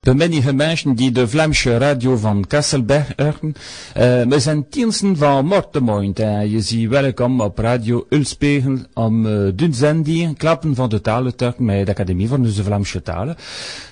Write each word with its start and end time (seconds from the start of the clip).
De 0.00 0.14
menige 0.14 0.52
mensen 0.52 0.94
die 0.94 1.10
de 1.12 1.28
Vlaamse 1.28 1.78
radio 1.78 2.16
van 2.16 2.44
Kasselberg 2.46 3.12
horen. 3.16 3.52
Uh, 3.96 4.22
we 4.22 4.40
zijn 4.40 4.68
tiensten 4.68 5.16
van 5.16 5.46
mortemoint. 5.46 6.20
Uh, 6.20 6.52
je 6.52 6.60
ziet 6.60 6.88
welkom 6.88 7.40
op 7.40 7.58
radio 7.58 8.06
Ulspegel 8.08 8.78
om 8.94 9.26
uh, 9.26 10.28
klappen 10.36 10.74
van 10.74 10.88
de 10.88 11.00
talentuigen 11.00 11.64
met 11.64 11.86
l'Académie 11.86 12.28
van 12.28 12.42
de 12.42 12.52
Vlaamse 12.52 13.02
talen. 13.02 13.36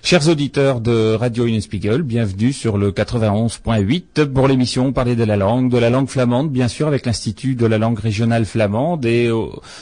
Chers 0.01 0.27
auditeurs 0.27 0.83
de 0.83 1.17
Radio 1.17 1.45
Unspiegel, 1.45 2.05
bienvenue 2.05 2.53
sur 2.53 2.79
le 2.79 2.93
91.8 2.93 4.33
pour 4.33 4.47
l'émission 4.47 4.93
Parler 4.93 5.17
de 5.17 5.27
la 5.27 5.37
langue, 5.37 5.71
de 5.71 5.79
la 5.79 5.91
langue 5.91 6.09
flamande, 6.09 6.51
bien 6.51 6.69
sûr 6.69 6.87
avec 6.87 7.05
l'Institut 7.05 7.55
de 7.55 7.67
la 7.67 7.79
langue 7.79 8.01
régionale 8.01 8.45
flamande. 8.45 9.05
Et 9.05 9.27
uh, 9.27 9.35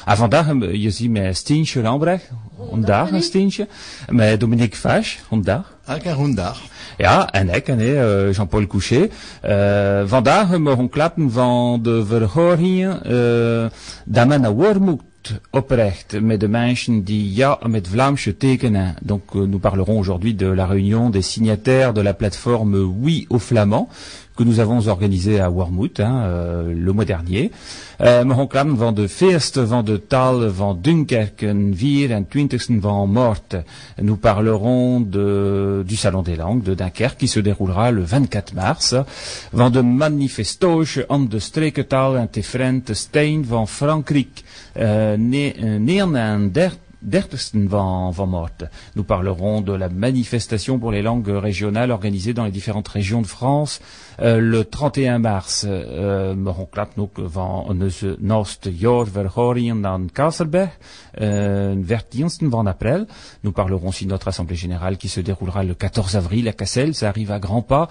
avant 0.04 0.29
daar, 0.29 0.54
je 0.56 0.90
ziet 0.90 1.11
met 1.11 1.36
Stientje 1.36 1.82
Lambrecht, 1.82 2.30
vandaag 2.70 3.22
Stientje, 3.22 3.66
met 4.11 4.40
Dominique 4.40 4.77
Fache, 4.77 5.18
vandaag. 5.29 5.75
Alka 5.87 6.16
Ja, 6.96 7.32
en 7.32 7.48
ik, 7.55 7.68
en 7.68 7.80
uh, 7.80 8.32
Jean-Paul 8.32 8.67
Couchet. 8.67 9.13
Uh, 9.44 10.03
vandaag 10.07 10.58
mogen 10.58 10.89
klappen 10.89 11.32
van 11.32 11.82
de 11.82 12.07
verhoringen 12.07 13.13
uh, 13.13 13.67
dat 14.04 14.27
men 14.27 14.41
naar 14.41 14.54
oprecht 15.50 16.21
met 16.21 16.41
de 16.41 16.49
mensen 16.49 17.04
die 17.04 17.35
ja 17.35 17.58
met 17.67 17.89
Vlaamse 17.89 18.36
tekenen. 18.36 18.94
Donc 19.03 19.35
nous 19.35 19.61
parlerons 19.61 19.99
aujourd'hui 19.99 20.35
de 20.35 20.54
la 20.54 20.67
réunion 20.67 21.11
des 21.11 21.32
signataires 21.32 21.93
de 21.93 22.03
la 22.03 22.13
plateforme 22.13 22.77
Oui 23.03 23.27
au 23.29 23.39
Flamand 23.39 23.89
que 24.36 24.45
nous 24.45 24.61
avons 24.61 24.86
organisé 24.89 25.40
à 25.40 25.49
Wormhout 25.49 25.99
hein, 25.99 26.22
euh, 26.25 26.75
le 26.75 26.93
mois 26.93 27.04
dernier. 27.04 27.50
Uh, 27.99 28.22
maar 28.25 28.40
ook 28.40 28.53
lang 28.53 28.79
van 28.79 28.94
de 28.94 29.08
feesten 29.08 29.68
van 29.68 29.85
de 29.85 30.07
taal 30.07 30.53
van 30.53 30.79
Dunkerque, 30.82 31.54
24 31.75 32.80
van 32.80 33.11
Morte. 33.11 33.64
Nous 33.97 34.19
parlerons 34.19 35.00
de, 35.00 35.83
du 35.86 35.97
Salon 35.97 36.22
des 36.22 36.36
langues 36.36 36.62
de 36.62 36.75
Dunkerque 36.75 37.17
qui 37.17 37.28
se 37.28 37.41
déroulera 37.41 37.91
le 37.91 38.06
24 38.06 38.55
mars. 38.55 38.94
Van 39.53 39.72
de 39.72 39.83
manifestoge 39.83 41.05
om 41.08 41.28
de 41.28 41.38
streektaal 41.38 42.16
en 42.16 42.30
te 42.30 42.42
Stein 42.94 43.44
van 43.44 43.69
Frankrijk, 43.69 44.42
uh, 44.77 45.16
39 45.16 46.72
euh, 46.72 46.78
d'Ertesten 47.06 47.68
van, 47.68 48.10
van 48.10 48.48
Nous 48.96 49.04
parlerons 49.04 49.60
de 49.60 49.72
la 49.72 49.88
manifestation 49.88 50.78
pour 50.78 50.90
les 50.90 51.02
langues 51.02 51.28
régionales 51.28 51.90
organisée 51.90 52.34
dans 52.34 52.44
les 52.44 52.50
différentes 52.50 52.88
régions 52.88 53.22
de 53.22 53.26
France 53.26 53.80
euh, 54.20 54.40
le 54.40 54.64
31 54.64 55.18
mars. 55.18 55.64
Euh, 55.66 56.34
We 56.34 56.66
klapt 56.70 56.98
ook 56.98 57.18
van 57.32 57.64
onze 57.68 58.16
jaar 58.76 59.06
Kasselberg, 60.12 60.70
euh, 61.20 61.74
van 62.50 62.66
april. 62.66 63.06
Nous 63.42 63.52
parlerons 63.52 63.88
aussi 63.88 64.04
de 64.04 64.10
notre 64.10 64.28
assemblée 64.28 64.56
générale 64.56 64.96
qui 64.96 65.08
se 65.08 65.20
déroulera 65.20 65.64
le 65.64 65.74
14 65.74 66.16
avril 66.16 66.48
à 66.48 66.52
Cassel. 66.52 66.94
Ça 66.94 67.08
arrive 67.08 67.30
à 67.30 67.38
grands 67.38 67.62
pas. 67.62 67.88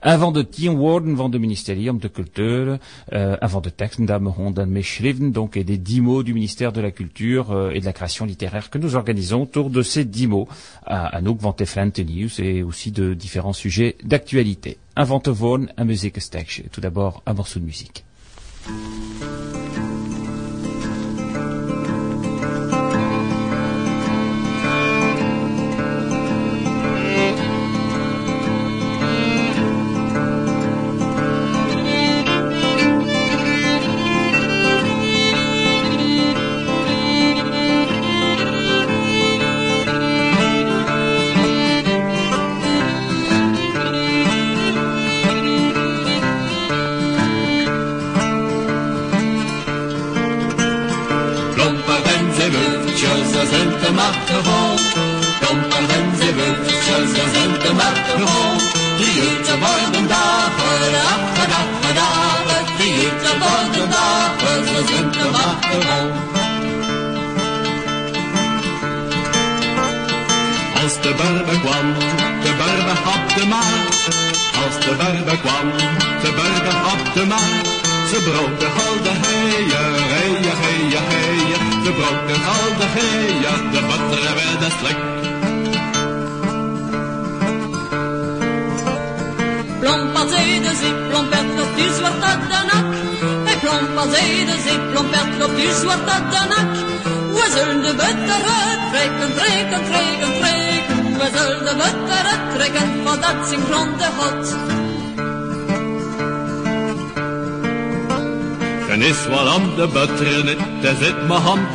Un 0.00 0.18
van 0.18 0.32
de 0.32 0.42
tien 0.42 0.76
woorden 0.76 1.16
van 1.16 1.30
de 1.30 1.38
ministerium 1.38 1.98
de 1.98 2.10
Culture, 2.10 2.78
euh, 3.12 3.36
van 3.40 3.62
de 3.62 3.74
teksten 3.74 4.04
daar 4.04 4.20
dan 4.52 4.72
meeschreven, 4.72 5.32
donc, 5.32 5.56
et 5.56 5.64
des 5.64 5.82
dix 5.82 6.00
mots 6.00 6.22
du 6.22 6.32
ministère 6.32 6.72
de 6.72 6.80
la 6.80 6.90
Culture 6.90 7.50
euh, 7.50 7.70
et 7.70 7.80
de 7.80 7.84
la 7.84 7.92
création 7.92 8.24
littéraire 8.24 8.70
que 8.70 8.78
nous 8.78 8.94
organisons 8.94 9.42
autour 9.42 9.70
de 9.70 9.82
ces 9.82 10.04
dix 10.04 10.26
mots, 10.26 10.48
à, 10.84 11.20
nous 11.20 11.36
van 11.40 11.54
news 11.98 12.40
et 12.40 12.62
aussi 12.62 12.92
de 12.92 13.14
différents 13.14 13.52
sujets 13.52 13.96
d'actualité. 14.04 14.78
Un 14.96 15.04
van 15.04 15.22
un 15.76 15.84
muziekstechje. 15.84 16.64
Tout 16.70 16.80
d'abord, 16.80 17.22
un 17.26 17.34
morceau 17.34 17.60
de 17.60 17.64
musique. 17.64 18.04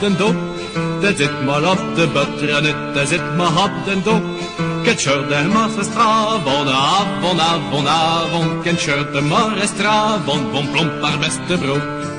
En 0.04 0.16
dop. 0.18 0.36
Daar 1.02 1.14
zit 1.16 1.46
maar 1.46 1.72
op 1.72 1.96
de 1.96 2.08
butternet, 2.08 2.76
daar 2.94 3.06
zit 3.06 3.36
mijn 3.36 3.54
hand 3.54 3.88
en 3.88 4.02
dop. 4.04 4.24
Quel 4.84 4.98
shirt 4.98 5.30
de 5.30 5.36
avond, 5.36 6.70
avond, 6.70 7.40
avond, 7.40 7.88
avond. 7.88 8.62
Quel 8.62 8.78
shirt 8.78 9.14
de 9.14 9.22
avond, 9.88 10.52
bon 10.52 10.72
plomp 10.72 11.02
haar 11.02 11.20
beste 11.20 11.58
broek. 11.58 12.13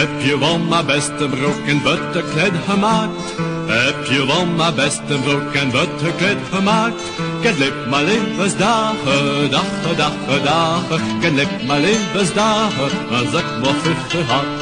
Heb 0.00 0.20
je 0.20 0.38
wel 0.38 0.58
mijn 0.58 0.86
beste 0.86 1.28
broek 1.28 1.66
en 1.66 1.82
butterkleed 1.82 2.52
gemaakt? 2.68 3.34
Heb 3.66 4.04
je 4.04 4.26
wel 4.26 4.46
mijn 4.46 4.74
beste 4.74 5.18
broek 5.24 5.52
en 5.52 5.70
butterkleed 5.70 6.38
gemaakt? 6.52 7.02
Ken 7.40 7.58
lip 7.58 7.74
mijn 7.90 8.04
levensdagen, 8.04 9.50
dagen, 9.50 9.96
dagen, 9.96 10.44
dagen. 10.44 11.00
Ken 11.20 11.34
lip 11.34 11.66
mijn 11.66 11.80
levensdagen, 11.80 12.90
als 13.10 13.40
ik 13.40 13.44
nog 13.62 13.74
vijftig 13.82 14.26
had. 14.28 14.59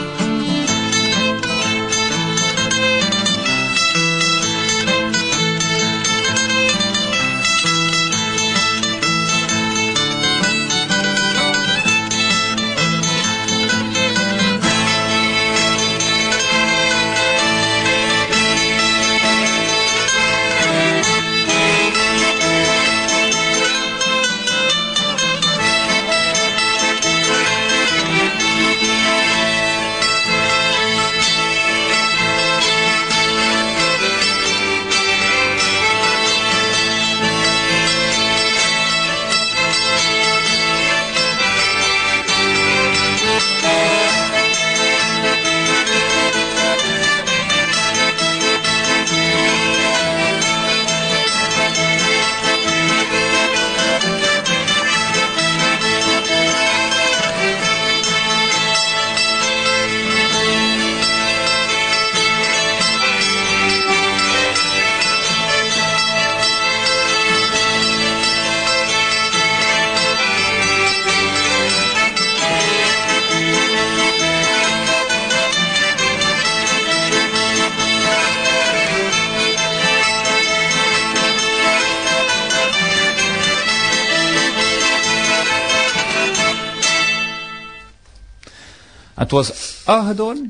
Het 89.28 89.36
was? 89.36 89.82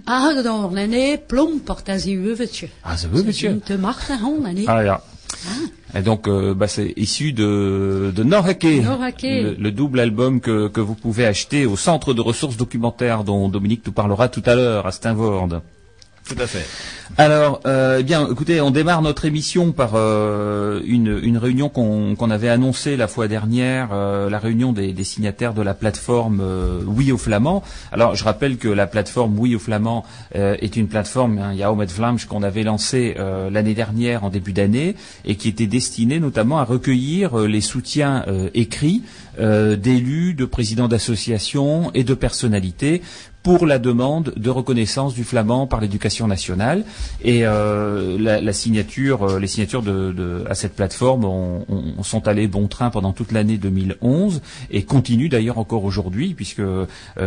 Aangedaan, 0.04 0.76
en 0.76 0.88
nee, 0.88 1.18
plomper, 1.18 1.76
als 1.86 2.04
een 2.04 2.22
wubbetje. 2.22 2.68
Ah, 2.80 3.02
een 3.02 3.10
wubbetje? 3.10 3.58
Te 3.58 3.78
machten, 3.78 4.18
nee. 4.42 4.68
Ah 4.68 4.84
ja. 4.84 5.02
Et 5.94 6.04
donc, 6.04 6.26
euh, 6.28 6.54
bah, 6.54 6.68
c'est 6.68 6.92
issu 6.96 7.32
de, 7.32 8.12
de 8.14 8.22
Norake, 8.22 8.64
le, 8.64 9.56
le, 9.58 9.72
double 9.72 10.00
album 10.00 10.40
que, 10.40 10.68
que 10.68 10.80
vous 10.80 10.94
pouvez 10.94 11.26
acheter 11.26 11.66
au 11.66 11.76
Centre 11.76 12.14
de 12.14 12.20
ressources 12.20 12.56
documentaires 12.56 13.24
dont 13.24 13.48
Dominique 13.48 13.84
nous 13.86 13.92
parlera 13.92 14.28
tout 14.28 14.42
à 14.46 14.54
l'heure 14.54 14.86
à 14.86 14.92
Steinvord. 14.92 15.48
Tout 16.28 16.36
à 16.38 16.46
fait. 16.46 16.66
Alors, 17.16 17.60
euh, 17.64 17.96
eh 18.00 18.02
bien, 18.02 18.28
écoutez, 18.30 18.60
on 18.60 18.70
démarre 18.70 19.00
notre 19.00 19.24
émission 19.24 19.72
par 19.72 19.92
euh, 19.94 20.82
une, 20.84 21.38
réunion 21.38 21.70
qu'on 21.70 22.30
avait 22.30 22.50
annoncée 22.50 22.98
la 22.98 23.08
fois 23.08 23.28
dernière, 23.28 23.88
euh, 23.92 24.28
la 24.28 24.38
réunion 24.38 24.72
des, 24.72 25.04
signataires 25.04 25.54
de 25.54 25.62
la 25.62 25.72
plateforme 25.72 26.42
Oui 26.86 27.12
au 27.12 27.16
Flamand. 27.16 27.62
Alors, 27.92 28.14
je 28.14 28.24
rappelle 28.24 28.58
que 28.58 28.68
la 28.68 28.86
plateforme 28.86 29.38
Oui 29.38 29.56
au 29.56 29.58
Flamand 29.58 30.04
euh, 30.36 30.56
est 30.60 30.76
une 30.76 30.86
plateforme, 30.86 31.38
hein, 31.38 31.54
Yaomet 31.54 31.86
Vlamj, 31.86 32.26
qu'on 32.26 32.42
avait 32.42 32.62
lancée 32.62 33.16
l'année 33.50 33.74
dernière 33.74 34.24
en 34.24 34.28
début 34.28 34.52
d'année 34.52 34.94
et 35.24 35.36
qui 35.36 35.48
était 35.48 35.66
destinée 35.66 36.20
notamment 36.20 36.58
à 36.58 36.64
recueillir 36.64 37.38
les 37.38 37.60
soutiens 37.60 38.24
écrits 38.54 39.02
d'élus, 39.38 40.34
de 40.34 40.44
présidents 40.44 40.88
d'associations 40.88 41.90
et 41.94 42.04
de 42.04 42.14
personnalités 42.14 43.02
pour 43.48 43.64
la 43.64 43.78
demande 43.78 44.34
de 44.36 44.50
reconnaissance 44.50 45.14
du 45.14 45.24
flamand 45.24 45.66
par 45.66 45.80
l'éducation 45.80 46.26
nationale. 46.26 46.84
Et 47.24 47.46
euh, 47.46 48.18
la, 48.18 48.52
signature, 48.52 49.22
euh, 49.22 49.38
les 49.38 49.46
signatures 49.46 49.80
de, 49.80 50.44
à 50.50 50.54
cette 50.54 50.76
plateforme 50.76 51.26
sont 52.02 52.28
allées 52.28 52.46
bon 52.46 52.68
train 52.68 52.90
pendant 52.90 53.14
toute 53.14 53.32
l'année 53.32 53.56
2011 53.56 54.42
et 54.70 54.82
continuent 54.82 55.30
d'ailleurs 55.30 55.56
encore 55.56 55.84
aujourd'hui, 55.84 56.34
puisque, 56.34 56.60
euh, 56.60 56.84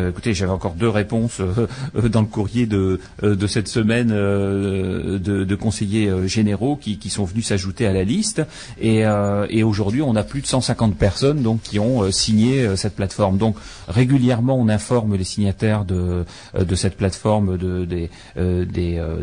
écoutez, 0.10 0.36
j'avais 0.36 0.52
encore 0.52 0.76
deux 0.76 0.90
réponses 0.90 1.42
dans 1.96 2.22
le 2.22 2.28
courrier 2.28 2.68
de, 2.68 3.00
de 3.24 3.48
cette 3.48 3.68
semaine 3.68 4.10
de, 4.10 5.56
conseillers 5.56 6.28
généraux 6.28 6.76
qui, 6.76 7.00
sont 7.10 7.24
venus 7.24 7.48
s'ajouter 7.48 7.88
à 7.88 7.94
la 7.94 8.04
liste. 8.04 8.44
Et, 8.80 9.04
aujourd'hui, 9.64 10.04
on 10.04 10.16
a 10.16 10.22
plus 10.22 10.42
de 10.42 10.48
150 10.48 10.96
personnes 10.96 11.42
donc 11.42 11.64
qui 11.64 11.80
ont 11.80 12.12
signé 12.12 12.76
cette 12.76 12.96
plateforme. 12.96 13.40
Donc 13.40 13.56
régulièrement, 13.88 14.56
on 14.56 14.70
informe 14.70 15.16
les 15.16 15.24
signataires 15.24 15.84
de 15.84 16.11
de 16.58 16.76
cette 16.76 16.98
plateforme 16.98 17.58
euh, 17.62 18.08
euh, 18.38 18.66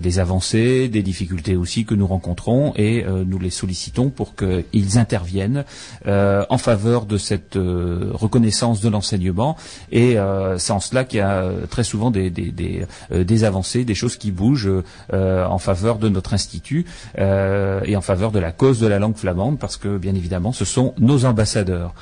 des, 0.00 0.19
avancées, 0.19 0.88
des 0.88 1.02
difficultés 1.02 1.56
aussi 1.56 1.85
que 1.85 1.94
nous 1.94 2.06
rencontrons 2.06 2.73
et 2.76 3.05
nous 3.26 3.38
les 3.38 3.50
sollicitons 3.50 4.11
pour 4.11 4.35
qu'ils 4.35 4.99
interviennent 4.99 5.64
en 6.06 6.58
faveur 6.58 7.06
de 7.06 7.19
cette 7.19 7.56
reconnaissance 7.56 8.81
de 8.81 8.88
l'enseignement 8.88 9.56
et 9.93 10.17
c'est 10.56 10.73
en 10.73 10.81
cela 10.81 11.05
qu'il 11.05 11.19
y 11.19 11.23
a 11.23 11.50
très 11.70 11.85
souvent 11.85 12.11
des, 12.11 12.31
des, 12.31 13.44
avancées, 13.44 13.85
des 13.85 13.94
choses 13.94 14.17
qui 14.17 14.31
bougent 14.31 14.70
en 15.12 15.58
faveur 15.58 15.99
de 15.99 16.08
notre 16.08 16.35
institut 16.35 16.87
et 17.19 17.96
en 17.96 18.00
faveur 18.00 18.32
de 18.32 18.38
la 18.38 18.52
cause 18.52 18.81
de 18.81 18.87
la 18.87 18.99
langue 18.99 19.17
flamande 19.17 19.58
parce 19.58 19.76
que 19.76 19.99
bien 19.99 20.14
évidemment 20.14 20.52
ce 20.52 20.64
sont 20.64 20.94
nos 20.99 21.25
ambassadeurs. 21.25 21.94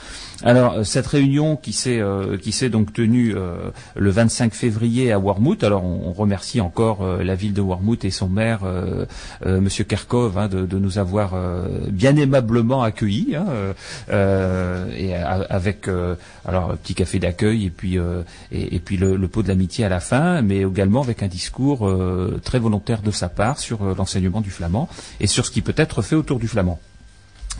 Alors 0.42 0.84
cette 0.86 1.06
réunion 1.06 1.56
qui 1.56 1.72
s'est 1.72 2.70
donc 2.70 2.92
tenue 2.92 3.34
le 3.96 4.10
25 4.10 4.54
février 4.54 4.65
février 4.66 5.12
à 5.12 5.18
Warmouth. 5.20 5.62
Alors 5.62 5.84
on, 5.84 6.12
remercie 6.12 6.60
encore 6.60 7.02
euh, 7.02 7.22
la 7.22 7.36
ville 7.36 7.52
de 7.52 7.60
Warmouth 7.60 8.04
et 8.04 8.10
son 8.10 8.28
maire, 8.28 8.60
euh, 8.64 9.06
euh, 9.44 9.60
Monsieur 9.60 9.84
Kerkov, 9.84 10.36
hein, 10.38 10.48
de, 10.48 10.78
nous 10.78 10.98
avoir 10.98 11.34
bien 11.88 12.16
aimablement 12.16 12.82
accueillis 12.82 13.36
hein, 13.36 13.46
avec 15.48 15.88
un 15.88 16.76
petit 16.82 16.94
café 16.94 17.18
d'accueil 17.18 17.66
et 17.66 17.70
puis 17.70 18.96
le, 18.96 19.28
pot 19.28 19.42
de 19.42 19.48
l'amitié 19.48 19.84
à 19.84 19.88
la 19.88 20.00
fin, 20.00 20.42
mais 20.42 20.58
également 20.62 21.02
avec 21.02 21.22
un 21.22 21.28
discours 21.28 21.88
très 22.42 22.58
volontaire 22.58 23.02
de 23.02 23.10
sa 23.10 23.28
part 23.28 23.58
sur 23.58 23.84
l'enseignement 23.94 24.40
du 24.40 24.50
flamand 24.50 24.88
et 25.20 25.26
sur 25.26 25.46
ce 25.46 25.50
qui 25.50 25.62
peut 25.62 25.74
être 25.76 26.02
fait 26.02 26.16
autour 26.16 26.38
du 26.38 26.48
flamand. 26.48 26.78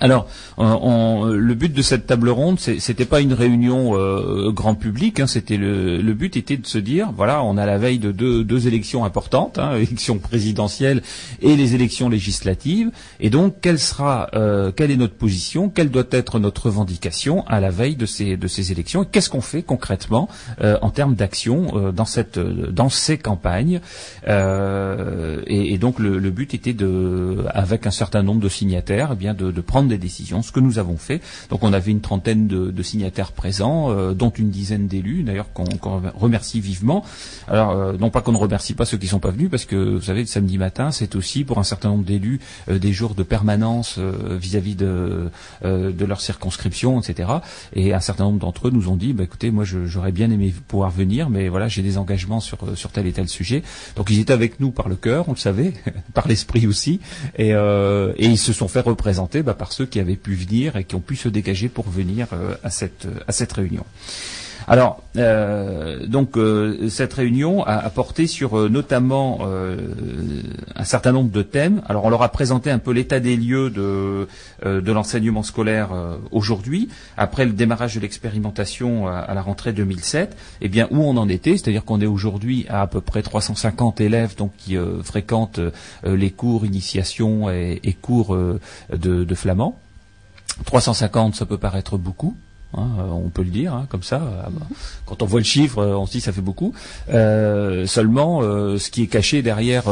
Alors, 0.01 0.29
le 0.59 1.55
but 1.55 1.73
de 1.73 1.83
cette 1.83 2.07
table 2.07 2.29
ronde, 2.29 2.59
c'était 2.59 3.05
pas 3.05 3.21
une 3.21 3.33
réunion 3.33 3.97
euh, 3.97 4.51
grand 4.53 4.75
public. 4.75 5.21
Hein, 5.21 5.27
c'était 5.27 5.57
le, 5.57 6.15
but 6.15 6.37
était 6.37 6.57
de 6.57 6.67
se 6.67 6.79
dire, 6.79 7.11
voilà, 7.17 7.43
on 7.43 7.57
a 7.57 7.67
la 7.67 7.79
veille 7.79 7.99
de 7.99 8.13
deux, 8.13 8.67
élections 8.67 9.05
importantes, 9.05 9.59
hein, 9.59 9.75
l'élection 9.79 10.19
présidentielle 10.19 11.03
et 11.41 11.57
les 11.57 11.75
élections 11.75 12.09
législatives, 12.09 12.91
et 13.21 13.31
donc 13.31 13.57
quelle 13.61 13.79
sera, 13.79 14.29
euh, 14.35 14.73
quelle 14.73 14.91
est 14.91 14.97
notre 14.97 15.15
position, 15.15 15.69
quelle 15.69 15.91
doit 15.91 16.05
être 16.11 16.39
notre 16.39 16.67
revendication 16.67 17.47
à 17.47 17.61
la 17.61 17.71
veille 17.71 17.97
de 17.97 18.07
ces 18.07 18.37
de 18.37 18.49
ces 18.49 18.73
élections, 18.73 19.03
et 19.03 19.07
qu'est-ce 19.07 19.31
qu'on 19.31 19.41
fait 19.41 19.63
concrètement 19.63 20.29
euh, 20.63 20.79
en 20.83 20.91
termes 20.91 21.15
d'action 21.15 21.93
dans 21.93 22.05
cette 22.05 22.39
dans 22.39 22.89
ces 22.89 23.19
campagnes. 23.19 23.81
Et, 24.27 25.79
donc 25.79 25.99
le, 25.99 26.31
but 26.31 26.55
était 26.55 26.73
de, 26.73 27.45
avec 27.51 27.87
un 27.87 27.91
certain 27.91 28.23
nombre 28.23 28.41
de 28.41 28.49
signataires, 28.49 29.11
eh 29.13 29.17
bien 29.17 29.35
de 29.35 29.61
prendre 29.61 29.86
des 29.87 29.99
décisions, 29.99 30.43
ce 30.43 30.53
que 30.53 30.61
nous 30.61 30.79
avons 30.79 30.97
fait. 30.97 31.21
Donc 31.51 31.63
on 31.63 31.73
avait 31.73 31.91
une 31.91 32.01
trentaine 32.01 32.47
de, 32.47 32.83
signataires 32.83 33.33
présents, 33.33 33.91
euh, 33.91 34.15
dont 34.15 34.31
une 34.31 34.51
dizaine 34.51 34.87
d'élus, 34.87 35.23
d'ailleurs 35.23 35.53
qu'on 35.53 35.67
remercie 36.15 36.61
vivement. 36.61 37.05
Alors 37.49 37.71
euh, 37.71 37.95
non 37.99 38.11
pas 38.11 38.21
qu'on 38.21 38.33
ne 38.33 38.39
remercie 38.39 38.75
pas 38.75 38.85
ceux 38.85 38.97
qui 38.97 39.07
ne 39.07 39.11
sont 39.11 39.19
pas 39.19 39.31
venus, 39.31 39.51
parce 39.51 39.65
que 39.65 39.97
vous 39.97 40.03
savez, 40.03 40.21
le 40.21 40.27
samedi 40.27 40.59
matin, 40.59 40.91
c'est 40.91 41.17
aussi 41.17 41.45
pour 41.45 41.59
un 41.59 41.65
certain 41.65 41.89
nombre 41.89 42.05
d'élus 42.05 42.41
euh, 42.69 42.79
des 42.79 42.93
jours 42.93 43.15
de 43.15 43.23
permanence 43.23 43.99
vis-à-vis 43.99 44.75
de, 44.75 45.31
leur 45.63 46.21
circonscription, 46.21 47.01
etc. 47.01 47.29
Et 47.75 47.95
un 47.95 48.01
certain 48.01 48.25
nombre 48.25 48.39
d'entre 48.39 48.69
eux 48.69 48.71
nous 48.71 48.89
ont 48.89 48.97
dit, 48.97 49.13
bah, 49.13 49.25
écoutez, 49.25 49.51
moi 49.51 49.65
j'aurais 49.65 50.13
bien 50.13 50.31
aimé 50.31 50.55
pouvoir 50.69 50.91
venir, 50.91 51.31
mais 51.31 51.49
voilà, 51.49 51.69
j'ai 51.69 51.83
des 51.83 51.99
engagements 51.99 52.41
sur, 52.41 52.59
sur 52.77 52.91
tel 52.91 53.07
et 53.07 53.13
tel 53.13 53.29
sujet. 53.29 53.63
Donc 53.97 54.11
ils 54.11 54.21
étaient 54.21 54.33
avec 54.33 54.61
nous 54.61 54.71
par 54.71 54.89
le 54.89 54.97
cœur, 54.97 55.29
on 55.29 55.33
le 55.33 55.39
savait, 55.39 55.73
par 56.15 56.29
l'esprit 56.29 56.67
aussi, 56.67 57.01
et, 57.37 57.51
et, 57.51 58.27
ils 58.27 58.39
se 58.39 58.53
sont 58.53 58.69
fait 58.69 58.81
représenter 58.81 59.43
bah, 59.43 59.55
par 59.55 59.73
ceux 59.77 59.85
qui 59.85 60.01
avaient 60.01 60.17
pu 60.17 60.35
venir 60.35 60.77
et 60.77 60.85
qui 60.85 60.95
ont 60.95 61.01
pu 61.01 61.17
se 61.17 61.29
dégager 61.29 61.69
pour 61.69 61.87
venir 61.91 62.29
euh, 62.33 62.55
à 62.63 62.71
cette, 62.71 63.07
à 63.29 63.33
cette 63.33 63.53
réunion. 63.53 63.85
Alors, 64.69 65.03
euh, 65.17 66.07
donc 66.07 66.37
euh, 66.37 66.89
cette 66.89 67.13
réunion 67.13 67.65
a, 67.65 67.89
porté 67.91 68.27
sur 68.27 68.59
euh, 68.59 68.69
notamment 68.69 69.41
un 70.75 70.85
certain 70.85 71.13
nombre 71.13 71.31
de 71.31 71.43
thèmes. 71.43 71.83
Alors, 71.89 72.05
on 72.05 72.11
leur 72.11 72.23
a 72.23 72.29
présenté 72.31 72.71
un 72.71 72.79
peu 72.79 72.93
l'état 72.93 73.21
des 73.21 73.37
lieux 73.37 73.71
de, 73.71 74.29
de 74.65 74.93
l'enseignement 74.93 75.43
scolaire 75.43 75.91
aujourd'hui, 76.31 76.89
après 77.17 77.45
le 77.45 77.53
démarrage 77.53 77.95
de 77.95 78.01
l'expérimentation 78.01 79.07
à, 79.07 79.33
la 79.35 79.43
rentrée 79.43 79.73
2007. 79.73 80.37
Eh 80.61 80.69
bien, 80.69 80.89
où 80.91 81.03
on 81.03 81.17
en 81.17 81.29
était, 81.29 81.57
c'est-à-dire 81.57 81.85
qu'on 81.85 82.01
est 82.01 82.07
aujourd'hui 82.07 82.67
à 82.69 82.87
à 82.87 82.89
peu 82.89 83.01
près 83.01 83.23
350 83.23 84.01
élèves 84.01 84.37
donc 84.37 84.53
qui 84.57 84.77
fréquentent 85.03 85.61
les 86.05 86.31
cours 86.31 86.65
initiation 86.65 87.51
et, 87.51 87.97
cours 88.01 88.37
de, 88.37 89.25
de 89.25 89.35
flamand. 89.35 89.79
350, 90.65 91.35
ça 91.35 91.47
peut 91.47 91.59
paraître 91.59 91.99
beaucoup. 91.99 92.37
Hein, 92.75 92.89
euh, 92.99 93.03
on 93.11 93.29
peut 93.29 93.43
le 93.43 93.51
dire 93.51 93.73
hein, 93.73 93.87
comme 93.89 94.03
ça. 94.03 94.17
Euh, 94.17 94.51
quand 95.07 95.23
on 95.23 95.27
voit 95.27 95.41
le 95.41 95.45
chiffre, 95.45 95.79
euh, 95.79 95.97
on 95.97 96.05
se 96.07 96.13
dit 96.13 96.21
ça 96.21 96.33
fait 96.33 96.41
beaucoup. 96.41 96.75
seulement, 97.09 98.43
ce 98.43 98.91
qui 98.91 99.05
est 99.05 99.07
caché 99.07 99.43
derrière 99.43 99.85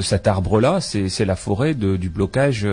cet 0.00 0.26
arbre-là, 0.26 0.80
c'est 0.80 1.24
la 1.24 1.36
forêt 1.36 1.74
du 1.74 2.08
blocage 2.08 2.66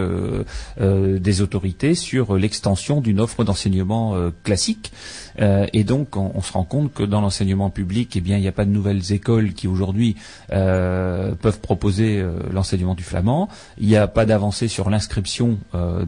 des 0.79 1.41
autorités 1.41 1.95
sur 1.95 2.35
l'extension 2.35 3.01
d'une 3.01 3.19
offre 3.19 3.43
d'enseignement 3.43 4.15
classique. 4.43 4.91
Euh, 5.39 5.67
et 5.73 5.83
donc, 5.83 6.15
on, 6.15 6.41
se 6.41 6.53
rend 6.53 6.63
compte 6.63 6.93
que 6.93 7.03
dans 7.03 7.21
l'enseignement 7.21 7.69
public, 7.69 8.15
eh 8.15 8.21
bien, 8.21 8.37
il 8.37 8.41
n'y 8.41 8.47
a 8.47 8.51
pas 8.51 8.65
de 8.65 8.71
nouvelles 8.71 9.11
écoles 9.11 9.53
qui 9.53 9.67
aujourd'hui 9.67 10.15
euh, 10.51 11.33
peuvent 11.35 11.59
proposer 11.59 12.19
euh, 12.19 12.31
l'enseignement 12.51 12.95
du 12.95 13.03
flamand. 13.03 13.49
Il 13.77 13.87
n'y 13.87 13.95
a 13.95 14.07
pas 14.07 14.25
d'avancée 14.25 14.67
sur 14.67 14.89
l'inscription 14.89 15.57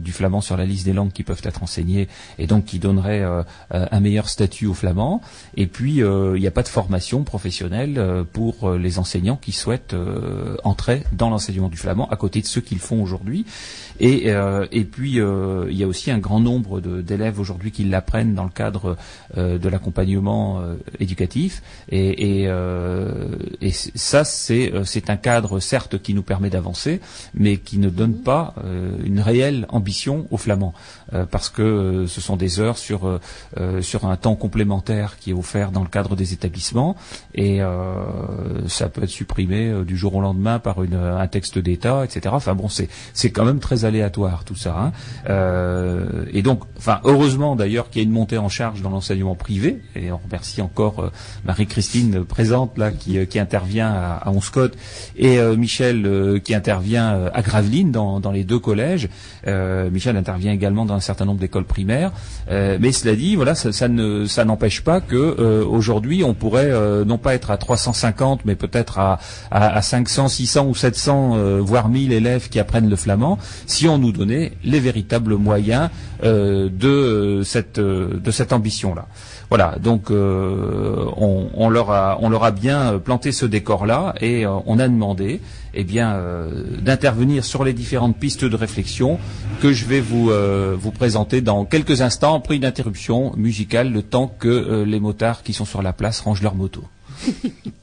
du 0.00 0.12
flamand 0.12 0.40
sur 0.40 0.56
la 0.56 0.64
liste 0.64 0.84
des 0.84 0.92
langues 0.92 1.12
qui 1.12 1.22
peuvent 1.22 1.40
être 1.44 1.62
enseignées 1.62 2.08
et 2.38 2.46
donc 2.46 2.64
qui 2.64 2.78
donnerait 2.78 3.22
un 3.70 4.00
meilleur 4.00 4.28
statut 4.28 4.66
au 4.66 4.74
flamand. 4.74 5.20
Et 5.56 5.66
puis, 5.66 5.96
il 5.96 6.40
n'y 6.40 6.46
a 6.46 6.50
pas 6.50 6.62
de 6.62 6.68
formation 6.68 7.22
professionnelle 7.24 8.24
pour 8.32 8.70
les 8.72 8.98
enseignants 8.98 9.36
qui 9.36 9.52
souhaitent 9.52 9.94
entrer 10.64 11.04
dans 11.12 11.30
l'enseignement 11.30 11.68
du 11.68 11.76
flamand 11.76 12.08
à 12.08 12.16
côté 12.16 12.40
de 12.40 12.46
ceux 12.46 12.60
qu'ils 12.60 12.78
font 12.78 13.02
aujourd'hui. 13.02 13.46
Et, 14.00 14.28
et 14.72 14.84
puis, 14.84 15.12
il 15.12 15.76
y 15.76 15.84
a 15.84 15.86
aussi 15.86 16.10
un 16.10 16.18
grand 16.18 16.40
nombre 16.40 16.80
d'élèves 16.80 17.38
aujourd'hui 17.40 17.70
qui 17.70 17.84
l'apprennent 17.84 18.34
dans 18.34 18.44
le 18.44 18.50
cadre 18.50 18.96
euh, 19.36 19.58
de 19.58 19.68
l'accompagnement 19.68 20.60
euh, 20.60 20.76
éducatif. 21.00 21.62
Et, 21.90 22.44
euh, 22.46 23.28
ça, 23.94 24.24
c'est 24.24 25.10
un 25.10 25.16
cadre, 25.16 25.60
certes, 25.60 26.00
qui 26.00 26.14
nous 26.14 26.22
permet 26.22 26.50
d'avancer, 26.50 27.00
mais 27.34 27.56
qui 27.56 27.78
ne 27.78 27.90
donne 27.90 28.14
pas 28.14 28.54
une 29.04 29.20
réelle 29.20 29.66
ambition 29.68 30.26
aux 30.30 30.36
flamands. 30.36 30.74
parce 31.30 31.48
que 31.48 32.06
ce 32.06 32.20
sont 32.20 32.36
des 32.36 32.60
heures 32.60 32.78
sur 32.78 33.06
euh, 33.06 33.20
euh, 33.58 33.80
un 34.02 34.16
temps 34.16 34.34
complémentaire 34.34 35.16
qui 35.18 35.30
est 35.30 35.34
offert 35.34 35.70
dans 35.70 35.82
le 35.82 35.88
cadre 35.88 36.16
des 36.16 36.32
établissements 36.32 36.96
et 37.34 37.60
ça 38.66 38.88
peut 38.88 39.04
être 39.04 39.10
supprimé 39.10 39.72
du 39.84 39.96
jour 39.96 40.14
au 40.16 40.20
lendemain 40.20 40.58
par 40.58 40.82
une, 40.82 40.94
un 40.94 41.26
texte 41.28 41.58
d'État, 41.58 42.04
etc. 42.04 42.30
Enfin 42.32 42.54
bon, 42.54 42.68
c'est 42.68 43.30
quand 43.30 43.44
même 43.44 43.60
très 43.60 43.84
aléatoire 43.92 44.44
tout 44.44 44.56
ça. 44.56 44.76
Hein. 44.76 44.92
et 46.32 46.42
donc, 46.42 46.62
enfin 46.76 47.00
heureusement 47.04 47.56
d'ailleurs 47.56 47.90
qu'il 47.90 48.02
y 48.02 48.04
a 48.04 48.06
une 48.06 48.12
montée 48.12 48.38
en 48.38 48.48
charge 48.48 48.82
dans 48.82 48.90
l'enseignement 48.90 49.34
privé 49.34 49.80
et 49.94 50.10
on 50.12 50.18
remercie 50.18 50.62
encore 50.62 51.10
Marie-Christine 51.44 52.24
présente 52.24 52.78
là 52.78 52.90
qui, 52.90 53.26
qui 53.26 53.38
intervient 53.38 53.92
à, 53.92 54.28
à 54.28 54.30
Onscott 54.30 54.76
et 55.16 55.38
Michel 55.56 56.40
qui 56.44 56.54
intervient 56.54 57.28
à 57.32 57.42
Gravelines 57.42 57.92
dans, 57.92 58.20
dans 58.20 58.32
les 58.32 58.44
deux 58.44 58.58
collèges. 58.58 59.08
Michel 59.46 60.16
intervient 60.16 60.52
également 60.52 60.84
dans 60.84 60.94
un 60.94 61.00
certain 61.00 61.24
nombre 61.24 61.40
d'écoles 61.40 61.64
primaires. 61.64 62.12
Euh, 62.50 62.78
mais 62.80 62.92
cela 62.92 63.14
dit, 63.14 63.36
voilà, 63.36 63.54
ça, 63.54 63.88
ne, 63.88 64.26
ça 64.26 64.44
n'empêche 64.44 64.82
pas 64.82 65.00
que 65.00 65.16
euh, 65.16 65.64
aujourd'hui 65.64 66.24
on 66.24 66.34
pourrait 66.34 66.70
euh, 66.70 67.04
non 67.04 67.18
pas 67.18 67.34
être 67.34 67.50
à 67.50 67.56
350, 67.56 68.44
mais 68.44 68.54
peut-être 68.54 68.98
à, 68.98 69.18
à, 69.50 69.76
à, 69.76 69.82
500, 69.82 70.28
600 70.28 70.66
ou 70.66 70.74
700, 70.74 71.60
voire 71.60 71.88
1000 71.88 72.12
élèves 72.12 72.48
qui 72.48 72.58
apprennent 72.58 72.88
le 72.88 72.96
flamand, 72.96 73.38
si 73.72 73.88
on 73.88 73.98
nous 73.98 74.12
donnait 74.12 74.52
les 74.64 74.80
véritables 74.80 75.36
moyens 75.36 75.88
de 76.22 77.42
cette 77.44 77.80
de 77.80 78.30
cette 78.30 78.52
ambition-là. 78.52 79.06
Voilà, 79.48 79.76
donc 79.82 80.10
on, 80.10 81.68
leur 81.68 81.90
a, 81.90 82.50
bien 82.50 82.98
planté 82.98 83.32
ce 83.32 83.44
décor-là 83.46 84.14
et 84.20 84.46
on 84.46 84.78
a 84.78 84.88
demandé 84.88 85.40
eh 85.74 85.84
bien, 85.84 86.14
euh, 86.14 86.78
d'intervenir 86.80 87.44
sur 87.44 87.64
les 87.64 87.72
différentes 87.72 88.16
pistes 88.16 88.44
de 88.44 88.56
réflexion 88.56 89.18
que 89.60 89.72
je 89.72 89.86
vais 89.86 90.00
vous, 90.00 90.30
euh, 90.30 90.76
vous 90.78 90.90
présenter 90.90 91.40
dans 91.40 91.64
quelques 91.64 92.02
instants, 92.02 92.40
pris 92.40 92.58
d'interruption 92.58 93.32
musicale, 93.36 93.92
le 93.92 94.02
temps 94.02 94.32
que 94.38 94.48
euh, 94.48 94.84
les 94.84 95.00
motards 95.00 95.42
qui 95.42 95.52
sont 95.52 95.64
sur 95.64 95.82
la 95.82 95.92
place 95.92 96.20
rangent 96.20 96.42
leur 96.42 96.54
moto. 96.54 96.84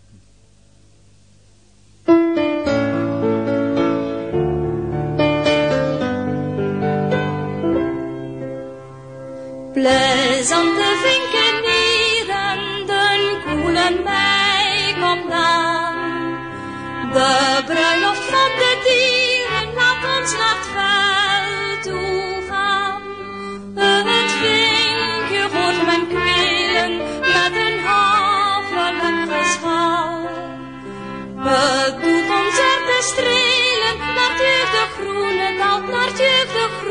De 17.14 17.64
bruiloft 17.66 18.24
van 18.24 18.52
de 18.58 18.72
dieren, 18.84 19.74
laat 19.74 20.20
ons 20.20 20.32
naar 20.38 20.58
het 20.58 20.68
veld 20.74 21.84
toe 21.84 22.44
gaan. 22.50 23.02
Het 23.76 24.32
vinkje 24.42 25.44
hoort 25.54 25.86
men 25.86 26.08
kwelen 26.08 26.98
met 27.22 27.54
een 27.66 27.80
havelijk 27.80 29.32
geschaal. 29.32 30.30
Doet 32.02 32.30
ons 32.40 32.58
er 32.72 32.80
te 32.88 33.00
strelen, 33.02 33.98
naar 34.16 34.34
de 34.38 34.86
groene 34.96 35.58
dal, 35.58 35.80
naar 35.82 36.14
de 36.16 36.68
groene 36.78 36.89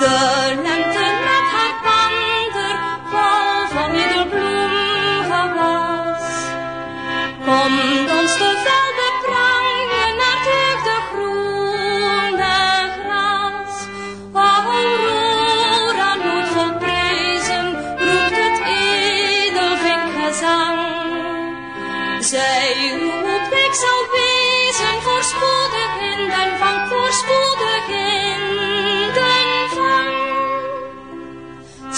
De 0.00 0.06
lente 0.06 0.79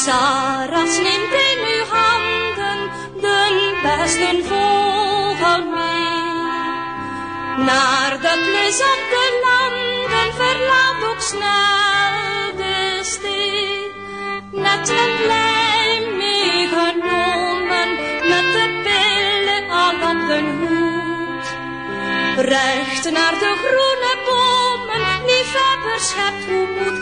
Sarahs 0.05 0.99
neemt 0.99 1.33
in 1.49 1.61
uw 1.75 1.85
handen 1.95 2.81
de 3.21 3.41
besten 3.83 4.45
voor 4.45 5.13
naar 7.57 8.19
de 8.21 8.35
plezante 8.47 9.23
landen 9.45 10.29
verlaat 10.35 11.11
ook 11.11 11.21
snel 11.21 12.57
de 12.57 12.99
stad. 13.03 13.91
Net 14.53 14.89
een 14.89 15.17
blij 15.23 16.07
meegenomen, 16.17 17.89
met 18.31 18.47
de 18.57 18.67
pillen 18.85 19.71
al 19.71 19.95
op 20.11 20.21
de 20.29 20.41
hoed. 20.61 21.47
Recht 22.47 23.11
naar 23.11 23.37
de 23.39 23.53
groene 23.63 24.13
bomen, 24.27 24.52
bescheppt, 25.93 26.47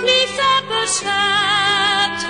lieve 0.02 0.50
bescheppt, 0.68 2.22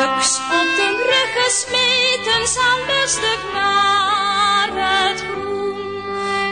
schept 0.00 0.38
hoe 0.48 0.92
moet. 0.92 1.10
gesmeten 1.50 2.46
zal 2.46 2.78
lustig 2.86 3.40
naar 3.52 4.68
het 4.72 5.20
groen. 5.20 6.02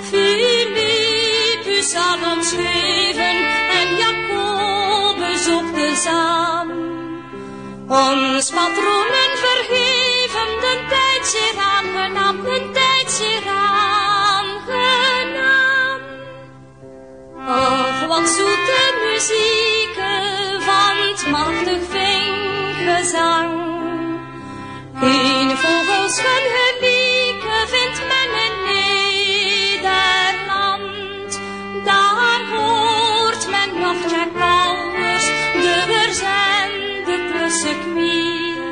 Philippus 0.03 1.91
zal 1.91 2.19
ons 2.37 2.53
geven 2.53 3.37
en 3.79 3.97
Jacobus 3.97 5.49
op 5.49 5.75
de 5.75 5.97
zaan. 6.05 6.71
Ons 7.89 8.51
patronen 8.51 9.33
vergeven, 9.45 10.61
de 10.61 10.85
tijd 10.89 11.27
zeer 11.27 11.59
aangenaam, 11.77 12.43
de 12.43 12.71
tijd 12.73 13.11
zeer 13.11 13.49
aangenaam. 13.49 14.61
Och, 17.49 18.07
wat 18.07 18.29
zoete 18.29 18.81
muziek 19.05 19.97
van 20.59 20.97
het 21.09 21.27
machtig 21.31 21.83
vinkgezang. 22.99 23.53
In 25.01 25.57
vogels 25.57 26.21
gelieken 26.21 27.69
vindt 27.69 28.03
men 28.11 28.31
in 28.47 28.55
Nederland. 29.77 30.51
Daar 31.85 32.43
hoort 32.55 33.49
men 33.51 33.81
nog 33.81 33.97
Jack 34.11 34.33
Bowers, 34.33 35.27
de 35.53 35.85
verzende 35.89 37.17
kwiel. 37.83 38.67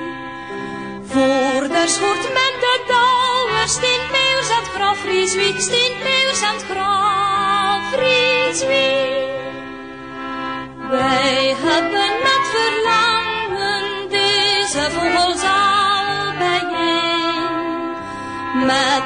Voor 1.06 1.62
de 1.68 1.84
hoort 2.00 2.26
men 2.32 2.54
de 2.60 2.74
douwers, 2.86 3.72
Stien 3.72 4.04
Meeuws 4.12 4.50
aan 4.50 4.62
het 4.62 4.72
graf 4.74 4.98
Frieswiek, 4.98 5.60
Stien 5.60 5.92
Meeuws 6.02 6.42
aan 6.42 6.54
het 6.54 6.64
graf 6.64 7.80
Frieswiek. 7.92 9.05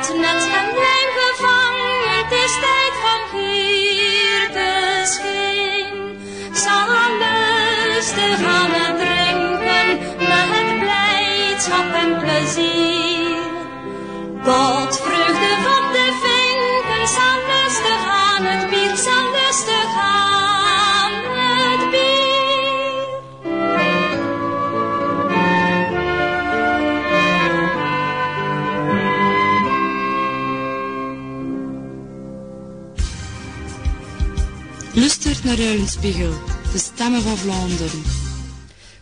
Met 0.01 0.19
net 0.19 0.43
en 0.43 0.69
lijm 0.83 1.11
gevangen, 1.17 2.01
het 2.17 2.33
is 2.33 2.53
tijd 2.61 2.95
van 3.05 3.39
hier 3.39 4.51
te 4.53 5.03
scheen. 5.05 6.19
Zal 6.53 6.87
lustig 7.19 8.47
aan 8.47 8.71
het 8.71 8.97
drinken, 8.99 9.99
met 10.29 10.79
blijdschap 10.79 11.93
en 11.95 12.19
plezier. 12.19 13.39
Tot 14.45 15.10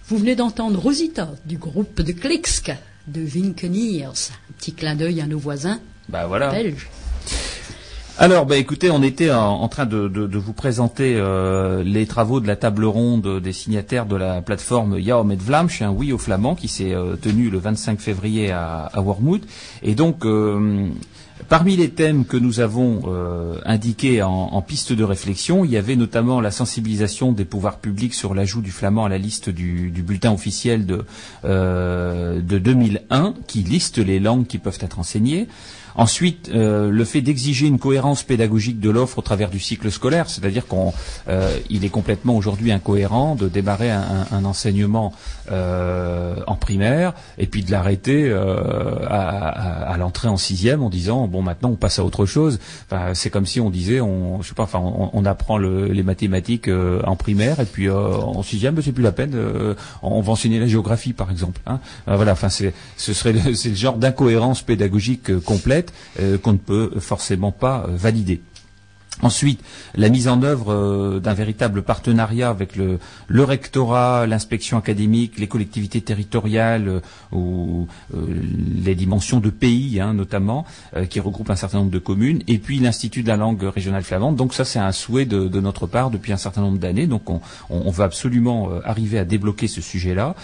Vous 0.09 0.19
venez 0.19 0.37
d'entendre 0.37 0.79
Rosita 0.79 1.31
du 1.45 1.59
groupe 1.59 2.01
de 2.01 2.13
Klixk 2.13 2.73
de 3.09 3.21
Vinkeniers. 3.23 4.05
Un 4.05 4.53
petit 4.57 4.73
clin 4.73 4.95
d'œil 4.95 5.21
à 5.21 5.27
nos 5.27 5.39
voisins 5.39 5.81
Bah 6.09 6.27
voilà. 6.29 6.51
belges. 6.51 6.89
Alors, 8.21 8.47
bah, 8.47 8.57
écoutez, 8.57 8.91
on 8.91 9.03
était 9.03 9.31
en, 9.31 9.47
en 9.63 9.69
train 9.69 9.87
de, 9.87 10.09
de- 10.09 10.27
de 10.27 10.39
vous 10.39 10.53
présenter 10.53 11.15
euh, 11.17 11.83
les 11.85 12.07
travaux 12.07 12.41
de 12.41 12.47
la 12.47 12.57
table 12.57 12.85
ronde 12.85 13.41
des 13.41 13.53
signataires 13.53 14.07
de 14.07 14.17
la 14.17 14.41
plateforme 14.43 14.99
Ja 15.01 15.23
met 15.25 15.37
Vlamsch, 15.37 15.83
un 15.83 15.91
oui 15.91 16.13
au 16.13 16.19
flamand, 16.19 16.55
qui 16.57 16.69
s'est 16.69 16.95
euh, 16.95 17.17
tenu 17.17 17.49
le 17.51 17.59
25 17.59 18.01
février 18.01 18.51
à, 18.51 18.91
à 18.93 19.01
Wormhout. 19.01 19.41
Et 19.83 19.95
donc, 19.95 20.25
euh, 20.25 20.89
parmi 21.49 21.77
les 21.77 21.91
thèmes 21.91 22.25
que 22.25 22.37
nous 22.37 22.61
avons 22.61 23.03
euh, 23.07 23.59
indiqués 23.65 24.23
en, 24.23 24.31
en 24.31 24.63
piste 24.63 24.93
de 24.93 25.05
réflexion, 25.05 25.65
il 25.65 25.71
y 25.71 25.77
avait 25.77 25.97
notamment 25.97 26.41
la 26.41 26.51
sensibilisation 26.51 27.33
des 27.33 27.45
pouvoirs 27.45 27.79
publics 27.79 28.15
sur 28.15 28.35
l'ajout 28.35 28.61
du 28.61 28.71
flamand 28.71 29.07
à 29.07 29.09
la 29.09 29.19
liste 29.19 29.49
du, 29.49 29.91
bulletin 29.91 30.33
officiel 30.33 30.87
de, 30.87 31.05
euh, 31.45 32.41
de 32.41 32.59
2001, 32.59 33.35
qui 33.47 33.61
liste 33.61 33.99
les 33.99 34.21
langues 34.21 34.47
qui 34.47 34.59
peuvent 34.59 34.79
être 34.81 34.99
enseignées. 34.99 35.49
Ensuite, 35.99 36.49
euh, 36.55 36.91
le 36.91 37.05
fait 37.05 37.21
d'exiger 37.23 37.67
une 37.67 37.81
cohérence 37.81 38.23
pédagogique 38.23 38.79
de 38.79 38.89
l'offre 38.89 39.19
au 39.19 39.23
travers 39.23 39.51
du 39.51 39.59
cycle 39.59 39.91
scolaire, 39.91 40.31
c'est-à-dire 40.31 40.69
qu'on, 40.69 40.93
euh, 41.29 41.55
il 41.71 41.85
est 41.85 41.89
complètement 41.89 42.37
aujourd'hui 42.37 42.71
incohérent 42.71 43.35
de 43.35 43.49
démarrer 43.49 43.91
un, 43.91 44.25
un- 44.31 44.45
enseignement 44.45 45.13
euh, 45.51 46.37
en 46.47 46.55
primaire 46.55 47.15
et 47.37 47.47
puis 47.47 47.65
de 47.65 47.73
l'arrêter 47.73 48.29
euh, 48.29 48.95
à, 49.09 49.49
à- 49.49 49.93
à 49.93 49.97
l'entrée 49.97 50.29
en 50.29 50.37
sixième 50.37 50.85
en 50.85 50.89
disant 50.89 51.27
bon 51.27 51.43
maintenant 51.43 51.71
on 51.71 51.75
passe 51.77 51.99
à 51.99 52.05
autre 52.05 52.27
chose. 52.27 52.61
Enfin, 52.89 53.15
c'est 53.15 53.31
comme 53.31 53.47
si 53.47 53.61
on 53.61 53.69
disait 53.69 54.01
on, 54.01 54.41
je 54.41 54.49
sais 54.51 54.55
pas, 54.55 54.63
enfin 54.63 54.79
on, 54.81 55.11
on 55.13 55.25
apprend 55.25 55.59
le- 55.59 55.87
les 55.89 56.05
mathématiques 56.05 56.69
euh, 56.69 57.03
en 57.07 57.17
primaire 57.17 57.59
et 57.59 57.65
puis 57.67 57.89
euh, 57.89 57.95
en 58.15 58.45
sixième 58.45 58.77
ben, 58.77 58.83
c'est 58.85 58.93
plus 58.93 59.03
la 59.03 59.11
peine, 59.13 59.35
on 60.03 60.21
va 60.21 60.31
enseigner 60.33 60.61
la 60.61 60.69
géographie 60.69 61.13
par 61.13 61.31
exemple. 61.33 61.61
hein. 61.67 61.81
Voilà, 62.07 62.33
enfin 62.33 62.51
c'est 62.51 62.73
ce 62.97 63.13
serait 63.13 63.33
le, 63.33 63.53
c'est 63.55 63.71
le 63.71 63.75
genre 63.75 63.97
d'incohérence 63.97 64.63
pédagogique 64.63 65.37
complète 65.41 65.88
euh, 66.21 66.39
qu'on 66.39 66.53
ne 66.53 66.59
peut 66.59 66.93
forcément 66.99 67.53
pas 67.53 67.85
valider. 67.89 68.41
Ensuite, 69.21 69.61
la 69.97 70.11
mise 70.11 70.29
en 70.29 70.43
œuvre 70.43 70.73
euh, 70.73 71.19
d'un 71.19 71.35
véritable 71.35 71.83
partenariat 71.83 72.51
avec 72.51 72.77
le, 72.77 72.99
rectorat, 73.43 74.27
l'inspection 74.29 74.79
académique, 74.79 75.39
les 75.39 75.49
collectivités 75.49 76.01
territoriales 76.01 76.89
euh, 76.89 77.01
ou 77.33 77.89
euh, 78.15 78.19
les 78.81 78.95
dimensions 78.95 79.41
de 79.41 79.51
pays 79.51 80.01
hein, 80.01 80.15
notamment, 80.15 80.65
qui 81.11 81.21
regroupent 81.21 81.51
un 81.51 81.57
certain 81.57 81.79
nombre 81.79 81.91
de 81.91 81.99
communes, 81.99 82.43
et 82.47 82.59
puis 82.59 82.79
l'Institut 82.79 83.23
de 83.23 83.29
la 83.29 83.37
langue 83.37 83.63
régionale 83.63 84.03
flamande. 84.03 84.37
Donc 84.37 84.55
ça, 84.55 84.65
c'est 84.65 84.79
un 84.79 84.93
souhait 84.93 85.25
de, 85.25 85.61
notre 85.61 85.87
part 85.87 86.11
depuis 86.11 86.33
un 86.33 86.37
certain 86.37 86.61
nombre 86.61 86.79
d'années. 86.79 87.07
Donc 87.07 87.29
on, 87.29 87.41
on, 87.71 87.83
on 87.87 87.91
veut 87.91 88.05
absolument 88.05 88.71
arriver 88.85 89.19
à 89.19 89.25
débloquer 89.25 89.67
ce 89.69 89.81
sujet-là. 89.81 90.35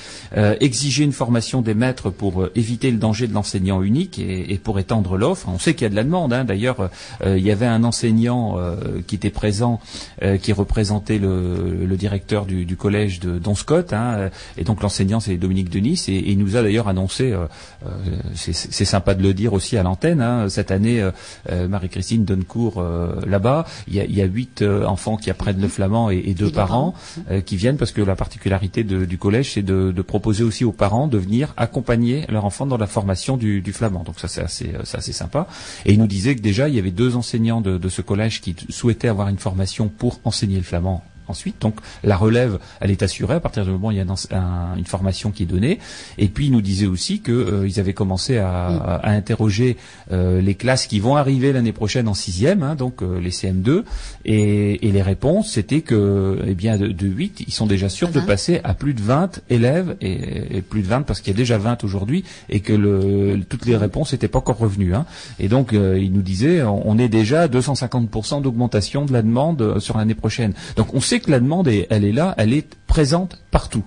Exiger 0.61 1.05
une 1.05 1.13
formation 1.13 1.63
des 1.63 1.75
maîtres 1.75 2.11
pour 2.11 2.47
éviter 2.55 2.91
le 2.91 2.99
danger 2.99 3.27
de 3.27 3.35
l'enseignant 3.35 3.83
unique 3.83 4.19
et, 4.19 4.59
pour 4.63 4.79
étendre 4.79 5.17
l'offre. 5.17 5.49
On 5.49 5.59
sait 5.59 5.75
qu'il 5.75 5.83
y 5.85 5.87
a 5.87 5.91
de 5.91 5.97
la 5.97 6.05
demande. 6.05 6.33
hein. 6.33 6.45
D'ailleurs, 6.45 6.91
il 7.25 7.39
y 7.45 7.51
avait 7.51 7.67
un 7.67 7.85
enseignant 7.85 8.57
qui 9.07 9.15
était 9.17 9.31
présent, 9.31 9.81
euh, 10.23 10.37
qui 10.39 10.53
représentait 10.53 11.19
le, 11.19 11.85
le 11.87 11.97
directeur 11.97 12.47
du, 12.47 12.65
du 12.65 12.77
collège 12.77 13.21
de 13.21 13.39
Don 13.39 13.55
Scott, 13.55 13.93
hein, 13.93 14.15
euh, 14.17 14.29
et 14.57 14.65
donc 14.65 14.83
l'enseignant 14.83 15.21
c'est 15.21 15.37
Dominique 15.37 15.71
Denis, 15.71 16.03
et, 16.09 16.17
et 16.17 16.31
il 16.33 16.39
nous 16.39 16.57
a 16.57 16.63
d'ailleurs 16.63 16.89
annoncé, 16.89 17.33
euh, 17.33 17.47
euh, 17.87 17.89
c'est 18.35 18.85
sympa 18.85 19.15
de 19.15 19.23
le 19.23 19.35
dire 19.35 19.53
aussi 19.53 19.77
à 19.77 19.83
l'antenne, 19.83 20.21
hein, 20.21 20.49
cette 20.49 20.71
année 20.71 21.01
euh, 21.01 21.11
euh, 21.51 21.69
Marie-Christine 21.69 22.25
donne 22.25 22.45
cours 22.45 22.79
euh, 22.79 23.21
là-bas, 23.27 23.67
il 23.89 23.95
y 23.95 24.23
a, 24.23 24.25
huit 24.25 24.63
euh, 24.63 24.85
enfants 24.87 25.17
qui 25.17 25.31
apprennent 25.31 25.61
le 25.61 25.69
flamand 25.69 26.11
et, 26.11 26.23
et 26.27 26.35
deux 26.35 26.51
parents 26.51 26.95
euh, 27.31 27.41
qui 27.41 27.57
viennent 27.57 27.77
parce 27.77 27.93
que 27.93 28.01
la 28.03 28.17
particularité 28.17 28.85
de- 28.85 29.05
du 29.05 29.19
collège 29.19 29.53
c'est 29.53 29.63
de, 29.63 29.93
de 29.93 30.03
proposer 30.03 30.45
aussi 30.45 30.65
aux 30.65 30.73
parents 30.73 31.07
de 31.09 31.19
venir 31.19 31.53
accompagner 31.57 32.25
leur 32.29 32.45
enfant 32.45 32.67
dans 32.67 32.79
la 32.79 32.87
formation 32.87 33.37
du, 33.37 33.61
du 33.61 33.73
flamand. 33.73 34.03
Donc 34.05 34.19
ça 34.19 34.29
c'est 34.29 34.43
assez, 34.43 34.71
euh, 34.75 35.13
sympa. 35.13 35.47
Et 35.85 35.93
il 35.93 35.99
nous 35.99 36.07
disait 36.07 36.35
que 36.35 36.41
déjà 36.41 36.69
il 36.69 36.75
y 36.75 36.79
avait 36.79 36.91
deux 36.91 37.17
enseignants 37.17 37.61
de, 37.61 37.77
de 37.79 37.89
ce 37.89 38.03
collège 38.03 38.41
qui 38.41 38.54
t- 38.55 38.71
souhaitaient 38.73 39.09
avoir 39.09 39.29
une 39.29 39.39
formation 39.39 39.89
pour 39.89 40.21
enseigner 40.25 40.57
le 40.57 40.63
flamand 40.63 41.05
ensuite. 41.29 41.57
Donc 41.61 41.77
la 42.03 42.17
relève, 42.17 42.59
elle 42.81 42.91
est 42.91 43.03
assurée 43.03 43.35
à 43.35 43.41
partir 43.41 43.65
du 43.65 43.71
moment 43.71 43.89
où 43.89 43.91
il 43.93 43.97
y 43.97 44.01
a 44.01 44.05
un 44.05 44.09
ense- 44.09 44.29
un- 44.33 44.77
une 44.77 44.85
formation 44.87 45.31
qui 45.31 45.45
est 45.45 45.47
donnée. 45.47 45.79
Et 46.19 46.29
puis 46.29 46.47
il 46.47 46.53
nous 46.53 46.61
disait 46.63 46.87
aussi 46.87 47.21
qu'ils 47.21 47.81
avaient 47.81 47.95
commencé 47.95 48.39
à, 48.39 48.67
à- 48.67 48.95
à 48.97 49.11
interroger 49.11 49.77
euh, 50.13 50.41
les 50.41 50.55
classes 50.55 50.87
qui 50.87 51.01
vont 51.01 51.17
arriver 51.17 51.53
l'année 51.53 51.73
prochaine 51.73 52.09
en 52.09 52.15
sixième, 52.15 52.63
hein, 52.63 52.75
donc 52.75 53.03
euh, 53.03 53.21
les 53.21 53.31
CM2, 53.31 53.85
et, 54.25 54.87
et 54.89 54.93
les 54.93 55.03
réponses 55.03 55.51
c'était 55.53 55.81
que, 55.81 56.39
eh 56.47 56.55
bien, 56.55 56.77
de, 56.79 56.89
de 56.89 57.07
8, 57.07 57.45
ils 57.47 57.53
sont 57.53 57.67
déjà 57.67 57.89
sûrs 57.89 58.09
de 58.11 58.21
passer 58.27 58.61
à 58.65 58.75
plus 58.75 58.95
de 58.95 59.01
20 59.03 59.41
élèves 59.51 59.97
et, 60.01 60.57
et 60.59 60.63
plus 60.63 60.83
de 60.83 60.87
20 60.89 61.03
parce 61.03 61.21
qu'il 61.21 61.33
y 61.33 61.37
a 61.37 61.39
déjà 61.39 61.59
20 61.59 61.85
aujourd'hui 61.85 62.25
et 62.49 62.61
que 62.61 62.73
le, 62.73 63.41
toutes 63.49 63.67
les 63.67 63.77
réponses 63.77 64.13
n'étaient 64.13 64.29
pas 64.29 64.39
encore 64.39 64.59
revenues. 64.59 64.95
hein. 64.95 65.07
Et 65.39 65.49
donc 65.49 65.73
euh, 65.73 65.99
il 66.01 66.13
nous 66.13 66.23
disait, 66.23 66.63
on, 66.63 66.89
on 66.89 66.99
est 66.99 67.09
déjà 67.09 67.43
à 67.43 67.49
250% 67.49 68.43
d'augmentation 68.43 69.05
de 69.05 69.13
la 69.13 69.23
demande 69.23 69.63
euh, 69.63 69.81
sur 69.81 69.97
l'année 69.99 70.15
prochaine. 70.15 70.55
Donc 70.77 70.95
on 70.95 71.01
sait 71.01 71.14
que 71.21 71.31
la 71.31 71.41
demande, 71.41 71.69
elle 71.69 72.05
est 72.05 72.13
là, 72.13 72.35
elle 72.39 72.53
est 72.53 72.77
présente 72.87 73.43
partout. 73.51 73.85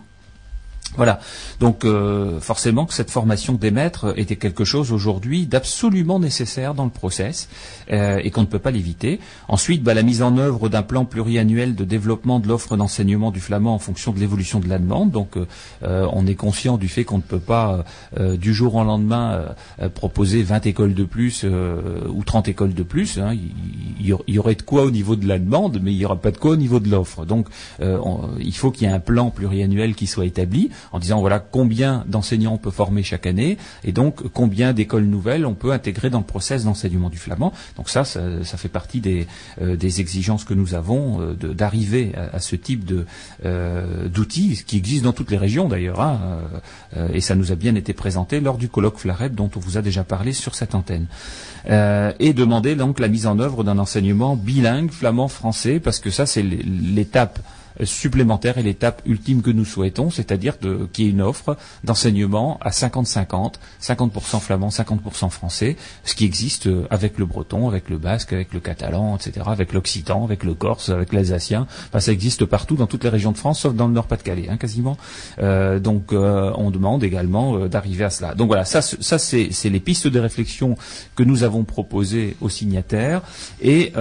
Voilà. 0.95 1.19
Donc 1.59 1.85
euh, 1.85 2.39
forcément 2.39 2.85
que 2.85 2.93
cette 2.93 3.11
formation 3.11 3.53
des 3.53 3.69
maîtres 3.71 4.13
était 4.17 4.37
quelque 4.37 4.63
chose 4.63 4.91
aujourd'hui 4.91 5.45
d'absolument 5.45 6.19
nécessaire 6.19 6.73
dans 6.73 6.85
le 6.85 6.89
process 6.89 7.49
euh, 7.91 8.19
et 8.23 8.31
qu'on 8.31 8.41
ne 8.41 8.45
peut 8.47 8.57
pas 8.57 8.71
l'éviter. 8.71 9.19
Ensuite, 9.47 9.83
bah, 9.83 9.93
la 9.93 10.01
mise 10.01 10.21
en 10.23 10.37
œuvre 10.37 10.69
d'un 10.69 10.81
plan 10.83 11.05
pluriannuel 11.05 11.75
de 11.75 11.83
développement 11.83 12.39
de 12.39 12.47
l'offre 12.47 12.77
d'enseignement 12.77 13.29
du 13.31 13.39
flamand 13.41 13.75
en 13.75 13.79
fonction 13.79 14.11
de 14.11 14.19
l'évolution 14.19 14.59
de 14.59 14.67
la 14.69 14.79
demande. 14.79 15.11
Donc 15.11 15.35
euh, 15.37 16.07
on 16.13 16.25
est 16.25 16.35
conscient 16.35 16.77
du 16.77 16.87
fait 16.87 17.03
qu'on 17.03 17.17
ne 17.17 17.21
peut 17.21 17.37
pas 17.39 17.83
du 18.17 18.53
jour 18.53 18.75
au 18.75 18.83
lendemain 18.83 19.45
proposer 19.93 20.41
20 20.41 20.65
écoles 20.65 20.93
de 20.93 21.03
plus 21.03 21.43
ou 21.43 22.23
30 22.23 22.47
écoles 22.47 22.73
de 22.73 22.83
plus. 22.83 23.19
hein. 23.19 23.35
Il, 23.99 24.15
y 24.27 24.39
aurait 24.39 24.55
de 24.55 24.61
quoi 24.61 24.83
au 24.83 24.91
niveau 24.91 25.15
de 25.15 25.27
la 25.27 25.37
demande, 25.37 25.79
mais 25.81 25.91
il 25.91 25.97
n'y 25.97 26.05
aura 26.05 26.15
pas 26.15 26.31
de 26.31 26.37
quoi 26.37 26.51
au 26.51 26.55
niveau 26.55 26.79
de 26.79 26.89
l'offre. 26.89 27.25
Donc 27.25 27.47
on- 27.81 28.29
il 28.39 28.55
faut 28.55 28.71
qu'il 28.71 28.87
y 28.87 28.89
ait 28.89 28.93
un 28.93 28.99
plan 28.99 29.29
pluriannuel 29.29 29.93
qui 29.95 30.07
soit 30.07 30.25
établi 30.25 30.69
en 30.91 30.99
disant 30.99 31.19
voilà 31.19 31.39
combien 31.39 32.03
d'enseignants 32.07 32.53
on 32.53 32.57
peut 32.57 32.71
former 32.71 33.03
chaque 33.03 33.25
année 33.25 33.57
et 33.83 33.91
donc 33.91 34.21
combien 34.33 34.73
d'écoles 34.73 35.05
nouvelles 35.05 35.45
on 35.45 35.53
peut 35.53 35.71
intégrer 35.71 36.09
dans 36.09 36.19
le 36.19 36.25
process 36.25 36.63
d'enseignement 36.65 37.09
du 37.09 37.17
flamand. 37.17 37.53
Donc 37.75 37.89
ça, 37.89 38.03
ça, 38.03 38.21
fait 38.57 38.69
partie 38.69 38.99
des, 39.01 39.27
euh, 39.61 39.75
des 39.75 39.99
exigences 40.01 40.43
que 40.43 40.53
nous 40.53 40.73
avons 40.73 41.21
euh, 41.21 41.33
d'arriver 41.33 42.13
à, 42.33 42.39
ce 42.39 42.55
type 42.55 42.85
de 42.85 43.05
euh, 43.45 44.07
d'outils 44.07 44.63
qui 44.65 44.77
existent 44.77 45.05
dans 45.05 45.13
toutes 45.13 45.31
les 45.31 45.37
régions 45.37 45.67
d'ailleurs. 45.67 46.01
hein, 46.01 46.19
euh, 46.95 47.07
et 47.13 47.21
ça 47.21 47.35
nous 47.35 47.51
a 47.51 47.55
bien 47.55 47.75
été 47.75 47.93
présenté 47.93 48.39
lors 48.39 48.57
du 48.57 48.69
colloque 48.69 48.97
Flareb 48.97 49.35
dont 49.35 49.49
on 49.55 49.59
vous 49.59 49.77
a 49.77 49.81
déjà 49.81 50.03
parlé 50.03 50.33
sur 50.33 50.55
cette 50.55 50.75
antenne. 50.75 51.07
Et 52.19 52.33
demander 52.33 52.75
donc 52.75 52.99
la 52.99 53.07
mise 53.09 53.27
en 53.27 53.39
œuvre 53.39 53.63
d'un 53.63 53.77
enseignement 53.77 54.35
bilingue 54.37 54.89
flamand-français 54.91 55.79
parce 55.79 55.99
que 55.99 56.09
ça 56.09 56.25
c'est 56.25 56.41
l'é- 56.41 56.63
l'étape 56.63 57.39
supplémentaire 57.83 58.57
et 58.57 58.63
l'étape 58.63 59.01
ultime 59.05 59.41
que 59.41 59.51
nous 59.51 59.65
souhaitons, 59.65 60.09
c'est-à-dire 60.09 60.59
qu'il 60.59 61.05
y 61.05 61.07
ait 61.07 61.11
une 61.11 61.21
offre 61.21 61.57
d'enseignement 61.83 62.57
à 62.61 62.69
50-50, 62.69 63.55
50%, 63.81 64.39
flamand, 64.39 64.69
50% 64.69 65.29
français, 65.29 65.75
ce 66.03 66.15
qui 66.15 66.25
existe 66.25 66.67
euh, 66.67 66.87
avec 66.89 67.17
le 67.17 67.25
breton, 67.25 67.67
avec 67.67 67.89
le 67.89 67.97
basque, 67.97 68.33
avec 68.33 68.53
le 68.53 68.59
catalan, 68.59 69.15
etc., 69.15 69.45
avec 69.47 69.73
l'occitan, 69.73 70.23
avec 70.23 70.43
le 70.43 70.53
corse, 70.53 70.89
avec 70.89 71.13
l'alsacien. 71.13 71.67
Enfin, 71.89 71.99
ça 71.99 72.11
existe 72.11 72.45
partout 72.45 72.75
dans 72.75 72.87
toutes 72.87 73.03
les 73.03 73.09
régions 73.09 73.31
de 73.31 73.37
France, 73.37 73.61
sauf 73.61 73.73
dans 73.73 73.87
le 73.87 73.93
Nord-Pas-de-Calais, 73.93 74.47
hein, 74.49 74.57
quasiment. 74.57 74.97
Euh, 75.39 75.79
donc, 75.79 76.13
euh, 76.13 76.51
on 76.55 76.71
demande 76.71 77.03
également 77.03 77.57
euh, 77.57 77.67
d'arriver 77.67 78.03
à 78.03 78.09
cela. 78.09 78.35
Donc 78.35 78.47
voilà, 78.47 78.65
ça, 78.65 78.81
ça 78.81 79.17
c'est 79.17 79.69
les 79.69 79.79
pistes 79.79 80.07
de 80.07 80.19
réflexion 80.19 80.75
que 81.15 81.23
nous 81.23 81.43
avons 81.43 81.63
proposées 81.63 82.35
aux 82.41 82.49
signataires. 82.49 83.21
Et 83.61 83.93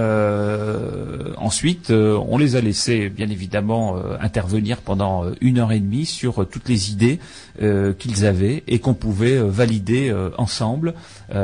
ensuite, 1.37 1.91
on 1.91 2.37
les 2.37 2.55
a 2.55 2.61
laissés, 2.61 3.09
bien 3.09 3.29
évidemment, 3.29 3.66
euh, 3.75 4.17
intervenir 4.21 4.77
pendant 4.77 5.23
euh, 5.25 5.31
une 5.41 5.59
heure 5.59 5.71
et 5.71 5.79
demie 5.79 6.05
sur 6.05 6.41
euh, 6.41 6.45
toutes 6.45 6.69
les 6.69 6.91
idées 6.91 7.19
qu'ils 7.97 8.25
avaient 8.27 8.63
et 8.67 8.77
qu'on 8.77 8.93
pouvait 8.93 9.39
valider 9.39 10.13
ensemble 10.37 10.93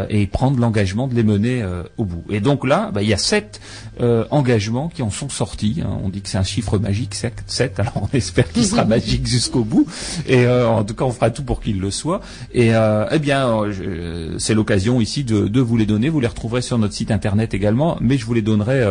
et 0.10 0.28
prendre 0.28 0.60
l'engagement 0.60 1.08
de 1.08 1.16
les 1.16 1.24
mener 1.24 1.66
au 1.98 2.06
bout. 2.06 2.24
Et 2.30 2.40
donc 2.40 2.68
là, 2.68 2.92
bah, 2.94 3.02
il 3.02 3.10
y 3.10 3.16
a 3.16 3.18
sept 3.18 3.60
euh, 4.00 4.24
engagements 4.30 4.90
qui 4.90 5.02
en 5.02 5.10
sont 5.10 5.30
sortis. 5.30 5.82
hein. 5.84 5.98
On 6.04 6.10
dit 6.10 6.22
que 6.22 6.30
c'est 6.30 6.38
un 6.38 6.44
chiffre 6.44 6.78
magique, 6.78 7.16
sept, 7.16 7.44
sept, 7.48 7.80
alors 7.80 7.94
on 8.04 8.16
espère 8.16 8.48
qu'il 8.52 8.64
sera 8.64 8.86
magique 8.98 9.26
jusqu'au 9.26 9.64
bout. 9.64 9.88
Et 10.28 10.46
euh, 10.46 10.68
en 10.68 10.84
tout 10.84 10.94
cas, 10.94 11.06
on 11.06 11.12
fera 11.12 11.32
tout 11.32 11.44
pour 11.44 11.62
qu'il 11.62 11.80
le 11.80 11.90
soit. 11.90 12.22
Et 12.54 12.76
euh, 12.76 13.08
eh 13.12 13.18
bien, 13.18 13.50
euh, 13.50 14.36
c'est 14.38 14.54
l'occasion 14.54 15.02
ici 15.02 15.24
de, 15.24 15.48
de 15.48 15.62
vous 15.62 15.78
les 15.78 15.88
donner. 15.88 16.10
Vous 16.10 16.20
les 16.20 16.28
retrouverez 16.28 16.62
sur 16.62 16.78
notre 16.78 16.94
site 16.94 17.10
internet 17.10 17.56
également, 17.56 17.98
mais 18.02 18.18
je 18.20 18.26
vous 18.28 18.36
les 18.36 18.44
donnerai. 18.44 18.84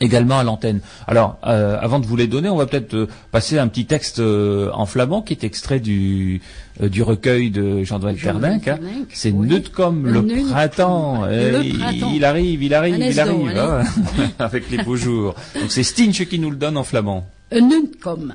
Également 0.00 0.38
à 0.38 0.44
l'antenne. 0.44 0.80
Alors, 1.06 1.38
euh, 1.46 1.76
avant 1.80 1.98
de 1.98 2.06
vous 2.06 2.16
les 2.16 2.26
donner, 2.26 2.48
on 2.48 2.56
va 2.56 2.66
peut-être 2.66 2.94
euh, 2.94 3.08
passer 3.30 3.58
un 3.58 3.68
petit 3.68 3.86
texte 3.86 4.18
euh, 4.20 4.70
en 4.72 4.86
flamand 4.86 5.22
qui 5.22 5.32
est 5.32 5.44
extrait 5.44 5.80
du, 5.80 6.40
euh, 6.80 6.88
du 6.88 7.02
recueil 7.02 7.50
de 7.50 7.82
Jean-Noël 7.84 8.16
Terdinck. 8.16 8.68
hein. 8.68 8.78
C'est 9.12 9.30
oui. 9.32 9.62
Comme 9.72 10.06
le 10.06 10.20
Neut 10.22 10.34
comme 10.42 10.50
printemps. 10.50 11.24
le 11.26 11.60
Eh, 11.62 11.66
il, 11.66 11.78
printemps. 11.78 12.12
il 12.14 12.24
arrive, 12.24 12.62
il 12.62 12.74
arrive, 12.74 12.98
il 12.98 13.20
arrive. 13.20 13.58
hein, 13.58 13.82
avec 14.38 14.70
les 14.70 14.82
beaux 14.82 14.96
jours. 14.96 15.34
Donc 15.60 15.70
c'est 15.70 15.82
Stinch 15.82 16.24
qui 16.28 16.38
nous 16.38 16.50
le 16.50 16.56
donne 16.56 16.76
en 16.76 16.84
flamand. 16.84 17.26
Nuntkom. 17.50 18.32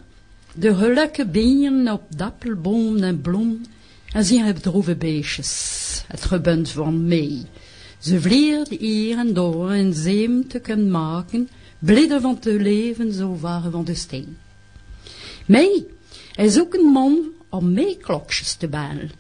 De 0.56 0.76
gelukke 0.76 1.26
bieren 1.26 1.88
op 1.92 2.02
dappelboom 2.16 2.98
en 3.04 3.22
bloem. 3.22 3.62
En 4.14 4.24
ze 4.24 4.36
hebben 4.40 4.62
droeve 4.64 4.96
beestjes. 4.96 6.04
Het 6.08 6.26
gebund 6.26 6.70
van 6.70 7.06
mee. 7.08 7.46
Ze 8.04 8.22
vliert 8.22 8.70
hier 8.70 9.18
en 9.18 9.34
door 9.34 9.72
en 9.72 9.94
zeem 9.94 10.48
te 10.48 10.60
kunnen 10.60 10.92
maken. 10.92 11.50
Blidden 11.80 12.22
van 12.22 12.40
te 12.40 12.60
leven, 12.60 13.14
zo 13.14 13.38
waren 13.40 13.72
van 13.72 13.84
de 13.84 13.96
steen. 13.96 14.38
Mij 15.46 15.86
is 16.36 16.60
ook 16.60 16.74
een 16.74 16.86
man 16.86 17.20
om 17.50 17.74
meeklokjes 17.74 18.54
te 18.54 18.68
bellen. 18.68 19.12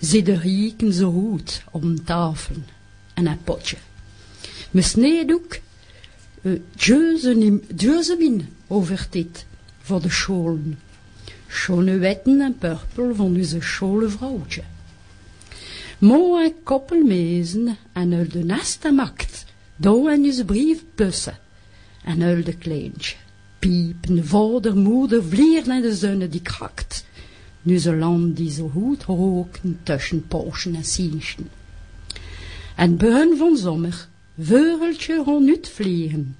Ze 0.00 0.22
de 0.22 0.38
rieken 0.38 0.92
zo 0.92 1.12
goed 1.12 1.62
om 1.70 2.04
tafel 2.04 2.56
en 3.14 3.26
een 3.26 3.42
potje. 3.42 3.76
Me 4.70 4.82
sneedoek 4.82 5.58
uh, 6.42 6.60
Djeuzemin 7.74 8.48
over 8.66 9.06
dit 9.10 9.46
voor 9.80 10.02
de 10.02 10.10
scholen. 10.10 10.78
Schone 11.48 11.98
wetten 11.98 12.40
en 12.40 12.58
purpel 12.58 13.14
van 13.14 13.36
onze 13.36 13.60
schole 13.60 14.08
vrouwtje. 14.08 14.62
Mooi 16.02 16.54
koppelmezen 16.62 17.76
en 17.92 18.14
uit 18.14 18.32
de 18.32 18.44
nesta 18.44 18.90
makt, 18.90 19.44
door 19.76 20.10
en 20.10 20.22
je 20.22 20.44
briefbussen 20.44 21.38
en 22.04 22.22
uit 22.22 22.46
de 22.46 22.56
kleintje. 22.56 23.16
Piepen, 23.58 24.26
vader, 24.26 24.76
moeder, 24.76 25.24
vlier 25.24 25.66
naar 25.66 25.80
de 25.80 25.94
zonne 25.94 26.28
die 26.28 26.42
krakt. 26.42 27.06
Nu 27.62 27.78
ze 27.78 27.96
land 27.96 28.36
die 28.36 28.50
zo 28.50 28.68
goed 28.68 29.02
roken 29.02 29.78
tussen 29.82 30.26
Porschen 30.26 30.74
en 30.74 30.84
Sienchen. 30.84 31.48
En 32.76 32.96
begin 32.96 33.36
van 33.36 33.56
zomer, 33.56 34.08
veureltje 34.38 35.16
rond 35.16 35.68
vliegen. 35.68 36.36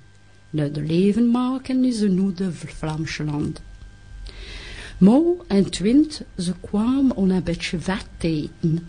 Naar 0.50 0.72
de 0.72 0.82
leven 0.82 1.30
maken 1.30 1.80
nu 1.80 1.90
ze 1.90 2.08
nu 2.08 2.32
de 2.32 2.52
Vlaamse 2.52 3.24
land. 3.24 3.60
Mo 4.98 5.44
en 5.46 5.70
twint, 5.70 6.22
ze 6.38 6.52
kwam 6.60 7.10
om 7.10 7.30
een 7.30 7.42
beetje 7.42 7.80
vet 7.80 8.06
te 8.16 8.28
eten. 8.28 8.86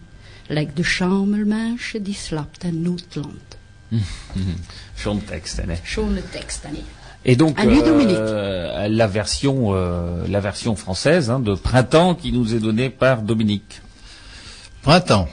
Lijkt 0.47 0.75
de 0.75 0.83
schamelmeisje 0.83 2.01
die 2.01 2.15
slaapt 2.15 2.63
in 2.63 2.81
Noordland. 2.81 3.57
Hè. 5.03 5.77
Schone 5.83 6.23
tekst, 6.29 6.65
Annie. 6.65 6.83
Et 7.25 7.35
donc 7.35 7.59
euh, 7.59 8.87
la 8.89 9.07
version 9.07 9.73
euh, 9.73 10.27
la 10.27 10.39
version 10.39 10.75
française 10.75 11.29
hein, 11.29 11.39
de 11.39 11.55
printemps 11.55 12.15
qui 12.15 12.31
nous 12.31 12.53
est 12.53 12.59
donnée 12.59 12.89
par 12.89 13.21
Dominique. 13.21 13.81
Printemps. 14.81 15.29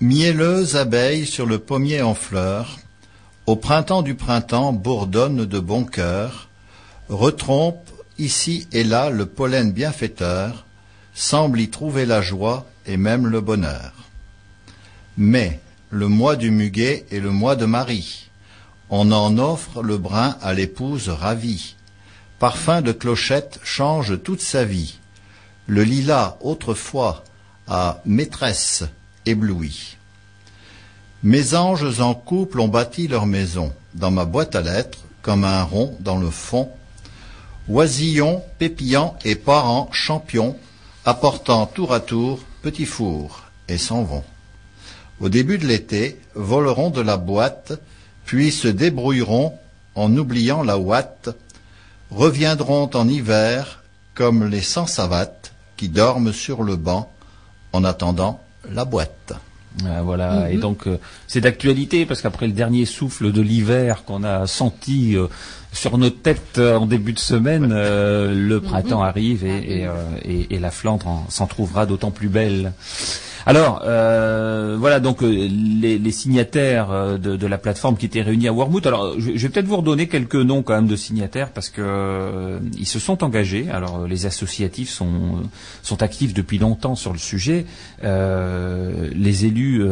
Mielleuse 0.00 0.76
abeille 0.76 1.26
sur 1.26 1.46
le 1.46 1.58
pommier 1.58 2.02
en 2.02 2.14
fleurs, 2.14 2.78
au 3.46 3.56
printemps 3.56 4.02
du 4.02 4.14
printemps 4.14 4.72
bourdonne 4.72 5.46
de 5.46 5.58
bon 5.60 5.84
cœur, 5.84 6.48
retrompe 7.08 7.88
ici 8.18 8.66
et 8.72 8.84
là 8.84 9.08
le 9.08 9.26
pollen 9.26 9.72
bienfaiteur, 9.72 10.66
semble 11.14 11.60
y 11.60 11.70
trouver 11.70 12.04
la 12.04 12.20
joie 12.20 12.66
et 12.84 12.96
même 12.96 13.26
le 13.26 13.40
bonheur. 13.40 14.05
Mais 15.16 15.60
le 15.90 16.08
mois 16.08 16.36
du 16.36 16.50
muguet 16.50 17.06
est 17.10 17.20
le 17.20 17.30
mois 17.30 17.56
de 17.56 17.64
Marie. 17.64 18.28
On 18.90 19.12
en 19.12 19.38
offre 19.38 19.82
le 19.82 19.96
brin 19.96 20.36
à 20.42 20.52
l'épouse 20.52 21.08
ravie. 21.08 21.74
Parfum 22.38 22.82
de 22.82 22.92
clochette 22.92 23.58
change 23.62 24.22
toute 24.22 24.42
sa 24.42 24.64
vie. 24.64 24.98
Le 25.66 25.84
lilas, 25.84 26.36
autrefois, 26.42 27.24
à 27.66 28.02
maîtresse 28.04 28.84
éblouie. 29.24 29.96
Mes 31.22 31.54
anges 31.54 32.00
en 32.00 32.14
couple 32.14 32.60
ont 32.60 32.68
bâti 32.68 33.08
leur 33.08 33.26
maison, 33.26 33.72
dans 33.94 34.10
ma 34.10 34.26
boîte 34.26 34.54
à 34.54 34.60
lettres, 34.60 34.98
comme 35.22 35.44
un 35.44 35.62
rond 35.62 35.96
dans 36.00 36.18
le 36.18 36.30
fond. 36.30 36.70
Oisillons, 37.68 38.44
pépillants 38.58 39.16
et 39.24 39.34
parents 39.34 39.88
champions, 39.92 40.56
apportant 41.04 41.66
tour 41.66 41.92
à 41.94 42.00
tour 42.00 42.40
petits 42.62 42.84
fours, 42.84 43.44
et 43.66 43.78
s'en 43.78 44.02
vont. 44.04 44.22
Au 45.20 45.28
début 45.28 45.58
de 45.58 45.66
l'été, 45.66 46.18
voleront 46.34 46.90
de 46.90 47.00
la 47.00 47.16
boîte, 47.16 47.72
puis 48.24 48.50
se 48.52 48.68
débrouilleront 48.68 49.54
en 49.94 50.14
oubliant 50.16 50.62
la 50.62 50.78
ouate, 50.78 51.30
reviendront 52.10 52.90
en 52.94 53.08
hiver 53.08 53.82
comme 54.14 54.46
les 54.48 54.60
sans-savates 54.60 55.52
qui 55.76 55.88
dorment 55.88 56.32
sur 56.32 56.62
le 56.62 56.76
banc 56.76 57.10
en 57.72 57.84
attendant 57.84 58.40
la 58.72 58.84
boîte. 58.84 59.32
Ah, 59.84 60.00
voilà, 60.02 60.50
et 60.50 60.56
donc 60.56 60.86
euh, 60.86 60.96
c'est 61.26 61.42
d'actualité 61.42 62.06
parce 62.06 62.22
qu'après 62.22 62.46
le 62.46 62.54
dernier 62.54 62.86
souffle 62.86 63.30
de 63.30 63.42
l'hiver 63.42 64.04
qu'on 64.06 64.24
a 64.24 64.46
senti 64.46 65.14
euh, 65.16 65.26
sur 65.70 65.98
nos 65.98 66.08
têtes 66.08 66.56
euh, 66.56 66.76
en 66.78 66.86
début 66.86 67.12
de 67.12 67.18
semaine, 67.18 67.70
euh, 67.72 68.32
le 68.34 68.60
printemps 68.62 69.02
arrive 69.02 69.44
et, 69.44 69.80
et, 69.80 69.86
euh, 69.86 69.92
et- 70.24 70.54
et 70.54 70.58
la 70.58 70.70
Flandre 70.70 71.06
en- 71.08 71.26
s'en 71.28 71.46
trouvera 71.46 71.84
d'autant 71.84 72.10
plus 72.10 72.28
belle. 72.30 72.72
Alors, 73.48 73.82
euh, 73.84 74.76
voilà 74.76 74.98
donc 74.98 75.22
euh, 75.22 75.28
les, 75.30 76.10
signataires 76.10 76.90
euh, 76.90 77.16
de, 77.16 77.46
la 77.46 77.58
plateforme 77.58 77.96
qui 77.96 78.04
étaient 78.04 78.22
réunis 78.22 78.48
à 78.48 78.52
Wormwood. 78.52 78.84
Alors, 78.88 79.14
je, 79.20 79.30
vais 79.30 79.48
peut-être 79.48 79.66
vous 79.66 79.76
redonner 79.76 80.08
quelques 80.08 80.34
noms 80.34 80.64
quand 80.64 80.74
même 80.74 80.88
de 80.88 80.96
signataires 80.96 81.50
parce 81.50 81.68
que 81.68 82.58
ils 82.76 82.86
se 82.86 82.98
sont 82.98 83.22
engagés. 83.22 83.68
Alors, 83.70 84.08
les 84.08 84.26
associatifs 84.26 84.90
sont 84.90 85.42
sont 85.84 86.02
actifs 86.02 86.34
depuis 86.34 86.58
longtemps 86.58 86.96
sur 86.96 87.12
le 87.12 87.20
sujet. 87.20 87.66
Les 88.02 89.46
élus 89.46 89.84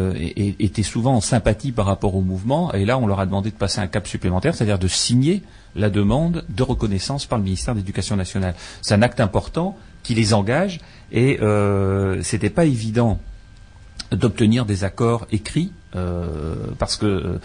étaient 0.59 0.83
souvent 0.83 1.14
en 1.14 1.21
sympathie 1.21 1.71
par 1.71 1.87
rapport 1.87 2.17
au 2.17 2.23
mouvement 2.23 2.73
et 2.73 2.85
là, 2.85 2.99
on 2.99 3.07
leur 3.07 3.21
a 3.21 3.27
demandé 3.27 3.51
de 3.51 3.57
passer 3.57 3.81
un 3.81 3.87
cap 3.87 4.09
supplémentaire, 4.09 4.57
c'est-à-dire 4.57 4.81
de 4.81 4.88
signer 4.88 5.43
la 5.77 5.90
demande 5.90 6.45
de 6.49 6.62
reconnaissance 6.64 7.27
par 7.27 7.38
le 7.38 7.45
ministère 7.45 7.75
de 7.75 7.79
l'Éducation 7.79 8.17
nationale. 8.17 8.55
C'est 8.83 8.95
un 8.95 9.03
acte 9.03 9.21
important 9.21 9.77
qui 10.03 10.14
les 10.14 10.35
engage 10.35 10.81
et 11.12 11.40
euh, 11.40 12.23
c'était 12.23 12.51
pas 12.51 12.64
évident 12.64 13.19
d'obtenir 14.14 14.66
des 14.66 14.85
accords 14.85 15.27
écrits 15.33 15.72
euh, 15.97 16.55
parce 16.79 16.97
que 16.97 17.39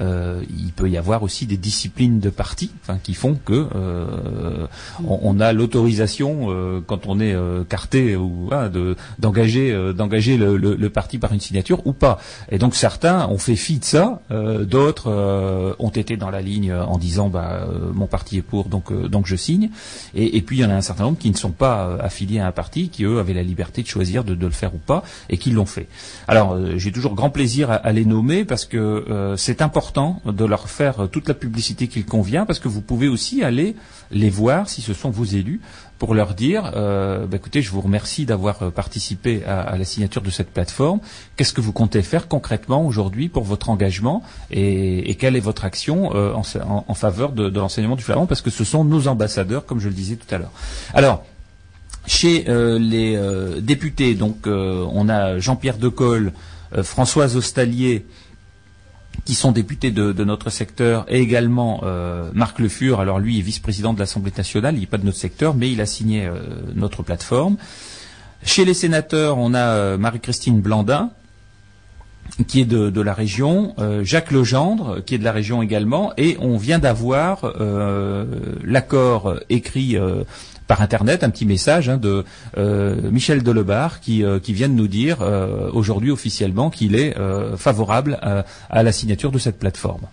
euh, 0.00 0.42
il 0.50 0.72
peut 0.72 0.88
y 0.88 0.96
avoir 0.96 1.22
aussi 1.22 1.46
des 1.46 1.56
disciplines 1.56 2.20
de 2.20 2.30
parti 2.30 2.70
qui 3.02 3.14
font 3.14 3.34
que 3.44 3.66
euh, 3.74 4.66
on, 5.06 5.40
a 5.40 5.52
l'autorisation 5.52 6.48
quand 6.86 7.06
on 7.06 7.20
est 7.20 7.36
carté 7.68 8.16
ou 8.16 8.48
ah, 8.52 8.68
de 8.68 8.96
d'engager 9.18 9.92
d'engager 9.92 10.36
le, 10.36 10.88
parti 10.90 11.18
par 11.18 11.32
une 11.32 11.40
signature 11.40 11.86
ou 11.86 11.92
pas. 11.92 12.18
Et 12.50 12.58
donc 12.58 12.74
certains 12.74 13.26
ont 13.28 13.38
fait 13.38 13.56
fi 13.56 13.78
de 13.78 13.84
ça 13.84 14.20
d'autres 14.30 15.74
ont 15.78 15.90
été 15.90 16.16
dans 16.16 16.30
la 16.30 16.40
ligne 16.40 16.72
en 16.72 16.98
disant 16.98 17.28
bah 17.28 17.66
mon 17.92 18.06
parti 18.06 18.38
est 18.38 18.42
pour 18.42 18.68
donc 18.68 18.92
donc 19.08 19.26
je 19.26 19.36
signe. 19.36 19.70
Et, 20.14 20.40
puis 20.42 20.58
il 20.58 20.60
y 20.60 20.64
en 20.64 20.70
a 20.70 20.74
un 20.74 20.80
certain 20.80 21.04
nombre 21.04 21.18
qui 21.18 21.30
ne 21.30 21.36
sont 21.36 21.50
pas 21.50 21.96
affiliés 22.00 22.38
à 22.38 22.46
un 22.46 22.52
parti 22.52 22.88
qui 22.88 23.04
eux 23.04 23.18
avaient 23.18 23.34
la 23.34 23.42
liberté 23.42 23.82
de 23.82 23.88
choisir 23.88 24.24
de, 24.24 24.34
de 24.34 24.46
le 24.46 24.52
faire 24.52 24.74
ou 24.74 24.78
pas 24.78 25.02
et 25.28 25.38
qui 25.38 25.50
l'ont 25.50 25.66
fait. 25.66 25.88
Alors 26.28 26.56
j'ai 26.76 26.92
toujours 26.92 27.14
grand 27.14 27.30
plaisir 27.30 27.70
à, 27.70 27.74
à 27.74 27.92
les 27.96 28.04
nommer 28.04 28.44
parce 28.44 28.66
que 28.66 28.76
euh, 28.76 29.36
c'est 29.36 29.60
important 29.62 30.20
de 30.24 30.44
leur 30.44 30.68
faire 30.68 31.08
toute 31.10 31.26
la 31.28 31.34
publicité 31.34 31.88
qu'il 31.88 32.04
convient 32.04 32.46
parce 32.46 32.60
que 32.60 32.68
vous 32.68 32.82
pouvez 32.82 33.08
aussi 33.08 33.42
aller 33.42 33.74
les 34.12 34.30
voir 34.30 34.68
si 34.68 34.82
ce 34.82 34.92
sont 34.92 35.10
vos 35.10 35.24
élus 35.24 35.60
pour 35.98 36.14
leur 36.14 36.34
dire 36.34 36.72
euh, 36.76 37.26
bah, 37.26 37.38
écoutez 37.38 37.62
je 37.62 37.70
vous 37.70 37.80
remercie 37.80 38.26
d'avoir 38.26 38.62
euh, 38.62 38.70
participé 38.70 39.44
à, 39.44 39.76
la 39.76 39.84
signature 39.84 40.22
de 40.22 40.30
cette 40.30 40.50
plateforme. 40.50 41.00
Qu'est-ce 41.36 41.54
que 41.54 41.62
vous 41.62 41.72
comptez 41.72 42.02
faire 42.02 42.28
concrètement 42.28 42.86
aujourd'hui 42.86 43.28
pour 43.28 43.44
votre 43.44 43.70
engagement 43.70 44.22
et, 44.50 45.16
quelle 45.18 45.34
est 45.34 45.40
votre 45.40 45.64
action 45.64 46.10
en, 46.14 46.94
faveur 46.94 47.32
de, 47.32 47.48
de 47.48 47.58
l'enseignement 47.58 47.96
du 47.96 48.04
flamand? 48.04 48.26
Parce 48.26 48.42
que 48.42 48.50
ce 48.50 48.64
sont 48.64 48.84
nos 48.84 49.08
ambassadeurs 49.08 49.64
comme 49.64 49.80
je 49.80 49.88
le 49.88 49.94
disais 49.94 50.16
tout 50.16 50.32
à 50.34 50.36
l'heure. 50.38 50.52
Alors 50.92 51.24
chez 52.06 52.44
les 52.78 53.18
députés, 53.62 54.14
donc 54.14 54.46
on 54.46 55.08
a 55.08 55.38
Jean-Pierre 55.38 55.78
Decolle, 55.78 56.32
Françoise 56.82 57.36
Ostalier, 57.36 58.04
qui 59.24 59.34
sont 59.34 59.52
députés 59.52 59.90
de, 59.90 60.24
notre 60.24 60.50
secteur, 60.50 61.04
et 61.08 61.20
également 61.20 61.80
euh, 61.84 62.30
Marc 62.34 62.58
Le 62.58 62.68
Fur. 62.68 63.00
Alors 63.00 63.18
lui 63.18 63.38
est 63.38 63.42
vice-président 63.42 63.94
de 63.94 63.98
l'Assemblée 63.98 64.32
nationale, 64.36 64.74
il 64.74 64.80
n'est 64.80 64.86
pas 64.86 64.98
de 64.98 65.04
notre 65.04 65.18
secteur, 65.18 65.54
mais 65.54 65.70
il 65.70 65.80
a 65.80 65.86
signé 65.86 66.26
euh, 66.26 66.38
notre 66.74 67.02
plateforme. 67.02 67.56
Chez 68.44 68.64
les 68.64 68.74
sénateurs, 68.74 69.38
on 69.38 69.54
a 69.54 69.58
euh, 69.58 69.98
Marie-Christine 69.98 70.60
Blandin, 70.60 71.10
qui 72.46 72.60
est 72.60 72.64
de, 72.64 73.00
la 73.00 73.14
région, 73.14 73.74
euh, 73.78 74.04
Jacques 74.04 74.30
Legendre, 74.30 75.02
qui 75.04 75.14
est 75.14 75.18
de 75.18 75.24
la 75.24 75.32
région 75.32 75.62
également, 75.62 76.12
et 76.16 76.36
on 76.40 76.56
vient 76.56 76.78
d'avoir 76.78 77.40
euh, 77.44 78.24
l'accord 78.64 79.34
écrit 79.48 79.96
euh, 79.96 80.24
par 80.66 80.82
internet, 80.82 81.22
un 81.22 81.30
petit 81.30 81.46
message 81.46 81.88
hein, 81.88 81.96
de 81.96 82.24
Michel 83.10 83.42
Delebarre 83.42 84.00
qui, 84.00 84.24
vient 84.48 84.68
de 84.68 84.74
nous 84.74 84.88
dire 84.88 85.18
aujourd'hui 85.72 86.10
officiellement 86.10 86.70
qu'il 86.70 86.96
est 86.96 87.14
favorable 87.56 88.18
à 88.68 88.82
la 88.82 88.90
signature 88.90 89.30
de 89.30 89.38
cette 89.38 89.60
plateforme. 89.60 90.08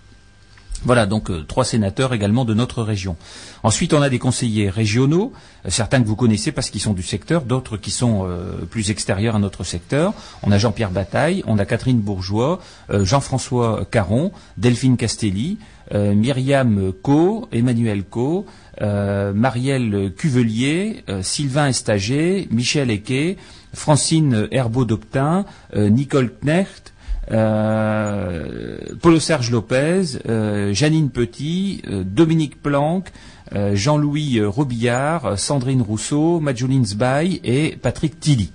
Voilà, 0.86 1.06
donc 1.06 1.32
euh, 1.32 1.44
trois 1.48 1.64
sénateurs 1.64 2.14
également 2.14 2.44
de 2.44 2.54
notre 2.54 2.84
région. 2.84 3.16
Ensuite, 3.64 3.94
on 3.94 4.02
a 4.02 4.10
des 4.10 4.20
conseillers 4.20 4.70
régionaux, 4.70 5.32
euh, 5.66 5.70
certains 5.70 6.02
que 6.02 6.08
vous 6.08 6.18
connaissez 6.18 6.52
parce 6.52 6.70
qu'ils 6.70 6.82
sont 6.82 6.94
du 6.94 7.04
secteur, 7.04 7.44
d'autres 7.44 7.78
qui 7.78 7.90
sont 7.90 8.28
euh, 8.28 8.66
plus 8.70 8.92
extérieurs 8.92 9.38
à 9.38 9.40
notre 9.40 9.64
secteur. 9.64 10.14
On 10.44 10.52
a 10.52 10.58
Jean-Pierre 10.58 10.92
Bataille, 10.92 11.42
on 11.48 11.58
a 11.58 11.66
Catherine 11.66 12.00
Bourgeois, 12.00 12.60
Jean-François 12.90 13.86
Caron, 13.90 14.32
Delphine 14.58 14.98
Castelli, 14.98 15.58
Myriam 15.94 16.92
Co, 17.02 17.48
Emmanuel 17.52 18.04
Co, 18.04 18.46
Marielle 18.82 20.14
Cuvelier, 20.18 21.04
Sylvain 21.22 21.68
Estager, 21.68 22.48
Michel 22.52 22.92
Eke, 22.92 23.38
Francine 23.74 24.48
Herbeau-Doctin, 24.52 25.46
euh, 25.76 25.90
Nicole 25.90 26.32
Knecht, 26.42 26.93
Paulo 27.28 29.20
Serge 29.20 29.50
Lopez, 29.52 30.20
euh, 30.28 30.74
Janine 30.74 31.10
Petit, 31.10 31.82
euh, 31.88 32.04
Dominique 32.04 32.62
Planck, 32.62 33.12
euh, 33.56 33.76
Jean-Louis 33.76 34.40
euh, 34.40 34.48
Robillard, 34.48 35.26
euh, 35.26 35.36
Sandrine 35.36 35.82
Rousseau, 35.82 36.40
Majoline 36.40 36.86
Zbaï 36.86 37.40
et 37.44 37.78
Patrick 37.82 38.20
Tilly. 38.20 38.52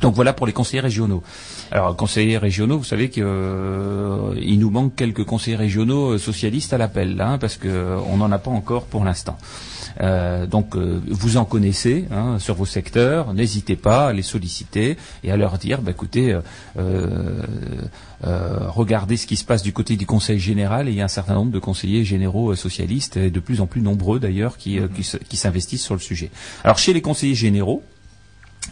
Donc 0.00 0.14
voilà 0.14 0.32
pour 0.32 0.46
les 0.46 0.52
conseillers 0.52 0.80
régionaux. 0.80 1.22
Alors 1.70 1.94
conseillers 1.94 2.38
régionaux, 2.38 2.78
vous 2.78 2.84
savez 2.84 3.10
qu'il 3.10 3.22
nous 3.24 4.70
manque 4.70 4.96
quelques 4.96 5.24
conseillers 5.24 5.56
régionaux 5.56 6.12
euh, 6.12 6.18
socialistes 6.18 6.72
à 6.72 6.78
l'appel, 6.78 7.20
hein, 7.20 7.38
parce 7.38 7.56
qu'on 7.56 8.16
n'en 8.16 8.32
a 8.32 8.38
pas 8.38 8.50
encore 8.50 8.84
pour 8.84 9.04
l'instant. 9.04 9.36
Euh, 10.00 10.46
donc 10.46 10.76
euh, 10.76 11.00
vous 11.08 11.36
en 11.36 11.44
connaissez 11.44 12.06
hein, 12.12 12.38
sur 12.38 12.54
vos 12.54 12.66
secteurs, 12.66 13.34
n'hésitez 13.34 13.76
pas 13.76 14.08
à 14.08 14.12
les 14.12 14.22
solliciter 14.22 14.96
et 15.24 15.32
à 15.32 15.36
leur 15.36 15.58
dire, 15.58 15.82
bah, 15.82 15.90
écoutez, 15.90 16.32
euh, 16.32 16.40
euh, 16.78 17.42
euh, 18.26 18.58
regardez 18.68 19.16
ce 19.16 19.26
qui 19.26 19.36
se 19.36 19.44
passe 19.44 19.62
du 19.62 19.72
côté 19.72 19.96
du 19.96 20.06
Conseil 20.06 20.38
général 20.38 20.88
et 20.88 20.92
il 20.92 20.96
y 20.96 21.00
a 21.00 21.04
un 21.04 21.08
certain 21.08 21.34
nombre 21.34 21.50
de 21.52 21.58
conseillers 21.58 22.04
généraux 22.04 22.54
socialistes 22.54 23.16
et 23.16 23.30
de 23.30 23.40
plus 23.40 23.60
en 23.60 23.66
plus 23.66 23.80
nombreux 23.80 24.20
d'ailleurs 24.20 24.56
qui, 24.58 24.78
qui 24.94 25.02
se- 25.02 25.16
qui 25.16 25.36
s'investissent 25.36 25.84
sur 25.84 25.94
le 25.94 26.00
sujet. 26.00 26.30
Alors 26.64 26.78
chez 26.78 26.92
les 26.92 27.00
conseillers 27.02 27.34
généraux, 27.34 27.82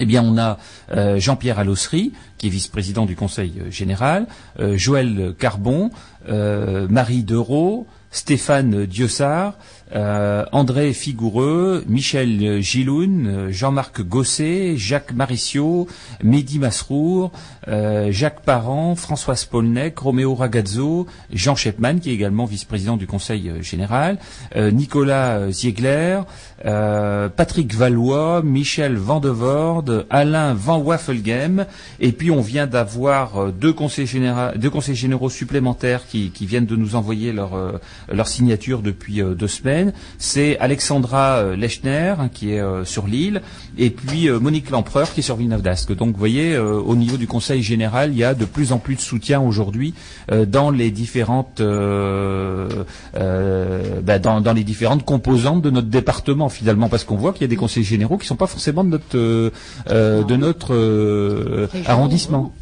eh 0.00 0.06
bien, 0.06 0.22
on 0.22 0.38
a 0.38 0.58
euh, 0.92 1.18
Jean-Pierre 1.18 1.58
Allossery, 1.58 2.12
qui 2.36 2.46
est 2.46 2.50
vice-président 2.50 3.06
du 3.06 3.16
Conseil 3.16 3.54
général, 3.70 4.26
euh, 4.60 4.76
Joël 4.76 5.34
Carbon, 5.38 5.90
Marie 6.28 7.24
Dereau, 7.24 7.86
Stéphane 8.10 8.84
Diossard, 8.86 9.54
euh, 9.94 10.44
André 10.52 10.92
Figoureux, 10.92 11.84
Michel 11.88 12.60
Giloun, 12.60 13.50
Jean-Marc 13.50 14.02
Gosset, 14.02 14.76
Jacques 14.76 15.12
Maricio, 15.12 15.86
Mehdi 16.22 16.58
Masrour, 16.58 17.32
euh, 17.68 18.10
Jacques 18.10 18.42
Parent, 18.42 18.96
François 18.96 19.36
Spolnek, 19.36 19.98
Roméo 19.98 20.34
Ragazzo, 20.34 21.06
Jean 21.32 21.54
Shepman, 21.54 22.00
qui 22.00 22.10
est 22.10 22.14
également 22.14 22.44
vice-président 22.44 22.96
du 22.96 23.06
Conseil 23.06 23.48
euh, 23.48 23.62
général, 23.62 24.18
Nicolas 24.56 25.50
Ziegler, 25.50 26.20
Patrick 26.62 27.74
Valois, 27.74 28.42
Michel 28.42 28.96
Vandevorde, 28.96 30.06
Alain 30.10 30.54
Van 30.54 30.78
Waffelgem, 30.78 31.66
et 32.00 32.12
puis 32.12 32.30
on 32.30 32.40
vient 32.40 32.66
d'avoir 32.66 33.52
deux 33.52 33.68
deux 33.68 34.70
conseils 34.70 34.96
généraux 34.96 35.30
supplémentaires 35.30 36.06
qui, 36.06 36.32
viennent 36.40 36.66
de 36.66 36.76
nous 36.76 36.96
envoyer 36.96 37.32
leur, 37.32 37.78
signature 38.26 38.80
depuis 38.80 39.22
deux 39.22 39.46
semaines. 39.46 39.77
C'est 40.18 40.58
Alexandra 40.58 41.38
euh, 41.38 41.56
Lechner, 41.56 42.14
hein, 42.18 42.28
qui 42.32 42.52
est 42.52 42.60
euh, 42.60 42.84
sur 42.84 43.06
l'île, 43.06 43.42
et 43.78 43.90
puis 43.90 44.28
euh, 44.28 44.38
Monique 44.40 44.70
Lempereur, 44.70 45.12
qui 45.12 45.20
est 45.20 45.22
sur 45.22 45.36
Villeneuve 45.36 45.62
d'Ascq. 45.62 45.92
Donc 45.94 46.12
vous 46.12 46.18
voyez, 46.18 46.54
euh, 46.54 46.74
au 46.74 46.96
niveau 46.96 47.16
du 47.16 47.26
Conseil 47.26 47.62
général, 47.62 48.10
il 48.12 48.18
y 48.18 48.24
a 48.24 48.34
de 48.34 48.44
plus 48.44 48.72
en 48.72 48.78
plus 48.78 48.96
de 48.96 49.00
soutien 49.00 49.40
aujourd'hui 49.40 49.94
euh, 50.32 50.44
dans 50.44 50.70
les 50.70 50.90
différentes 50.90 51.60
euh, 51.60 52.68
euh, 53.16 54.00
bah, 54.02 54.18
dans, 54.18 54.40
dans 54.40 54.52
les 54.52 54.64
différentes 54.64 55.04
composantes 55.04 55.62
de 55.62 55.70
notre 55.70 55.88
département 55.88 56.48
finalement, 56.48 56.88
parce 56.88 57.04
qu'on 57.04 57.16
voit 57.16 57.32
qu'il 57.32 57.42
y 57.42 57.44
a 57.44 57.48
des 57.48 57.56
conseils 57.56 57.84
généraux 57.84 58.18
qui 58.18 58.26
sont 58.26 58.36
pas 58.36 58.46
forcément 58.46 58.84
de 58.84 58.90
notre 58.90 59.52
de 59.88 60.36
notre 60.36 60.74
euh, 60.74 61.68
Région, 61.72 61.90
arrondissement. 61.90 62.52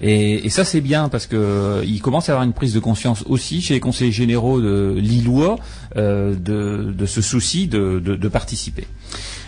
Et, 0.00 0.46
et 0.46 0.50
ça 0.50 0.64
c'est 0.64 0.80
bien 0.80 1.08
parce 1.08 1.26
que 1.26 1.36
euh, 1.36 1.84
il 1.84 2.00
commence 2.00 2.28
à 2.28 2.32
y 2.32 2.34
avoir 2.34 2.44
une 2.44 2.52
prise 2.52 2.74
de 2.74 2.80
conscience 2.80 3.24
aussi 3.26 3.60
chez 3.62 3.74
les 3.74 3.80
conseillers 3.80 4.12
généraux 4.12 4.60
de 4.60 4.94
Lillois 4.98 5.56
euh, 5.96 6.34
de, 6.34 6.92
de 6.92 7.06
ce 7.06 7.20
souci 7.22 7.66
de, 7.68 8.00
de, 8.00 8.16
de 8.16 8.28
participer. 8.28 8.86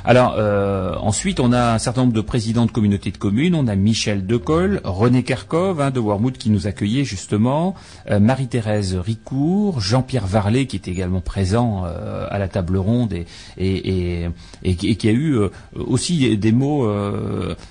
Alors 0.09 0.37
euh, 0.38 0.95
ensuite 1.01 1.40
on 1.40 1.51
a 1.53 1.75
un 1.75 1.79
certain 1.79 2.03
nombre 2.03 2.12
de 2.12 2.21
présidents 2.21 2.64
de 2.64 2.71
communautés 2.71 3.11
de 3.11 3.19
communes. 3.19 3.57
On 3.57 3.66
a 3.66 3.75
Michel 3.75 4.25
Decolle, 4.25 4.81
René 4.85 5.25
Kerkov 5.25 5.81
hein, 5.81 5.90
de 5.90 5.99
Wormwood 5.99 6.38
qui 6.38 6.51
nous 6.51 6.69
accueillait 6.69 7.03
justement, 7.03 7.75
euh, 8.09 8.21
Marie-Thérèse 8.21 8.95
Ricourt, 8.95 9.81
Jean-Pierre 9.81 10.29
Varlet 10.29 10.66
qui 10.66 10.77
était 10.77 10.92
également 10.92 11.21
présent 11.21 11.83
euh, 11.87 12.25
à 12.31 12.38
la 12.38 12.47
table 12.47 12.77
ronde 12.77 13.14
et, 13.59 14.29
qui 14.62 15.09
a 15.09 15.12
eu 15.12 15.40
aussi 15.75 16.37
des 16.38 16.53
mots 16.53 16.88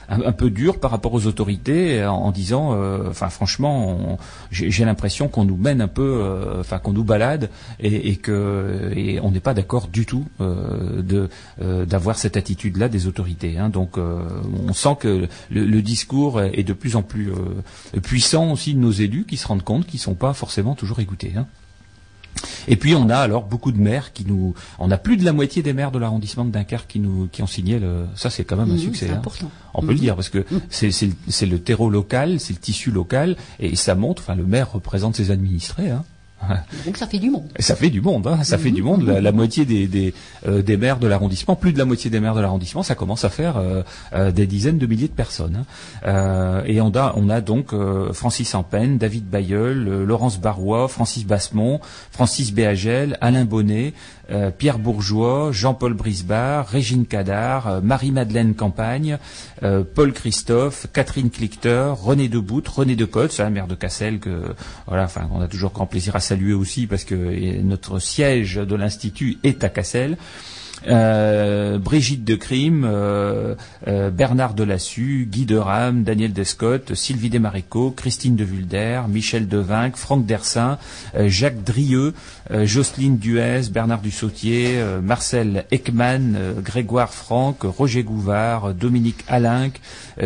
un, 0.09 0.31
peu 0.33 0.49
durs 0.49 0.81
par 0.81 0.91
rapport 0.91 1.13
aux 1.13 1.27
autorités 1.27 2.05
en, 2.05 2.31
disant, 2.31 2.77
enfin 3.07 3.29
franchement, 3.29 4.17
j'ai 4.51 4.83
l'impression 4.83 5.29
qu'on 5.29 5.45
nous 5.45 5.57
mène 5.57 5.81
un 5.81 5.87
peu, 5.87 6.21
enfin 6.59 6.79
qu'on 6.79 6.91
nous 6.91 7.03
balade 7.03 7.49
et, 7.79 8.09
et 8.09 8.15
que 8.17 9.19
on 9.21 9.31
n'est 9.31 9.39
pas 9.39 9.53
d'accord 9.53 9.87
du 9.87 10.05
tout 10.05 10.25
de 10.39 11.29
d'avoir 11.59 12.17
cette 12.25 12.37
attitude-là 12.37 12.89
des 12.89 13.05
autorités. 13.05 13.57
hein. 13.59 13.69
Donc 13.69 13.97
euh, 13.99 14.27
on 14.67 14.73
sent 14.73 14.95
que 14.99 15.27
le, 15.51 15.65
le 15.65 15.81
discours 15.83 16.41
est 16.41 16.63
de 16.63 16.73
plus 16.73 16.95
en 16.95 17.03
plus 17.03 17.29
euh, 17.31 17.99
puissant 18.01 18.51
aussi 18.51 18.73
de 18.73 18.79
nos 18.79 18.91
élus 18.91 19.25
qui 19.29 19.37
se 19.37 19.47
rendent 19.47 19.63
compte 19.63 19.85
qu'ils 19.85 19.99
sont 19.99 20.15
pas 20.15 20.33
forcément 20.33 20.73
toujours 20.73 20.99
écoutés. 20.99 21.33
hein. 21.37 21.45
Et 22.67 22.75
puis 22.77 22.95
on 22.95 23.09
a 23.09 23.17
alors 23.17 23.43
beaucoup 23.45 23.71
de 23.71 23.79
maires 23.79 24.11
qui 24.11 24.25
nous, 24.25 24.55
on 24.79 24.89
a 24.91 24.97
plus 24.97 25.17
de 25.17 25.23
la 25.23 25.33
moitié 25.33 25.61
des 25.63 25.71
maires 25.73 25.91
de 25.91 25.99
l'arrondissement 25.99 26.43
de 26.45 26.51
Dunkerque 26.51 26.87
qui 26.89 26.99
nous, 26.99 27.27
qui 27.31 27.41
ont 27.43 27.47
signé 27.47 27.77
le. 27.79 28.05
Ça 28.15 28.29
c'est 28.31 28.43
quand 28.43 28.57
même 28.57 28.71
un 28.71 28.73
Mhm, 28.73 28.79
succès. 28.79 29.05
c'est 29.07 29.13
hein. 29.13 29.17
important. 29.17 29.51
On 29.75 29.81
peut 29.81 29.87
le 29.89 29.93
Mhm. 29.93 29.99
dire 29.99 30.15
parce 30.15 30.29
que 30.29 30.43
c'est 30.69 30.91
c'est 30.91 31.05
le, 31.07 31.13
c'est 31.29 31.45
le 31.45 31.59
terreau 31.59 31.89
local, 31.91 32.39
c'est 32.39 32.53
le 32.53 32.59
tissu 32.59 32.89
local 32.91 33.37
et 33.59 33.75
ça 33.75 33.93
montre. 33.93 34.23
Enfin, 34.23 34.35
le 34.35 34.45
maire 34.45 34.71
représente 34.71 35.15
ses 35.15 35.29
administrés. 35.31 35.91
Hein. 35.91 36.03
Donc 36.85 36.97
ça 36.97 37.07
fait 37.07 37.19
du 37.19 37.29
monde. 37.29 37.45
Ça 37.59 37.75
fait 37.75 37.89
du 37.89 38.01
monde, 38.01 38.27
hein, 38.27 38.43
ça 38.43 38.57
fait 38.57 38.71
du 38.71 38.83
monde. 38.83 39.03
La, 39.03 39.31
moitié 39.31 39.65
des, 39.65 39.87
des, 39.87 40.13
euh, 40.47 40.61
des 40.61 40.77
maires 40.77 40.97
de 40.99 41.07
l'arrondissement, 41.07 41.55
plus 41.55 41.73
de 41.73 41.77
la 41.77 41.85
moitié 41.85 42.09
des 42.09 42.19
maires 42.19 42.35
de 42.35 42.41
l'arrondissement, 42.41 42.83
ça 42.83 42.95
commence 42.95 43.23
à 43.25 43.29
faire 43.29 43.57
euh, 43.57 43.83
euh, 44.13 44.31
des 44.31 44.47
dizaines 44.47 44.77
de 44.77 44.85
milliers 44.85 45.07
de 45.07 45.13
personnes. 45.13 45.57
hein. 45.57 45.65
Euh, 46.05 46.63
et 46.65 46.81
on 46.81 46.91
a, 46.95 47.13
on 47.15 47.29
a 47.29 47.41
donc 47.41 47.73
euh, 47.73 48.13
Francis 48.13 48.53
Ampen, 48.55 48.97
David 48.97 49.25
Bayeul, 49.29 50.03
Laurence 50.03 50.39
Barrois, 50.39 50.87
Francis 50.87 51.25
Bassemont, 51.25 51.79
Francis 52.11 52.53
Béagel, 52.53 53.17
Alain 53.21 53.45
Bonnet, 53.45 53.93
euh, 54.31 54.51
Pierre 54.51 54.79
Bourgeois, 54.79 55.51
Jean-Paul 55.51 55.93
Brisbard, 55.93 56.67
Régine 56.67 57.05
Cadar, 57.05 57.67
euh, 57.67 57.81
Marie-Madeleine 57.81 58.55
Campagne, 58.55 59.17
euh, 59.63 59.83
Paul 59.83 60.13
Christophe, 60.13 60.87
Catherine 60.93 61.29
Clichter, 61.29 61.93
René 61.95 62.27
Debout, 62.27 62.63
René 62.67 62.95
Decotte, 62.95 63.31
c'est 63.31 63.43
un 63.43 63.49
maire 63.49 63.67
de 63.67 63.75
Cassel 63.75 64.19
que 64.19 64.55
voilà, 64.87 65.03
enfin 65.03 65.29
on 65.31 65.41
a 65.41 65.47
toujours 65.47 65.71
grand 65.71 65.85
plaisir 65.85 66.15
à 66.15 66.19
saluer 66.19 66.53
aussi 66.53 66.87
parce 66.87 67.03
que 67.03 67.61
notre 67.61 67.99
siège 67.99 68.55
de 68.55 68.75
l'institut 68.75 69.37
est 69.43 69.63
à 69.63 69.69
Cassel. 69.69 70.17
Euh, 70.87 71.77
Brigitte 71.79 72.23
de 72.23 72.35
Crime, 72.35 72.85
euh, 72.87 73.55
euh, 73.87 74.09
Bernard 74.11 74.53
Delassus, 74.53 75.27
Guy 75.29 75.45
de 75.45 75.57
Ram, 75.57 76.03
Daniel 76.03 76.33
Descotte, 76.33 76.93
Sylvie 76.93 77.29
Desmaréco, 77.29 77.91
Christine 77.91 78.35
de 78.35 78.43
Vulder, 78.43 79.01
Michel 79.09 79.47
Devinck, 79.47 79.95
Franck 79.95 80.25
Dersin, 80.25 80.77
Jacques 81.27 81.63
Drieux, 81.63 82.13
Jocelyne 82.63 83.17
Duez, 83.17 83.69
Bernard 83.71 84.01
Dussautier, 84.01 84.83
Marcel 85.01 85.65
Ekman, 85.71 86.37
Grégoire 86.63 87.13
Franck, 87.13 87.63
Roger 87.63 88.03
Gouvard, 88.03 88.73
Dominique 88.73 89.23
Alinck, 89.27 89.79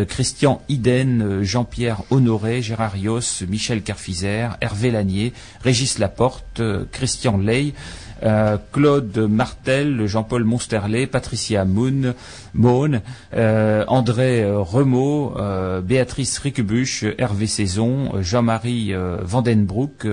Christian 0.08 0.62
Iden, 0.68 1.42
Jean-Pierre 1.42 2.02
Honoré, 2.10 2.62
Gérard 2.62 2.92
Rios, 2.92 3.42
Michel 3.48 3.82
Carfizer, 3.82 4.56
Hervé 4.60 4.90
Lanier, 4.90 5.32
Régis 5.62 5.98
Laporte, 5.98 6.62
Christian 6.92 7.38
Ley, 7.38 7.72
euh, 8.22 8.56
Claude 8.72 9.16
Martel, 9.18 10.06
Jean-Paul 10.06 10.44
Monsterlet, 10.44 11.06
Patricia 11.06 11.64
Moon, 11.64 12.14
Mohn, 12.54 13.00
euh, 13.34 13.84
André 13.88 14.42
euh, 14.42 14.58
Remaud, 14.58 15.34
euh, 15.38 15.80
Béatrice 15.80 16.38
Riquebuche, 16.38 17.04
Hervé 17.18 17.46
Saison, 17.46 18.12
Jean-Marie 18.20 18.92
Vandenbroek, 19.22 20.06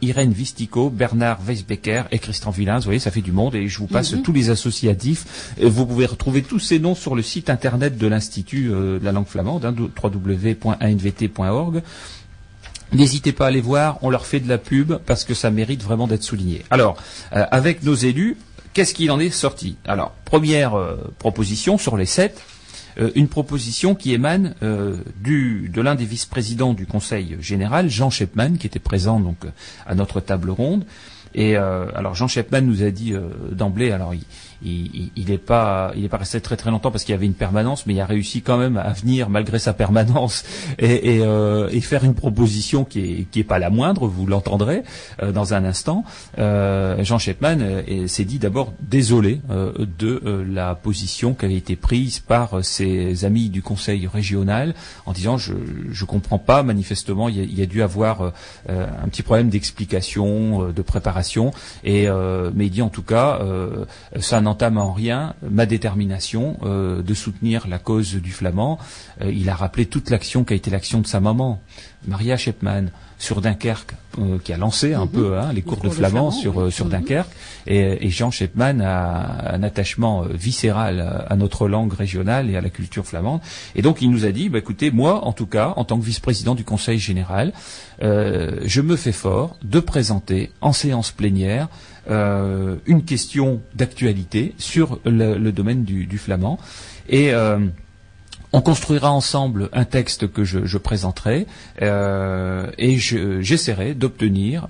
Irène 0.00 0.32
Vistico, 0.32 0.90
Bernard 0.90 1.40
Weisbecker 1.46 2.04
et 2.10 2.18
Christian 2.18 2.50
Villain. 2.50 2.78
Vous 2.78 2.84
voyez, 2.84 2.98
ça 2.98 3.10
fait 3.10 3.20
du 3.20 3.32
monde 3.32 3.54
et 3.54 3.68
je 3.68 3.78
vous 3.78 3.86
passe 3.86 4.14
tous 4.22 4.32
les 4.32 4.50
associatifs. 4.50 5.54
Et 5.58 5.68
vous 5.68 5.86
pouvez 5.86 6.06
retrouver 6.06 6.42
tous 6.42 6.58
ces 6.58 6.78
noms 6.78 6.94
sur 6.94 7.14
le 7.14 7.22
site 7.22 7.50
internet 7.50 7.98
de 7.98 8.06
l'Institut 8.06 8.68
de 8.68 9.00
la 9.02 9.12
langue 9.12 9.26
flamande, 9.26 9.64
hein, 9.64 9.74
www.anvt.org. 10.02 11.82
N'hésitez 12.92 13.32
pas 13.32 13.46
à 13.46 13.50
les 13.50 13.62
voir, 13.62 13.98
on 14.02 14.10
leur 14.10 14.26
fait 14.26 14.40
de 14.40 14.48
la 14.48 14.58
pub 14.58 14.94
parce 15.06 15.24
que 15.24 15.32
ça 15.32 15.50
mérite 15.50 15.82
vraiment 15.82 16.06
d'être 16.06 16.22
souligné. 16.22 16.62
Alors, 16.70 16.96
euh, 17.32 17.44
avec 17.50 17.82
nos 17.82 17.94
élus, 17.94 18.36
qu'est-ce 18.74 18.92
qu'il 18.92 19.10
en 19.10 19.18
est 19.18 19.30
sorti? 19.30 19.76
Alors, 19.86 20.12
première 20.26 20.74
euh, 20.74 20.96
proposition 21.18 21.78
sur 21.78 21.96
les 21.96 22.04
sept, 22.04 22.42
euh, 22.98 23.10
une 23.14 23.28
proposition 23.28 23.94
qui 23.94 24.12
émane 24.12 24.54
de 24.60 25.80
l'un 25.80 25.94
des 25.94 26.04
vice-présidents 26.04 26.74
du 26.74 26.86
Conseil 26.86 27.38
général, 27.40 27.88
Jean 27.88 28.10
Shepman, 28.10 28.58
qui 28.58 28.66
était 28.66 28.78
présent 28.78 29.20
donc 29.20 29.38
à 29.86 29.94
notre 29.94 30.20
table 30.20 30.50
ronde. 30.50 30.84
Et 31.34 31.56
alors 31.56 32.14
Jean 32.14 32.28
Shepman 32.28 32.60
nous 32.60 32.82
a 32.82 32.90
dit 32.90 33.14
d'emblée, 33.50 33.90
alors 33.90 34.12
il 34.64 35.24
n'est 35.28 35.38
pas, 35.38 35.92
il 35.96 36.04
est 36.04 36.08
pas 36.08 36.18
resté 36.18 36.40
très 36.40 36.56
très 36.56 36.70
longtemps 36.70 36.90
parce 36.90 37.04
qu'il 37.04 37.12
y 37.12 37.16
avait 37.16 37.26
une 37.26 37.34
permanence, 37.34 37.86
mais 37.86 37.94
il 37.94 38.00
a 38.00 38.06
réussi 38.06 38.42
quand 38.42 38.58
même 38.58 38.76
à 38.76 38.92
venir 38.92 39.28
malgré 39.28 39.58
sa 39.58 39.72
permanence 39.72 40.44
euh, 40.82 41.68
et 41.70 41.80
faire 41.80 42.04
une 42.04 42.14
proposition 42.14 42.84
qui 42.84 43.00
est 43.00 43.26
qui 43.30 43.40
est 43.40 43.44
pas 43.44 43.58
la 43.58 43.70
moindre. 43.70 44.06
Vous 44.06 44.26
l'entendrez 44.26 44.82
euh, 45.22 45.32
dans 45.32 45.54
un 45.54 45.64
instant. 45.64 46.04
Euh, 46.38 47.02
Jean 47.02 47.18
Shepman 47.18 47.82
s'est 48.06 48.24
dit 48.24 48.38
d'abord 48.38 48.72
désolé 48.80 49.40
de 49.48 50.44
la 50.48 50.74
position 50.74 51.34
qui 51.34 51.44
avait 51.44 51.56
été 51.56 51.76
prise 51.76 52.20
par 52.20 52.64
ses 52.64 53.24
amis 53.24 53.48
du 53.48 53.62
Conseil 53.62 54.06
régional 54.06 54.74
en 55.06 55.12
disant 55.12 55.38
je 55.38 55.54
je 55.90 56.04
comprends 56.04 56.38
pas 56.38 56.62
manifestement 56.62 57.28
il 57.28 57.36
y 57.36 57.40
a, 57.40 57.44
il 57.44 57.58
y 57.58 57.66
dû 57.66 57.82
avoir 57.82 58.32
un 58.68 59.08
petit 59.08 59.22
problème 59.22 59.48
d'explication, 59.48 60.70
de 60.70 60.82
préparation 60.82 61.52
et 61.84 62.08
mais 62.54 62.66
il 62.66 62.70
dit 62.70 62.82
en 62.82 62.88
tout 62.88 63.02
cas 63.02 63.40
ça 64.20 64.40
n'en 64.40 64.51
n'entame 64.52 64.76
en 64.76 64.92
rien 64.92 65.34
ma 65.48 65.64
détermination 65.64 66.58
euh, 66.62 67.00
de 67.00 67.14
soutenir 67.14 67.66
la 67.68 67.78
cause 67.78 68.16
du 68.16 68.32
flamand. 68.32 68.78
Euh, 69.22 69.32
il 69.32 69.48
a 69.48 69.54
rappelé 69.54 69.86
toute 69.86 70.10
l'action 70.10 70.44
qui 70.44 70.52
a 70.52 70.56
été 70.56 70.70
l'action 70.70 71.00
de 71.00 71.06
sa 71.06 71.20
maman, 71.20 71.58
Maria 72.06 72.36
Shepman, 72.36 72.90
sur 73.18 73.40
Dunkerque, 73.40 73.94
euh, 74.18 74.38
qui 74.44 74.52
a 74.52 74.58
lancé 74.58 74.92
un 74.92 75.06
mhm. 75.06 75.10
peu 75.10 75.38
hein, 75.38 75.54
les 75.54 75.62
cours 75.62 75.80
de 75.80 75.88
flamand, 75.88 76.30
sur, 76.30 76.70
sur 76.70 76.84
mhm. 76.84 76.90
Dunkerque. 76.90 77.30
Et, 77.66 78.10
Jean 78.10 78.30
Shepman 78.30 78.82
a 78.82 79.54
un 79.54 79.62
attachement 79.62 80.22
viscéral 80.28 81.24
à 81.26 81.34
notre 81.36 81.66
langue 81.66 81.94
régionale 81.94 82.50
et 82.50 82.56
à 82.56 82.60
la 82.60 82.68
culture 82.68 83.06
flamande. 83.06 83.40
Et 83.74 83.80
donc 83.80 84.02
il 84.02 84.10
nous 84.10 84.26
a 84.26 84.32
dit, 84.32 84.50
bah, 84.50 84.58
écoutez, 84.58 84.90
moi, 84.90 85.24
en 85.24 85.32
tout 85.32 85.46
cas, 85.46 85.72
en 85.76 85.84
tant 85.84 85.98
que 85.98 86.04
vice-président 86.04 86.54
du 86.54 86.64
Conseil 86.64 86.98
général, 86.98 87.54
je 88.02 88.80
me 88.80 88.96
fais 88.96 89.12
fort 89.12 89.56
de 89.62 89.80
présenter 89.80 90.50
en 90.60 90.72
séance 90.72 91.10
plénière 91.10 91.68
une 92.08 93.04
question 93.06 93.60
d'actualité 93.74 94.54
sur 94.58 95.00
le, 95.04 95.50
domaine 95.50 95.84
du, 95.84 96.18
flamand. 96.18 96.58
Et 97.08 97.32
euh, 97.32 97.58
on 98.52 98.60
construira 98.60 99.10
ensemble 99.10 99.68
un 99.72 99.84
texte 99.84 100.30
que 100.30 100.44
je, 100.44 100.78
présenterai 100.78 101.46
euh, 101.80 102.70
et 102.78 102.98
j'essaierai 102.98 103.94
d'obtenir 103.94 104.68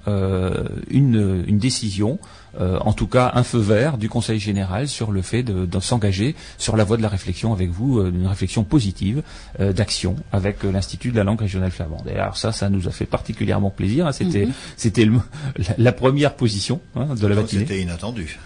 une, 0.91 1.59
décision 1.59 2.19
euh, 2.61 2.79
en 2.81 2.93
tout 2.93 3.07
cas 3.07 3.33
un 3.35 3.45
feu 3.45 3.59
vert 3.59 3.97
du 3.97 4.09
Conseil 4.11 4.39
général 4.39 4.87
sur 4.87 5.11
le 5.11 5.23
fait 5.23 5.43
de, 5.43 5.81
s'engager 5.81 6.35
sur 6.59 6.77
la 6.77 6.85
voie 6.85 6.97
de 6.97 7.03
la 7.03 7.09
réflexion 7.09 7.53
avec 7.53 7.71
vous, 7.71 7.99
euh, 7.99 8.11
une 8.11 8.27
réflexion 8.27 8.63
positive 8.63 9.23
euh, 9.59 9.73
d'action 9.73 10.17
avec 10.33 10.63
l'Institut 10.63 11.13
de 11.13 11.17
la 11.17 11.25
langue 11.25 11.41
régionale 11.41 11.71
flamande. 11.71 12.07
Et 12.09 12.19
alors 12.19 12.37
ça, 12.37 12.53
ça 12.53 12.69
nous 12.69 12.89
a 12.89 12.91
fait 12.91 13.07
particulièrement 13.07 13.71
plaisir. 13.71 14.07
Hein. 14.07 14.13
C'était, 14.13 14.47
mhm. 14.47 14.53
c'était 14.77 15.09
la, 15.79 15.93
première 15.93 16.35
position 16.35 16.81
hein, 16.95 17.15
de 17.19 17.27
la 17.27 17.37
matinée. 17.37 17.63
C'était 17.63 17.81
inattendu. 17.81 18.39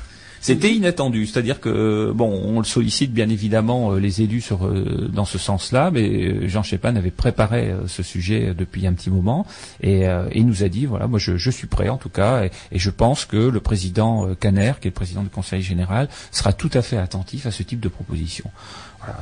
C'était 0.46 0.72
inattendu, 0.72 1.26
c'est-à-dire 1.26 1.58
que 1.58 2.12
bon, 2.14 2.30
on 2.30 2.60
le 2.60 2.64
sollicite 2.64 3.12
bien 3.12 3.28
évidemment 3.28 3.90
euh, 3.90 3.98
les 3.98 4.22
élus 4.22 4.42
sur 4.42 4.64
euh, 4.64 5.10
dans 5.12 5.24
ce 5.24 5.38
sens-là, 5.38 5.90
mais 5.90 6.08
euh, 6.08 6.46
Jean 6.46 6.62
Chepan 6.62 6.94
avait 6.94 7.10
préparé 7.10 7.74
ce 7.88 8.04
sujet 8.04 8.54
depuis 8.56 8.86
un 8.86 8.92
petit 8.92 9.10
moment. 9.10 9.44
Et, 9.82 10.04
il 10.36 10.46
nous 10.46 10.62
a 10.62 10.68
dit 10.68 10.86
voilà, 10.86 11.08
moi 11.08 11.18
je, 11.18 11.50
suis 11.50 11.66
prêt 11.66 11.88
en 11.88 11.96
tout 11.96 12.10
cas 12.10 12.44
et, 12.44 12.50
et, 12.70 12.78
je 12.78 12.90
pense 12.90 13.24
que 13.24 13.36
le 13.36 13.58
président 13.58 14.32
Caner, 14.36 14.74
qui 14.80 14.86
est 14.86 14.90
le 14.90 14.94
président 14.94 15.24
du 15.24 15.30
Conseil 15.30 15.62
général, 15.62 16.08
sera 16.30 16.52
tout 16.52 16.70
à 16.74 16.82
fait 16.82 16.96
attentif 16.96 17.46
à 17.46 17.50
ce 17.50 17.64
type 17.64 17.80
de 17.80 17.88
proposition. 17.88 18.48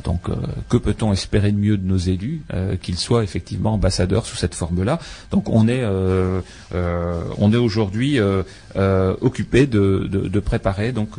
Donc, 0.04 0.28
euh, 0.28 0.34
que 0.68 0.76
peut-on 0.76 1.12
espérer 1.12 1.52
de 1.52 1.58
mieux 1.58 1.76
de 1.76 1.86
nos 1.86 1.96
élus 1.96 2.42
euh, 2.52 2.76
qu'ils 2.76 2.98
soient 2.98 3.22
effectivement 3.22 3.74
ambassadeurs 3.74 4.26
sous 4.26 4.36
cette 4.36 4.54
forme-là? 4.54 4.98
Donc, 5.30 5.48
on 5.48 5.68
est, 5.68 5.82
euh, 5.82 6.40
on 7.38 7.52
est 7.52 7.56
aujourd'hui 7.56 8.18
occupé 9.20 9.66
de, 9.66 10.40
préparer 10.44 10.92
donc 10.92 11.13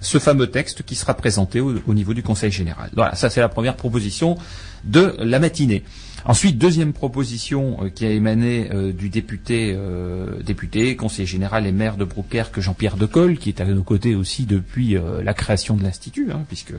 ce 0.00 0.18
fameux 0.18 0.48
texte 0.48 0.82
qui 0.82 0.94
sera 0.94 1.14
présenté 1.14 1.60
au, 1.60 1.94
niveau 1.94 2.14
du 2.14 2.22
Conseil 2.22 2.50
général. 2.50 2.90
Voilà, 2.94 3.14
ça 3.14 3.30
c'est 3.30 3.40
la 3.40 3.48
première 3.48 3.76
proposition 3.76 4.36
de 4.84 5.14
la 5.18 5.38
matinée. 5.38 5.82
Ensuite, 6.24 6.58
deuxième 6.58 6.92
proposition 6.92 7.90
qui 7.94 8.04
a 8.04 8.10
émané 8.10 8.68
du 8.92 9.08
député, 9.08 9.78
député, 10.44 10.96
conseiller 10.96 11.26
général 11.26 11.66
et 11.66 11.72
maire 11.72 11.96
de 11.96 12.04
Brouquerque, 12.04 12.58
Jean-Pierre 12.60 12.96
Decolle, 12.96 13.38
qui 13.38 13.48
est 13.48 13.60
à 13.60 13.64
nos 13.64 13.84
côtés 13.84 14.16
aussi 14.16 14.44
depuis 14.44 14.96
la 15.22 15.34
création 15.34 15.76
de 15.76 15.84
l'Institut, 15.84 16.32
hein, 16.32 16.42
puisque 16.48 16.72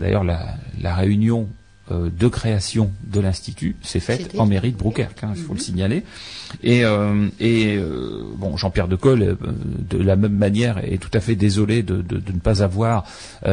D'ailleurs, 0.00 0.24
la, 0.24 0.94
réunion 0.94 1.46
euh, 1.90 2.10
de 2.10 2.28
création 2.28 2.92
de 3.04 3.20
l'institut 3.20 3.76
s'est 3.82 4.00
faite 4.00 4.34
en 4.38 4.46
mairie 4.46 4.72
de 4.72 4.76
Brouquerque, 4.76 5.24
hein, 5.24 5.32
il 5.34 5.42
faut 5.42 5.54
le 5.54 5.58
mhm. 5.58 5.64
signaler. 5.64 6.02
Et, 6.62 6.84
euh, 6.84 7.28
euh, 7.40 8.22
bon, 8.36 8.56
Jean-Pierre 8.56 8.88
Decolle, 8.88 9.36
de 9.88 9.98
la 9.98 10.16
même 10.16 10.36
manière, 10.36 10.78
est 10.78 10.98
tout 10.98 11.10
à 11.14 11.20
fait 11.20 11.34
désolé 11.34 11.82
de, 11.82 12.04
ne 12.10 12.38
pas 12.38 12.62
avoir, 12.62 13.04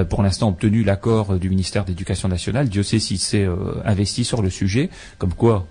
pour 0.09 0.23
l'instant, 0.23 0.49
obtenu 0.49 0.83
l'accord 0.83 1.35
du 1.35 1.49
ministère 1.49 1.85
d'éducation 1.85 2.27
nationale. 2.27 2.69
Dieu 2.69 2.83
sait 2.83 2.99
s'il 2.99 3.19
s'est 3.19 3.47
investi 3.85 4.23
sur 4.23 4.41
le 4.41 4.49
sujet, 4.49 4.89
comme 5.17 5.33
quoi 5.33 5.67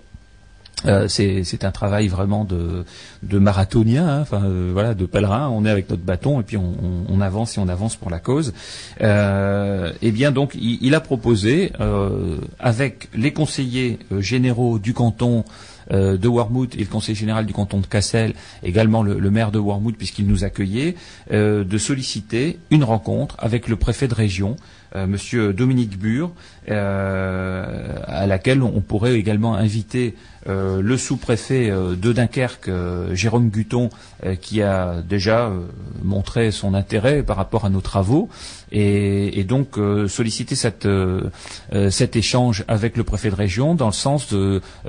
euh, 0.85 1.07
c'est 1.07 1.63
un 1.63 1.71
travail 1.71 2.07
vraiment 2.07 2.45
de, 2.45 2.85
marathonien, 3.39 4.07
hein, 4.07 4.21
enfin 4.21 4.43
euh, 4.43 4.69
voilà, 4.73 4.93
de 4.93 5.05
pèlerin. 5.05 5.49
On 5.49 5.65
est 5.65 5.69
avec 5.69 5.89
notre 5.89 6.03
bâton 6.03 6.39
et 6.39 6.43
puis 6.43 6.57
on, 6.57 7.21
avance 7.21 7.57
et 7.57 7.59
on 7.59 7.67
avance 7.67 7.95
pour 7.95 8.11
la 8.11 8.19
cause. 8.19 8.53
Euh, 9.01 9.91
et 10.01 10.11
bien 10.11 10.31
donc, 10.31 10.55
il, 10.55 10.93
a 10.93 10.99
proposé 10.99 11.71
euh, 11.79 12.37
avec 12.59 13.09
les 13.15 13.33
conseillers 13.33 13.97
généraux 14.19 14.77
du 14.77 14.93
canton 14.93 15.43
de 15.89 16.27
Warmouth 16.27 16.75
et 16.75 16.79
le 16.79 16.85
conseiller 16.85 17.15
général 17.15 17.45
du 17.45 17.53
canton 17.53 17.79
de 17.79 17.85
Cassel, 17.85 18.33
également 18.61 19.03
le, 19.03 19.19
le 19.19 19.31
maire 19.31 19.51
de 19.51 19.59
Warmouth 19.59 19.95
puisqu'il 19.97 20.27
nous 20.27 20.43
accueillait, 20.43 20.95
de 21.31 21.77
solliciter 21.77 22.59
une 22.71 22.83
rencontre 22.83 23.35
avec 23.39 23.69
le 23.69 23.77
préfet 23.77 24.09
de 24.09 24.13
région 24.13 24.57
euh, 24.57 24.76
Monsieur 24.95 25.53
Dominique 25.53 25.99
Bure, 25.99 26.31
euh, 26.69 27.95
à 28.05 28.25
laquelle 28.25 28.63
on 28.63 28.81
pourrait 28.81 29.15
également 29.15 29.55
inviter 29.55 30.15
euh, 30.47 30.81
le 30.81 30.97
sous-préfet 30.97 31.69
de 31.69 32.13
Dunkerque, 32.13 32.69
Jérôme 33.13 33.49
Guton, 33.49 33.89
qui 34.41 34.61
a 34.61 35.01
déjà 35.01 35.51
montré 36.03 36.51
son 36.51 36.73
intérêt 36.73 37.21
par 37.23 37.35
rapport 37.35 37.65
à 37.65 37.69
nos 37.69 37.81
travaux, 37.81 38.29
et, 38.71 39.43
donc 39.43 39.77
solliciter 40.07 40.55
cet 40.55 42.15
échange 42.15 42.63
avec 42.67 42.97
le 42.97 43.03
préfet 43.03 43.29
de 43.29 43.35
région 43.35 43.75
dans 43.75 43.87
le 43.87 43.93
sens 43.93 44.33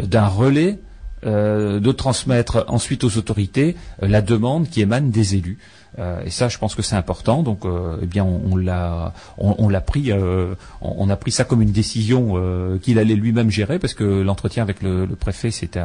d'un 0.00 0.26
relais 0.26 0.78
de 1.24 1.92
transmettre 1.92 2.64
ensuite 2.68 3.04
aux 3.04 3.18
autorités 3.18 3.76
la 4.00 4.22
demande 4.22 4.68
qui 4.68 4.80
émane 4.80 5.10
des 5.10 5.34
élus. 5.34 5.58
Euh, 5.98 6.22
et 6.24 6.30
ça, 6.30 6.48
je 6.48 6.58
pense 6.58 6.74
que 6.74 6.82
c'est 6.82 6.96
important. 6.96 7.42
Donc, 7.42 7.64
euh, 7.64 7.96
eh 8.02 8.06
bien, 8.06 8.24
on, 8.24 8.56
l'a, 8.56 9.12
on, 9.38 9.68
l'a 9.68 9.80
pris, 9.80 10.12
euh, 10.12 10.54
on, 10.80 11.08
a 11.08 11.16
pris 11.16 11.30
ça 11.30 11.44
comme 11.44 11.62
une 11.62 11.72
décision 11.72 12.78
qu'il 12.82 12.98
allait 12.98 13.14
lui-même 13.14 13.50
gérer, 13.50 13.78
parce 13.78 13.94
que 13.94 14.04
l'entretien 14.04 14.62
avec 14.62 14.82
le, 14.82 15.06
préfet, 15.18 15.50
c'était 15.50 15.80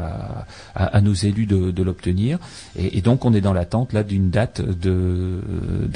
à, 0.75 1.01
nos 1.01 1.13
élus 1.13 1.45
de, 1.45 1.83
l'obtenir. 1.83 2.39
Et, 2.77 3.01
donc, 3.01 3.25
on 3.25 3.33
est 3.33 3.41
dans 3.41 3.53
l'attente 3.53 3.93
là 3.93 4.03
d'une 4.03 4.29
date 4.29 4.61
de, 4.61 5.39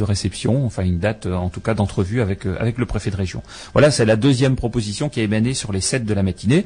réception, 0.03 0.65
enfin 0.65 0.83
une 0.83 0.99
date, 0.99 1.25
en 1.25 1.49
tout 1.49 1.59
cas, 1.59 1.73
d'entrevue 1.73 2.21
avec 2.21 2.45
avec 2.45 2.77
le 2.77 2.85
préfet 2.85 3.11
de 3.11 3.17
région. 3.17 3.43
Voilà, 3.73 3.91
c'est 3.91 4.05
la 4.05 4.15
deuxième 4.15 4.55
proposition 4.55 5.09
qui 5.09 5.19
a 5.19 5.23
émané 5.23 5.53
sur 5.53 5.73
les 5.73 5.81
sept 5.81 6.05
de 6.05 6.13
la 6.13 6.23
matinée. 6.23 6.65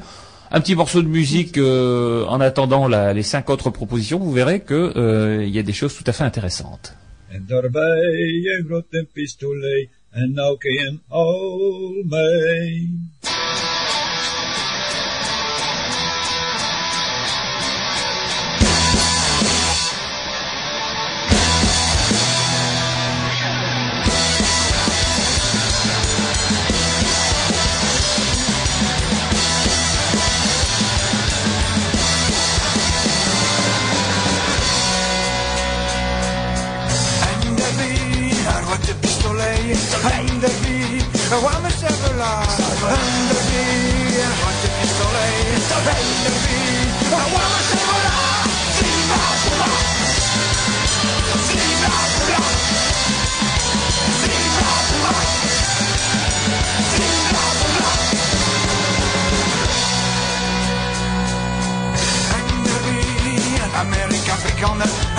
Un 0.52 0.60
petit 0.60 0.76
morceau 0.76 1.02
de 1.02 1.08
musique 1.08 1.58
en 1.58 2.40
attendant 2.40 2.86
les 2.86 3.22
cinq 3.22 3.50
autres 3.50 3.70
propositions. 3.70 4.18
Vous 4.18 4.32
verrez 4.32 4.60
qu'il 4.60 5.48
y 5.48 5.58
a 5.58 5.62
des 5.62 5.72
choses 5.72 5.96
tout 5.96 6.04
à 6.06 6.12
fait 6.12 6.24
intéressantes. 6.24 6.94
En 7.32 7.44
daarbij 7.46 8.56
een 8.58 8.64
grote 8.64 9.06
pistolet 9.12 9.88
en 10.10 10.32
nou 10.32 10.58
kun 10.58 10.72
je 10.72 10.98
al 11.08 12.04
mee. 12.08 12.90
warme 41.40 41.70
chocolat. 41.70 42.46
Un 42.82 43.04
demi, 43.30 43.62
un 44.20 44.34
moitié 44.40 44.68
pistolet. 44.80 45.36
Un 45.72 46.06
demi, 46.24 46.60
un 47.08 47.26
warme 47.32 47.60
chocolat. 47.70 48.22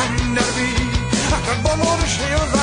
Un 0.06 0.36
Un 0.36 1.98
de 1.98 2.06
chez 2.08 2.63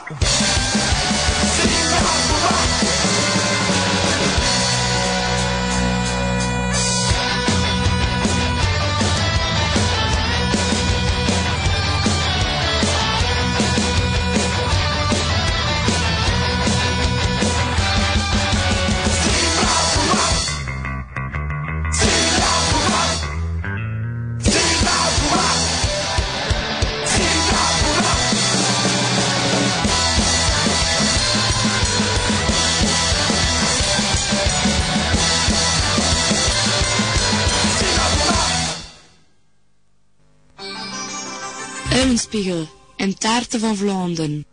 En 42.99 43.13
taarten. 43.13 44.43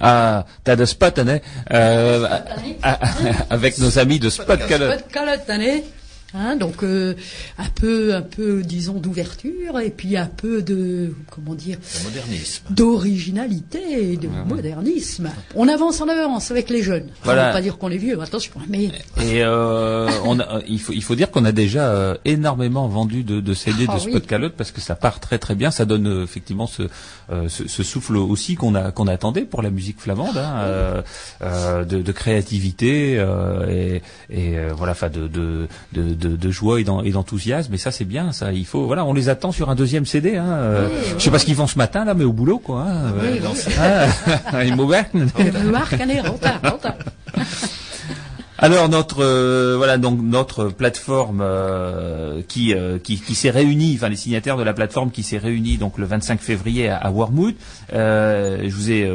Ah, 0.00 0.44
t'as 0.64 0.74
de 0.74 0.84
spot, 0.84 1.18
hein, 1.18 1.38
euh, 1.70 2.26
avec 3.50 3.78
nos 3.78 3.98
amis 3.98 4.18
de 4.18 4.30
Spot 4.30 4.58
Calot. 4.66 4.90
Calotte, 6.32 6.46
hein, 6.52 6.56
donc 6.56 6.82
euh, 6.82 7.14
un 7.58 7.68
peu, 7.74 8.14
un 8.14 8.22
peu, 8.22 8.62
disons, 8.62 8.94
d'ouverture 8.94 9.78
et 9.80 9.90
puis 9.90 10.16
un 10.16 10.26
peu 10.26 10.62
de, 10.62 11.14
comment 11.30 11.54
dire, 11.54 11.78
modernisme. 12.04 12.64
d'originalité 12.70 14.12
et 14.12 14.16
de 14.16 14.28
modernisme. 14.28 15.30
On 15.54 15.68
avance 15.68 16.00
en 16.00 16.08
avance 16.08 16.50
avec 16.50 16.70
les 16.70 16.82
jeunes. 16.82 17.08
Voilà. 17.24 17.42
On 17.42 17.46
va 17.46 17.52
pas 17.52 17.62
dire 17.62 17.78
qu'on 17.78 17.90
est 17.90 17.96
vieux, 17.98 18.20
attention. 18.20 18.52
Mais 18.68 18.84
Et 19.20 19.42
euh, 19.42 20.08
on 20.24 20.38
a, 20.40 20.60
il, 20.68 20.80
faut, 20.80 20.92
il 20.92 21.02
faut 21.02 21.14
dire 21.14 21.30
qu'on 21.30 21.44
a 21.44 21.52
déjà 21.52 21.88
euh, 21.90 22.16
énormément 22.24 22.88
vendu 22.88 23.22
de, 23.24 23.40
de 23.40 23.54
CD 23.54 23.86
Ah 23.88 23.96
de 23.98 24.04
oui. 24.04 24.10
Spot 24.10 24.26
Calot 24.26 24.50
parce 24.56 24.72
que 24.72 24.80
ça 24.80 24.94
part 24.94 25.20
très 25.20 25.38
très 25.38 25.54
bien. 25.54 25.70
Ça 25.70 25.84
donne 25.84 26.06
euh, 26.06 26.24
effectivement 26.24 26.66
ce, 26.66 26.82
euh, 27.30 27.48
ce, 27.48 27.68
ce 27.68 27.82
souffle 27.82 28.16
aussi 28.16 28.54
qu'on 28.54 28.74
a 28.74 28.90
qu'on 28.92 29.06
attendait 29.06 29.42
pour 29.42 29.62
la 29.62 29.70
musique 29.70 30.00
flamande, 30.00 30.36
hein, 30.36 30.60
euh, 30.62 31.02
euh, 31.42 31.84
de, 31.84 32.02
de 32.02 32.12
créativité 32.12 33.16
euh, 33.18 33.68
et, 33.68 34.02
et 34.30 34.58
euh, 34.58 34.72
voilà, 34.76 34.92
enfin 34.92 35.08
de, 35.08 35.28
de, 35.28 35.68
de, 35.92 36.14
de, 36.22 36.36
de 36.36 36.50
joie 36.50 36.80
et 36.80 36.84
d'enthousiasme. 36.84 37.74
Et 37.74 37.78
ça 37.78 37.90
c'est 37.90 38.04
bien. 38.04 38.32
Ça, 38.32 38.52
il 38.52 38.64
faut 38.64 38.86
voilà, 38.86 39.04
on 39.04 39.12
les 39.12 39.28
attend 39.28 39.52
sur 39.52 39.70
un 39.70 39.74
deuxième 39.74 40.06
CD. 40.06 40.36
Hein, 40.36 40.46
euh, 40.48 40.88
je 41.18 41.22
sais 41.22 41.30
pas 41.30 41.38
ce 41.38 41.44
qu'ils 41.44 41.54
font 41.54 41.66
ce 41.66 41.78
matin 41.78 42.04
là, 42.04 42.14
mais 42.14 42.24
au 42.24 42.32
boulot 42.32 42.58
quoi. 42.58 42.86
Hein, 42.88 43.12
oui, 43.20 43.40
euh, 43.42 43.48
oui. 43.52 43.74
ah, 43.80 44.64
Alors 48.64 48.88
notre 48.88 49.24
euh, 49.24 49.74
voilà 49.76 49.98
donc 49.98 50.20
notre 50.22 50.66
plateforme 50.68 51.40
euh, 51.42 52.42
qui, 52.46 52.72
euh, 52.72 52.96
qui 53.00 53.20
qui 53.20 53.34
s'est 53.34 53.50
réunie, 53.50 53.94
enfin 53.96 54.08
les 54.08 54.14
signataires 54.14 54.56
de 54.56 54.62
la 54.62 54.72
plateforme 54.72 55.10
qui 55.10 55.24
s'est 55.24 55.36
réunie 55.38 55.78
donc 55.78 55.98
le 55.98 56.06
25 56.06 56.38
février 56.40 56.88
à, 56.88 56.98
à 56.98 57.10
je 57.10 58.70
vous 58.72 58.90
ai 58.92 59.10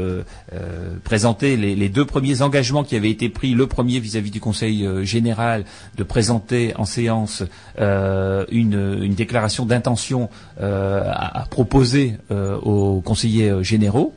présenté 1.05 1.55
les, 1.55 1.87
deux 1.87 2.03
premiers 2.03 2.41
engagements 2.41 2.83
qui 2.83 2.97
avaient 2.97 3.09
été 3.09 3.29
pris. 3.29 3.53
Le 3.53 3.67
premier 3.67 4.01
vis-à-vis 4.01 4.31
du 4.31 4.41
Conseil 4.41 4.85
général 5.05 5.63
de 5.95 6.03
présenter 6.03 6.73
en 6.75 6.83
séance 6.83 7.41
une, 7.79 8.99
une 9.01 9.15
déclaration 9.15 9.65
d'intention 9.65 10.29
à, 10.59 11.39
à 11.39 11.45
proposer 11.45 12.17
aux 12.29 12.99
conseillers 12.99 13.63
généraux 13.63 14.13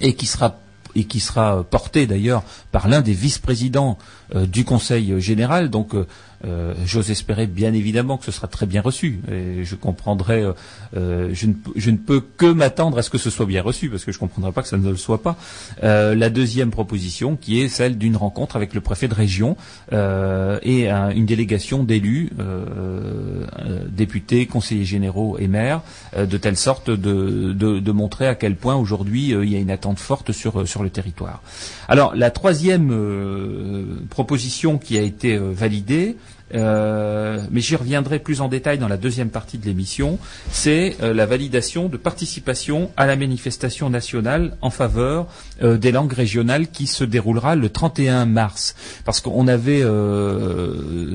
et 0.00 0.14
qui 0.14 0.24
sera 0.24 0.56
et 0.96 1.04
qui 1.04 1.20
sera 1.20 1.62
porté 1.62 2.06
d'ailleurs 2.06 2.42
par 2.72 2.88
l'un 2.88 3.02
des 3.02 3.12
vice-présidents 3.12 3.98
du 4.34 4.64
Conseil 4.64 5.20
général. 5.20 5.70
Donc, 5.70 5.94
euh, 5.94 6.06
euh, 6.44 6.74
j'ose 6.84 7.10
espérer 7.10 7.46
bien 7.46 7.72
évidemment 7.72 8.18
que 8.18 8.24
ce 8.24 8.30
sera 8.32 8.46
très 8.46 8.66
bien 8.66 8.82
reçu. 8.82 9.20
Et 9.32 9.64
je 9.64 9.74
comprendrai, 9.74 10.42
euh, 10.42 10.52
euh, 10.96 11.30
je, 11.32 11.46
ne, 11.90 11.96
peux- 11.96 12.20
que 12.36 12.46
m'attendre 12.46 12.98
à 12.98 13.02
ce 13.02 13.08
que 13.10 13.18
ce 13.18 13.30
soit 13.30 13.46
bien 13.46 13.62
reçu, 13.62 13.88
parce 13.88 14.04
que 14.04 14.12
je 14.12 14.16
ne 14.18 14.20
comprendrai 14.20 14.52
pas 14.52 14.62
que 14.62 14.68
ça 14.68 14.76
ne 14.76 14.90
le 14.90 14.96
soit 14.96 15.22
pas. 15.22 15.36
Euh, 15.82 16.14
la 16.14 16.28
deuxième 16.28 16.70
proposition, 16.70 17.36
qui 17.36 17.60
est 17.62 17.68
celle 17.68 17.96
d'une 17.96 18.16
rencontre 18.16 18.56
avec 18.56 18.74
le 18.74 18.80
préfet 18.80 19.08
de 19.08 19.14
région 19.14 19.56
euh, 19.92 20.58
et 20.62 20.90
un- 20.90 21.10
une 21.10 21.24
délégation 21.26 21.84
d'élus, 21.84 22.30
euh, 22.38 23.44
euh, 23.58 23.80
députés, 23.88 24.46
conseillers 24.46 24.84
généraux 24.84 25.38
et 25.38 25.48
maires, 25.48 25.80
euh, 26.16 26.26
de 26.26 26.36
telle 26.36 26.56
sorte 26.56 26.90
de, 26.90 27.92
montrer 27.92 28.26
à 28.28 28.34
quel 28.34 28.56
point 28.56 28.76
aujourd'hui 28.76 29.32
euh, 29.32 29.44
il 29.44 29.52
y 29.52 29.56
a 29.56 29.58
une 29.58 29.70
attente 29.70 29.98
forte 29.98 30.32
sur, 30.32 30.60
euh, 30.60 30.66
le 30.82 30.90
territoire. 30.90 31.42
Alors 31.88 32.14
la 32.14 32.30
troisième 32.30 32.90
euh, 32.92 33.84
proposition 34.16 34.78
qui 34.78 34.96
a 34.96 35.02
été 35.02 35.34
euh, 35.36 35.52
validée, 35.52 36.16
euh, 36.54 37.40
mais 37.50 37.60
j'y 37.60 37.76
reviendrai 37.76 38.18
plus 38.18 38.40
en 38.40 38.48
détail 38.48 38.78
dans 38.78 38.88
la 38.88 38.96
deuxième 38.96 39.30
partie 39.30 39.58
de 39.58 39.66
l'émission, 39.66 40.18
c'est 40.50 40.96
euh, 41.02 41.12
la 41.12 41.26
validation 41.26 41.88
de 41.88 41.96
participation 41.96 42.90
à 42.96 43.06
la 43.06 43.16
manifestation 43.16 43.90
nationale 43.90 44.56
en 44.60 44.70
faveur 44.70 45.26
euh, 45.62 45.76
des 45.76 45.90
langues 45.90 46.12
régionales 46.12 46.68
qui 46.68 46.86
se 46.86 47.04
déroulera 47.04 47.56
le 47.56 47.68
31 47.68 48.26
mars. 48.26 48.74
Parce 49.04 49.20
qu'on 49.20 49.48
avait 49.48 49.82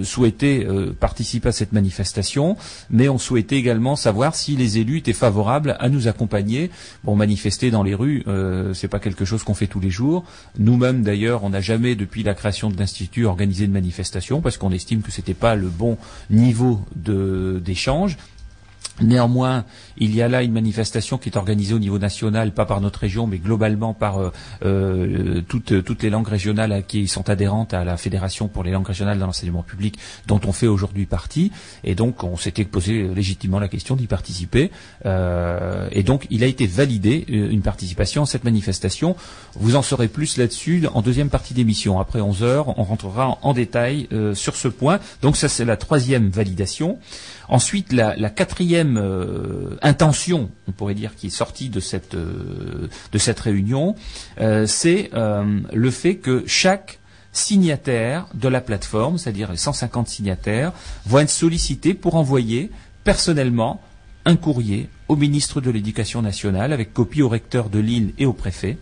souhaité 0.04 0.66
participer 1.00 1.50
à 1.50 1.52
cette 1.52 1.74
manifestation, 1.74 2.58
mais 2.90 3.10
on 3.10 3.18
souhaitait 3.18 3.58
également 3.58 3.96
savoir 3.96 4.36
si 4.36 4.56
les 4.56 4.78
élus 4.78 4.98
étaient 4.98 5.14
favorables 5.14 5.76
à 5.80 5.90
nous 5.90 6.08
accompagner. 6.08 6.72
Bon, 7.04 7.16
manifester 7.16 7.72
dans 7.72 7.84
les 7.84 7.96
rues, 7.96 8.24
c'est 8.74 8.88
pas 8.88 9.00
quelque 9.00 9.26
chose 9.26 9.44
qu'on 9.44 9.54
fait 9.54 9.68
tous 9.68 9.80
les 9.80 9.90
jours. 9.90 10.24
Nous-mêmes, 10.58 11.04
d'ailleurs, 11.04 11.44
on 11.44 11.50
n'a 11.50 11.62
jamais, 11.62 11.96
depuis 11.96 12.24
la 12.24 12.34
création 12.34 12.70
de 12.70 12.78
l'institut, 12.78 13.26
organisé 13.26 13.68
de 13.68 13.74
manifestation 13.74 14.42
parce 14.42 14.58
qu'on 14.58 14.72
estime 14.72 15.02
que 15.02 15.12
c'était 15.22 15.36
pas 15.36 15.56
le 15.56 15.68
bon 15.68 15.98
niveau 16.32 16.82
d'échange. 16.96 18.18
Néanmoins, 19.02 19.66
il 19.98 20.16
y 20.16 20.22
a 20.22 20.28
là 20.28 20.44
une 20.44 20.52
manifestation 20.52 21.18
qui 21.18 21.30
est 21.30 21.38
organisée 21.38 21.74
au 21.74 21.80
niveau 21.80 22.00
national, 22.00 22.52
pas 22.52 22.66
par 22.66 22.82
notre 22.82 23.00
région, 23.00 23.28
mais 23.28 23.38
globalement 23.38 23.94
par 23.94 24.20
euh, 24.20 24.32
euh, 24.66 25.42
toutes, 25.48 26.04
les 26.04 26.10
langues 26.10 26.28
régionales 26.28 26.84
qui 26.88 27.08
sont 27.08 27.30
adhérentes 27.30 27.74
à 27.74 27.84
la 27.84 27.98
Fédération 27.98 28.48
pour 28.48 28.64
les 28.64 28.72
langues 28.72 28.88
régionales 28.88 29.20
dans 29.20 29.26
l'enseignement 29.26 29.64
public, 29.64 29.98
dont 30.28 30.40
on 30.46 30.52
fait 30.52 30.68
aujourd'hui 30.68 31.06
partie. 31.06 31.52
Et 31.84 31.96
donc, 31.96 32.24
on 32.24 32.38
s'était 32.38 32.66
posé 32.66 33.04
légitimement 33.04 33.60
la 33.60 33.68
question 33.68 33.96
d'y 33.96 34.08
participer. 34.08 34.72
Euh, 35.06 35.88
et 35.92 36.04
donc, 36.04 36.28
il 36.30 36.44
a 36.44 36.48
été 36.48 36.68
validé 36.68 37.26
une 37.28 37.62
participation 37.62 38.24
à 38.24 38.26
cette 38.26 38.44
manifestation. 38.44 39.16
Vous 39.56 39.76
en 39.76 39.82
saurez 39.82 40.08
plus 40.08 40.38
là-dessus 40.38 40.86
en 40.94 41.02
deuxième 41.02 41.30
partie 41.30 41.54
d'émission. 41.54 42.00
Après 42.00 42.22
11 42.22 42.44
heures, 42.44 42.80
on 42.80 42.84
rentrera 42.84 43.38
en, 43.42 43.54
détail 43.54 44.08
sur 44.34 44.56
ce 44.56 44.68
point. 44.68 45.00
Donc, 45.22 45.38
ça, 45.38 45.50
c'est 45.50 45.66
la 45.66 45.78
troisième 45.78 46.30
validation. 46.30 46.98
Ensuite, 47.50 47.92
la 47.92 48.30
quatrième 48.30 48.91
euh, 48.98 49.78
intention, 49.82 50.50
on 50.68 50.72
pourrait 50.72 50.94
dire, 50.94 51.16
qui 51.16 51.28
est 51.28 51.32
sortie 51.32 51.70
de 51.70 51.80
cette, 51.80 52.16
euh, 52.16 52.90
de 53.12 53.18
cette 53.18 53.40
réunion, 53.40 53.96
euh, 54.40 54.66
c'est 54.66 55.12
le 55.14 55.92
fait 55.92 56.16
que 56.16 56.44
chaque 56.48 57.00
signataire 57.34 58.28
de 58.34 58.48
la 58.48 58.62
plateforme, 58.62 59.18
c'est-à-dire 59.18 59.52
les 59.52 59.58
150 59.58 60.08
signataires, 60.08 60.74
vont 61.06 61.20
être 61.20 61.30
sollicités 61.30 61.94
pour 61.94 62.16
envoyer 62.16 62.72
personnellement 63.04 63.82
un 64.26 64.36
courrier 64.36 64.90
au 65.08 65.16
ministre 65.16 65.62
de 65.62 65.72
l'Éducation 65.72 66.22
nationale 66.22 66.74
avec 66.74 66.94
copie 66.94 67.22
au 67.22 67.30
recteur 67.30 67.70
de 67.70 67.80
Lille 67.80 68.14
et 68.18 68.26
au 68.26 68.34
préfet 68.34 68.78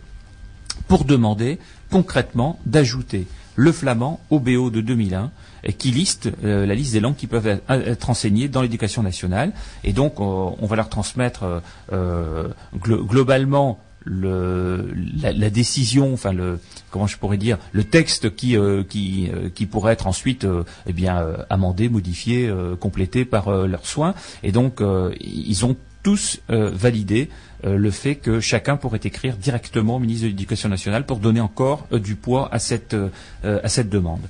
pour 0.88 1.04
demander 1.04 1.58
concrètement 1.90 2.58
d'ajouter 2.66 3.26
le 3.56 3.72
flamand 3.72 4.20
au 4.30 4.40
BO 4.40 4.70
de 4.70 4.80
2001 4.80 5.24
et 5.24 5.30
qui 5.78 5.90
liste 5.90 6.30
euh, 6.44 6.66
la 6.66 6.74
liste 6.74 6.92
des 6.92 7.00
langues 7.00 7.16
qui 7.16 7.26
peuvent 7.26 7.46
être, 7.46 7.62
être 7.70 8.10
enseignées 8.10 8.48
dans 8.48 8.62
l'éducation 8.62 9.02
nationale. 9.02 9.52
Et 9.84 9.92
donc, 9.92 10.14
euh, 10.20 10.22
on 10.24 10.66
va 10.66 10.76
leur 10.76 10.88
transmettre 10.88 11.42
euh, 11.44 11.60
euh, 11.92 12.48
glo- 12.78 13.06
globalement 13.06 13.78
le, 14.04 14.88
la, 15.22 15.50
décision, 15.50 16.14
enfin 16.14 16.32
le 16.32 16.58
comment 16.90 17.06
je 17.06 17.18
pourrais 17.18 17.36
dire, 17.36 17.58
le 17.72 17.84
texte 17.84 18.34
qui 18.34 18.56
euh, 18.56 18.82
qui 18.82 19.28
euh, 19.32 19.66
pourrait 19.70 19.92
être 19.92 20.06
ensuite 20.06 20.44
euh, 20.44 20.64
eh 20.86 20.94
bien 20.94 21.18
euh, 21.18 21.36
amendé, 21.50 21.90
modifié, 21.90 22.48
euh, 22.48 22.76
complété 22.76 23.26
par 23.26 23.48
euh, 23.48 23.66
leurs 23.66 23.86
soins. 23.86 24.14
Et 24.42 24.52
donc, 24.52 24.80
euh, 24.80 25.12
ils 25.20 25.66
ont 25.66 25.76
tous 26.02 26.40
euh, 26.48 26.70
validé 26.72 27.28
euh, 27.66 27.76
le 27.76 27.90
fait 27.90 28.14
que 28.14 28.40
chacun 28.40 28.78
pourrait 28.78 29.00
écrire 29.04 29.36
directement 29.36 29.96
au 29.96 29.98
ministre 29.98 30.24
de 30.24 30.28
l'Éducation 30.30 30.70
nationale 30.70 31.04
pour 31.04 31.18
donner 31.18 31.40
encore 31.40 31.86
euh, 31.92 31.98
du 31.98 32.14
poids 32.14 32.48
à 32.52 32.58
cette 32.58 32.94
euh, 32.94 33.10
euh, 33.44 33.60
à 33.62 33.68
cette 33.68 33.90
demande. 33.90 34.22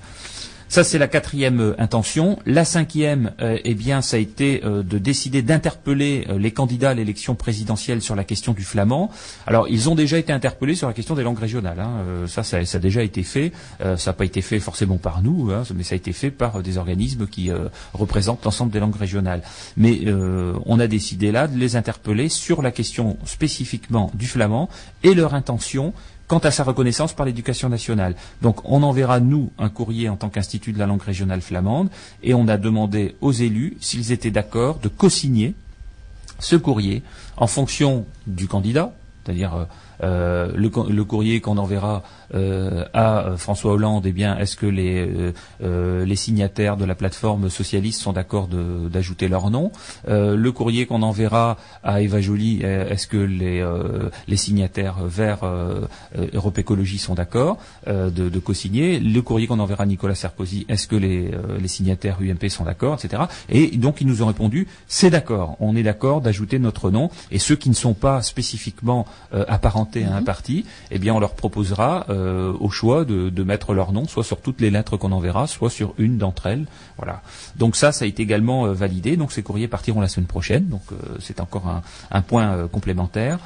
Ça, 0.71 0.85
c'est 0.85 0.99
la 0.99 1.09
quatrième 1.09 1.61
euh, 1.61 1.75
intention. 1.79 2.39
La 2.47 2.65
cinquième, 2.65 3.33
euh, 3.41 3.59
eh 3.65 3.75
bien, 3.75 4.03
ça 4.03 4.19
a 4.19 4.21
été 4.21 4.61
euh, 4.65 4.85
de 4.85 4.99
décider 4.99 5.43
d'interpeller 5.43 6.29
les 6.39 6.53
candidats 6.53 6.91
à 6.91 6.95
l'élection 6.95 7.35
présidentielle 7.35 8.01
sur 8.01 8.15
la 8.15 8.23
question 8.23 8.53
du 8.53 8.63
flamand. 8.63 9.11
Alors, 9.49 9.67
ils 9.69 9.89
ont 9.89 9.97
déjà 9.97 10.17
été 10.17 10.33
interpellés 10.33 10.77
sur 10.77 10.87
la 10.87 10.95
question 10.95 11.17
des 11.17 11.25
langues 11.25 11.41
régionales. 11.41 11.81
hein. 11.81 12.27
Ça, 12.29 12.45
ça, 12.45 12.59
a 12.59 12.79
déjà 12.79 13.03
été 13.03 13.25
fait. 13.25 13.51
Ça 13.81 13.97
n'a 14.07 14.13
pas 14.13 14.25
été 14.25 14.43
fait 14.43 14.61
forcément 14.61 14.97
par 14.97 15.23
nous, 15.23 15.51
hein, 15.51 15.65
mais 15.75 15.83
ça 15.83 15.95
a 15.95 15.97
été 15.97 16.13
fait 16.13 16.31
par 16.31 16.63
des 16.63 16.79
organismes 16.79 17.27
qui 17.27 17.51
représentent 17.93 18.45
l'ensemble 18.45 18.71
des 18.71 18.79
langues 18.79 18.97
régionales. 18.97 19.43
Mais 19.77 20.03
on 20.67 20.79
a 20.79 20.87
décidé 20.87 21.33
là 21.33 21.49
de 21.49 21.59
les 21.59 21.77
interpeller 21.77 22.29
sur 22.29 22.63
la 22.63 22.71
question 22.71 23.17
spécifiquement 23.25 24.11
du 24.15 24.27
flamand 24.27 24.69
et 25.03 25.15
leur 25.15 25.35
intention 25.35 25.93
quant 26.31 26.39
à 26.39 26.53
sa 26.53 26.63
reconnaissance 26.63 27.13
par 27.13 27.27
l'éducation 27.27 27.69
nationale. 27.69 28.15
Donc 28.41 28.61
on 28.65 28.85
enverra, 28.85 29.19
nous, 29.19 29.51
un 29.59 29.69
courrier 29.69 30.09
en 30.09 30.15
tant 30.17 30.29
qu'Institut 30.29 30.73
de 30.73 30.79
la 30.79 30.87
langue 30.87 31.03
régionale 31.03 31.41
flamande, 31.41 31.89
et 32.23 32.35
on 32.35 32.47
a 32.47 32.57
demandé 32.57 33.17
aux 33.21 33.33
élus 33.33 33.77
s'ils 33.81 34.13
étaient 34.13 34.31
d'accord 34.31 34.79
de 34.79 34.87
co-signer 34.89 35.55
ce 36.39 36.55
courrier 36.55 37.03
en 37.37 37.49
fonction 37.49 38.07
du 38.29 38.47
candidat, 38.47 38.93
c'est-à-dire 39.25 39.55
euh, 39.57 39.65
euh, 40.05 40.53
le, 40.55 40.69
co- 40.71 40.89
le 40.89 41.05
courrier 41.05 41.41
qu'on 41.41 41.59
enverra 41.59 42.05
à 42.35 43.27
euh, 43.27 43.37
François 43.37 43.73
Hollande, 43.73 44.07
eh 44.07 44.13
bien, 44.13 44.37
est-ce 44.39 44.57
que 44.57 44.67
les, 44.67 45.07
euh, 45.07 45.33
euh, 45.63 46.05
les 46.05 46.17
signataires 46.17 46.77
de 46.77 46.85
la 46.85 46.95
plateforme 46.95 47.51
socialiste 47.51 48.01
sont 48.01 48.13
d'accord 48.13 48.49
d'ajouter 48.49 49.29
leur 49.29 49.51
nom? 49.51 49.73
Euh, 50.09 50.37
Le 50.37 50.53
courrier 50.53 50.87
qu'on 50.87 51.03
enverra 51.03 51.57
à 51.83 52.01
Eva 52.03 52.21
Joly, 52.21 52.61
euh, 52.63 52.89
est-ce 52.89 53.07
que 53.07 53.17
les, 53.17 53.61
euh, 53.61 54.11
les 54.29 54.37
signataires 54.37 54.97
vers 55.05 55.45
euh, 55.45 55.83
euh, 56.17 56.27
Europe 56.33 56.59
Écologie 56.59 56.99
sont 56.99 57.15
d'accord 57.15 57.59
euh, 57.89 58.11
de, 58.11 58.29
de 58.29 58.39
co-signer? 58.39 59.01
Le 59.01 59.23
courrier 59.23 59.47
qu'on 59.47 59.59
enverra 59.59 59.85
à 59.85 59.87
Nicolas 59.87 60.15
Sarkozy, 60.15 60.67
est-ce 60.69 60.87
que 60.87 60.97
les, 60.97 61.31
euh, 61.33 61.59
les 61.61 61.69
signataires 61.69 62.19
UMP 62.21 62.49
sont 62.49 62.65
d'accord, 62.65 62.95
etc. 63.03 63.25
Et 63.49 63.77
donc 63.77 64.01
ils 64.01 64.07
nous 64.07 64.23
ont 64.23 64.27
répondu, 64.27 64.69
c'est 64.89 65.11
d'accord, 65.11 65.57
on 65.61 65.75
est 65.77 65.83
d'accord 65.83 66.21
d'ajouter 66.21 66.59
notre 66.59 66.91
nom. 66.91 67.11
Et 67.31 67.39
ceux 67.39 67.57
qui 67.57 67.69
ne 67.71 67.75
sont 67.75 67.95
pas 67.95 68.23
spécifiquement 68.23 69.07
euh, 69.35 69.45
apparentés 69.49 70.05
à 70.05 70.15
un 70.15 70.23
parti, 70.23 70.65
eh 70.91 70.99
bien 70.99 71.15
on 71.15 71.21
leur 71.21 71.35
proposera 71.35 72.07
euh, 72.09 72.20
au 72.59 72.71
choix 72.71 73.05
de, 73.05 73.43
mettre 73.43 73.75
leur 73.75 73.93
nom, 73.93 74.07
soit 74.07 74.25
sur 74.25 74.41
toutes 74.41 74.61
les 74.61 74.71
lettres 74.71 74.97
qu'on 74.97 75.13
enverra, 75.13 75.47
soit 75.47 75.71
sur 75.71 75.95
une 75.99 76.19
d'entre 76.19 76.47
elles. 76.47 76.67
Voilà. 76.97 77.23
Donc 77.57 77.77
ça, 77.77 77.93
ça 77.93 78.05
a 78.05 78.09
été 78.09 78.23
également 78.23 78.67
euh, 78.67 78.73
validé. 78.73 79.17
Donc 79.17 79.33
ces 79.33 79.43
courriers 79.43 79.69
partiront 79.69 80.01
la 80.01 80.09
semaine 80.09 80.27
prochaine. 80.27 80.69
Donc 80.69 80.83
euh, 80.93 80.97
c'est 81.21 81.41
encore 81.41 81.83
un, 82.11 82.23
point 82.23 82.53
euh, 82.53 82.69
complémentaire. 82.69 83.39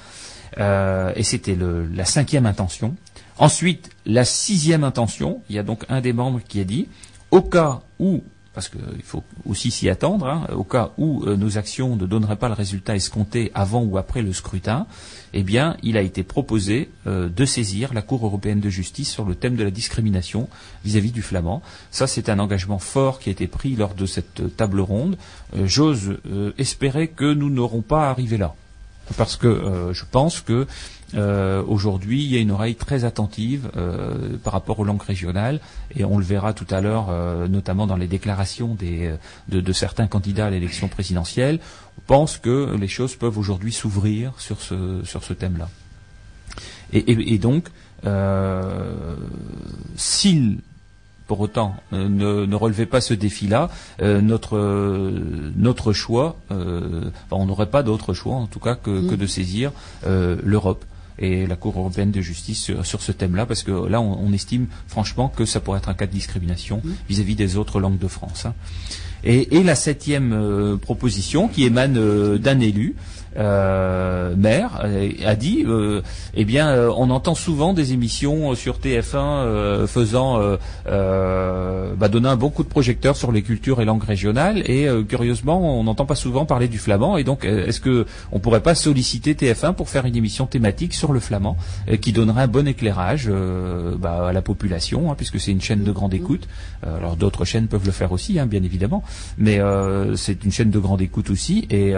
Euh, 0.59 1.13
et 1.17 1.23
c'était 1.23 1.57
la 1.57 2.05
cinquième 2.05 2.47
intention. 2.47 2.95
Ensuite, 3.39 3.91
la 4.07 4.25
sixième 4.25 4.85
intention, 4.85 5.43
il 5.49 5.57
y 5.57 5.59
a 5.59 5.63
donc 5.63 5.85
un 5.89 6.01
des 6.01 6.13
membres 6.13 6.41
qui 6.47 6.61
a 6.61 6.65
dit, 6.65 6.89
au 7.31 7.43
cas 7.43 7.81
où, 7.99 8.23
parce 8.55 8.69
qu'il 8.69 9.03
faut 9.03 9.25
aussi 9.47 9.71
s'y 9.71 9.89
attendre, 9.91 10.27
hein, 10.27 10.47
au 10.55 10.63
cas 10.63 10.93
où 10.97 11.25
euh, 11.25 11.37
nos 11.37 11.59
actions 11.59 11.97
ne 11.97 12.07
donneraient 12.07 12.37
pas 12.37 12.49
le 12.49 12.55
résultat 12.55 12.95
escompté 12.95 13.51
avant 13.55 13.83
ou 13.83 13.99
après 13.99 14.23
le 14.23 14.33
scrutin, 14.33 14.87
eh 15.33 15.43
bien, 15.43 15.77
il 15.83 15.97
a 15.97 16.03
été 16.03 16.23
proposé 16.23 16.89
euh, 17.07 17.29
de 17.29 17.45
saisir 17.45 17.93
la 17.93 18.03
Cour 18.03 18.25
européenne 18.25 18.61
de 18.61 18.71
justice 18.71 19.11
sur 19.11 19.25
le 19.25 19.35
thème 19.35 19.57
de 19.57 19.65
la 19.65 19.73
discrimination 19.73 20.49
vis-à-vis 20.85 21.11
du 21.11 21.21
flamand. 21.21 21.63
Ça, 21.91 22.07
c'est 22.07 22.29
un 22.29 22.39
engagement 22.39 22.79
fort 22.79 23.19
qui 23.19 23.29
a 23.29 23.33
été 23.33 23.49
pris 23.49 23.75
lors 23.75 23.95
de 23.95 24.07
cette 24.07 24.41
euh, 24.41 24.49
table 24.49 24.81
ronde. 24.81 25.17
J'ose 25.65 26.17
espérer 26.59 27.09
que 27.09 27.33
nous 27.33 27.49
n'aurons 27.49 27.81
pas 27.81 28.07
à 28.07 28.11
arriver 28.11 28.39
là 28.39 28.55
parce 29.17 29.37
que 29.37 29.93
je 29.93 30.03
pense 30.11 30.41
que 30.41 30.67
euh, 31.15 31.63
aujourd'hui 31.67 32.25
il 32.25 32.31
y 32.33 32.37
a 32.37 32.41
une 32.41 32.51
oreille 32.51 32.75
très 32.75 33.05
attentive 33.05 33.71
euh, 33.77 34.37
par 34.43 34.53
rapport 34.55 34.79
aux 34.81 34.85
langues 34.85 35.03
régionales 35.03 35.61
et 35.95 36.05
on 36.05 36.19
le 36.19 36.25
verra 36.25 36.53
tout 36.55 36.67
à 36.71 36.81
l'heure 36.81 37.09
euh, 37.11 37.47
notamment 37.47 37.87
dans 37.87 37.97
les 37.97 38.07
déclarations 38.09 38.75
des, 38.75 39.15
de, 39.49 39.61
de 39.61 39.73
certains 39.73 40.07
candidats 40.07 40.47
à 40.47 40.51
l'élection 40.51 40.89
présidentielle. 40.89 41.61
On 41.99 42.03
pense 42.07 42.39
que 42.39 42.75
les 42.77 42.89
choses 42.89 43.15
peuvent 43.17 43.39
aujourd'hui 43.39 43.73
s'ouvrir 43.73 44.33
sur 44.39 44.61
ce 44.61 45.03
sur 45.05 45.23
ce 45.25 45.33
thème-là. 45.35 45.69
Et, 46.93 46.99
et- 47.13 47.35
et 47.35 47.39
donc 47.39 47.69
s'il 49.97 50.59
pour 51.27 51.41
autant 51.41 51.75
euh, 51.95 52.07
ne, 52.09 52.45
ne 52.45 52.55
relevait 52.55 52.85
pas 52.85 53.01
ce 53.01 53.15
défi-là, 53.15 53.71
euh, 54.03 54.21
notre 54.21 54.59
euh, 54.59 55.51
notre 55.57 55.95
choix, 55.95 56.37
enfin, 56.51 57.11
on 57.31 57.47
n'aurait 57.47 57.71
pas 57.71 57.83
d'autre 57.83 58.13
choix 58.13 58.35
en 58.35 58.47
tout 58.47 58.61
cas 58.61 58.75
que, 58.75 59.09
que 59.09 59.15
de 59.15 59.27
saisir 59.27 59.73
l'Europe 60.07 60.85
et 61.19 61.47
la 61.47 61.57
Cour 61.57 61.79
européenne 61.79 62.11
de 62.11 62.21
justice 62.21 62.61
sur, 62.63 62.85
sur 62.85 63.03
ce 63.03 63.13
thème-là, 63.13 63.47
parce 63.47 63.63
que 63.63 63.71
là, 63.89 64.01
on, 64.01 64.19
on 64.19 64.33
estime 64.33 64.67
franchement 64.89 65.29
que 65.29 65.45
ça 65.45 65.61
pourrait 65.61 65.79
être 65.79 65.89
un 65.89 65.95
cas 65.95 66.07
de 66.07 66.13
discrimination 66.13 66.83
vis-à-vis 67.09 67.37
des 67.37 67.57
autres 67.57 67.81
langues 67.81 67.99
de 67.99 68.09
France. 68.09 68.47
hein. 68.47 68.55
Et, 69.27 69.57
et 69.57 69.63
la 69.63 69.75
septième 69.75 70.33
euh, 70.35 70.77
proposition, 70.77 71.49
qui 71.49 71.65
émane 71.65 71.97
euh, 71.97 72.37
d'un 72.37 72.61
élu, 72.61 72.95
euh, 73.37 74.35
maire, 74.37 74.81
euh, 74.85 75.11
a 75.25 75.35
dit, 75.35 75.65
euh, 75.67 76.03
eh 76.35 76.45
bien, 76.45 76.89
on 76.97 77.11
entend 77.11 77.35
souvent 77.35 77.73
des 77.73 77.93
émissions 77.93 78.55
sur 78.55 78.79
TF1 78.79 79.17
euh, 79.17 79.87
faisant, 79.87 80.41
bah, 80.87 82.09
donnant 82.09 82.31
un 82.31 82.37
bon 82.37 82.51
coup 82.51 82.63
de 82.63 82.69
projecteur 82.69 83.17
sur 83.17 83.33
les 83.33 83.43
cultures 83.43 83.81
et 83.81 83.85
langues 83.85 84.05
régionales, 84.05 84.59
et 84.71 84.87
curieusement, 85.09 85.79
on 85.81 85.85
n'entend 85.85 86.07
pas 86.07 86.15
souvent 86.15 86.45
parler 86.45 86.69
du 86.69 86.79
flamand. 86.79 87.17
Et 87.17 87.25
donc, 87.25 87.45
est-ce 87.45 87.81
que 87.81 88.07
on 88.33 88.39
pourrait 88.39 88.63
pas 88.63 88.75
solliciter 88.75 89.35
TF1 89.35 89.75
pour 89.75 89.89
faire 89.89 90.07
une 90.07 90.17
émission 90.17 90.47
thématique 90.47 90.95
sur 90.95 91.13
le 91.13 91.21
flamand, 91.21 91.57
qui 92.01 92.13
donnerait 92.13 92.43
un 92.43 92.49
bon 92.49 92.67
éclairage 92.67 93.31
bah, 93.99 94.29
à 94.29 94.33
la 94.33 94.43
population, 94.43 95.11
hein, 95.11 95.15
puisque 95.17 95.41
c'est 95.41 95.53
une 95.53 95.61
chaîne 95.61 95.85
de 95.85 95.93
grande 95.93 96.15
écoute. 96.15 96.49
Alors 96.83 97.17
d'autres 97.17 97.45
chaînes 97.45 97.69
peuvent 97.69 97.87
le 97.87 97.93
faire 97.93 98.13
aussi, 98.13 98.39
hein, 98.39 98.47
bien 98.47 98.63
évidemment, 98.63 99.03
mais 99.39 99.61
c'est 100.17 100.45
une 100.45 100.53
chaîne 100.53 100.71
de 100.71 100.79
grande 100.79 101.01
écoute 101.01 101.31
aussi, 101.31 101.67
et, 101.71 101.95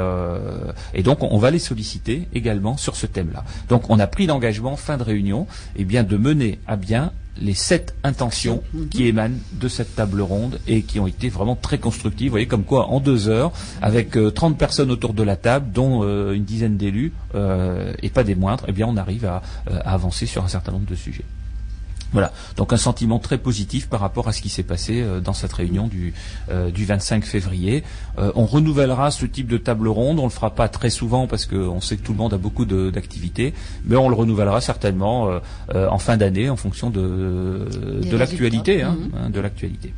et 0.95 1.03
donc 1.03 1.23
on 1.23 1.26
va 1.39 1.51
les 1.51 1.59
solliciter 1.59 2.29
également 2.35 2.77
sur 2.77 2.97
ce 2.97 3.07
thème-là. 3.07 3.45
Donc 3.69 3.91
on 3.91 3.99
a 3.99 4.07
pris 4.07 4.27
l'engagement 4.27 4.77
fin 4.77 4.97
de 4.97 5.03
réunion, 5.03 5.47
eh 5.77 5.85
bien 5.85 6.03
de 6.03 6.17
mener 6.17 6.59
à 6.67 6.77
bien 6.77 7.13
les 7.41 7.55
sept 7.55 7.95
intentions 8.03 8.63
qui 8.91 9.07
émanent 9.07 9.37
de 9.53 9.69
cette 9.69 9.95
table 9.95 10.21
ronde 10.21 10.59
et 10.67 10.83
qui 10.83 11.01
ont 11.01 11.07
été 11.07 11.29
vraiment 11.29 11.57
très 11.57 11.79
constructives. 11.79 12.29
Vous 12.29 12.33
voyez 12.33 12.47
comme 12.47 12.65
quoi 12.65 12.89
en 12.89 13.01
deux 13.01 13.29
heures, 13.29 13.53
avec 13.83 14.17
euh, 14.17 14.31
30 14.31 14.57
personnes 14.57 14.91
autour 14.91 15.13
de 15.13 15.23
la 15.23 15.37
table, 15.37 15.71
dont 15.73 16.03
euh, 16.03 16.33
une 16.33 16.45
dizaine 16.45 16.77
d'élus 16.77 17.13
euh, 17.35 17.93
et 18.03 18.09
pas 18.09 18.25
des 18.25 18.35
moindres, 18.35 18.65
eh 18.69 18.73
bien 18.73 18.87
on 18.89 18.97
arrive 18.97 19.27
à, 19.27 19.43
euh, 19.71 19.79
à 19.85 19.93
avancer 19.93 20.27
sur 20.27 20.45
un 20.45 20.49
certain 20.49 20.73
nombre 20.73 20.87
de 20.87 20.95
sujets. 20.95 21.25
Voilà, 22.13 22.33
donc 22.57 22.73
un 22.73 22.77
sentiment 22.77 23.19
très 23.19 23.37
positif 23.37 23.89
par 23.89 24.01
rapport 24.01 24.29
à 24.29 24.33
ce 24.33 24.41
qui 24.41 24.49
s'est 24.49 24.63
passé 24.63 25.03
euh, 25.03 25.21
dans 25.21 25.33
cette 25.33 25.53
réunion 25.53 25.87
du, 25.89 26.15
euh, 26.51 26.71
du 26.71 26.85
25 26.85 27.25
février. 27.25 27.83
Euh, 28.19 28.31
on 28.37 28.47
renouvellera 28.47 29.11
ce 29.11 29.27
type 29.27 29.49
de 29.49 29.59
table 29.59 29.89
ronde, 29.89 30.21
on 30.21 30.25
le 30.25 30.31
fera 30.31 30.55
pas 30.55 30.69
très 30.69 30.89
souvent 30.89 31.27
parce 31.27 31.47
qu'on 31.47 31.81
sait 31.81 31.97
que 31.97 32.03
tout 32.03 32.13
le 32.13 32.19
monde 32.19 32.33
a 32.33 32.39
beaucoup 32.39 32.65
de- 32.65 32.91
d'activités, 32.91 33.53
mais 33.85 33.97
on 33.97 34.09
le 34.09 34.15
renouvellera 34.15 34.61
certainement 34.61 35.29
euh, 35.29 35.39
euh, 35.75 35.89
en 35.89 35.99
fin 35.99 36.17
d'année 36.17 36.49
en 36.49 36.57
fonction 36.57 36.91
de, 36.91 37.69
de 38.09 38.17
l'actualité. 38.17 38.83
hein, 38.83 38.97
hein, 39.17 39.29
de 39.31 39.41
l'actualité. 39.41 39.93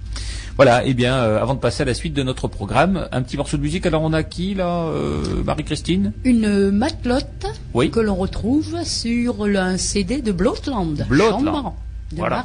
Voilà, 0.57 0.85
et 0.85 0.95
bien, 0.95 1.15
euh, 1.15 1.41
avant 1.41 1.55
de 1.55 1.61
passer 1.61 1.83
à 1.83 1.87
la 1.87 1.95
suite 1.95 2.15
de 2.15 2.23
notre 2.25 2.49
programme, 2.49 3.07
un 3.13 3.23
petit 3.23 3.37
morceau 3.37 3.59
de 3.59 3.63
musique. 3.63 3.87
Alors 3.87 4.03
on 4.03 4.13
a 4.13 4.23
qui 4.25 4.55
là, 4.55 4.87
euh, 4.87 5.45
Marie-Christine? 5.45 6.13
Une 6.25 6.71
matelote 6.73 7.47
Oui. 7.75 7.91
que 7.91 8.01
l'on 8.01 8.17
retrouve 8.17 8.83
sur 8.85 9.47
le- 9.47 9.59
un 9.59 9.77
CD 9.77 10.21
de 10.21 10.33
Blotland. 10.33 11.07
Blotland. 11.09 11.75
Voilà. 12.13 12.45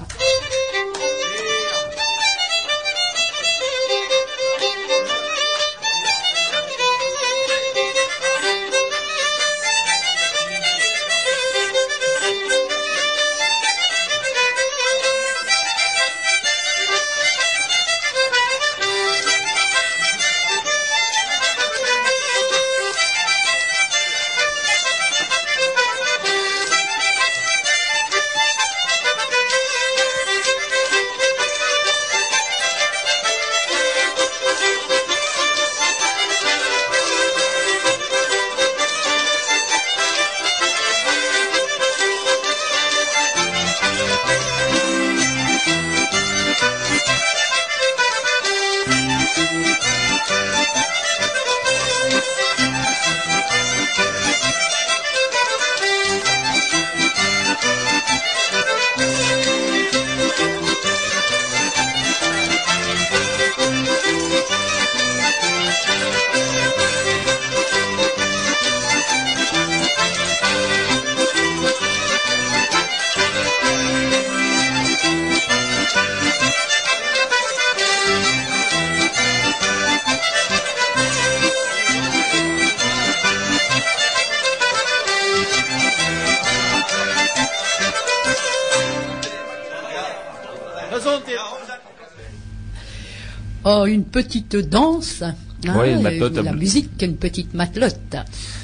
Oh, 93.75 93.85
une 93.85 94.03
petite 94.03 94.55
danse. 94.55 95.21
hein, 95.21 95.33
Ouais, 95.75 95.93
une 95.93 95.99
et 95.99 96.03
matelote 96.03 96.35
la 96.37 96.51
musique, 96.53 96.89
une 97.01 97.15
petite 97.15 97.53
matelote. 97.53 98.17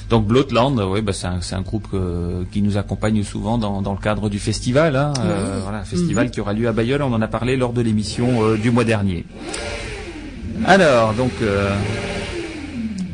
Donc 0.09 0.25
Bloodland, 0.27 0.77
oui, 0.91 1.01
bah, 1.01 1.13
c'est 1.13 1.27
un, 1.27 1.39
c'est 1.39 1.55
un 1.55 1.61
groupe 1.61 1.87
euh, 1.93 2.43
qui 2.51 2.61
nous 2.61 2.75
accompagne 2.77 3.23
souvent 3.23 3.57
dans, 3.57 3.81
dans 3.81 3.93
le 3.93 3.99
cadre 3.99 4.29
du 4.29 4.37
festival. 4.39 4.95
Hein, 4.97 5.13
euh, 5.23 5.59
voilà, 5.63 5.77
un 5.79 5.83
festival 5.85 6.29
qui 6.29 6.41
aura 6.41 6.51
lieu 6.53 6.67
à 6.67 6.73
Bayeul. 6.73 7.01
On 7.01 7.13
en 7.13 7.21
a 7.21 7.27
parlé 7.29 7.55
lors 7.55 7.71
de 7.73 7.81
l'émission 7.81 8.43
euh, 8.43 8.57
du 8.57 8.69
mois 8.71 8.83
dernier. 8.83 9.23
Alors, 10.65 11.13
donc, 11.13 11.31
euh, 11.41 11.69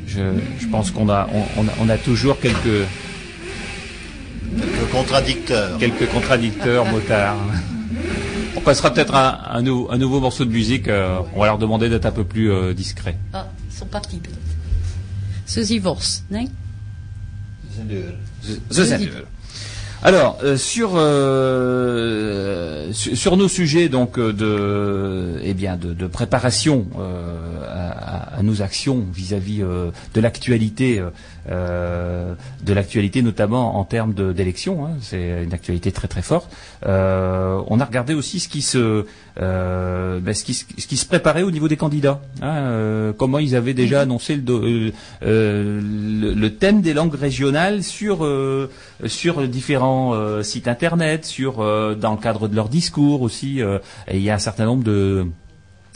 je, 0.08 0.22
je 0.60 0.68
pense 0.68 0.90
qu'on 0.90 1.08
a, 1.10 1.28
on, 1.32 1.62
on 1.62 1.68
a, 1.68 1.72
on 1.82 1.90
a 1.90 1.98
toujours 1.98 2.40
quelques, 2.40 2.88
Le 4.56 4.86
contradicteur. 4.92 5.78
quelques 5.78 6.08
contradicteurs 6.10 6.86
motards. 6.92 7.38
On 8.66 8.70
passera 8.74 8.92
peut-être 8.92 9.14
un, 9.14 9.42
un, 9.48 9.62
nou- 9.62 9.88
un 9.92 9.98
nouveau 10.00 10.20
morceau 10.20 10.44
de 10.44 10.50
musique. 10.50 10.88
euh, 10.88 11.20
on 11.36 11.40
va 11.42 11.46
leur 11.46 11.60
demander 11.60 11.88
d'être 11.88 12.08
un 12.08 12.12
peu 12.12 12.24
plus 12.24 12.52
euh, 12.52 12.74
discrets. 12.74 13.16
Ah, 13.32 13.46
ils 13.70 13.76
sont 13.78 13.86
partis 13.86 14.18
peut-être. 14.18 14.40
Hein 16.34 16.46
The 18.72 18.74
Zendur. 18.74 19.12
Alors 20.04 20.38
euh, 20.44 20.58
sur 20.58 20.92
euh, 20.96 22.92
sur 22.92 23.38
nos 23.38 23.48
sujets 23.48 23.90
donc 23.90 24.20
euh, 24.20 24.34
de 24.34 25.40
eh 25.44 25.54
bien 25.54 25.78
de, 25.78 26.08
préparation 26.08 26.86
à, 27.68 28.42
nos 28.44 28.62
actions 28.62 29.04
vis-à-vis 29.14 29.60
de 29.60 30.22
l'actualité 30.22 31.02
de 31.50 32.74
l'actualité 32.74 33.22
notamment 33.22 33.80
en 33.80 33.84
termes 33.84 34.14
d'élections 34.34 34.86
hein, 34.86 34.92
c'est 35.02 35.44
une 35.44 35.54
actualité 35.54 35.92
très 35.92 36.08
très 36.08 36.22
forte. 36.22 36.52
On 36.84 37.80
a 37.80 37.86
regardé 37.86 38.14
aussi 38.14 38.40
ce 38.40 38.50
qui 38.50 38.62
se 38.62 39.06
ben, 39.38 40.34
ce 40.34 40.44
qui 40.44 40.54
ce 40.54 40.66
qui 40.88 40.98
se 40.98 41.06
préparait 41.06 41.44
au 41.44 41.52
niveau 41.52 41.68
des 41.68 41.78
candidats 41.78 42.22
hein, 42.42 43.14
comment 43.18 43.40
ils 43.40 43.56
avaient 43.56 43.74
déjà 43.74 44.02
annoncé 44.02 44.36
le, 44.36 44.92
le, 45.22 46.34
le 46.34 46.50
thème 46.54 46.82
des 46.82 46.94
langues 46.94 47.16
régionales 47.16 47.84
sur 47.84 48.28
sur 49.06 49.48
différents 49.48 49.85
euh, 50.14 50.44
sites 50.44 50.68
internet, 50.68 51.26
sur 51.26 51.60
euh, 51.60 51.96
dans 51.96 52.12
le 52.12 52.18
cadre 52.18 52.48
de 52.48 52.56
leurs 52.56 52.70
discours 52.70 53.22
aussi. 53.22 53.62
euh, 53.62 53.80
il 54.12 54.22
y 54.22 54.30
a 54.30 54.36
un 54.36 54.40
certain 54.40 54.66
nombre 54.66 54.84
de 54.84 55.28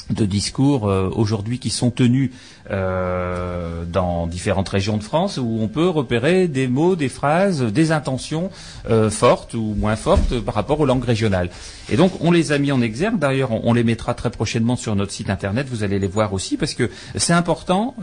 de 0.09 0.25
discours 0.25 0.89
euh, 0.89 1.09
aujourd'hui 1.13 1.59
qui 1.59 1.69
sont 1.69 1.91
tenus 1.91 2.31
euh, 2.71 3.83
dans 3.85 4.27
différentes 4.27 4.69
régions 4.69 4.97
de 4.97 5.03
France 5.03 5.37
où 5.37 5.59
on 5.61 5.67
peut 5.67 5.87
repérer 5.87 6.47
des 6.47 6.67
mots, 6.67 6.95
des 6.95 7.09
phrases, 7.09 7.61
des 7.63 7.91
intentions 7.91 8.49
euh, 8.89 9.09
fortes 9.09 9.53
ou 9.53 9.75
moins 9.77 9.95
fortes 9.95 10.39
par 10.39 10.55
rapport 10.55 10.79
aux 10.79 10.85
langues 10.85 11.03
régionales. 11.03 11.49
Et 11.91 11.97
donc 11.97 12.11
on 12.21 12.31
les 12.31 12.51
a 12.51 12.57
mis 12.57 12.71
en 12.71 12.81
exergue. 12.81 13.19
D'ailleurs, 13.19 13.51
on, 13.51 13.73
les 13.73 13.83
mettra 13.83 14.13
très 14.13 14.29
prochainement 14.29 14.75
sur 14.75 14.95
notre 14.95 15.11
site 15.11 15.29
internet. 15.29 15.67
Vous 15.69 15.83
allez 15.83 15.99
les 15.99 16.07
voir 16.07 16.33
aussi 16.33 16.57
parce 16.57 16.73
que 16.73 16.89
c'est 17.15 17.33
important. 17.33 17.95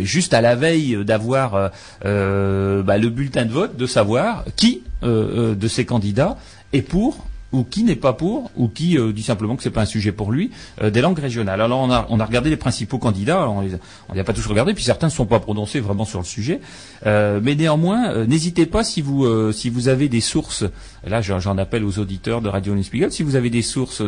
juste 0.00 0.34
à 0.34 0.40
la 0.40 0.54
veille 0.54 1.04
d'avoir 1.04 1.70
bah, 2.02 2.98
le 2.98 3.08
bulletin 3.08 3.44
de 3.44 3.52
vote, 3.52 3.76
de 3.76 3.86
savoir 3.86 4.44
qui 4.56 4.82
de 5.02 5.68
ces 5.68 5.84
candidats 5.84 6.36
est 6.72 6.82
pour 6.82 7.26
ou 7.54 7.64
qui 7.64 7.84
n'est 7.84 7.96
pas 8.06 8.12
pour, 8.12 8.50
ou 8.56 8.68
qui 8.68 8.98
euh, 8.98 9.12
dit 9.12 9.22
simplement 9.22 9.54
que 9.56 9.62
c'est 9.62 9.70
pas 9.78 9.82
un 9.82 9.86
sujet 9.96 10.12
pour 10.12 10.32
lui, 10.32 10.50
euh, 10.82 10.90
des 10.90 11.00
langues 11.00 11.18
régionales. 11.18 11.60
Alors 11.60 11.80
on 11.80 11.90
a, 12.20 12.24
regardé 12.26 12.50
les 12.50 12.56
principaux 12.56 12.98
candidats, 12.98 13.48
on 13.48 13.60
les 13.60 13.74
a- 13.74 13.78
on 14.08 14.14
les 14.14 14.20
a 14.20 14.24
pas 14.24 14.32
tous 14.32 14.46
regardés, 14.46 14.74
puis 14.74 14.84
certains 14.84 15.06
ne 15.06 15.12
sont 15.12 15.26
pas 15.26 15.40
prononcés 15.40 15.80
vraiment 15.80 16.04
sur 16.04 16.18
le 16.20 16.26
sujet, 16.36 16.60
Euh, 17.06 17.38
mais 17.42 17.54
néanmoins, 17.54 18.24
n'hésitez 18.26 18.66
pas 18.66 18.82
si 18.82 19.00
vous 19.02 19.88
avez 19.88 20.08
des 20.08 20.20
sources, 20.22 20.64
là 21.06 21.20
j'en 21.20 21.58
appelle 21.58 21.84
aux 21.84 21.98
auditeurs 21.98 22.40
de 22.40 22.48
Radio 22.48 22.72
Spiegel, 22.82 23.12
si 23.12 23.22
vous 23.22 23.36
avez 23.36 23.50
des 23.50 23.62
sources 23.62 24.02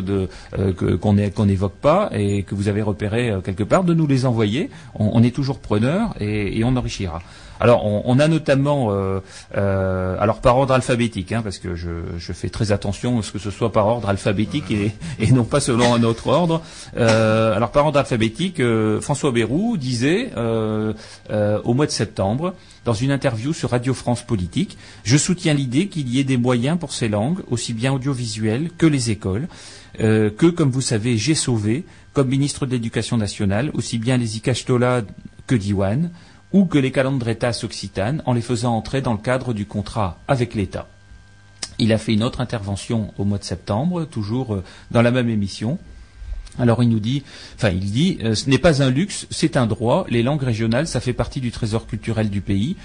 qu'on 1.01 1.47
n'évoque 1.47 1.75
pas 1.91 2.11
et 2.13 2.43
que 2.43 2.55
vous 2.55 2.69
avez 2.69 2.83
repérées 2.83 3.33
quelque 3.45 3.65
part, 3.65 3.85
de 3.85 3.95
nous 3.95 4.07
les 4.07 4.25
envoyer. 4.27 4.71
On, 4.95 5.11
on 5.15 5.23
est 5.23 5.35
toujours 5.35 5.59
preneur 5.59 6.15
et, 6.21 6.59
et 6.59 6.65
on 6.65 6.75
enrichira. 6.77 7.21
Alors, 7.61 7.85
on, 7.85 8.19
a 8.19 8.29
notamment, 8.29 8.89
euh, 8.91 9.21
euh, 9.57 10.17
alors 10.21 10.41
par 10.41 10.59
ordre 10.59 10.75
alphabétique, 10.75 11.33
hein, 11.33 11.43
parce 11.43 11.59
que 11.59 11.75
je, 11.75 12.33
fais 12.33 12.51
très 12.51 12.73
attention 12.73 13.19
à 13.19 13.23
ce 13.23 13.33
que 13.33 13.39
ce 13.39 13.51
soit 13.51 13.73
par 13.73 13.87
ordre 13.87 14.09
alphabétique 14.09 14.71
et, 14.71 15.33
non 15.33 15.45
pas 15.45 15.61
selon 15.61 15.95
un 15.95 16.03
autre 16.03 16.29
ordre. 16.29 16.63
Euh, 16.97 17.55
alors 17.57 17.71
par 17.71 17.87
ordre 17.87 17.99
alphabétique, 17.99 18.61
François 19.01 19.33
Bayrou 19.33 19.77
disait 19.77 20.33
au 20.37 21.75
mois 21.75 21.87
de 21.87 21.91
septembre, 21.91 22.55
dans 22.85 22.95
une 22.95 23.11
interview 23.11 23.53
sur 23.53 23.71
Radio 23.71 23.95
France 23.95 24.23
Politique, 24.23 24.77
je 25.03 25.17
soutiens 25.17 25.55
l'idée 25.55 25.89
qu'il 25.89 26.09
y 26.09 26.21
ait 26.21 26.25
des 26.25 26.37
moyens 26.37 26.79
pour 26.79 26.93
ces 26.93 27.09
langues, 27.09 27.41
aussi 27.51 27.73
bien 27.73 27.93
audiovisuelles 27.93 28.71
que 28.77 28.87
les 28.87 29.11
écoles, 29.11 29.49
que, 29.99 30.51
comme 30.51 30.71
vous 30.71 30.83
savez, 30.83 31.17
j'ai 31.17 31.35
sauvé, 31.35 31.85
comme 32.13 32.29
ministre 32.29 32.67
de 32.67 32.73
l'Éducation 32.73 33.17
nationale, 33.17 33.71
aussi 33.75 33.99
bien 33.99 34.17
les 34.17 34.37
Ikashtola 34.37 35.03
que 35.47 35.55
Diwan, 35.55 36.11
ou 36.53 36.65
que 36.65 36.79
les 36.79 36.93
calendretas 36.93 37.61
occitanes 37.65 38.23
en 38.27 38.33
les 38.33 38.41
faisant 38.41 38.75
entrer 38.77 39.03
dans 39.03 39.13
le 39.13 39.19
cadre 39.19 39.53
du 39.53 39.67
contrat 39.67 40.19
avec 40.29 40.55
l'État. 40.55 40.89
Il 41.79 41.93
a 41.93 41.99
fait 41.99 42.15
une 42.15 42.23
autre 42.23 42.41
intervention 42.41 43.13
au 43.19 43.25
mois 43.25 43.39
de 43.39 43.45
septembre, 43.45 44.05
toujours 44.05 44.55
euh, 44.55 44.65
dans 44.91 45.03
la 45.03 45.11
même 45.11 45.29
émission. 45.29 45.79
Alors 46.59 46.83
il 46.83 46.89
nous 46.89 47.01
dit, 47.01 47.23
enfin 47.57 47.69
il 47.69 47.91
dit, 47.91 48.19
euh, 48.23 48.35
ce 48.35 48.49
n'est 48.49 48.59
pas 48.59 48.83
un 48.83 48.91
luxe, 48.91 49.27
c'est 49.31 49.57
un 49.57 49.67
droit. 49.67 50.07
Les 50.09 50.23
langues 50.23 50.43
régionales, 50.43 50.87
ça 50.87 51.01
fait 51.01 51.13
partie 51.13 51.41
du 51.41 51.51
trésor 51.51 51.87
culturel 51.87 52.31
du 52.31 52.41
pays. 52.41 52.77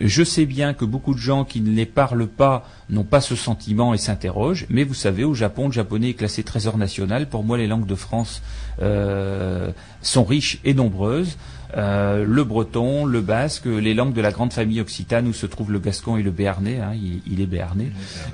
Je 0.00 0.24
sais 0.24 0.46
bien 0.46 0.74
que 0.74 0.84
beaucoup 0.84 1.14
de 1.14 1.20
gens 1.20 1.44
qui 1.44 1.60
ne 1.60 1.70
les 1.70 1.86
parlent 1.86 2.26
pas 2.26 2.68
n'ont 2.88 3.04
pas 3.04 3.20
ce 3.20 3.36
sentiment 3.36 3.94
et 3.94 3.98
s'interrogent, 3.98 4.66
mais 4.68 4.84
vous 4.84 4.94
savez, 4.94 5.24
au 5.24 5.34
Japon, 5.34 5.66
le 5.66 5.72
japonais 5.72 6.10
est 6.10 6.14
classé 6.14 6.42
trésor 6.42 6.76
national. 6.76 7.28
Pour 7.28 7.44
moi, 7.44 7.56
les 7.56 7.66
langues 7.66 7.86
de 7.86 7.94
France 7.94 8.42
euh, 8.82 9.70
sont 10.02 10.24
riches 10.24 10.58
et 10.64 10.74
nombreuses. 10.74 11.36
Euh, 11.76 12.24
le 12.26 12.44
breton, 12.44 13.04
le 13.04 13.20
basque, 13.20 13.66
les 13.66 13.94
langues 13.94 14.12
de 14.12 14.20
la 14.20 14.32
grande 14.32 14.52
famille 14.52 14.80
occitane 14.80 15.26
où 15.28 15.32
se 15.32 15.46
trouvent 15.46 15.72
le 15.72 15.78
gascon 15.78 16.16
et 16.16 16.22
le 16.22 16.30
béarnais, 16.30 16.78
hein, 16.80 16.92
il, 16.94 17.20
il 17.30 17.40
est 17.40 17.46
béarnais. 17.46 17.90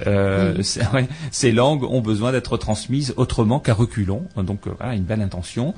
Euh, 0.06 0.54
ouais, 0.94 1.08
ces 1.30 1.52
langues 1.52 1.84
ont 1.84 2.00
besoin 2.00 2.32
d'être 2.32 2.56
transmises 2.56 3.14
autrement 3.16 3.60
qu'à 3.60 3.74
reculons. 3.74 4.22
Donc 4.36 4.66
euh, 4.66 4.70
voilà, 4.78 4.94
une 4.94 5.04
belle 5.04 5.22
intention. 5.22 5.74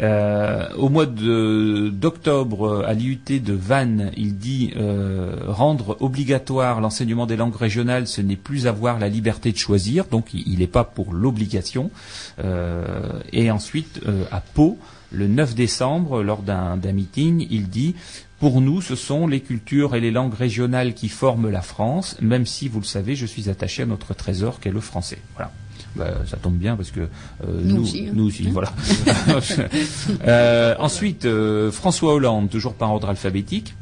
Euh, 0.00 0.68
au 0.76 0.90
mois 0.90 1.06
de- 1.06 1.88
d'octobre, 1.92 2.84
à 2.86 2.92
l'IUT 2.94 3.18
de 3.40 3.52
Vannes, 3.52 4.12
il 4.16 4.36
dit 4.36 4.72
euh, 4.76 5.34
rendre 5.48 5.96
obligatoire 6.00 6.80
l'enseignement 6.80 7.26
des 7.26 7.36
langues 7.36 7.56
régionales, 7.56 8.06
ce 8.06 8.20
n'est 8.20 8.36
plus 8.36 8.66
avoir 8.68 8.98
la 9.00 9.08
liberté 9.08 9.50
de 9.50 9.56
choisir, 9.56 10.04
donc 10.04 10.32
il 10.34 10.58
n'est 10.60 10.68
pas 10.68 10.84
pour 10.84 11.12
l'obligation. 11.12 11.90
Euh, 12.44 12.84
et 13.32 13.50
ensuite, 13.50 14.00
euh, 14.06 14.22
à 14.30 14.40
Pau, 14.40 14.78
le 15.10 15.26
9 15.26 15.54
décembre, 15.54 16.22
lors 16.22 16.42
d'un 16.42 16.76
meeting, 16.76 17.46
il 17.50 17.68
dit 17.68 17.94
pour 18.40 18.60
nous, 18.60 18.80
ce 18.80 18.94
sont 18.94 19.26
les 19.26 19.40
cultures 19.40 19.96
et 19.96 20.00
les 20.00 20.12
langues 20.12 20.34
régionales 20.34 20.94
qui 20.94 21.08
forment 21.08 21.50
la 21.50 21.60
France, 21.60 22.16
même 22.20 22.46
si, 22.46 22.68
vous 22.68 22.78
le 22.78 22.84
savez, 22.84 23.16
je 23.16 23.26
suis 23.26 23.50
attaché 23.50 23.82
à 23.82 23.86
notre 23.86 24.14
trésor 24.14 24.60
qu'est 24.60 24.70
le 24.70 24.80
français. 24.80 25.18
Voilà. 25.34 25.50
Bah, 25.96 26.14
ça 26.26 26.36
tombe 26.36 26.56
bien 26.56 26.76
parce 26.76 26.92
que 26.92 27.00
euh, 27.00 27.06
Nous 27.64 27.76
nous, 27.76 27.82
aussi, 27.82 28.06
hein. 28.06 28.12
nous 28.14 28.26
aussi, 28.26 28.48
voilà. 28.50 28.72
Euh, 30.26 30.74
ensuite, 30.78 31.24
euh, 31.24 31.72
François 31.72 32.14
Hollande, 32.14 32.50
toujours 32.50 32.74
par 32.74 32.92
ordre 32.92 33.08
alphabétique, 33.08 33.74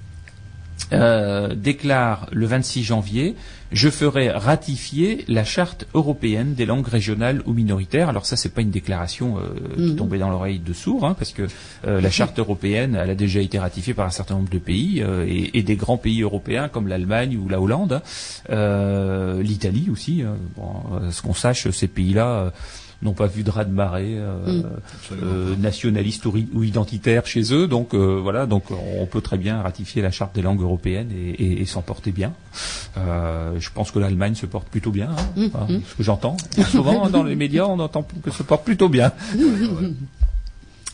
euh, 0.92 1.54
déclare 1.54 2.28
le 2.32 2.46
26 2.46 2.84
janvier 2.84 3.34
je 3.72 3.88
ferai 3.90 4.30
ratifier 4.30 5.24
la 5.28 5.44
charte 5.44 5.86
européenne 5.94 6.54
des 6.54 6.66
langues 6.66 6.86
régionales 6.86 7.42
ou 7.46 7.52
minoritaires. 7.52 8.08
Alors 8.08 8.24
ça, 8.26 8.36
c'est 8.36 8.50
pas 8.54 8.60
une 8.62 8.70
déclaration 8.70 9.38
euh, 9.38 9.74
qui 9.76 9.82
Mhm. 9.92 9.96
tombait 9.96 10.18
dans 10.18 10.30
l'oreille 10.30 10.58
de 10.60 10.72
sourd, 10.72 11.04
hein, 11.04 11.14
parce 11.18 11.32
que 11.32 11.46
euh, 11.86 12.00
la 12.00 12.10
charte 12.10 12.38
européenne, 12.38 12.98
elle 13.00 13.10
a 13.10 13.14
déjà 13.14 13.40
été 13.40 13.58
ratifiée 13.58 13.94
par 13.94 14.06
un 14.06 14.10
certain 14.10 14.34
nombre 14.36 14.50
de 14.50 14.58
pays 14.58 15.02
euh, 15.02 15.26
et, 15.28 15.58
et 15.58 15.62
des 15.62 15.76
grands 15.76 15.98
pays 15.98 16.22
européens 16.22 16.68
comme 16.68 16.86
l'Allemagne 16.88 17.36
ou 17.36 17.48
la 17.48 17.60
Hollande, 17.60 17.94
hein. 17.94 18.02
Euh, 18.50 19.42
l'Italie 19.42 19.88
aussi. 19.90 20.22
hein. 20.22 20.36
Bon, 20.56 20.72
à 21.08 21.10
ce 21.12 21.22
qu'on 21.22 21.34
sache, 21.34 21.68
ces 21.70 21.88
pays-là. 21.88 22.52
N'ont 23.02 23.12
pas 23.12 23.26
vu 23.26 23.42
de 23.42 23.50
raz 23.50 23.64
de 23.64 23.72
marée 23.72 24.14
euh, 24.16 24.62
euh, 25.12 25.54
nationaliste 25.56 26.24
ou, 26.26 26.62
identitaire 26.62 27.26
chez 27.26 27.52
eux, 27.52 27.66
donc 27.68 27.92
euh, 27.94 28.18
voilà, 28.22 28.46
donc 28.46 28.64
on 28.70 29.04
peut 29.06 29.20
très 29.20 29.36
bien 29.38 29.60
ratifier 29.60 30.00
la 30.02 30.10
charte 30.10 30.34
des 30.34 30.42
langues 30.42 30.62
européennes 30.62 31.10
et, 31.12 31.30
et- 31.30 31.60
et 31.62 31.66
s'en 31.66 31.82
porter 31.82 32.10
bien. 32.12 32.32
Euh, 32.96 33.52
je 33.58 33.68
pense 33.72 33.90
que 33.90 33.98
l'Allemagne 33.98 34.34
se 34.34 34.46
porte 34.46 34.68
plutôt 34.68 34.90
bien, 34.90 35.10
hein, 35.10 35.22
Mhm. 35.36 35.50
Enfin, 35.54 35.66
ce 35.68 35.94
que 35.94 36.02
j'entends. 36.02 36.36
Souvent 36.70 37.08
dans 37.10 37.22
les 37.22 37.36
médias, 37.36 37.66
on 37.66 37.78
entend 37.80 38.06
que 38.22 38.30
se 38.30 38.42
porte 38.42 38.64
plutôt 38.64 38.88
bien. 38.88 39.12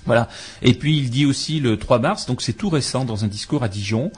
Voilà. 0.04 0.28
Et 0.62 0.74
puis 0.74 0.98
il 0.98 1.10
dit 1.10 1.26
aussi 1.26 1.60
le 1.60 1.76
3 1.76 2.00
mars, 2.00 2.26
donc 2.26 2.42
c'est 2.42 2.52
tout 2.52 2.68
récent 2.68 3.04
dans 3.04 3.24
un 3.24 3.28
discours 3.28 3.62
à 3.62 3.68
Dijon, 3.68 4.10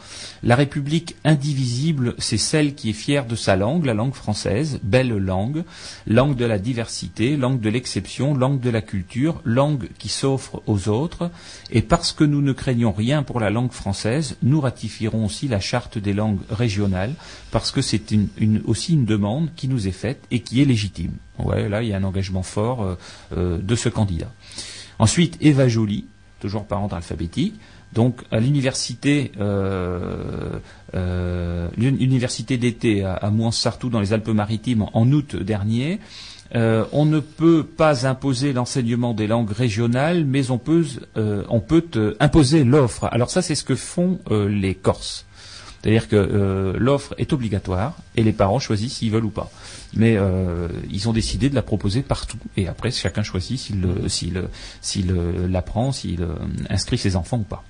la 0.43 0.57
République 0.57 1.16
indivisible, 1.24 2.14
c'est 2.18 2.39
celle 2.39 2.74
qui 2.74 2.91
est 2.91 2.95
fière 2.95 3.26
de 3.26 3.37
sa 3.37 3.57
langue, 3.57 3.85
la 3.85 3.95
langue 3.95 4.14
française, 4.14 4.80
belle 4.82 5.09
langue, 5.09 5.64
langue 6.07 6.37
de 6.37 6.45
la 6.47 6.59
diversité, 6.59 7.37
langue 7.37 7.61
de 7.61 7.68
l'exception, 7.68 8.35
langue 8.35 8.61
de 8.61 8.70
la 8.70 8.80
culture, 8.80 9.43
langue 9.45 9.89
qui 9.99 10.09
s'offre 10.09 10.62
aux 10.66 10.89
autres. 10.89 11.30
Et 11.70 11.82
parce 11.82 12.12
que 12.12 12.24
nous 12.24 12.41
ne 12.41 12.53
craignons 12.53 12.93
rien 12.93 13.22
pour 13.22 13.41
la 13.41 13.51
langue 13.51 13.72
française, 13.72 14.37
nous 14.43 14.61
ratifierons 14.61 15.26
aussi 15.26 15.49
la 15.49 15.61
charte 15.61 15.99
des 15.99 16.14
langues 16.14 16.41
régionales, 16.49 17.14
parce 17.51 17.70
que 17.70 17.82
c'est 17.82 18.03
aussi 18.64 18.95
une 18.95 19.05
demande 19.05 19.51
qui 19.55 19.68
nous 19.68 19.87
est 19.87 19.93
faite 19.93 20.24
et 20.30 20.41
qui 20.41 20.62
est 20.62 20.64
légitime. 20.64 21.12
Ouais, 21.39 21.68
là 21.68 21.82
il 21.82 21.89
y 21.89 21.93
a 21.93 21.97
un 21.97 22.05
engagement 22.05 22.45
fort 22.45 22.82
euh, 22.82 22.95
euh, 23.37 23.59
de 23.59 23.74
ce 23.74 23.89
candidat. 23.89 24.30
Ensuite, 24.99 25.39
Eva 25.41 25.69
Joly, 25.69 26.05
toujours 26.41 26.65
par 26.65 26.83
ordre 26.83 26.97
alphabétique. 26.97 27.55
Donc 27.95 28.23
à 28.31 28.41
l'université, 28.41 29.33
euh, 29.41 30.59
euh, 30.95 31.69
d'été 32.59 33.05
à, 33.05 33.15
à 33.15 33.31
Mouans-Sartoux 33.31 33.89
dans 33.89 34.01
les 34.01 34.13
Alpes-Maritimes 34.13 34.87
en 34.93 35.11
août 35.13 35.37
dernier, 35.37 36.01
euh, 36.57 36.85
on 36.93 37.05
ne 37.05 37.21
peut 37.21 37.65
pas 37.65 38.07
imposer 38.07 38.53
l'enseignement 38.53 39.15
des 39.15 39.27
langues 39.27 39.51
régionales, 39.51 40.25
mais 40.25 40.51
on 40.51 40.59
peut, 40.59 40.85
imposer 42.21 42.65
l'offre. 42.65 43.09
Alors 43.13 43.31
ça, 43.31 43.43
c'est 43.43 43.55
ce 43.55 43.65
que 43.65 43.77
font 43.77 44.19
les 44.31 44.75
Corses. 44.75 45.25
C'est-à-dire 45.81 46.09
que 46.09 46.75
l'offre 46.79 47.15
est 47.19 47.33
obligatoire 47.33 47.97
et 48.17 48.23
les 48.23 48.33
parents 48.33 48.59
choisissent 48.59 48.95
s'ils 48.95 49.11
veulent 49.11 49.27
ou 49.27 49.31
pas. 49.31 49.51
Mais 49.97 50.17
euh, 50.17 50.69
ils 50.91 51.09
ont 51.09 51.13
décidé 51.13 51.49
de 51.51 51.55
la 51.55 51.63
proposer 51.63 52.03
partout 52.03 52.39
et 52.57 52.67
après 52.69 52.91
chacun 52.91 53.23
choisit 53.23 53.59
s'il 53.59 53.81
le- 53.81 54.09
s'il 54.09 54.43
s'il 54.81 55.11
euh, 55.13 55.47
l'apprend, 55.49 55.93
s'il 55.93 56.23
euh, 56.23 56.35
inscrit 56.69 56.99
ses 56.99 57.17
enfants 57.17 57.39
ou 57.39 57.45
pas. 57.45 57.63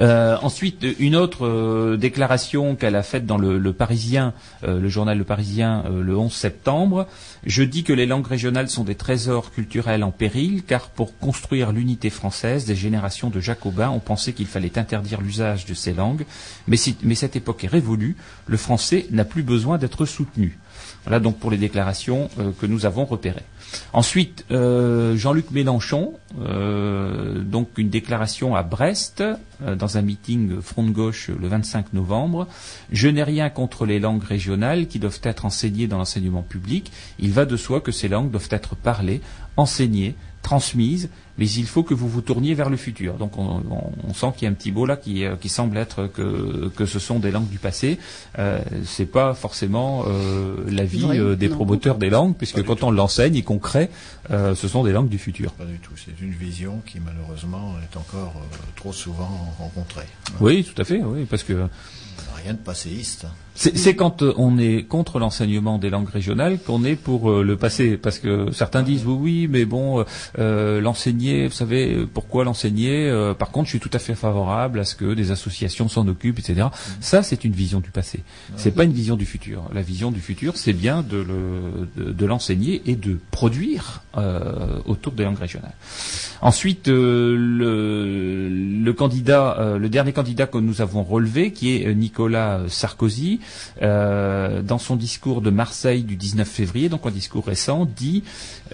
Euh, 0.00 0.36
ensuite, 0.42 0.84
une 0.98 1.14
autre 1.14 1.46
euh, 1.46 1.96
déclaration 1.96 2.74
qu'elle 2.74 2.96
a 2.96 3.04
faite 3.04 3.26
dans 3.26 3.38
le, 3.38 3.58
le 3.58 3.72
Parisien, 3.72 4.32
euh, 4.64 4.80
le 4.80 4.88
journal 4.88 5.16
Le 5.16 5.22
Parisien, 5.24 5.84
euh, 5.86 6.02
le 6.02 6.16
11 6.18 6.32
septembre. 6.32 7.06
Je 7.46 7.62
dis 7.62 7.84
que 7.84 7.92
les 7.92 8.04
langues 8.04 8.26
régionales 8.26 8.68
sont 8.68 8.82
des 8.82 8.96
trésors 8.96 9.52
culturels 9.52 10.02
en 10.02 10.10
péril, 10.10 10.64
car 10.64 10.88
pour 10.90 11.16
construire 11.18 11.70
l'unité 11.70 12.10
française, 12.10 12.64
des 12.64 12.74
générations 12.74 13.30
de 13.30 13.38
Jacobins 13.38 13.90
ont 13.90 14.00
pensé 14.00 14.32
qu'il 14.32 14.46
fallait 14.46 14.76
interdire 14.78 15.20
l'usage 15.20 15.64
de 15.64 15.74
ces 15.74 15.92
langues. 15.92 16.24
Mais, 16.66 16.76
si- 16.76 16.96
mais 17.04 17.14
cette 17.14 17.36
époque 17.36 17.62
est 17.62 17.68
révolue. 17.68 18.16
Le 18.48 18.56
français 18.56 19.06
n'a 19.12 19.24
plus 19.24 19.44
besoin 19.44 19.78
d'être 19.78 20.06
soutenu. 20.06 20.58
Voilà 21.04 21.20
donc 21.20 21.38
pour 21.38 21.50
les 21.50 21.58
déclarations 21.58 22.30
euh, 22.38 22.50
que 22.58 22.66
nous 22.66 22.86
avons 22.86 23.04
repérées. 23.04 23.44
Ensuite, 23.92 24.44
euh, 24.50 25.16
Jean-Luc 25.16 25.50
Mélenchon, 25.50 26.14
euh, 26.40 27.40
donc 27.40 27.68
une 27.76 27.90
déclaration 27.90 28.54
à 28.54 28.62
Brest, 28.62 29.22
euh, 29.62 29.74
dans 29.74 29.98
un 29.98 30.02
meeting 30.02 30.60
front 30.60 30.82
de 30.82 30.90
gauche 30.90 31.30
le 31.30 31.48
25 31.48 31.92
novembre. 31.92 32.48
Je 32.90 33.08
n'ai 33.08 33.22
rien 33.22 33.50
contre 33.50 33.86
les 33.86 33.98
langues 34.00 34.24
régionales 34.24 34.86
qui 34.86 34.98
doivent 34.98 35.20
être 35.22 35.44
enseignées 35.44 35.86
dans 35.86 35.98
l'enseignement 35.98 36.42
public. 36.42 36.92
Il 37.18 37.32
va 37.32 37.44
de 37.44 37.56
soi 37.56 37.80
que 37.80 37.92
ces 37.92 38.08
langues 38.08 38.30
doivent 38.30 38.48
être 38.50 38.74
parlées, 38.74 39.20
enseignées, 39.56 40.14
transmises, 40.44 41.08
mais 41.38 41.48
il 41.50 41.66
faut 41.66 41.82
que 41.82 41.94
vous 41.94 42.08
vous 42.08 42.20
tourniez 42.20 42.54
vers 42.54 42.70
le 42.70 42.76
futur. 42.76 43.14
Donc 43.14 43.36
on, 43.38 43.62
on- 43.70 43.92
on 44.08 44.14
sent 44.14 44.28
qu'il 44.36 44.44
y 44.44 44.48
a 44.48 44.50
un 44.50 44.54
petit 44.54 44.70
mot 44.70 44.86
là 44.86 44.96
qui, 44.96 45.24
euh, 45.24 45.34
qui 45.34 45.48
semble 45.48 45.76
être 45.78 46.06
que, 46.06 46.68
que 46.76 46.86
ce 46.86 47.00
sont 47.00 47.18
des 47.18 47.32
langues 47.32 47.48
du 47.48 47.58
passé. 47.58 47.98
Euh, 48.38 48.60
c'est 48.84 49.06
pas 49.06 49.34
forcément 49.34 50.04
euh, 50.06 50.54
l'avis 50.68 51.04
euh, 51.18 51.34
des 51.34 51.48
non. 51.48 51.56
promoteurs 51.56 51.96
des 51.98 52.10
langues, 52.10 52.34
puisque 52.36 52.62
quand 52.62 52.76
tout. 52.76 52.84
on 52.84 52.90
l'enseigne 52.92 53.34
et 53.34 53.42
qu'on 53.42 53.58
crée, 53.58 53.88
euh, 54.30 54.54
ce 54.54 54.68
sont 54.68 54.84
des 54.84 54.92
langues 54.92 55.08
du 55.08 55.18
futur. 55.18 55.52
Pas 55.54 55.64
du 55.64 55.78
tout. 55.80 55.94
C'est 55.96 56.20
une 56.22 56.32
vision 56.32 56.80
qui 56.86 57.00
malheureusement 57.00 57.74
est 57.82 57.96
encore 57.96 58.34
euh, 58.36 58.56
trop 58.76 58.92
souvent 58.92 59.30
rencontrée. 59.58 60.06
Oui, 60.40 60.62
tout 60.62 60.80
à 60.80 60.84
fait, 60.84 61.02
oui, 61.02 61.24
parce 61.28 61.42
que 61.42 61.66
Rien 62.44 62.52
de 62.52 62.58
passéiste. 62.58 63.26
C'est 63.54 63.76
c'est 63.76 63.94
quand 63.94 64.22
euh, 64.22 64.32
on 64.36 64.58
est 64.58 64.82
contre 64.82 65.18
l'enseignement 65.18 65.78
des 65.78 65.90
langues 65.90 66.08
régionales 66.08 66.58
qu'on 66.58 66.84
est 66.84 66.96
pour 66.96 67.30
euh, 67.30 67.42
le 67.42 67.56
passé, 67.56 67.96
parce 67.96 68.18
que 68.18 68.50
certains 68.52 68.82
disent 68.82 69.04
oui, 69.06 69.14
oui, 69.20 69.48
mais 69.50 69.64
bon, 69.64 70.04
euh, 70.38 70.80
l'enseigner, 70.80 71.46
vous 71.46 71.54
savez, 71.54 72.06
pourquoi 72.12 72.44
l'enseigner 72.44 73.10
Par 73.38 73.50
contre, 73.50 73.66
je 73.66 73.70
suis 73.70 73.80
tout 73.80 73.90
à 73.92 73.98
fait 73.98 74.14
favorable 74.14 74.80
à 74.80 74.84
ce 74.84 74.94
que 74.94 75.14
des 75.14 75.30
associations 75.30 75.88
s'en 75.88 76.06
occupent, 76.08 76.38
etc. 76.38 76.68
Ça, 77.00 77.22
c'est 77.22 77.44
une 77.44 77.52
vision 77.52 77.80
du 77.80 77.90
passé. 77.90 78.20
C'est 78.56 78.72
pas 78.74 78.84
une 78.84 78.92
vision 78.92 79.16
du 79.16 79.24
futur. 79.26 79.62
La 79.72 79.82
vision 79.82 80.10
du 80.10 80.20
futur, 80.20 80.56
c'est 80.56 80.72
bien 80.72 81.02
de 81.02 81.18
le- 81.18 81.88
de- 81.96 82.12
de 82.12 82.26
l'enseigner 82.26 82.82
et 82.86 82.96
de 82.96 83.18
produire 83.30 84.02
euh, 84.16 84.78
autour 84.86 85.12
des 85.12 85.24
langues 85.24 85.38
régionales. 85.38 85.74
Ensuite, 86.40 86.88
euh, 86.88 87.36
le, 87.36 88.48
le 88.84 88.92
candidat, 88.92 89.56
euh, 89.58 89.78
le 89.78 89.88
dernier 89.88 90.12
candidat 90.12 90.46
que 90.46 90.58
nous 90.58 90.80
avons 90.80 91.02
relevé, 91.02 91.52
qui 91.52 91.74
est 91.76 91.94
Nicolas 91.94 92.60
Sarkozy, 92.68 93.40
dans 93.80 94.78
son 94.78 94.96
discours 94.96 95.40
de 95.40 95.50
Marseille 95.50 96.02
du 96.02 96.16
19 96.16 96.48
février, 96.48 96.88
donc 96.88 97.06
un 97.06 97.10
discours 97.10 97.46
récent, 97.46 97.86
dit 97.96 98.22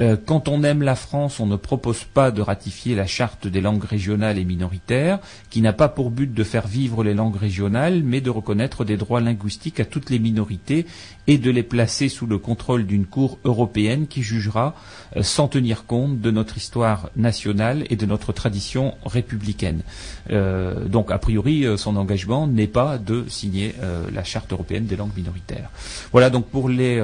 euh, 0.01 0.17
quand 0.25 0.49
on 0.49 0.63
aime 0.63 0.83
la 0.83 0.95
France, 0.95 1.41
on 1.41 1.47
ne 1.47 1.57
propose 1.57 2.05
pas 2.05 2.31
de 2.31 2.41
ratifier 2.41 2.95
la 2.95 3.07
charte 3.07 3.47
des 3.47 3.61
langues 3.61 3.85
régionales 3.85 4.39
et 4.39 4.45
minoritaires, 4.45 5.19
qui 5.51 5.61
n'a 5.61 5.73
pas 5.73 5.89
pour 5.89 6.11
but 6.11 6.33
de 6.33 6.45
faire 6.45 6.67
vivre 6.67 7.05
les 7.05 7.15
langues 7.15 7.37
régionales, 7.37 8.03
mais 8.03 8.21
de 8.21 8.31
reconnaître 8.31 8.85
des 8.85 8.97
droits 8.97 9.21
linguistiques 9.21 9.81
à 9.81 9.85
toutes 9.85 10.11
les 10.11 10.19
minorités 10.19 10.87
et 11.27 11.39
de 11.39 11.51
les 11.51 11.63
placer 11.63 12.09
sous 12.09 12.27
le 12.27 12.39
contrôle 12.39 12.87
d'une 12.87 13.05
cour 13.05 13.39
européenne 13.45 14.07
qui 14.07 14.23
jugera 14.23 14.75
euh, 15.17 15.23
sans 15.23 15.49
tenir 15.49 15.85
compte 15.85 16.21
de 16.21 16.31
notre 16.31 16.57
histoire 16.57 17.11
nationale 17.17 17.85
et 17.91 17.97
de 17.97 18.07
notre 18.07 18.33
tradition 18.33 18.95
républicaine. 19.05 19.83
Euh, 20.31 20.87
donc, 20.87 21.11
a 21.11 21.19
priori, 21.19 21.67
son 21.77 21.97
engagement 21.97 22.47
n'est 22.47 22.67
pas 22.67 22.99
de 22.99 23.25
signer 23.29 23.75
la 24.13 24.25
charte 24.25 24.53
européenne 24.53 24.87
des 24.87 24.97
langues 24.97 25.17
minoritaires. 25.17 25.71
Voilà 26.13 26.31
donc 26.31 26.47
pour 26.47 26.69
les. 26.69 26.99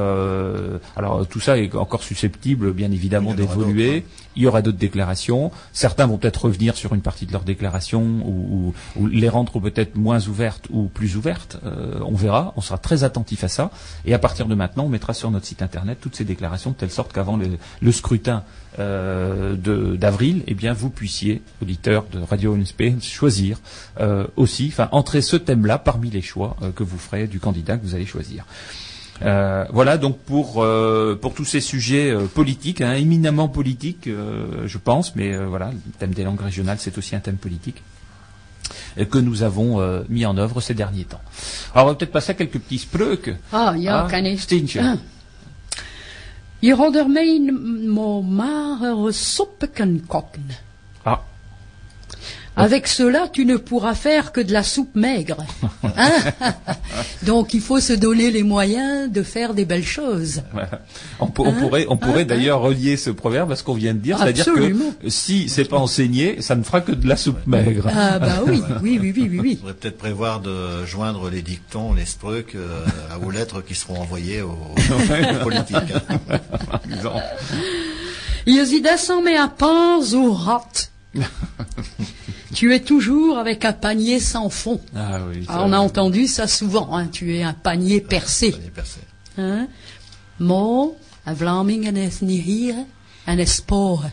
alors 0.97 1.27
tout 1.27 1.41
ça 1.41 1.59
est 1.59 1.75
encore 1.75 2.03
susceptible, 2.03 2.73
bien 2.73 2.86
évidemment, 2.91 3.33
Il 3.37 3.41
y 3.41 3.43
en 3.43 3.45
aura 3.47 3.55
d'évoluer. 3.57 3.95
d'autres, 4.01 4.07
Il 4.37 4.43
y 4.43 4.47
aura 4.47 4.61
d'autres 4.63 4.77
déclarations. 4.79 5.51
Certains 5.73 6.07
vont 6.07 6.19
peut-être 6.19 6.45
revenir 6.45 6.77
sur 6.77 6.95
une 6.95 7.01
partie 7.01 7.25
de 7.27 7.33
leurs 7.33 7.43
déclarations 7.45 8.03
ou, 8.25 8.75
ou- 8.97 9.03
ou 9.03 9.07
les 9.07 9.29
rendre 9.31 9.59
peut-être 9.61 9.97
moins 9.97 10.21
ouvertes 10.29 10.67
ou 10.71 10.85
plus 10.89 11.17
ouvertes. 11.17 11.59
Euh, 11.65 11.99
on 12.05 12.15
verra. 12.15 12.53
On 12.57 12.61
sera 12.61 12.77
très 12.79 13.03
attentif 13.05 13.45
à 13.45 13.49
ça. 13.49 13.71
Et 14.05 14.13
à 14.15 14.19
partir 14.19 14.47
de 14.47 14.55
maintenant, 14.55 14.85
on 14.85 14.89
mettra 14.91 15.15
sur 15.15 15.31
notre 15.31 15.47
site 15.47 15.63
internet 15.63 15.99
toutes 16.01 16.17
ces 16.17 16.25
déclarations 16.25 16.71
de 16.73 16.77
telle 16.77 16.91
sorte 16.91 17.13
qu'avant 17.13 17.37
le, 17.37 17.47
le 17.81 17.93
scrutin 17.93 18.43
euh, 18.79 19.57
de- 19.57 19.97
d'avril, 19.97 20.43
eh 20.47 20.55
bien, 20.55 20.75
vous 20.75 20.91
puissiez, 20.91 21.41
auditeurs 21.63 22.05
de 22.13 22.19
Radio 22.21 22.55
UNSP, 22.55 23.01
choisir 23.01 23.59
euh, 24.01 24.27
aussi, 24.37 24.69
enfin, 24.71 24.89
entrer 24.93 25.23
ce 25.23 25.37
thème-là 25.37 25.79
parmi 25.79 26.11
les 26.11 26.21
choix 26.21 26.57
euh, 26.61 26.73
que 26.73 26.83
vous 26.83 26.99
ferez 26.99 27.27
du 27.27 27.41
candidat 27.41 27.79
que 27.79 27.85
vous 27.87 27.95
allez 27.95 28.05
choisir. 28.05 28.45
Euh, 29.23 29.65
voilà 29.71 29.97
donc 29.97 30.19
pour 30.19 30.63
euh, 30.63 31.19
pour 31.21 31.33
tous 31.35 31.45
ces 31.45 31.61
sujets 31.61 32.11
euh, 32.11 32.27
politiques, 32.27 32.81
hein, 32.81 32.93
éminemment 32.95 33.49
politiques, 33.49 34.09
je 34.09 34.79
pense, 34.79 35.15
mais 35.17 35.37
voilà, 35.37 35.71
le 35.71 35.93
thème 35.99 36.13
des 36.13 36.25
langues 36.25 36.41
régionales, 36.41 36.79
c'est 36.79 36.97
aussi 36.99 37.17
un 37.17 37.21
thème 37.21 37.37
politique 37.37 37.83
que 39.11 39.19
nous 39.19 39.43
avons 39.43 40.05
mis 40.09 40.25
en 40.27 40.37
œuvre 40.39 40.61
ces 40.61 40.75
derniers 40.75 41.05
temps. 41.05 41.21
Alors 41.75 41.87
on 41.87 41.91
va 41.91 41.95
peut-être 41.95 42.13
passer 42.13 42.33
à 42.33 42.35
quelques 42.35 42.59
petits 42.59 42.79
spreuks. 42.79 43.35
Ah, 43.53 43.75
ja, 43.77 44.05
Ah, 44.05 44.09
kan 44.11 44.25
ik. 44.25 44.41
Stientje. 44.41 44.81
Ah. 44.83 44.97
Je 46.61 47.05
mijn 47.09 47.61
magere 48.35 50.01
koken. 50.07 50.49
Ah, 51.05 51.21
Avec 52.59 52.87
cela, 52.89 53.29
tu 53.31 53.45
ne 53.45 53.57
pourras 53.59 53.95
faire 53.95 54.33
que 54.33 54.41
de 54.41 54.53
la 54.53 54.63
soupe 54.63 54.95
maigre. 54.95 55.37
Hein 55.99 56.11
Donc, 57.23 57.55
il 57.55 57.61
faut 57.61 57.81
se 57.81 57.93
donner 57.95 58.31
les 58.31 58.43
moyens 58.43 59.11
de 59.11 59.23
faire 59.23 59.55
des 59.55 59.65
belles 59.65 59.85
choses. 59.87 60.43
on, 61.21 61.27
pour- 61.29 61.47
on 61.47 61.53
pourrait 61.53 61.87
on 61.89 61.97
pourrait 61.97 62.25
d'ailleurs 62.27 62.61
relier 62.61 62.97
ce 62.99 63.09
proverbe 63.11 63.53
à 63.53 63.57
ce 63.57 63.63
qu'on 63.63 63.75
vient 63.75 63.95
de 63.95 63.99
dire, 64.01 64.19
c'est-à-dire 64.19 64.45
que 64.45 64.75
si 65.09 65.49
c'est 65.49 65.65
pas 65.65 65.79
enseigné, 65.79 66.43
ça 66.43 66.55
ne 66.55 66.63
fera 66.63 66.81
que 66.83 66.93
de 66.93 67.07
la 67.09 67.17
soupe 67.17 67.47
maigre. 67.47 67.89
Ah 67.95 68.19
bah 68.19 68.41
oui, 68.47 68.63
oui, 68.83 68.99
oui, 69.01 69.13
oui, 69.17 69.29
oui, 69.31 69.31
Il 69.35 69.41
oui. 69.41 69.57
faudrait 69.61 69.75
peut-être 69.75 69.99
prévoir 69.99 70.41
de 70.41 70.85
joindre 70.85 71.31
les 71.31 71.43
dictons, 71.43 71.95
les 71.95 72.05
sprucs, 72.05 72.55
euh, 72.55 72.85
aux 73.25 73.31
lettres 73.31 73.63
qui 73.63 73.75
seront 73.75 73.99
envoyées 74.01 74.43
aux, 74.43 74.51
aux 74.51 75.45
politiques. 75.45 75.77
hein. 76.11 76.19
Zie 78.65 78.81
descend 78.83 79.25
mais 79.25 79.37
un 79.37 79.49
pain 79.49 79.99
au 80.15 80.33
rat. 80.33 80.69
Tu 82.57 82.75
es 82.75 82.81
toujours 82.81 83.37
avec 83.37 83.67
un 83.67 83.75
panier 83.75 84.19
sans 84.19 84.49
fond. 84.49 84.81
Ah 84.97 85.19
oui. 85.29 85.45
ça- 85.45 85.53
Ah, 85.57 85.63
on 85.67 85.73
a 85.75 85.79
entendu 85.79 86.27
ça 86.27 86.47
souvent, 86.47 86.97
hein, 86.97 87.07
tu 87.07 87.37
es 87.37 87.43
un 87.43 87.53
panier 87.53 88.01
percé. 88.01 88.51
Ça 88.53 88.59
y 88.59 88.67
est 88.67 88.71
percé. 88.71 89.01
Hein? 89.37 89.69
Sporen. 93.45 94.11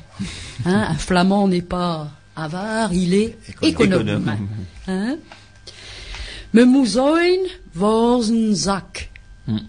Hein? 0.66 0.88
Un 0.90 0.96
Flamand 0.96 1.48
n'est 1.48 1.62
pas 1.62 2.12
avare, 2.36 2.92
il 2.94 3.14
est 3.14 3.38
Économe. 3.62 4.36
Hein? 4.88 5.16
Me. 6.52 6.66
Hmm. 9.48 9.60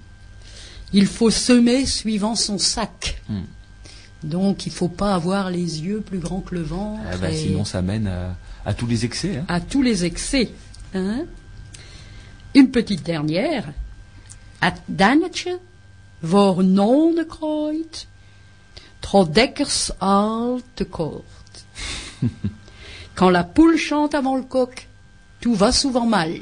Il 0.92 1.06
faut 1.06 1.30
semer 1.30 1.86
suivant 1.86 2.34
son 2.34 2.58
sac. 2.58 3.22
Hmm. 3.28 3.42
Donc 4.24 4.66
il 4.66 4.72
faut 4.72 4.88
pas 4.88 5.14
avoir 5.14 5.50
les 5.50 5.82
yeux 5.84 6.00
plus 6.00 6.18
grands 6.18 6.40
que 6.40 6.54
le 6.56 6.62
ventre 6.62 7.02
Ah 7.12 7.16
bah, 7.18 7.30
et 7.30 7.36
sinon 7.36 7.64
ça 7.64 7.82
mène 7.82 8.06
à, 8.08 8.34
à 8.64 8.74
tous 8.74 8.86
les 8.86 9.04
excès. 9.04 9.36
Hein. 9.36 9.44
à 9.48 9.60
tous 9.60 9.82
les 9.82 10.04
excès. 10.04 10.50
Hein? 10.94 11.26
Une 12.54 12.70
petite 12.70 13.04
dernière. 13.04 13.72
Het 14.58 14.80
dannetje 14.86 15.58
voor 16.22 16.64
non 16.64 17.24
kruid, 17.28 18.06
trop 18.98 19.34
dekkers 19.34 19.90
al 19.98 20.60
te 20.74 20.84
kort. 20.84 21.64
Quand 23.14 23.30
la 23.30 23.44
poule 23.44 23.76
chante 23.76 24.14
avant 24.14 24.36
le 24.36 24.42
coq, 24.42 24.88
tout 25.45 25.55
va 25.55 25.72
souvent 25.72 26.07
mal. 26.07 26.32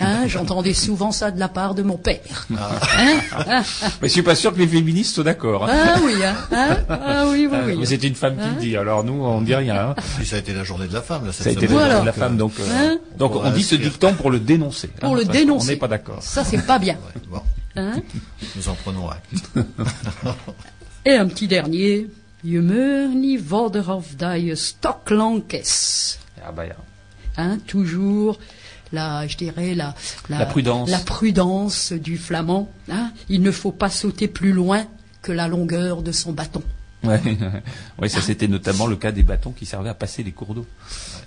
Hein, 0.00 0.28
J'entendais 0.28 0.72
souvent 0.72 1.10
ça 1.10 1.32
de 1.32 1.40
la 1.40 1.48
part 1.48 1.74
de 1.74 1.82
mon 1.82 1.96
père. 1.96 2.46
Hein 2.56 3.18
ah, 3.32 3.62
Mais 4.00 4.06
je 4.06 4.12
suis 4.12 4.22
pas 4.22 4.36
sûr 4.36 4.54
que 4.54 4.60
les 4.60 4.68
féministes 4.68 5.16
soient 5.16 5.24
d'accord. 5.24 5.64
hein. 5.64 5.74
ah 5.74 5.98
oui, 6.04 6.14
hein, 6.24 6.36
hein 6.52 6.76
ah 6.88 7.24
oui, 7.26 7.48
oui, 7.50 7.56
Euh, 7.58 7.66
oui. 7.66 7.76
Mais 7.80 7.86
c'est 7.86 8.04
une 8.04 8.14
femme 8.14 8.36
qui 8.36 8.48
le 8.48 8.60
dit. 8.60 8.76
Alors 8.76 9.02
nous, 9.02 9.14
on 9.20 9.40
dit 9.42 9.56
rien. 9.56 9.88
hein. 9.88 9.94
Puis 10.16 10.24
ça 10.26 10.36
a 10.36 10.38
été 10.38 10.52
la 10.54 10.62
journée 10.62 10.86
de 10.86 10.94
la 10.94 11.02
femme, 11.02 11.26
là, 11.26 11.32
cette 11.32 11.42
Ça 11.42 11.48
a 11.48 11.52
été 11.54 11.66
semaine. 11.66 11.80
la 11.80 11.86
journée 11.90 12.00
de 12.02 12.06
la 12.06 12.12
femme, 12.12 12.36
donc 12.36 12.52
euh, 12.60 12.64
Hein 12.72 12.98
donc 13.18 13.34
on 13.34 13.50
dit 13.50 13.64
ce 13.64 13.74
dicton 13.74 14.14
pour 14.14 14.30
le 14.30 14.38
dénoncer. 14.38 14.90
hein, 14.94 15.00
Pour 15.00 15.16
le 15.16 15.24
dénoncer. 15.24 15.72
n'est 15.72 15.76
pas 15.76 15.88
d'accord. 15.88 16.22
Ça, 16.22 16.44
c'est 16.44 16.64
pas 16.64 16.78
bien. 16.78 16.94
Ouais, 16.94 17.20
bon, 17.28 17.42
Hein 17.74 18.00
nous 18.54 18.68
en 18.68 18.74
prenons 18.84 19.10
acte. 19.10 19.34
Et 21.04 21.14
un 21.16 21.26
petit 21.26 21.48
dernier. 21.48 22.06
Je 22.44 22.60
meur 22.60 23.08
niet 23.08 23.40
verder 23.40 23.82
of 23.90 24.14
dat 24.16 24.38
je. 24.38 24.54
Ah 26.46 26.52
bah, 26.52 26.64
ja. 26.64 26.76
Hein, 27.36 27.58
toujours 27.66 28.38
la, 28.92 29.26
je 29.26 29.36
dirais 29.36 29.74
la, 29.74 29.94
La 30.28 30.46
prudence. 30.46 30.88
la 30.90 30.98
prudence 30.98 31.92
du 31.92 32.16
flamand. 32.18 32.70
Hein. 32.90 33.12
Il 33.28 33.42
ne 33.42 33.50
faut 33.50 33.72
pas 33.72 33.90
sauter 33.90 34.28
plus 34.28 34.52
loin 34.52 34.86
que 35.22 35.32
la 35.32 35.48
longueur 35.48 36.02
de 36.02 36.12
son 36.12 36.32
bâton. 36.32 36.62
Ouais, 37.04 37.20
ouais, 37.98 38.08
ça 38.08 38.20
c'était 38.20 38.48
notamment 38.48 38.86
le 38.86 38.96
cas 38.96 39.12
des 39.12 39.22
bâtons 39.22 39.52
qui 39.52 39.66
servaient 39.66 39.90
à 39.90 39.94
passer 39.94 40.22
les 40.22 40.32
cours 40.32 40.54
d'eau. 40.54 40.66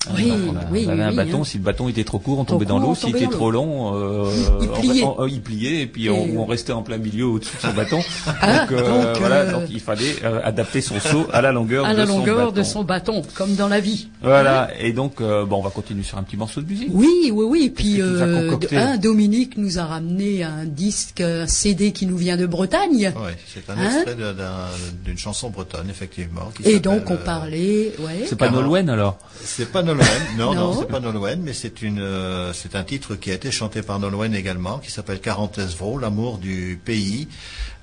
Hein, 0.07 0.13
Oui, 0.15 0.31
on, 0.31 0.55
a- 0.55 0.59
oui, 0.71 0.85
on 0.87 0.91
avait 0.91 1.03
un 1.03 1.09
oui, 1.09 1.15
bâton, 1.17 1.41
hein. 1.41 1.43
si 1.43 1.57
le 1.57 1.63
bâton 1.63 1.89
était 1.89 2.05
trop 2.05 2.19
court, 2.19 2.39
on 2.39 2.45
Trop 2.45 2.55
tombait 2.55 2.65
dans 2.65 2.79
l'eau, 2.79 2.95
s'il 2.95 3.09
était 3.15 3.27
trop 3.27 3.51
long, 3.51 3.93
euh, 3.95 4.31
Il 4.61 4.69
pliait. 4.69 5.03
en- 5.03 5.25
il 5.27 5.41
pliait 5.41 5.81
et 5.81 5.87
puis 5.87 6.05
Et, 6.05 6.09
on, 6.09 6.23
euh, 6.25 6.37
on 6.37 6.45
restait 6.45 6.71
en 6.71 6.83
plein 6.83 6.97
milieu 6.97 7.25
au-dessus 7.25 7.57
de 7.57 7.61
son 7.61 7.73
bâton. 7.73 7.99
Ah, 8.41 8.59
donc, 8.59 8.71
euh, 8.71 8.87
donc, 9.11 9.17
voilà, 9.19 9.35
euh, 9.35 9.51
donc 9.51 9.63
il 9.69 9.81
fallait 9.81 10.15
euh, 10.23 10.39
adapter 10.43 10.79
son 10.79 10.99
seau 11.01 11.27
à 11.33 11.41
la 11.41 11.51
longueur 11.51 11.85
à 11.85 11.93
de 11.93 11.97
la 11.99 12.07
son 12.07 12.19
longueur 12.19 12.37
bâton. 12.47 12.51
de 12.59 12.63
son 12.63 12.83
bâton, 12.85 13.21
comme 13.35 13.55
dans 13.55 13.67
la 13.67 13.81
vie. 13.81 14.07
Voilà, 14.21 14.69
et 14.79 14.93
donc 14.93 15.19
euh, 15.19 15.45
bon, 15.45 15.57
on 15.57 15.61
va 15.63 15.69
continuer 15.69 16.03
sur 16.03 16.17
un 16.17 16.23
petit 16.23 16.37
morceau 16.37 16.61
de 16.61 16.67
musique. 16.69 16.89
Oui, 16.93 17.29
oui, 17.33 17.45
oui. 17.47 17.63
Et 17.65 17.69
puis, 17.69 18.01
euh, 18.01 18.55
un, 18.71 18.97
Dominique 18.97 19.57
nous 19.57 19.79
a 19.79 19.85
ramené 19.85 20.43
un 20.43 20.63
disque, 20.65 21.19
un 21.19 21.45
CD 21.45 21.91
qui 21.91 22.05
nous 22.05 22.17
vient 22.17 22.37
de 22.37 22.45
Bretagne. 22.47 23.11
Ouais, 23.17 23.37
c'est 23.53 23.69
un 23.69 23.77
Hein 23.77 23.91
extrait 23.97 24.15
de- 24.15 24.31
d'un- 24.31 24.67
d'une 25.03 25.17
chanson 25.17 25.49
bretonne, 25.49 25.89
effectivement. 25.89 26.51
qui 26.55 26.69
Et 26.69 26.79
donc, 26.79 27.09
on 27.09 27.15
euh, 27.15 27.17
parlait, 27.17 27.91
ouais. 27.99 28.23
C'est 28.27 28.37
pas. 28.37 28.49
Nolwenn 28.49 28.89
alors? 28.89 29.17
C'est 29.43 29.69
pas 29.71 29.83
Nolwenn, 29.83 29.98
non, 30.37 30.53
non, 30.53 30.73
Non. 30.73 30.79
c'est 30.79 30.87
pas 30.87 30.99
Nolwenn, 30.99 31.41
mais 31.41 31.53
c'est 31.53 31.81
une, 31.81 31.99
euh, 31.99 32.53
c'est 32.53 32.75
un 32.75 32.83
titre 32.83 33.15
qui 33.15 33.31
a 33.31 33.33
été 33.33 33.51
chanté 33.51 33.81
par 33.81 33.99
Nolwenn 33.99 34.33
également, 34.35 34.77
qui 34.79 34.91
s'appelle 34.91 35.19
Quarantesvro, 35.19 35.97
l'amour 35.99 36.37
du 36.37 36.79
pays, 36.83 37.27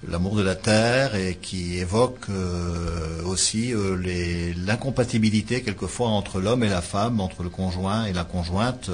l'amour 0.08 0.36
de 0.36 0.42
la 0.42 0.54
terre, 0.54 1.14
et 1.16 1.36
qui 1.40 1.78
évoque 1.78 2.26
euh, 2.30 3.22
aussi 3.24 3.72
euh, 3.74 3.96
les- 3.96 4.54
l'incompatibilité 4.54 5.62
quelquefois 5.62 6.08
entre 6.08 6.40
l'homme 6.40 6.62
et 6.64 6.68
la 6.68 6.82
femme, 6.82 7.20
entre 7.20 7.42
le 7.42 7.48
conjoint 7.48 8.04
et 8.06 8.12
la 8.12 8.24
conjointe, 8.24 8.90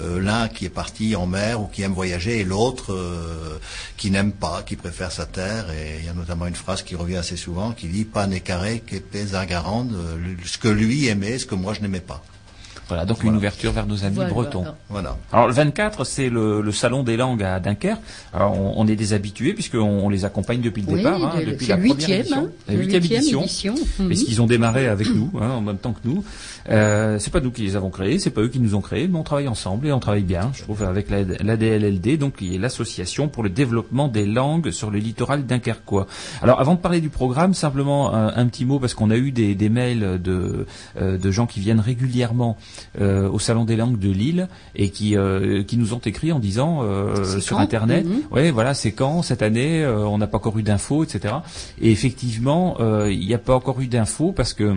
l'un 0.00 0.48
qui 0.48 0.64
est 0.66 0.70
parti 0.70 1.16
en 1.16 1.26
mer 1.26 1.60
ou 1.60 1.66
qui 1.66 1.82
aime 1.82 1.92
voyager, 1.94 2.40
et 2.40 2.44
l'autre 2.44 2.92
euh, 2.92 3.58
qui 3.96 4.10
n'aime 4.10 4.32
pas, 4.32 4.62
qui 4.62 4.76
préfère 4.76 5.12
sa 5.12 5.26
terre. 5.26 5.70
Et 5.72 5.96
il 6.00 6.04
y 6.06 6.08
a 6.08 6.14
notamment 6.14 6.46
une 6.46 6.54
phrase 6.54 6.82
qui 6.82 6.94
revient 6.94 7.16
assez 7.16 7.36
souvent, 7.36 7.72
qui 7.72 7.88
dit 7.88 8.04
"Pas 8.04 8.26
né 8.26 8.40
carré, 8.40 8.80
que 8.86 8.96
pes 8.96 9.34
agarande", 9.34 9.92
euh, 9.94 10.16
ce 10.44 10.58
que 10.58 10.68
lui 10.68 11.06
aimait, 11.08 11.38
ce 11.38 11.46
que 11.46 11.54
moi 11.54 11.74
je 11.74 11.80
n'aimais 11.80 12.00
pas. 12.00 12.22
Voilà, 12.88 13.04
donc 13.06 13.16
Voilà. 13.18 13.30
une 13.30 13.36
ouverture 13.36 13.72
vers 13.72 13.86
nos 13.86 14.04
amis 14.04 14.14
Voilà. 14.16 14.30
bretons. 14.30 14.64
Voilà. 14.90 15.16
Alors 15.32 15.46
le 15.48 15.54
24, 15.54 16.04
c'est 16.04 16.28
le, 16.28 16.60
le 16.60 16.72
salon 16.72 17.02
des 17.02 17.16
langues 17.16 17.42
à 17.42 17.58
Dunkerque. 17.60 18.00
Alors, 18.32 18.58
on, 18.58 18.74
on 18.76 18.86
est 18.86 18.96
des 18.96 19.12
habitués 19.14 19.54
puisqu'on 19.54 19.78
on 19.80 20.08
les 20.08 20.24
accompagne 20.24 20.60
depuis 20.60 20.82
le 20.82 20.88
Oui, 20.88 20.96
départ, 20.98 21.22
hein, 21.36 21.40
de- 21.40 21.50
depuis 21.52 21.66
la 21.66 21.76
le 21.76 21.80
première 21.82 21.96
huitième, 21.96 22.20
édition, 22.20 22.36
hein, 22.38 22.48
la 22.68 22.74
huitième 22.74 23.02
huitième 23.02 23.20
édition. 23.20 23.40
édition. 23.42 23.74
Mhm. 23.98 24.06
Puisqu'ils 24.08 24.42
ont 24.42 24.46
démarré 24.46 24.86
avec 24.88 25.08
nous, 25.14 25.30
hein, 25.40 25.50
en 25.50 25.60
même 25.60 25.78
temps 25.78 25.92
que 25.92 26.06
nous. 26.06 26.22
Euh, 26.70 27.18
c'est 27.18 27.30
pas 27.32 27.40
nous 27.40 27.50
qui 27.50 27.62
les 27.62 27.76
avons 27.76 27.90
créés, 27.90 28.18
c'est 28.18 28.30
pas 28.30 28.40
eux 28.40 28.48
qui 28.48 28.58
nous 28.58 28.74
ont 28.74 28.80
créés, 28.80 29.06
mais 29.06 29.18
on 29.18 29.22
travaille 29.22 29.48
ensemble 29.48 29.86
et 29.86 29.92
on 29.92 30.00
travaille 30.00 30.22
bien, 30.22 30.50
je 30.54 30.62
trouve, 30.62 30.82
avec 30.82 31.10
la- 31.10 31.22
l'ADLLD, 31.22 32.16
donc 32.16 32.36
qui 32.36 32.54
est 32.54 32.58
l'association 32.58 33.28
pour 33.28 33.42
le 33.42 33.50
développement 33.50 34.08
des 34.08 34.24
langues 34.26 34.70
sur 34.70 34.90
le 34.90 34.98
littoral 34.98 35.44
dunkerquois. 35.44 36.06
Alors, 36.42 36.60
avant 36.60 36.74
de 36.74 36.78
parler 36.80 37.00
du 37.02 37.10
programme, 37.10 37.52
simplement 37.52 38.14
un, 38.14 38.28
un 38.34 38.46
petit 38.46 38.64
mot 38.64 38.78
parce 38.78 38.94
qu'on 38.94 39.10
a 39.10 39.16
eu 39.16 39.30
des, 39.30 39.54
des 39.54 39.68
mails 39.68 40.20
de, 40.22 40.66
euh, 41.00 41.18
de 41.18 41.30
gens 41.30 41.46
qui 41.46 41.60
viennent 41.60 41.80
régulièrement 41.80 42.56
euh, 43.00 43.28
au 43.28 43.38
salon 43.38 43.64
des 43.64 43.76
langues 43.76 43.98
de 43.98 44.10
Lille 44.10 44.48
et 44.74 44.88
qui 44.90 45.16
euh, 45.16 45.62
qui 45.64 45.76
nous 45.76 45.92
ont 45.92 45.98
écrit 45.98 46.32
en 46.32 46.38
disant 46.38 46.80
euh, 46.82 47.38
sur 47.40 47.58
internet, 47.58 48.04
Mhm. 48.06 48.22
ouais, 48.30 48.50
voilà, 48.50 48.72
c'est 48.74 48.92
quand 48.92 49.22
cette 49.22 49.42
année, 49.42 49.82
euh, 49.84 49.98
on 50.06 50.18
n'a 50.18 50.26
pas 50.26 50.38
encore 50.38 50.58
eu 50.58 50.62
d'infos, 50.62 51.04
etc. 51.04 51.34
Et 51.80 51.90
effectivement, 51.90 52.76
euh, 52.80 53.12
il 53.12 53.26
n'y 53.26 53.34
a 53.34 53.38
pas 53.38 53.54
encore 53.54 53.80
eu 53.80 53.86
d'infos 53.86 54.32
parce 54.32 54.52
que 54.54 54.76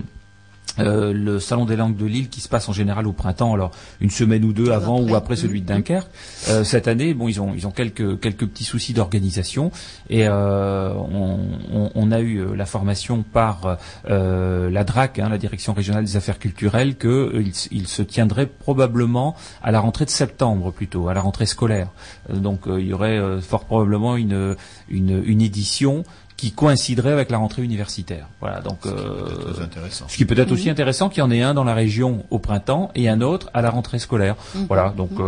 euh, 0.80 1.13
le 1.13 1.39
salon 1.39 1.65
des 1.65 1.75
langues 1.75 1.95
de 1.97 2.05
Lille 2.05 2.30
qui 2.30 2.41
se 2.41 2.49
passe 2.49 2.67
en 2.69 2.73
général 2.73 3.07
au 3.07 3.13
printemps, 3.13 3.53
alors 3.53 3.71
une 4.01 4.09
semaine 4.09 4.43
ou 4.45 4.53
deux 4.53 4.71
avant 4.71 4.97
après. 4.99 5.11
ou 5.11 5.15
après 5.15 5.36
celui 5.36 5.61
de 5.61 5.67
Dunkerque. 5.67 6.07
Euh, 6.49 6.63
cette 6.63 6.88
année, 6.88 7.13
bon, 7.13 7.28
ils 7.28 7.41
ont 7.41 7.53
ils 7.55 7.65
ont 7.67 7.71
quelques 7.71 8.19
quelques 8.19 8.45
petits 8.47 8.63
soucis 8.63 8.93
d'organisation 8.93 9.71
et 10.09 10.28
euh, 10.28 10.93
on, 10.93 11.39
on- 11.73 11.91
on 11.95 12.11
a 12.11 12.19
eu 12.19 12.38
euh, 12.39 12.55
la 12.55 12.65
formation 12.65 13.23
par 13.23 13.78
euh, 14.09 14.69
la 14.69 14.84
DRAC, 14.84 15.19
hein, 15.19 15.30
la 15.30 15.38
Direction 15.38 15.73
régionale 15.73 16.05
des 16.05 16.17
affaires 16.17 16.39
culturelles, 16.39 16.95
que 16.95 17.32
il, 17.36 17.53
il 17.71 17.88
se 17.88 18.01
tiendrait 18.01 18.45
probablement 18.47 19.36
à 19.63 19.71
la 19.71 19.80
rentrée 19.80 20.05
de 20.05 20.09
septembre 20.09 20.71
plutôt, 20.71 21.07
à 21.09 21.13
la 21.13 21.21
rentrée 21.21 21.45
scolaire. 21.45 21.89
Donc 22.34 22.61
il 22.67 22.86
y 22.88 22.93
aurait 22.93 23.17
euh, 23.17 23.41
fort 23.41 23.65
probablement 23.65 24.15
une 24.17 24.55
une, 24.89 25.21
une 25.25 25.41
édition 25.41 26.03
qui 26.38 26.51
coïnciderait 26.51 27.11
avec 27.11 27.31
la 27.31 27.39
rentrée 27.39 27.63
universitaire. 27.63 28.27
Voilà, 28.41 28.61
donc 28.61 28.77
C'est 28.83 28.89
euh, 28.89 29.51
très 29.53 29.63
intéressant. 29.63 30.05
ce 30.07 30.15
qui 30.17 30.23
peut 30.25 30.38
être 30.38 30.51
aussi 30.51 30.69
intéressant 30.69 31.09
qu'il 31.09 31.19
y 31.19 31.21
en 31.23 31.31
ait 31.31 31.41
un 31.41 31.55
dans 31.55 31.63
la 31.63 31.73
région 31.73 32.23
au 32.29 32.38
printemps 32.38 32.91
et 32.93 33.09
un 33.09 33.21
autre 33.21 33.49
à 33.55 33.61
la 33.63 33.71
rentrée 33.71 33.97
scolaire. 33.97 34.35
Voilà, 34.67 34.93
donc 34.95 35.09
euh, 35.19 35.23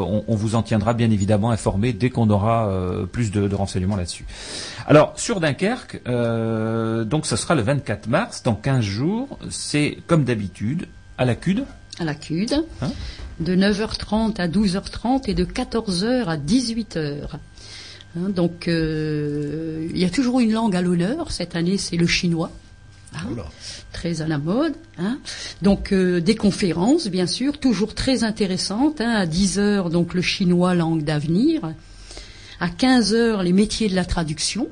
on, 0.00 0.24
on 0.26 0.34
vous 0.34 0.56
en 0.56 0.62
tiendra 0.62 0.92
bien 0.92 1.08
évidemment 1.12 1.52
informé 1.52 1.92
dès 1.92 2.10
qu'on 2.10 2.28
aura 2.30 2.66
euh, 2.68 3.06
plus 3.06 3.30
de, 3.30 3.46
de 3.46 3.54
renseignements 3.54 3.94
là-dessus. 3.94 4.26
Alors 4.88 5.12
sur 5.16 5.38
Dunkerque, 5.38 6.00
euh, 6.08 7.04
donc 7.04 7.26
ce 7.26 7.36
sera 7.36 7.54
le 7.54 7.62
24 7.62 8.08
mars, 8.08 8.42
dans 8.42 8.54
15 8.56 8.80
jours. 8.84 9.38
C'est 9.50 9.98
comme 10.08 10.24
d'habitude 10.24 10.88
à 11.16 11.24
la 11.24 11.36
CUD. 11.36 11.64
à 12.00 12.04
la 12.04 12.14
CUD, 12.16 12.52
Hein 12.82 12.90
de 13.40 13.56
9h30 13.56 14.40
à 14.40 14.46
12h30 14.46 15.28
et 15.28 15.34
de 15.34 15.44
14h 15.44 16.24
à 16.26 16.36
18h. 16.36 17.22
Hein, 18.16 18.28
donc, 18.28 18.68
euh, 18.68 19.88
il 19.90 19.98
y 19.98 20.04
a 20.04 20.10
toujours 20.10 20.40
une 20.40 20.52
langue 20.52 20.76
à 20.76 20.82
l'honneur. 20.82 21.32
Cette 21.32 21.56
année, 21.56 21.78
c'est 21.78 21.96
le 21.96 22.06
chinois. 22.06 22.50
Hein, 23.14 23.28
Oula. 23.30 23.44
très 23.92 24.22
à 24.22 24.26
la 24.26 24.38
mode. 24.38 24.74
Hein. 24.98 25.18
Donc 25.62 25.92
euh, 25.92 26.20
des 26.20 26.34
conférences, 26.34 27.06
bien 27.08 27.26
sûr, 27.26 27.58
toujours 27.58 27.94
très 27.94 28.24
intéressantes. 28.24 29.00
À 29.00 29.26
10 29.26 29.58
heures, 29.58 29.90
donc 29.90 30.14
le 30.14 30.22
chinois 30.22 30.74
langue 30.74 31.04
d'avenir. 31.04 31.74
À 32.60 32.68
15 32.68 33.14
heures, 33.14 33.42
les 33.42 33.52
métiers 33.52 33.88
de 33.88 33.94
la 33.94 34.04
traduction. 34.04 34.68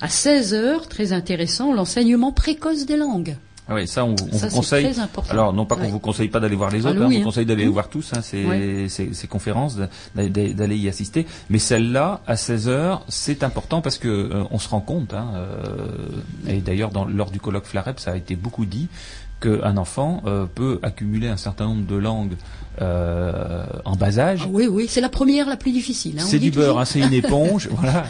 À 0.00 0.08
16 0.08 0.54
heures, 0.54 0.88
très 0.88 1.12
intéressant, 1.12 1.74
l'enseignement 1.74 2.32
précoce 2.32 2.86
des 2.86 2.96
langues. 2.96 3.36
Ah 3.70 3.74
oui, 3.76 3.86
ça 3.86 4.04
on, 4.04 4.16
on 4.32 4.36
Ça, 4.36 4.48
vous 4.48 4.56
conseille. 4.56 4.92
très. 4.92 5.30
Alors 5.30 5.52
non 5.52 5.64
pas 5.64 5.76
qu'on 5.76 5.82
Ouais. 5.82 5.88
vous 5.90 6.00
conseille 6.00 6.28
pas 6.28 6.40
d'aller 6.40 6.56
voir 6.56 6.70
les 6.70 6.84
Ah, 6.86 6.90
autres, 6.90 7.00
hein, 7.00 7.06
on 7.06 7.10
vous 7.10 7.16
hein. 7.16 7.22
conseille 7.22 7.46
d'aller 7.46 7.66
Mmh. 7.66 7.70
voir 7.70 7.88
tous, 7.88 8.12
hein, 8.14 8.20
ces, 8.20 8.44
Ouais. 8.44 8.86
ces, 8.88 9.14
ces 9.14 9.26
conférences, 9.28 9.78
d'aller 10.16 10.76
y 10.76 10.88
assister. 10.88 11.24
Mais 11.50 11.58
celle-là, 11.60 12.20
à 12.26 12.36
16 12.36 12.68
heures, 12.68 13.04
c'est 13.08 13.44
important 13.44 13.80
parce 13.80 13.96
que 13.98 14.08
euh, 14.08 14.42
on 14.50 14.58
se 14.58 14.68
rend 14.68 14.80
compte, 14.80 15.14
hein, 15.14 15.28
euh, 15.36 15.86
et 16.48 16.58
d'ailleurs 16.60 16.90
lors 17.08 17.30
du 17.30 17.38
colloque 17.40 17.66
Flarep, 17.66 18.00
ça 18.00 18.10
a 18.12 18.16
été 18.16 18.34
beaucoup 18.34 18.66
dit, 18.66 18.88
qu'un 19.40 19.76
enfant 19.78 20.22
euh, 20.26 20.44
peut 20.54 20.80
accumuler 20.82 21.28
un 21.28 21.38
certain 21.38 21.64
nombre 21.66 21.86
de 21.86 21.96
langues 21.96 22.34
euh, 22.80 23.64
en 23.84 23.96
bas 23.96 24.18
âge. 24.18 24.40
Ah 24.44 24.48
oui, 24.50 24.66
oui, 24.66 24.86
c'est 24.88 25.00
la 25.00 25.08
première 25.08 25.48
la 25.48 25.56
plus 25.56 25.70
difficile. 25.72 26.16
hein, 26.18 26.24
C'est 26.26 26.38
du 26.38 26.50
beurre, 26.50 26.78
hein, 26.78 26.84
c'est 26.84 27.00
une 27.00 27.12
éponge, 27.12 27.68
voilà. 27.72 28.04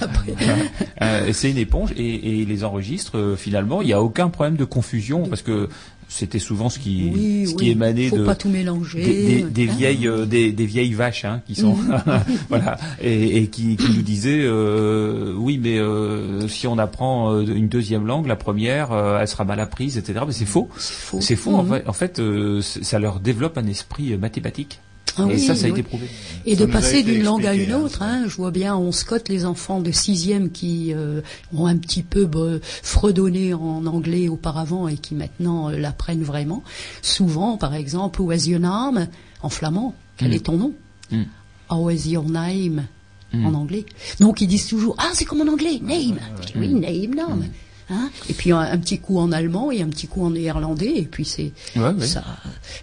Euh, 1.02 1.30
c'est 1.32 1.50
une 1.50 1.58
éponge 1.58 1.90
et, 1.96 2.40
et 2.40 2.44
les 2.44 2.64
enregistre 2.64 3.18
euh, 3.18 3.36
finalement. 3.36 3.82
Il 3.82 3.86
n'y 3.86 3.92
a 3.92 4.02
aucun 4.02 4.28
problème 4.28 4.56
de 4.56 4.64
confusion 4.64 5.26
parce 5.26 5.42
que 5.42 5.68
c'était 6.12 6.40
souvent 6.40 6.68
ce 6.68 6.80
qui, 6.80 7.08
Oui, 7.14 7.46
ce 7.46 7.50
oui, 7.52 7.56
qui 7.56 7.70
émanait 7.70 8.08
faut 8.08 8.16
de 8.18 8.24
pas 8.24 8.34
tout 8.34 8.48
mélanger. 8.48 9.00
des, 9.04 9.26
des- 9.26 9.42
des 9.44 9.68
hein. 9.70 9.74
vieilles 9.76 10.08
euh, 10.08 10.26
des, 10.26 10.50
des 10.50 10.66
vieilles 10.66 10.92
vaches 10.92 11.24
hein, 11.24 11.40
qui 11.46 11.54
sont 11.54 11.76
voilà 12.48 12.76
et, 13.00 13.36
et 13.38 13.46
qui, 13.46 13.76
qui 13.76 13.88
nous 13.90 14.02
disaient 14.02 14.42
euh, 14.42 15.32
oui 15.36 15.58
mais 15.62 15.78
euh, 15.78 16.48
si 16.48 16.66
on 16.66 16.78
apprend 16.78 17.40
une 17.40 17.68
deuxième 17.68 18.06
langue 18.06 18.26
la 18.26 18.34
première 18.36 18.90
euh, 18.92 19.18
elle 19.20 19.28
sera 19.28 19.44
mal 19.44 19.61
apprise 19.61 19.96
etc 19.98 20.20
mais 20.26 20.32
c'est 20.32 20.46
faux 20.46 20.68
faux. 20.74 21.20
c'est 21.20 21.36
faux 21.36 21.54
en 21.54 21.62
Mhm. 21.62 21.70
fait, 21.76 21.88
en 21.88 21.92
fait 21.92 22.20
ça 22.61 22.98
leur 22.98 23.20
développe 23.20 23.56
un 23.56 23.66
esprit 23.68 24.16
mathématique 24.18 24.80
Ah 25.18 25.22
et 25.28 25.34
oui, 25.34 25.40
ça 25.40 25.54
ça 25.54 25.66
a 25.66 25.70
oui. 25.70 25.72
été 25.72 25.82
prouvé 25.82 26.08
Et 26.46 26.54
Ça 26.56 26.61
de 26.61 26.66
passer 26.70 27.02
d'une 27.02 27.22
langue 27.22 27.46
à 27.46 27.54
une 27.54 27.72
hein, 27.72 27.80
autre, 27.80 28.02
hein, 28.02 28.24
je 28.28 28.36
vois 28.36 28.50
bien, 28.50 28.76
on 28.76 28.92
scotte 28.92 29.28
les 29.28 29.44
enfants 29.44 29.80
de 29.80 29.90
sixième 29.92 30.50
qui 30.50 30.92
euh, 30.94 31.20
ont 31.54 31.66
un 31.66 31.76
petit 31.76 32.02
peu 32.02 32.26
bah, 32.26 32.58
fredonné 32.82 33.54
en 33.54 33.86
anglais 33.86 34.28
auparavant 34.28 34.88
et 34.88 34.96
qui 34.96 35.14
maintenant 35.14 35.70
euh, 35.70 35.76
l'apprennent 35.78 36.22
vraiment. 36.22 36.62
Souvent, 37.02 37.56
par 37.56 37.74
exemple, 37.74 38.22
is 38.34 38.48
your 38.50 38.61
name? 38.61 39.08
En 39.42 39.48
flamand, 39.48 39.94
quel 40.16 40.30
Mm. 40.30 40.34
est 40.34 40.40
ton 40.44 40.56
nom? 40.56 40.72
Mm. 41.11 41.22
How 41.70 41.90
is 41.90 42.08
your 42.11 42.24
name? 42.28 42.86
Mm. 43.32 43.46
en 43.46 43.54
anglais. 43.54 43.86
Donc 44.18 44.40
ils 44.40 44.48
disent 44.48 44.66
toujours, 44.66 44.96
ah 44.98 45.11
c'est 45.14 45.24
comme 45.24 45.40
en 45.40 45.52
anglais, 45.52 45.78
name. 45.80 46.18
Je 46.40 46.46
dis, 46.46 46.52
oui, 46.56 46.68
name, 46.74 47.14
name. 47.14 47.44
Hein? 47.91 48.11
Et 48.28 48.32
puis 48.34 48.53
un, 48.53 48.59
un 48.61 48.78
petit 48.78 48.99
coup 48.99 49.18
en 49.18 49.32
allemand 49.32 49.70
et 49.70 49.82
un 49.82 49.88
petit 49.88 50.07
coup 50.07 50.24
en 50.24 50.30
néerlandais. 50.30 50.93
Et 50.97 51.03
puis 51.05 51.24
c'est 51.24 51.53
Ouais, 51.76 51.88
ouais. 51.91 52.07
ça, 52.07 52.22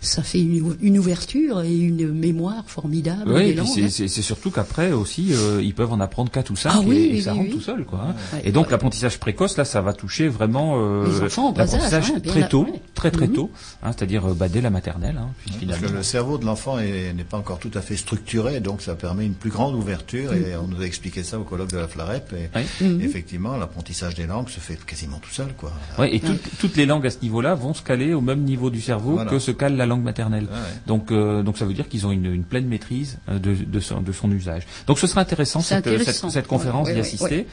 ça 0.01 0.21
fait 0.23 0.39
une, 0.41 0.75
une 0.81 0.99
ouverture 0.99 1.61
et 1.61 1.73
une 1.75 2.11
mémoire 2.11 2.63
formidable 2.67 3.23
Oui, 3.31 3.33
des 3.33 3.49
et 3.49 3.53
puis 3.53 3.55
langues. 3.55 3.89
c'est- 3.89 4.03
hein. 4.03 4.07
c'est 4.07 4.21
surtout 4.21 4.51
qu'après 4.51 4.91
aussi, 4.91 5.29
euh, 5.33 5.61
ils 5.63 5.73
peuvent 5.73 5.91
en 5.93 5.99
apprendre 5.99 6.29
quatre 6.31 6.49
ou 6.51 6.55
cinq 6.55 6.71
Ah 6.73 6.81
et, 6.83 6.85
oui, 6.85 6.95
et 6.97 7.11
oui, 7.13 7.21
ça 7.21 7.31
oui, 7.31 7.37
rentre 7.39 7.49
oui. 7.51 7.55
tout 7.55 7.61
seul, 7.61 7.85
quoi. 7.85 7.99
hein. 8.09 8.15
Ouais. 8.33 8.41
Et 8.45 8.51
donc 8.51 8.65
Ouais. 8.67 8.71
l'apprentissage 8.71 9.17
précoce, 9.19 9.57
là, 9.57 9.65
ça 9.65 9.81
va 9.81 9.93
toucher 9.93 10.27
vraiment 10.27 10.75
euh, 10.77 11.05
Les 11.07 11.21
enfants 11.25 11.47
en 11.47 11.51
bas 11.51 11.61
âge, 11.63 11.71
l'apprentissage 11.71 12.11
hein, 12.15 12.19
très 12.19 12.49
tôt, 12.49 12.63
ouais. 12.65 12.81
très 12.93 13.11
très 13.11 13.27
Mhm. 13.27 13.33
tôt, 13.33 13.51
hein, 13.83 13.91
c'est-à-dire 13.95 14.25
euh, 14.29 14.33
bah, 14.33 14.49
dès 14.49 14.61
la 14.61 14.69
maternelle, 14.69 15.17
hein, 15.19 15.29
puis 15.39 15.49
Parce 15.51 15.59
finalement. 15.59 15.87
que 15.87 15.93
le 15.93 16.03
cerveau 16.03 16.37
de 16.37 16.45
l'enfant 16.45 16.79
est- 16.79 17.13
n'est 17.13 17.23
pas 17.23 17.37
encore 17.37 17.59
tout 17.59 17.71
à 17.75 17.81
fait 17.81 17.95
structuré, 17.95 18.59
donc 18.59 18.81
ça 18.81 18.95
permet 18.95 19.25
une 19.25 19.33
plus 19.35 19.49
grande 19.49 19.75
ouverture. 19.75 20.33
Et 20.33 20.55
on 20.57 20.67
nous 20.67 20.81
a 20.81 20.85
expliqué 20.85 21.23
ça 21.23 21.39
au 21.39 21.43
colloque 21.43 21.71
de 21.71 21.77
la 21.77 21.87
Flarep. 21.87 22.33
Et 22.33 22.57
Ouais. 22.57 22.65
Mhm. 22.81 23.01
effectivement, 23.01 23.55
l'apprentissage 23.57 24.15
des 24.15 24.25
langues 24.27 24.49
se 24.49 24.59
fait 24.59 24.73
quasiment 24.97 25.19
tout 25.19 25.29
seul, 25.29 25.53
quoi. 25.55 25.71
Ouais, 25.99 26.15
et 26.15 26.19
toutes- 26.19 26.57
toutes 26.59 26.75
les 26.75 26.87
langues 26.87 27.05
à 27.05 27.11
ce 27.11 27.19
niveau-là 27.21 27.53
vont 27.53 27.73
se 27.75 27.83
caler 27.83 28.13
au 28.15 28.21
même 28.21 28.41
niveau 28.41 28.71
du 28.71 28.81
cerveau 28.81 29.13
Voilà. 29.13 29.29
que 29.29 29.37
se 29.37 29.51
cale 29.51 29.75
la 29.77 29.85
langue 29.85 30.01
maternelle. 30.03 30.45
Ouais. 30.45 30.57
Donc, 30.87 31.11
euh, 31.11 31.43
donc 31.43 31.57
ça 31.59 31.65
veut 31.65 31.73
dire 31.73 31.87
qu'ils 31.87 32.07
ont 32.07 32.11
une, 32.11 32.25
une 32.33 32.43
pleine 32.43 32.65
maîtrise 32.67 33.19
euh, 33.29 33.37
de, 33.37 33.53
de, 33.53 33.79
son, 33.79 34.01
de 34.01 34.11
son 34.11 34.31
usage. 34.31 34.63
Donc 34.87 34.97
ce 34.97 35.05
sera 35.05 35.21
intéressant, 35.21 35.59
cette, 35.61 35.85
intéressant. 35.85 36.29
cette, 36.29 36.41
cette 36.41 36.47
conférence 36.47 36.87
Ouais, 36.87 36.95
d'y 36.95 36.99
assister. 37.01 37.23
ouais. 37.25 37.45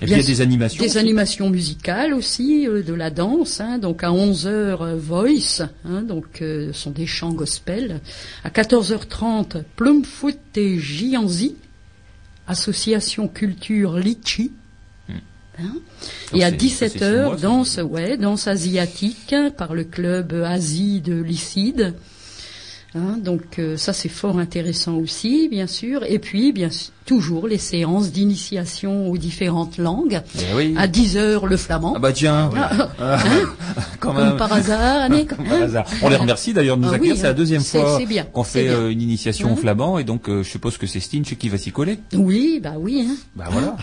Et 0.00 0.04
puis 0.04 0.06
il 0.06 0.10
y 0.10 0.14
a 0.14 0.16
Bien 0.18 0.26
des 0.26 0.40
animations. 0.40 0.80
Des 0.84 0.90
aussi. 0.90 0.98
animations 0.98 1.50
musicales 1.50 2.14
aussi, 2.14 2.68
euh, 2.68 2.84
de 2.84 2.94
la 2.94 3.10
danse, 3.10 3.60
hein, 3.60 3.78
donc 3.78 4.04
à 4.04 4.10
11h 4.12 4.46
euh, 4.46 4.96
Voice, 4.96 5.62
hein, 5.84 6.02
donc 6.02 6.40
euh, 6.42 6.72
ce 6.72 6.78
sont 6.80 6.90
des 6.92 7.06
chants 7.06 7.32
gospel. 7.32 8.00
À 8.44 8.50
14h30 8.50 9.64
Plumfoot 9.74 10.38
et 10.56 10.78
Gianzi, 10.78 11.56
association 12.46 13.26
culture 13.26 13.96
Litchi. 13.98 14.52
Hein. 15.60 15.72
Donc 16.32 16.40
Et 16.40 16.44
à 16.44 16.50
c'est- 16.50 16.68
ça, 16.68 16.88
c'est 16.88 16.98
six 16.98 16.98
mois, 17.04 17.34
17h 17.34 17.36
ça. 17.36 17.42
danse, 17.42 17.80
ouais, 17.82 18.16
danse 18.16 18.46
asiatique 18.46 19.34
par 19.56 19.74
le 19.74 19.84
club 19.84 20.32
Asie 20.46 21.00
de 21.00 21.20
Lycide. 21.20 21.94
Hein, 22.94 23.18
donc 23.22 23.58
euh, 23.58 23.76
ça 23.76 23.92
c'est 23.92 24.08
fort 24.08 24.38
intéressant 24.38 24.94
aussi, 24.96 25.48
bien 25.50 25.66
sûr. 25.66 26.04
Et 26.08 26.18
puis 26.18 26.52
bien 26.52 26.70
sûr, 26.70 26.90
toujours 27.04 27.46
les 27.46 27.58
séances 27.58 28.12
d'initiation 28.12 29.08
aux 29.10 29.18
différentes 29.18 29.76
langues. 29.76 30.22
Eh 30.38 30.54
oui. 30.56 30.74
À 30.76 30.86
10 30.86 31.18
heures 31.18 31.46
le 31.46 31.58
flamand. 31.58 31.92
Ah 31.96 31.98
bah 31.98 32.12
tiens, 32.14 32.48
Ah, 32.56 32.88
Ah, 32.98 33.18
quand 34.00 34.14
Comme 34.14 34.24
même. 34.24 34.36
par 34.38 34.50
hasard, 34.54 35.10
Comme 35.28 35.44
par 35.46 35.62
hasard. 35.62 35.84
On 36.00 36.08
les 36.08 36.16
remercie 36.16 36.54
d'ailleurs 36.54 36.78
de 36.78 36.82
nous 36.84 36.88
Ah 36.88 36.94
accueillir. 36.94 37.12
oui, 37.14 37.20
c'est 37.20 37.26
la 37.26 37.34
deuxième 37.34 37.62
fois 37.62 37.98
qu'on 38.32 38.42
fait 38.44 38.68
euh, 38.68 38.90
une 38.90 39.02
initiation 39.02 39.50
au 39.50 39.52
Hein 39.52 39.56
flamand 39.56 39.98
et 39.98 40.04
donc 40.04 40.30
euh, 40.30 40.42
je 40.42 40.48
suppose 40.48 40.78
que 40.78 40.86
c'est 40.86 41.00
Stinch 41.00 41.34
qui 41.36 41.50
va 41.50 41.58
s'y 41.58 41.70
coller? 41.72 41.98
Oui, 42.14 42.58
bah 42.62 42.74
oui. 42.78 43.06
Hein. 43.10 43.16
Bah 43.36 43.48
voilà. 43.50 43.76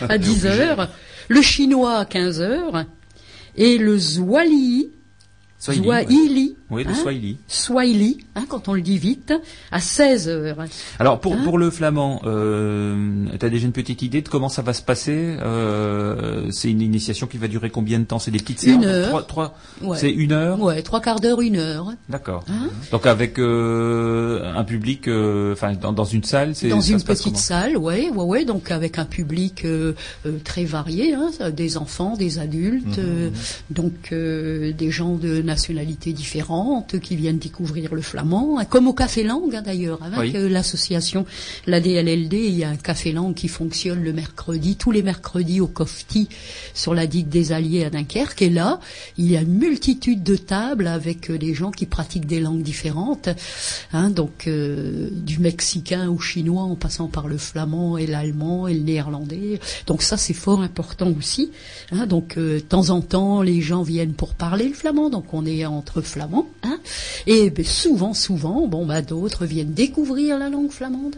À 0.08 0.18
10 0.18 0.46
heures, 0.46 0.88
le 1.28 1.42
chinois 1.42 1.98
à 1.98 2.04
15 2.04 2.40
heures 2.40 2.84
et 3.56 3.78
le 3.78 3.96
Zwali, 3.96 4.88
Swahili. 5.64 5.84
Swahili, 5.86 6.56
Oui, 6.70 6.84
le 6.84 6.90
hein, 6.90 6.94
Swahili. 6.94 7.36
Swahili, 7.48 8.18
hein, 8.36 8.44
quand 8.48 8.68
on 8.68 8.74
le 8.74 8.82
dit 8.82 8.98
vite, 8.98 9.32
à 9.72 9.80
16 9.80 10.28
heures. 10.28 10.58
Alors 10.98 11.20
pour 11.20 11.32
Hein 11.34 11.40
pour 11.42 11.56
le 11.58 11.70
flamand, 11.70 12.20
euh, 12.26 13.24
t'as 13.38 13.48
déjà 13.48 13.64
une 13.66 13.72
petite 13.72 14.02
idée 14.02 14.20
de 14.22 14.28
comment 14.28 14.48
ça 14.50 14.60
va 14.62 14.72
se 14.74 14.82
passer 14.82 15.36
euh, 15.42 16.50
C'est 16.50 16.70
une 16.70 16.80
initiation 16.82 17.26
qui 17.26 17.38
va 17.38 17.48
durer 17.48 17.70
combien 17.70 17.98
de 17.98 18.04
temps? 18.04 18.18
C'est 18.18 18.30
des 18.30 18.38
petites 18.38 18.62
Une 18.64 18.82
séances? 18.82 18.84
heure. 18.86 19.08
Trois, 19.08 19.22
trois- 19.22 19.54
Ouais. 19.82 19.96
C'est 19.98 20.10
une 20.12 20.32
heure? 20.32 20.60
Ouais, 20.60 20.82
trois 20.82 21.00
quarts 21.00 21.20
d'heure, 21.20 21.40
une 21.40 21.56
heure. 21.56 21.92
D'accord. 22.08 22.44
Hein 22.48 22.68
Donc 22.92 23.06
avec 23.06 23.38
euh, 23.38 24.52
un 24.54 24.64
public, 24.64 25.08
enfin 25.52 25.72
dans, 25.80 25.92
dans 25.92 26.04
une 26.04 26.24
salle, 26.24 26.54
c'est 26.54 26.68
Dans 26.68 26.80
ça 26.82 26.92
une 26.92 26.98
se 26.98 27.04
passe 27.04 27.22
petite 27.22 27.36
salle, 27.38 27.76
ouais, 27.76 28.10
ouais, 28.10 28.24
ouais, 28.24 28.44
donc 28.44 28.70
avec 28.70 28.98
un 28.98 29.04
public 29.06 29.66
très 30.44 30.64
varié, 30.64 31.14
des 31.52 31.76
enfants, 31.78 32.16
des 32.16 32.38
adultes, 32.38 32.98
euh, 32.98 33.30
donc 33.70 34.10
des 34.12 34.90
gens 34.90 35.14
de 35.16 35.42
nationalités 35.54 36.12
différentes 36.12 36.98
qui 36.98 37.14
viennent 37.14 37.38
découvrir 37.38 37.94
le 37.94 38.02
flamand, 38.02 38.58
hein, 38.58 38.64
comme 38.64 38.88
au 38.88 38.92
Café 38.92 39.22
Langue 39.22 39.54
hein, 39.54 39.62
d'ailleurs, 39.62 40.02
avec 40.02 40.32
Oui. 40.34 40.36
euh, 40.36 40.48
l'association, 40.48 41.24
la 41.66 41.80
DLLD, 41.80 42.34
il 42.34 42.56
y 42.58 42.64
a 42.64 42.70
un 42.70 42.76
Café 42.76 43.12
Langue 43.12 43.34
qui 43.34 43.46
fonctionne 43.48 44.02
le 44.02 44.12
mercredi, 44.12 44.74
tous 44.76 44.90
les 44.90 45.02
mercredis 45.04 45.60
au 45.60 45.68
Cofti 45.68 46.28
sur 46.74 46.92
la 46.92 47.06
digue 47.06 47.28
des 47.28 47.52
Alliés 47.52 47.84
à 47.84 47.90
Dunkerque, 47.90 48.42
et 48.42 48.50
là, 48.50 48.80
il 49.16 49.30
y 49.30 49.36
a 49.36 49.42
une 49.42 49.54
multitude 49.58 50.22
de 50.24 50.36
tables 50.36 50.88
avec 50.88 51.30
euh, 51.30 51.38
des 51.38 51.54
gens 51.54 51.70
qui 51.70 51.86
pratiquent 51.86 52.26
des 52.26 52.40
langues 52.40 52.62
différentes, 52.62 53.28
hein, 53.92 54.10
donc 54.10 54.48
euh, 54.48 55.08
du 55.12 55.38
mexicain 55.38 56.08
au 56.10 56.18
chinois 56.18 56.62
en 56.64 56.74
passant 56.74 57.06
par 57.06 57.28
le 57.28 57.38
flamand 57.38 57.96
et 57.96 58.06
l'allemand 58.08 58.66
et 58.66 58.74
le 58.74 58.80
néerlandais. 58.80 59.60
Donc 59.86 60.02
ça 60.02 60.16
c'est 60.16 60.34
fort 60.34 60.62
important 60.62 61.12
aussi. 61.16 61.50
hein. 61.92 62.06
donc 62.06 62.36
euh, 62.36 62.56
de 62.56 62.60
temps 62.60 62.90
en 62.90 63.00
temps 63.00 63.40
les 63.42 63.60
gens 63.60 63.82
viennent 63.82 64.14
pour 64.14 64.34
parler 64.34 64.66
le 64.68 64.74
flamand, 64.74 65.10
donc 65.10 65.32
on 65.32 65.43
entre 65.66 66.00
flamands. 66.02 66.46
hein. 66.62 66.78
et 67.26 67.50
ben, 67.50 67.64
souvent, 67.64 68.14
souvent, 68.14 68.66
bon 68.66 68.86
bah 68.86 69.02
d'autres 69.02 69.46
viennent 69.46 69.72
découvrir 69.74 70.38
la 70.38 70.48
langue 70.48 70.70
flamande. 70.70 71.16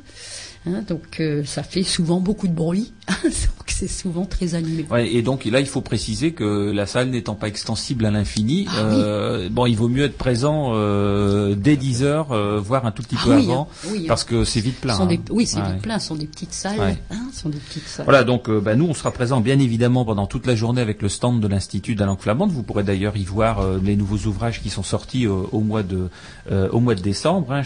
hein. 0.67 0.83
donc 0.87 1.21
euh, 1.21 1.45
ça 1.45 1.63
fait 1.63 1.83
souvent 1.83 2.21
beaucoup 2.21 2.49
de 2.49 2.53
bruit. 2.55 2.93
donc 3.25 3.33
c'est 3.69 3.89
souvent 3.89 4.25
très 4.25 4.55
animé. 4.55 4.87
Ouais, 4.91 5.13
et 5.13 5.23
donc 5.23 5.45
là, 5.45 5.61
il 5.61 5.67
faut 5.67 5.81
préciser 5.81 6.33
que 6.33 6.71
la 6.73 6.87
salle 6.87 7.11
n'étant 7.11 7.35
pas 7.35 7.47
extensible 7.49 8.05
à 8.07 8.11
l'infini, 8.11 8.67
Ah 8.71 8.81
euh, 8.81 9.49
bon, 9.51 9.67
il 9.67 9.77
vaut 9.77 9.89
mieux 9.89 10.05
être 10.05 10.17
présent 10.17 10.73
euh, 10.75 11.55
dès 11.55 11.77
10 11.77 12.03
heures, 12.03 12.33
euh, 12.33 12.59
voire 12.59 12.87
un 12.87 12.91
tout 12.91 13.03
petit 13.03 13.17
Ah 13.21 13.25
peu 13.25 13.37
oui, 13.37 13.45
avant, 13.45 13.69
hein, 13.71 13.89
oui, 13.93 13.99
hein. 14.01 14.05
parce 14.09 14.25
que 14.25 14.45
c'est 14.45 14.61
vite 14.61 14.81
plein. 14.81 14.95
Sont 14.95 15.07
des- 15.07 15.17
hein. 15.17 15.23
oui, 15.31 15.47
c'est 15.47 15.61
Ouais. 15.61 15.73
vite 15.73 15.83
plein, 15.83 15.99
ce 15.99 16.09
sont 16.09 16.17
des 16.17 16.27
petites 16.27 16.53
salles. 16.55 16.79
Ouais. 16.79 16.97
hein, 17.11 17.29
sont 17.33 17.49
des 17.49 17.59
petites 17.59 17.87
salles. 17.87 18.07
Voilà, 18.07 18.25
donc 18.25 18.49
euh, 18.49 18.61
bah, 18.61 18.75
nous, 18.77 18.87
on 18.87 18.95
sera 18.95 19.11
présents 19.13 19.41
bien 19.41 19.59
évidemment 19.59 20.05
pendant 20.05 20.27
toute 20.27 20.47
la 20.47 20.55
journée 20.57 20.81
avec 20.81 21.03
le 21.03 21.09
stand 21.09 21.41
de 21.41 21.47
l'Institut 21.49 21.95
de 21.95 22.01
la 22.01 22.07
langue 22.07 22.21
flamande. 22.21 22.51
Vous 22.51 22.63
pourrez 22.63 22.83
d'ailleurs 22.83 23.17
y 23.17 23.25
voir 23.25 23.61
euh, 23.61 23.79
les 23.83 23.95
nouveaux 23.97 24.27
ouvrages 24.29 24.63
qui 24.63 24.71
sont 24.71 24.83
sortis 24.83 25.27
euh, 25.27 25.33
au 25.53 25.61
mois 25.61 25.83
de 25.83 26.09
euh, 26.51 26.69
au 26.71 26.81
mois 26.81 26.95
de 26.95 27.03
décembre. 27.03 27.53
Hein, 27.53 27.63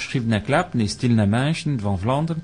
van 1.79 1.95
Vlaanderen. 1.95 2.37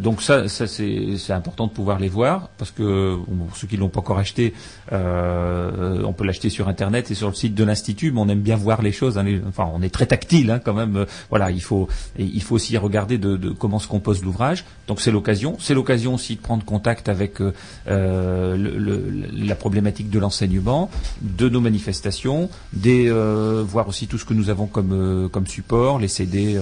Donc 0.00 0.22
ça, 0.22 0.48
c'est 0.48 1.16
important 1.34 1.66
de 1.66 1.72
pouvoir 1.72 1.98
les 1.98 2.08
voir 2.08 2.48
parce 2.58 2.70
que 2.70 3.16
pour 3.16 3.56
ceux 3.56 3.66
qui 3.66 3.76
l'ont 3.76 3.88
pas 3.88 4.00
encore 4.00 4.18
acheté, 4.18 4.54
euh, 4.92 6.02
on 6.04 6.12
peut 6.12 6.24
l'acheter 6.24 6.50
sur 6.50 6.68
internet 6.68 7.10
et 7.10 7.14
sur 7.14 7.28
le 7.28 7.34
site 7.34 7.54
de 7.54 7.64
l'Institut, 7.64 8.12
mais 8.12 8.20
on 8.20 8.28
aime 8.28 8.40
bien 8.40 8.56
voir 8.56 8.82
les 8.82 8.92
choses. 8.92 9.18
hein, 9.18 9.24
enfin, 9.48 9.70
on 9.74 9.82
est 9.82 9.92
très 9.92 10.06
tactile 10.06 10.50
hein, 10.50 10.60
quand 10.64 10.74
même. 10.74 11.06
Voilà, 11.30 11.50
il 11.50 11.62
faut 11.62 11.88
il 12.18 12.42
faut 12.42 12.54
aussi 12.54 12.76
regarder 12.76 13.18
de, 13.18 13.50
comment 13.50 13.78
se 13.78 13.88
compose 13.88 14.22
l'ouvrage. 14.22 14.64
Donc 14.88 15.00
c'est 15.00 15.10
l'occasion. 15.10 15.56
C'est 15.60 15.74
l'occasion 15.74 16.14
aussi 16.14 16.36
de 16.36 16.40
prendre 16.40 16.64
contact 16.64 17.08
avec 17.08 17.40
euh, 17.40 17.52
euh, 17.88 18.56
la 19.32 19.54
problématique 19.54 20.10
de 20.10 20.18
l'enseignement, 20.18 20.90
de 21.22 21.48
nos 21.48 21.60
manifestations, 21.60 22.50
des 22.72 23.08
euh, 23.08 23.64
voir 23.66 23.88
aussi 23.88 24.06
tout 24.06 24.18
ce 24.18 24.24
que 24.24 24.34
nous 24.34 24.50
avons 24.50 24.66
comme 24.66 25.28
comme 25.32 25.46
support, 25.46 25.98
les 25.98 26.08
CD 26.08 26.58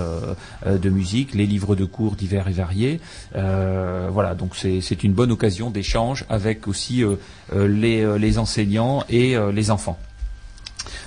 de 0.66 0.90
musique, 0.90 1.34
les 1.34 1.46
livres 1.46 1.74
de 1.76 1.84
cours 1.84 2.14
divers 2.16 2.48
et 2.48 2.52
variés. 2.52 3.00
Voilà, 3.34 4.34
donc 4.34 4.54
c'est 4.80 5.04
une 5.04 5.12
bonne 5.12 5.32
occasion 5.32 5.70
d'échange 5.70 6.24
avec 6.28 6.68
aussi 6.68 7.02
euh, 7.04 7.16
euh, 7.54 7.66
les 7.68 8.02
euh, 8.02 8.16
les 8.18 8.38
enseignants 8.38 9.04
et 9.08 9.36
les 9.52 9.70
enfants. 9.70 9.98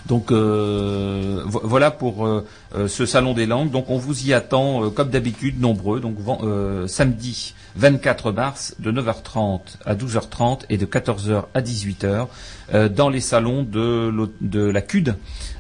Donc 0.08 0.32
vo- 0.32 1.62
voilà 1.64 1.90
pour 1.92 2.28
ce 2.88 3.06
salon 3.06 3.34
des 3.34 3.46
langues. 3.48 3.72
Donc 3.72 3.90
on 3.90 3.98
vous 3.98 4.28
y 4.28 4.34
attend 4.34 4.90
comme 4.92 5.10
d'habitude 5.10 5.60
nombreux. 5.60 6.00
Donc 6.00 6.18
samedi 6.88 7.56
24 7.76 8.32
mars 8.32 8.76
de 8.80 8.92
9h30 8.92 9.60
à 9.86 9.96
12h30 9.96 10.62
et 10.70 10.78
de 10.78 10.86
14h 10.86 11.46
à 11.54 11.62
18h 11.62 12.28
euh, 12.74 12.88
dans 12.88 13.10
les 13.10 13.20
salons 13.20 13.64
de 13.64 14.60
la 14.70 14.82
CUD 14.82 15.16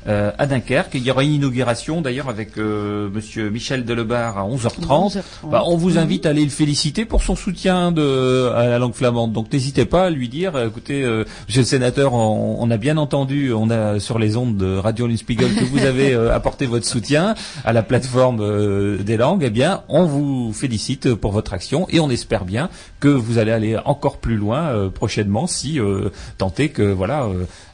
euh, 0.08 0.32
à 0.38 0.45
Dunkerque. 0.45 0.91
Il 0.95 1.03
y 1.03 1.12
aura 1.12 1.24
une 1.24 1.34
inauguration 1.34 2.01
d'ailleurs 2.01 2.30
avec 2.30 2.58
euh, 2.58 3.10
Monsieur 3.10 3.49
Michel 3.49 3.86
Delebar 3.86 4.38
à 4.38 4.43
11h30. 4.47 4.86
11h30. 4.88 5.22
Bah, 5.49 5.64
on 5.66 5.78
vous 5.78 5.91
Mhm. 5.91 5.97
invite 5.97 6.26
à 6.26 6.30
aller 6.30 6.43
le 6.43 6.49
féliciter 6.49 7.06
pour 7.06 7.24
son 7.24 7.36
soutien 7.36 7.91
de, 7.91 8.49
à 8.56 8.68
la 8.68 8.80
langue 8.80 8.93
flamande. 8.93 9.34
Donc 9.34 9.51
n'hésitez 9.51 9.86
pas 9.86 10.06
à 10.06 10.10
lui 10.10 10.30
dire, 10.30 10.56
euh, 10.56 10.68
écoutez, 10.68 11.03
euh, 11.03 11.24
Monsieur 11.47 11.62
le 11.62 11.66
sénateur, 11.68 12.14
on, 12.14 12.58
on 12.60 12.70
a 12.72 12.78
bien 12.78 12.97
entendu, 12.97 13.53
on 13.53 13.70
a 13.70 13.99
sur 13.99 14.20
les 14.20 14.38
ondes 14.38 14.58
de 14.58 14.78
Radio 14.78 15.08
Linspiegel 15.08 15.53
que 15.56 15.64
vous 15.66 15.84
avez 15.86 16.14
euh, 16.14 16.34
apporté 16.36 16.66
votre 16.66 16.86
soutien 16.86 17.34
à 17.64 17.74
la 17.74 17.84
plateforme 17.84 18.39
euh, 18.41 18.97
des 19.03 19.18
langues. 19.18 19.43
Eh 19.45 19.49
bien, 19.49 19.82
on 19.89 20.06
vous 20.06 20.53
félicite 20.53 21.14
pour 21.16 21.32
votre 21.32 21.53
action 21.53 21.88
et 21.89 21.99
on 21.99 22.10
espère 22.10 22.45
bien 22.45 22.70
que 22.99 23.08
vous 23.08 23.38
allez 23.38 23.51
aller 23.51 23.78
encore 23.86 24.18
plus 24.18 24.36
loin 24.36 24.64
euh, 24.68 24.89
prochainement 24.89 25.47
si 25.47 25.80
euh, 25.80 26.10
est 26.58 26.70
que 26.70 26.84
voilà 26.84 27.28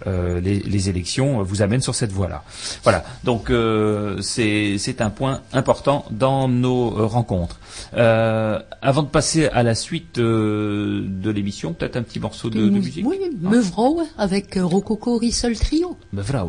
les, 0.06 0.60
les 0.60 0.90
élections 0.90 1.44
vous 1.44 1.62
amènent 1.62 1.82
sur 1.82 1.94
cette 1.94 2.12
voie-là. 2.12 2.21
Voilà. 2.84 3.04
Donc 3.24 3.50
euh, 3.50 4.22
c'est 4.22 5.02
un 5.02 5.10
point 5.10 5.42
important 5.54 6.06
dans 6.12 6.48
nos 6.48 6.98
euh, 6.98 7.06
rencontres. 7.06 7.60
Euh, 7.96 8.60
avant 8.82 9.04
de 9.04 9.08
passer 9.08 9.48
à 9.48 9.64
la 9.64 9.76
suite 9.76 10.18
euh, 10.18 11.04
de 11.06 11.30
l'émission, 11.30 11.74
peut-être 11.74 11.98
un 11.98 12.04
petit 12.04 12.20
morceau 12.20 12.50
de, 12.50 12.70
musique. 12.70 13.06
Oui, 13.06 13.20
Mevrou 13.42 14.02
avec 14.18 14.58
euh, 14.58 14.66
Rococo 14.66 15.18
Rissol 15.18 15.56
Trio. 15.58 15.98
Ben 16.14 16.22
voilà, 16.22 16.46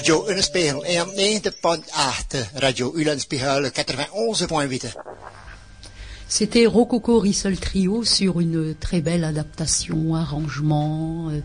Radio 0.00 0.26
Ulenspiegel 0.30 0.76
AM 0.96 1.10
90.8, 1.10 2.58
Radio 2.58 2.94
Ulenspiegel 2.96 3.66
91.8. 3.66 4.94
C'était 6.26 6.64
Rococo 6.64 7.18
Rissol 7.18 7.58
Trio 7.58 8.02
sur 8.02 8.40
une 8.40 8.74
très 8.74 9.02
belle 9.02 9.24
adaptation, 9.24 10.14
arrangement, 10.14 11.28
euh, 11.28 11.42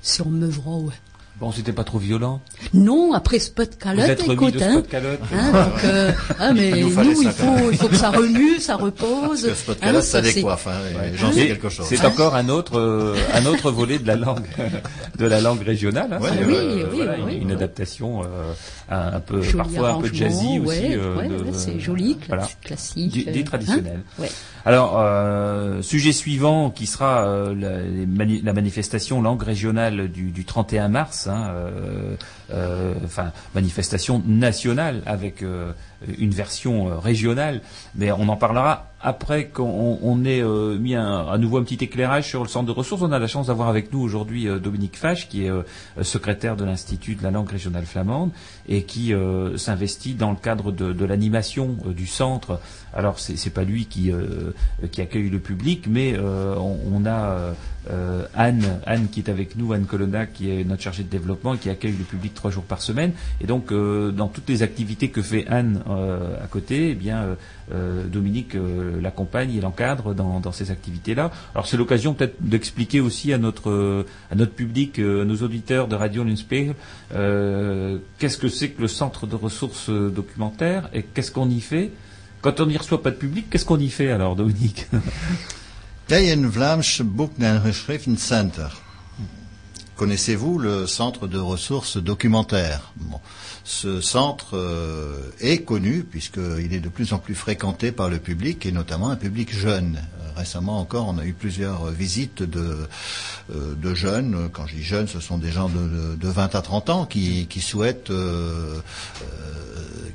sur 0.00 0.30
Mevrou. 0.30 0.90
Bon, 1.38 1.52
c'était 1.52 1.74
pas 1.74 1.84
trop 1.84 1.98
violent. 1.98 2.40
Non, 2.74 3.12
après 3.14 3.38
Spot 3.38 3.68
Calotte, 3.78 4.20
écoute, 4.28 4.54
de 4.54 4.62
hein. 4.62 4.70
spot 4.72 4.88
calotte. 4.88 5.20
Hein, 5.32 5.52
donc, 5.52 5.84
euh, 5.84 6.12
ah, 6.38 6.52
mais 6.52 6.70
Il 6.70 6.86
nous 6.86 7.22
il 7.22 7.30
faut, 7.30 7.70
il 7.70 7.76
faut 7.78 7.88
que 7.88 7.96
ça 7.96 8.10
remue, 8.10 8.58
ça 8.58 8.76
repose. 8.76 9.42
Parce 9.42 9.42
que 9.42 9.54
ce 9.54 9.70
Hein, 9.70 9.74
podcast, 9.80 10.08
ça 10.08 10.22
c'est- 10.22 10.34
décoiffe, 10.34 10.66
hein, 10.66 10.72
et 10.92 10.96
Ouais. 10.96 11.12
j'en 11.16 11.32
sais 11.32 11.46
quelque 11.46 11.68
chose. 11.68 11.86
C'est 11.88 12.04
encore 12.04 12.34
un 12.34 12.48
autre, 12.48 12.78
euh, 12.78 13.14
un 13.34 13.46
autre 13.46 13.70
volet 13.70 13.98
de 13.98 14.06
la 14.06 14.16
langue, 14.16 14.44
de 15.18 15.26
la 15.26 15.40
langue 15.40 15.62
régionale. 15.62 16.12
hein. 16.12 16.18
Oui, 16.20 16.28
euh, 16.42 16.86
oui, 16.90 16.96
voilà, 16.96 17.12
oui, 17.12 17.18
une, 17.20 17.26
oui. 17.26 17.38
une 17.42 17.52
adaptation 17.52 18.22
euh, 18.22 18.52
un, 18.90 19.20
peu, 19.20 19.40
Joli 19.40 19.56
parfois 19.56 19.90
un 19.90 20.00
peu 20.00 20.12
jazzy 20.12 20.58
aussi. 20.58 20.60
ouais, 20.60 20.96
euh, 20.96 21.16
ouais, 21.16 21.26
ouais, 21.28 21.36
c'est 21.52 21.78
joli, 21.78 22.14
cla- 22.20 22.26
voilà. 22.28 22.48
classique. 22.64 23.12
Du- 23.12 23.24
des 23.24 23.40
euh, 23.40 23.44
traditionnels. 23.44 24.00
hein, 24.18 24.22
ouais. 24.22 24.30
Alors, 24.64 24.96
euh, 24.98 25.80
sujet 25.80 26.12
suivant 26.12 26.70
qui 26.70 26.86
sera 26.86 27.24
euh, 27.24 27.54
la, 27.54 28.24
la 28.42 28.52
manifestation 28.52 29.22
langue 29.22 29.42
régionale 29.42 30.08
du, 30.08 30.30
du 30.30 30.44
31 30.44 30.88
mars, 30.88 31.26
hein, 31.28 31.46
euh, 31.50 31.70
euh, 32.47 32.47
manifestation 33.54 34.22
nationale 34.26 35.02
avec 35.06 35.42
euh, 35.42 35.72
une 36.18 36.30
version 36.30 36.88
euh, 36.88 36.98
régionale, 36.98 37.60
mais 37.94 38.12
on 38.12 38.28
en 38.28 38.36
parlera 38.36 38.88
après 39.00 39.46
qu'on 39.46 39.98
on 40.02 40.24
ait 40.24 40.42
euh, 40.42 40.76
mis 40.76 40.96
à 40.96 41.36
nouveau 41.38 41.58
un 41.58 41.62
petit 41.62 41.82
éclairage 41.84 42.26
sur 42.26 42.42
le 42.42 42.48
centre 42.48 42.66
de 42.66 42.72
ressources. 42.72 43.02
On 43.02 43.12
a 43.12 43.18
la 43.18 43.26
chance 43.26 43.46
d'avoir 43.46 43.68
avec 43.68 43.92
nous 43.92 44.00
aujourd'hui 44.00 44.48
euh, 44.48 44.58
Dominique 44.58 44.96
Fache, 44.96 45.28
qui 45.28 45.44
est 45.44 45.50
euh, 45.50 45.62
secrétaire 46.02 46.56
de 46.56 46.64
l'Institut 46.64 47.14
de 47.14 47.22
la 47.22 47.30
langue 47.30 47.48
régionale 47.48 47.86
flamande 47.86 48.30
et 48.68 48.82
qui 48.82 49.14
euh, 49.14 49.56
s'investit 49.56 50.14
dans 50.14 50.30
le 50.30 50.36
cadre 50.36 50.72
de, 50.72 51.04
l'animation 51.04 51.76
euh, 51.86 51.92
du 51.92 52.06
centre. 52.06 52.60
Alors 52.92 53.18
c'est 53.20 53.36
c'est 53.36 53.50
pas 53.50 53.64
lui 53.64 53.86
qui 53.86 54.10
euh, 54.10 54.52
accueille 54.82 55.28
le 55.28 55.38
public, 55.38 55.86
mais 55.88 56.14
euh, 56.16 56.56
on, 56.56 56.78
on 56.92 57.06
a 57.06 57.30
euh, 57.30 57.52
euh, 57.90 58.24
Anne 58.34 58.80
Anne 58.86 59.08
qui 59.08 59.20
est 59.20 59.30
avec 59.30 59.56
nous, 59.56 59.72
Anne 59.72 59.86
Colonna 59.86 60.26
qui 60.26 60.50
est 60.50 60.64
notre 60.64 60.82
chargée 60.82 61.04
de 61.04 61.08
développement 61.08 61.54
et 61.54 61.58
qui 61.58 61.70
accueille 61.70 61.94
le 61.96 62.04
public 62.04 62.34
trois 62.34 62.50
jours 62.50 62.64
par 62.64 62.82
semaine. 62.82 63.12
Et 63.40 63.46
donc 63.46 63.70
euh, 63.72 64.10
dans 64.10 64.28
toutes 64.28 64.48
les 64.48 64.62
activités 64.62 65.10
que 65.10 65.22
fait 65.22 65.46
Anne 65.46 65.82
euh, 65.87 65.87
à 65.90 66.46
côté, 66.46 66.90
eh 66.90 67.10
euh, 67.10 67.34
euh, 67.72 68.04
Dominique 68.04 68.54
euh, 68.54 69.00
l'accompagne 69.00 69.54
et 69.54 69.60
l'encadre 69.60 70.14
dans, 70.14 70.52
ces 70.52 70.70
activités-là. 70.70 71.30
Alors 71.54 71.66
c'est 71.66 71.76
l'occasion 71.76 72.14
peut-être 72.14 72.36
d'expliquer 72.40 73.00
aussi 73.00 73.32
à 73.32 73.38
notre 73.38 73.70
euh, 73.70 74.46
public, 74.46 74.98
euh, 74.98 75.22
à 75.22 75.24
nos 75.24 75.36
auditeurs 75.36 75.88
de 75.88 75.94
Radio 75.94 76.24
euh, 77.14 77.98
qu'est-ce 78.18 78.38
que 78.38 78.48
c'est 78.48 78.70
que 78.70 78.82
le 78.82 78.88
centre 78.88 79.26
de 79.26 79.34
ressources 79.34 79.90
euh, 79.90 80.10
documentaires 80.10 80.88
et 80.92 81.02
qu'est-ce 81.02 81.30
qu'on 81.30 81.48
y 81.48 81.60
fait? 81.60 81.90
Quand 82.40 82.60
on 82.60 82.66
n'y 82.66 82.76
reçoit 82.76 83.02
pas 83.02 83.10
de 83.10 83.16
public, 83.16 83.46
qu'est-ce 83.50 83.64
qu'on 83.64 83.78
y 83.78 83.88
fait 83.88 84.10
alors, 84.10 84.36
Dominique? 84.36 84.86
Connaissez-vous 89.98 90.58
le 90.60 90.86
centre 90.86 91.26
de 91.26 91.38
ressources 91.40 91.96
documentaires 91.96 92.92
Ce 93.64 94.00
centre 94.00 94.56
euh, 94.56 95.18
est 95.40 95.58
connu 95.64 96.04
puisqu'il 96.04 96.72
est 96.72 96.78
de 96.78 96.88
plus 96.88 97.12
en 97.12 97.18
plus 97.18 97.34
fréquenté 97.34 97.90
par 97.90 98.08
le 98.08 98.20
public 98.20 98.64
et 98.64 98.70
notamment 98.70 99.10
un 99.10 99.16
public 99.16 99.52
jeune. 99.52 99.96
Euh, 99.96 100.24
Récemment 100.36 100.78
encore, 100.78 101.08
on 101.08 101.18
a 101.18 101.24
eu 101.24 101.32
plusieurs 101.32 101.86
visites 101.86 102.44
de, 102.44 102.76
euh, 103.52 103.74
de 103.74 103.92
jeunes. 103.92 104.48
Quand 104.52 104.68
je 104.68 104.76
dis 104.76 104.84
jeunes, 104.84 105.08
ce 105.08 105.18
sont 105.18 105.36
des 105.36 105.50
gens 105.50 105.68
de, 105.68 105.74
de- 105.80 106.14
de 106.14 106.28
20 106.28 106.54
à 106.54 106.62
30 106.62 106.90
ans 106.90 107.04
qui, 107.04 107.48
souhaitent 107.60 108.12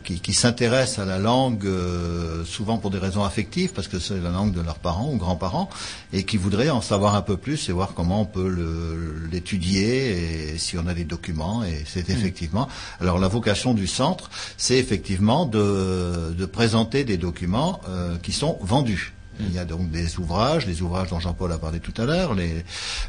qui, 0.03 0.19
qui 0.19 0.33
s'intéressent 0.33 0.99
à 0.99 1.05
la 1.05 1.17
langue 1.17 1.65
euh, 1.65 2.43
souvent 2.45 2.77
pour 2.77 2.91
des 2.91 2.97
raisons 2.97 3.23
affectives, 3.23 3.71
parce 3.73 3.87
que 3.87 3.99
c'est 3.99 4.19
la 4.19 4.29
langue 4.29 4.53
de 4.53 4.61
leurs 4.61 4.79
parents 4.79 5.11
ou 5.11 5.17
grands-parents, 5.17 5.69
et 6.11 6.23
qui 6.23 6.37
voudraient 6.37 6.69
en 6.69 6.81
savoir 6.81 7.15
un 7.15 7.21
peu 7.21 7.37
plus 7.37 7.69
et 7.69 7.71
voir 7.71 7.93
comment 7.93 8.21
on 8.21 8.25
peut 8.25 9.27
l'étudier 9.31 10.53
et 10.53 10.57
si 10.57 10.77
on 10.77 10.87
a 10.87 10.93
des 10.93 11.05
documents. 11.05 11.63
Et 11.63 11.83
c'est 11.87 12.09
effectivement. 12.09 12.67
Alors 12.99 13.19
la 13.19 13.27
vocation 13.27 13.73
du 13.73 13.87
centre, 13.87 14.29
c'est 14.57 14.77
effectivement 14.77 15.45
de, 15.45 16.33
de 16.37 16.45
présenter 16.45 17.03
des 17.03 17.17
documents 17.17 17.81
euh, 17.89 18.17
qui 18.21 18.31
sont 18.31 18.57
vendus. 18.61 19.13
Il 19.39 19.53
y 19.53 19.59
a 19.59 19.65
donc 19.65 19.89
des 19.89 20.19
ouvrages, 20.19 20.65
les 20.67 20.81
ouvrages 20.81 21.09
dont 21.09 21.19
Jean-Paul 21.19 21.51
a 21.51 21.57
parlé 21.57 21.79
tout 21.79 21.93
à 22.01 22.05
l'heure, 22.05 22.33
les 22.33 22.63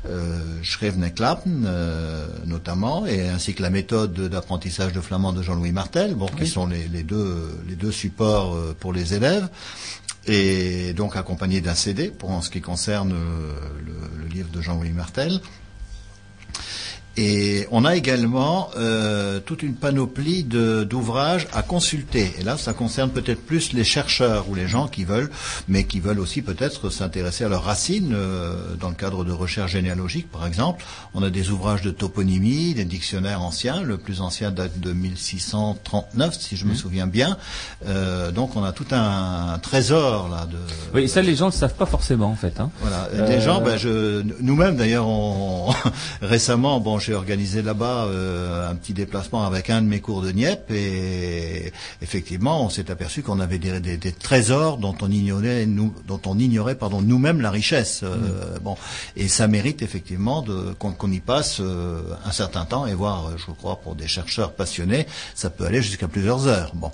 euh, 0.09 0.63
Schreven 0.63 1.05
en 1.05 1.11
Klappen 1.11 1.65
euh, 1.67 2.27
notamment, 2.47 3.07
et 3.07 3.29
ainsi 3.29 3.55
que 3.55 3.63
la 3.63 3.71
méthode 3.71 4.15
d'apprentissage 4.29 4.93
de 4.93 5.01
flamand 5.01 5.33
de 5.33 5.43
Jean-Louis 5.43 5.73
Martel, 5.73 6.15
bon, 6.15 6.27
qui 6.27 6.47
sont 6.47 6.67
les, 6.67 6.89
les 6.89 7.03
deux 7.03 7.51
les 7.69 7.77
deux 7.77 7.93
supports 7.93 8.55
euh, 8.55 8.75
pour 8.79 8.93
les 8.93 9.15
élèves, 9.15 9.49
et 10.27 10.95
donc 10.95 11.17
accompagné 11.17 11.61
d'un 11.61 11.75
CD 11.75 12.09
pour 12.09 12.31
en 12.31 12.41
ce 12.41 12.51
qui 12.51 12.61
concerne 12.61 13.13
euh, 13.13 13.53
le, 13.85 14.23
le 14.23 14.29
livre 14.29 14.49
de 14.51 14.61
Jean-Louis 14.61 14.93
Martel. 14.93 15.41
Et 17.16 17.66
on 17.70 17.85
a 17.85 17.95
également 17.95 18.70
euh, 18.77 19.39
toute 19.39 19.62
une 19.62 19.74
panoplie 19.74 20.43
de- 20.43 20.82
d'ouvrages 20.85 21.47
à 21.53 21.62
consulter. 21.62 22.32
Et 22.41 22.43
là, 22.43 22.57
ça 22.57 22.73
concerne 22.73 23.11
peut-être 23.11 23.41
plus 23.45 23.73
les 23.73 23.85
chercheurs 23.85 24.49
ou 24.49 24.55
les 24.55 24.66
gens 24.66 24.89
qui 24.89 25.05
veulent, 25.05 25.31
mais 25.69 25.85
qui 25.85 26.01
veulent 26.01 26.19
aussi 26.19 26.43
peut-être 26.43 26.91
s'intéresser 26.91 27.45
à 27.45 27.49
leurs 27.49 27.62
racines 27.65 28.12
euh, 28.15 28.57
dans 28.81 28.89
le 28.89 28.95
cadre 28.97 29.24
de 29.24 29.31
recherche 29.32 29.73
généalogique, 29.73 30.31
par 30.31 30.45
exemple. 30.47 30.85
On 31.15 31.23
a 31.23 31.31
des 31.31 31.51
ouvrages 31.51 31.82
de 31.82 31.91
toponymie, 31.93 32.74
des 32.74 32.85
dictionnaires 32.85 33.43
anciens. 33.43 33.82
Le 33.82 33.97
plus 33.97 34.20
ancien 34.20 34.51
date 34.51 34.81
de 34.81 34.93
1639, 34.93 36.36
si 36.39 36.57
je 36.57 36.65
me 36.65 36.74
souviens 36.74 37.07
bien. 37.07 37.36
Euh, 37.86 38.32
donc, 38.32 38.57
on 38.57 38.65
a 38.65 38.73
tout 38.73 38.86
un, 38.91 39.53
un 39.55 39.59
trésor 39.59 40.28
là 40.28 40.47
de. 40.51 40.57
Oui, 40.95 41.09
ça 41.09 41.23
les 41.23 41.36
gens 41.36 41.47
ne 41.47 41.51
le 41.53 41.57
savent 41.57 41.74
pas 41.74 41.86
forcément 41.86 42.27
en 42.31 42.36
fait. 42.36 42.59
Hein. 42.61 42.70
Voilà, 42.81 43.09
Euh, 43.15 43.27
des 43.28 43.41
gens, 43.41 43.61
ben, 43.61 43.77
je, 43.77 44.23
nous-mêmes 44.41 44.77
d'ailleurs, 44.77 45.07
on, 45.07 45.73
récemment, 46.23 46.81
bon, 46.81 46.99
j'ai 47.05 47.14
organisé 47.14 47.62
là-bas 47.62 48.06
euh, 48.06 48.70
un 48.70 48.74
petit 48.76 48.93
déplacement 48.94 49.44
avec 49.47 49.68
un 49.70 49.82
de 49.82 49.86
mes 49.86 50.01
cours 50.01 50.22
de 50.22 50.31
Niep 50.31 50.70
et 50.70 51.72
effectivement, 52.02 52.64
on 52.64 52.70
s'est 52.70 52.90
aperçu 52.90 53.22
qu'on 53.22 53.40
avait 53.40 53.59
des, 53.59 53.81
des- 53.81 53.97
des 53.97 54.12
trésors 54.12 54.78
dont 54.78 54.94
on 55.02 55.10
ignorait, 55.10 55.66
nous, 55.66 55.93
dont 56.06 56.20
on 56.26 56.39
ignorait, 56.39 56.74
pardon, 56.74 57.02
nous-mêmes 57.02 57.40
la 57.40 57.51
richesse. 57.51 58.01
euh, 58.02 58.59
Bon, 58.62 58.76
et 59.16 59.28
ça 59.28 59.47
mérite 59.48 59.82
effectivement 59.82 60.43
de 60.43 60.72
qu'on 60.78 60.93
qu'on 60.93 61.10
y 61.12 61.20
passe 61.20 61.59
euh, 61.60 62.01
un 62.24 62.32
certain 62.32 62.64
temps 62.64 62.86
et 62.86 62.94
voir, 62.94 63.31
je 63.36 63.51
crois, 63.52 63.76
pour 63.76 63.94
des 63.94 64.06
chercheurs 64.09 64.52
passionnés, 64.52 65.06
ça 65.35 65.51
peut 65.51 65.64
aller 65.66 65.82
jusqu'à 65.82 66.09
plusieurs 66.09 66.47
heures. 66.47 66.72
Bon, 66.74 66.90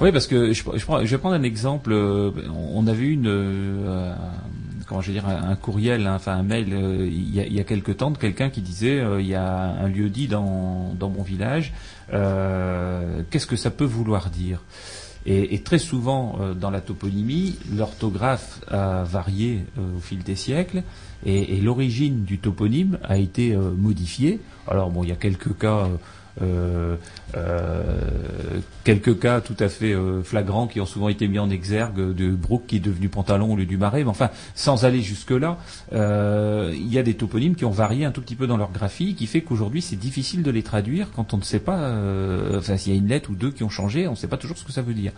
Oui, 0.00 0.12
parce 0.12 0.26
que 0.26 0.52
je, 0.52 0.62
je, 0.62 0.86
vais 1.10 1.18
prendre 1.18 1.34
un 1.34 1.42
exemple. 1.42 1.92
On 1.92 2.86
avait 2.86 3.06
une, 3.06 3.26
comment 4.86 5.00
je 5.00 5.08
vais 5.08 5.12
dire, 5.14 5.28
un, 5.28 5.56
courriel, 5.56 6.06
hein, 6.06 6.14
enfin 6.16 6.32
un 6.32 6.42
mail, 6.42 6.72
euh, 6.72 7.06
il 7.06 7.34
y 7.34 7.40
a, 7.40 7.46
il 7.46 7.52
y 7.52 7.60
a 7.60 7.64
quelque 7.64 7.92
temps 7.92 8.10
de 8.10 8.18
quelqu'un 8.18 8.50
qui 8.50 8.60
disait, 8.60 9.00
euh, 9.00 9.20
il 9.20 9.26
y 9.26 9.34
a 9.34 9.48
un 9.48 9.88
lieu 9.88 10.08
dit 10.08 10.28
dans, 10.28 10.94
dans 10.98 11.08
mon 11.08 11.22
village. 11.22 11.72
euh, 12.12 13.22
Qu'est-ce 13.30 13.46
que 13.46 13.56
ça 13.56 13.70
peut 13.70 13.84
vouloir 13.84 14.30
dire? 14.30 14.60
Et, 15.24 15.60
très 15.62 15.78
souvent, 15.78 16.36
dans 16.60 16.70
la 16.70 16.80
toponymie, 16.80 17.56
l'orthographe 17.72 18.60
a 18.68 19.04
varié 19.04 19.64
au 19.78 20.00
fil 20.00 20.24
des 20.24 20.34
siècles 20.34 20.82
et, 21.24 21.60
l'origine 21.60 22.24
du 22.24 22.38
toponyme 22.38 22.98
a 23.04 23.18
été 23.18 23.54
modifiée. 23.56 24.40
Alors 24.66 24.90
bon, 24.90 25.04
il 25.04 25.10
y 25.10 25.12
a 25.12 25.16
quelques 25.16 25.56
cas. 25.56 25.86
Euh, 26.40 26.96
euh, 27.36 28.60
quelques 28.84 29.18
cas 29.18 29.40
tout 29.40 29.56
à 29.58 29.68
fait 29.68 29.92
euh, 29.92 30.22
flagrants 30.22 30.66
qui 30.66 30.80
ont 30.80 30.86
souvent 30.86 31.08
été 31.08 31.28
mis 31.28 31.38
en 31.38 31.50
exergue 31.50 32.14
de 32.14 32.30
Brooke 32.30 32.64
qui 32.66 32.76
est 32.76 32.80
devenu 32.80 33.08
pantalon 33.08 33.52
au 33.52 33.56
lieu 33.56 33.66
du 33.66 33.76
marais, 33.76 34.02
mais 34.04 34.10
enfin 34.10 34.30
sans 34.54 34.84
aller 34.84 35.02
jusque 35.02 35.30
là, 35.30 35.58
euh, 35.92 36.72
il 36.74 36.92
y 36.92 36.98
a 36.98 37.02
des 37.02 37.14
toponymes 37.14 37.54
qui 37.54 37.64
ont 37.64 37.70
varié 37.70 38.04
un 38.04 38.12
tout 38.12 38.20
petit 38.20 38.34
peu 38.34 38.46
dans 38.46 38.56
leur 38.56 38.72
graphie, 38.72 39.14
qui 39.14 39.26
fait 39.26 39.42
qu'aujourd'hui 39.42 39.82
c'est 39.82 39.96
difficile 39.96 40.42
de 40.42 40.50
les 40.50 40.62
traduire 40.62 41.08
quand 41.14 41.34
on 41.34 41.38
ne 41.38 41.42
sait 41.42 41.60
pas, 41.60 41.92
enfin 42.56 42.76
s'il 42.76 42.92
y 42.92 42.96
a 42.96 42.98
une 42.98 43.08
lettre 43.08 43.30
ou 43.30 43.34
deux 43.34 43.50
qui 43.50 43.62
ont 43.62 43.68
changé, 43.68 44.08
on 44.08 44.12
ne 44.12 44.16
sait 44.16 44.28
pas 44.28 44.36
toujours 44.36 44.58
ce 44.58 44.64
que 44.64 44.72
ça 44.72 44.82
veut 44.82 44.94
dire. 44.94 45.12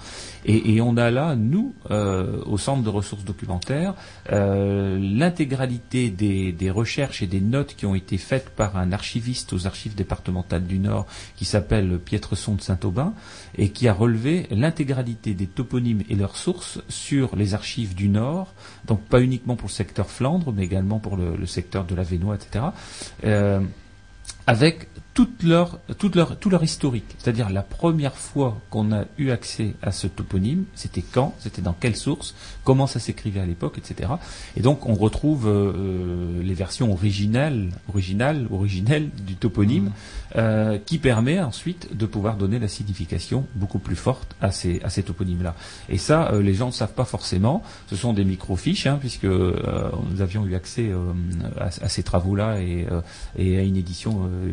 Et, 0.45 0.81
on 0.81 0.97
a 0.97 1.11
là 1.11 1.37
nous 1.37 1.73
au 1.91 2.59
centre 2.59 2.83
de 2.83 2.89
ressources 2.89 3.25
documentaires 3.25 3.95
l'intégralité 4.31 6.11
des 6.11 6.71
recherches 6.71 7.23
et 7.23 7.27
des 7.27 7.41
notes 7.41 7.75
qui 7.77 7.87
ont 7.87 7.95
été 7.95 8.19
faites 8.19 8.51
par 8.51 8.77
un 8.77 8.93
archiviste 8.93 9.53
aux 9.53 9.67
archives 9.67 9.95
départementales 9.95 10.65
du 10.65 10.79
Nord 10.79 11.04
qui 11.37 11.45
s'appelle 11.45 11.99
Pietreson 11.99 12.55
de 12.55 12.61
Saint-Aubin 12.61 13.15
et 13.57 13.71
qui 13.71 13.89
a 13.89 13.93
relevé 13.93 14.47
l'intégralité 14.51 15.35
des 15.35 15.47
toponymes 15.47 16.03
et 16.09 16.15
leurs 16.15 16.37
sources 16.37 16.81
sur 16.89 17.37
les 17.37 17.55
archives 17.55 17.95
du 17.95 18.09
Nord, 18.09 18.53
donc 18.87 19.01
pas 19.03 19.21
uniquement 19.21 19.57
pour 19.57 19.69
le 19.69 19.73
secteur 19.73 20.11
Flandre, 20.11 20.53
mais 20.53 20.65
également 20.65 20.99
pour 20.99 21.17
le, 21.17 21.47
secteur 21.47 21.85
de 21.85 21.95
la 21.95 22.03
Vénois, 22.03 22.37
etc. 22.37 22.67
Euh, 23.25 23.61
avec 24.47 24.89
toute 25.15 25.45
leur, 25.45 25.79
toute 25.99 26.17
leur, 26.17 26.37
tout 26.39 26.51
leur 26.51 26.63
historique. 26.63 27.15
C'est-à-dire 27.19 27.49
la 27.51 27.63
première 27.63 28.17
fois 28.17 28.61
qu'on 28.71 28.93
a 28.93 29.05
eu 29.17 29.31
accès 29.31 29.75
à 29.81 29.93
ce 29.93 30.09
toponyme, 30.09 30.65
c'était 30.75 31.03
quand, 31.03 31.35
c'était 31.39 31.63
dans 31.63 31.73
quelle 31.73 31.97
source, 31.97 32.35
comment 32.65 32.87
ça 32.89 32.99
s'écrivait 32.99 33.41
à 33.41 33.47
l'époque, 33.47 33.79
etc. 33.79 34.11
Et 34.57 34.61
donc 34.61 34.87
on 34.87 34.95
retrouve 34.95 35.47
euh, 35.47 36.43
les 36.43 36.55
versions 36.55 36.93
originales, 36.93 37.71
originales, 37.89 38.49
originelles 38.51 39.11
du 39.25 39.37
toponyme, 39.37 39.93
euh, 40.37 40.79
qui 40.85 40.99
permet 40.99 41.41
ensuite 41.41 41.97
de 41.97 42.07
pouvoir 42.07 42.37
donner 42.37 42.59
la 42.59 42.69
signification 42.69 43.47
beaucoup 43.55 43.79
plus 43.79 43.97
forte 43.97 44.35
à 44.41 44.51
ces, 44.51 44.81
à 44.83 44.91
ces 44.91 45.05
toponymes-là. 45.05 45.55
Et 45.89 45.99
ça, 45.99 46.33
euh, 46.33 46.43
les 46.43 46.55
gens 46.55 46.67
ne 46.67 46.73
savent 46.73 46.95
pas 46.95 47.05
forcément. 47.05 47.63
Ce 47.89 47.95
sont 47.95 48.13
des 48.13 48.25
microfiches, 48.25 48.89
hein, 48.89 48.99
puisque 48.99 49.25
euh, 49.27 49.91
nous 50.11 50.21
avions 50.23 50.45
eu 50.45 50.57
accès 50.57 50.89
euh, 50.89 51.13
à, 51.59 51.67
à 51.67 51.89
ces 51.89 52.03
travaux-là 52.03 52.61
et, 52.61 52.87
euh, 52.91 53.01
et 53.39 53.59
à 53.59 53.63
une 53.63 53.77
édition 53.77 54.25
euh, 54.25 54.53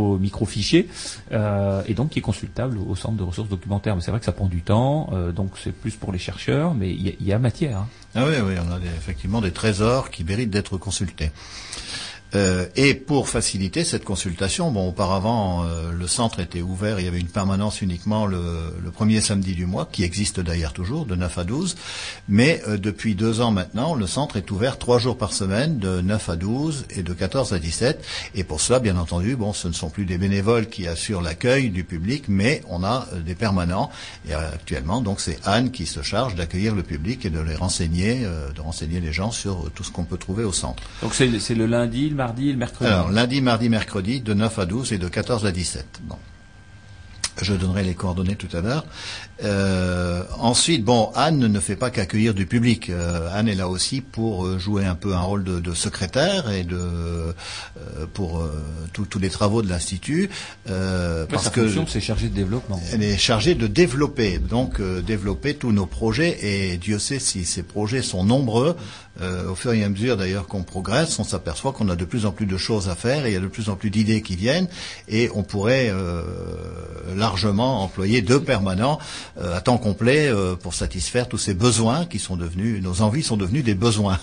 micro 0.00 0.18
microfichier, 0.18 0.88
euh, 1.32 1.82
et 1.86 1.94
donc 1.94 2.10
qui 2.10 2.18
est 2.18 2.22
consultable 2.22 2.78
au 2.78 2.96
centre 2.96 3.16
de 3.16 3.22
ressources 3.22 3.48
documentaires. 3.48 3.94
Mais 3.96 4.02
c'est 4.02 4.10
vrai 4.10 4.20
que 4.20 4.26
ça 4.26 4.32
prend 4.32 4.46
du 4.46 4.62
temps, 4.62 5.10
euh, 5.12 5.32
donc 5.32 5.50
c'est 5.62 5.72
plus 5.72 5.94
pour 5.96 6.12
les 6.12 6.18
chercheurs, 6.18 6.74
mais 6.74 6.90
il 6.90 7.14
y, 7.26 7.32
a- 7.32 7.38
matière. 7.38 7.78
hein. 7.78 7.88
Ah 8.14 8.24
oui, 8.26 8.34
oui, 8.44 8.54
on 8.58 8.72
a 8.72 8.78
effectivement 8.96 9.40
des 9.40 9.52
trésors 9.52 10.10
qui 10.10 10.24
méritent 10.24 10.50
d'être 10.50 10.76
consultés. 10.78 11.30
Euh, 12.34 12.66
et 12.76 12.94
pour 12.94 13.28
faciliter 13.28 13.84
cette 13.84 14.04
consultation, 14.04 14.70
bon, 14.70 14.88
auparavant, 14.88 15.64
euh, 15.64 15.92
le 15.92 16.06
centre 16.06 16.40
était 16.40 16.62
ouvert, 16.62 17.00
il 17.00 17.04
y 17.04 17.08
avait 17.08 17.18
une 17.18 17.28
permanence 17.28 17.82
uniquement 17.82 18.26
le, 18.26 18.40
premier 18.92 19.20
samedi 19.20 19.54
du 19.54 19.66
mois, 19.66 19.88
qui 19.90 20.04
existe 20.04 20.40
d'ailleurs 20.40 20.72
toujours, 20.72 21.06
de 21.06 21.14
9 21.14 21.38
à 21.38 21.44
12. 21.44 21.76
Mais 22.28 22.60
euh, 22.68 22.76
depuis 22.76 23.14
deux 23.14 23.40
ans 23.40 23.50
maintenant, 23.50 23.94
le 23.94 24.06
centre 24.06 24.36
est 24.36 24.50
ouvert 24.50 24.78
trois 24.78 24.98
jours 24.98 25.16
par 25.16 25.32
semaine, 25.32 25.78
de 25.78 26.00
9 26.00 26.28
à 26.28 26.36
12 26.36 26.86
et 26.90 27.02
de 27.02 27.12
14 27.12 27.52
à 27.52 27.58
17. 27.58 28.04
Et 28.34 28.44
pour 28.44 28.60
cela, 28.60 28.78
bien 28.78 28.96
entendu, 28.96 29.36
bon, 29.36 29.52
ce 29.52 29.68
ne 29.68 29.72
sont 29.72 29.90
plus 29.90 30.04
des 30.04 30.18
bénévoles 30.18 30.68
qui 30.68 30.86
assurent 30.86 31.22
l'accueil 31.22 31.70
du 31.70 31.84
public, 31.84 32.24
mais 32.28 32.62
on 32.68 32.84
a 32.84 33.06
des 33.24 33.34
permanents. 33.34 33.90
Et 34.28 34.34
actuellement, 34.34 35.00
donc, 35.00 35.20
c'est 35.20 35.38
Anne 35.44 35.70
qui 35.70 35.86
se 35.86 36.02
charge 36.02 36.34
d'accueillir 36.34 36.74
le 36.74 36.82
public 36.82 37.24
et 37.24 37.30
de 37.30 37.40
les 37.40 37.54
renseigner, 37.54 38.20
de 38.54 38.60
renseigner 38.60 39.00
les 39.00 39.12
gens 39.12 39.30
sur 39.30 39.70
tout 39.74 39.84
ce 39.84 39.90
qu'on 39.90 40.04
peut 40.04 40.18
trouver 40.18 40.44
au 40.44 40.52
centre. 40.52 40.82
Donc 41.02 41.14
c'est 41.14 41.54
le 41.54 41.66
lundi, 41.66 42.10
mardi 42.20 42.50
et 42.50 42.52
le 42.52 42.58
mercredi. 42.58 42.90
Alors, 42.90 43.10
lundi, 43.10 43.40
mardi, 43.40 43.68
mercredi, 43.70 44.20
de 44.20 44.34
9 44.34 44.58
à 44.58 44.66
12 44.66 44.92
et 44.92 44.98
de 44.98 45.08
14 45.08 45.46
à 45.46 45.52
17. 45.52 46.00
Bon. 46.02 46.18
Je 47.40 47.54
donnerai 47.54 47.82
les 47.82 47.94
coordonnées 47.94 48.36
tout 48.36 48.54
à 48.54 48.60
l'heure. 48.60 48.84
Euh, 49.42 50.22
ensuite, 50.38 50.84
bon, 50.84 51.10
Anne 51.14 51.38
ne 51.38 51.60
fait 51.60 51.76
pas 51.76 51.90
qu'accueillir 51.90 52.34
du 52.34 52.46
public. 52.46 52.90
Euh, 52.90 53.28
Anne 53.32 53.48
est 53.48 53.54
là 53.54 53.68
aussi 53.68 54.00
pour 54.00 54.44
euh, 54.46 54.58
jouer 54.58 54.84
un 54.84 54.94
peu 54.94 55.14
un 55.14 55.20
rôle 55.20 55.44
de, 55.44 55.60
de 55.60 55.74
secrétaire 55.74 56.50
et 56.50 56.64
de 56.64 56.76
euh, 56.76 57.32
pour 58.12 58.40
euh, 58.40 58.50
tous 58.92 59.18
les 59.18 59.30
travaux 59.30 59.62
de 59.62 59.68
l'institut. 59.68 60.28
Euh, 60.68 61.26
Parce 61.26 61.44
sa 61.44 61.50
que 61.50 61.62
fonction, 61.62 61.86
c'est 61.88 62.00
chargé 62.00 62.28
de 62.28 62.34
développement. 62.34 62.80
elle 62.92 63.02
est 63.02 63.16
chargée 63.16 63.54
de 63.54 63.66
développer, 63.66 64.38
donc 64.38 64.80
euh, 64.80 65.00
développer 65.00 65.54
tous 65.54 65.72
nos 65.72 65.86
projets. 65.86 66.38
Et 66.42 66.76
Dieu 66.76 66.98
sait 66.98 67.18
si 67.18 67.44
ces 67.44 67.62
projets 67.62 68.02
sont 68.02 68.24
nombreux. 68.24 68.76
Euh, 69.20 69.50
au 69.50 69.54
fur 69.54 69.72
et 69.72 69.84
à 69.84 69.88
mesure, 69.88 70.16
d'ailleurs, 70.16 70.46
qu'on 70.46 70.62
progresse, 70.62 71.18
on 71.18 71.24
s'aperçoit 71.24 71.72
qu'on 71.72 71.88
a 71.90 71.96
de 71.96 72.04
plus 72.06 72.24
en 72.24 72.30
plus 72.30 72.46
de 72.46 72.56
choses 72.56 72.88
à 72.88 72.94
faire 72.94 73.26
et 73.26 73.30
il 73.30 73.34
y 73.34 73.36
a 73.36 73.40
de 73.40 73.48
plus 73.48 73.68
en 73.68 73.74
plus 73.76 73.90
d'idées 73.90 74.22
qui 74.22 74.34
viennent. 74.36 74.68
Et 75.08 75.28
on 75.34 75.42
pourrait 75.42 75.90
euh, 75.90 76.22
largement 77.16 77.82
employer 77.82 78.22
deux 78.22 78.40
permanents 78.40 78.98
à 79.38 79.60
temps 79.60 79.78
complet 79.78 80.28
euh, 80.28 80.56
pour 80.56 80.74
satisfaire 80.74 81.28
tous 81.28 81.38
ces 81.38 81.54
besoins 81.54 82.06
qui 82.06 82.18
sont 82.18 82.36
devenus, 82.36 82.82
nos 82.82 83.02
envies 83.02 83.22
sont 83.22 83.36
devenues 83.36 83.62
des 83.62 83.74
besoins. 83.74 84.18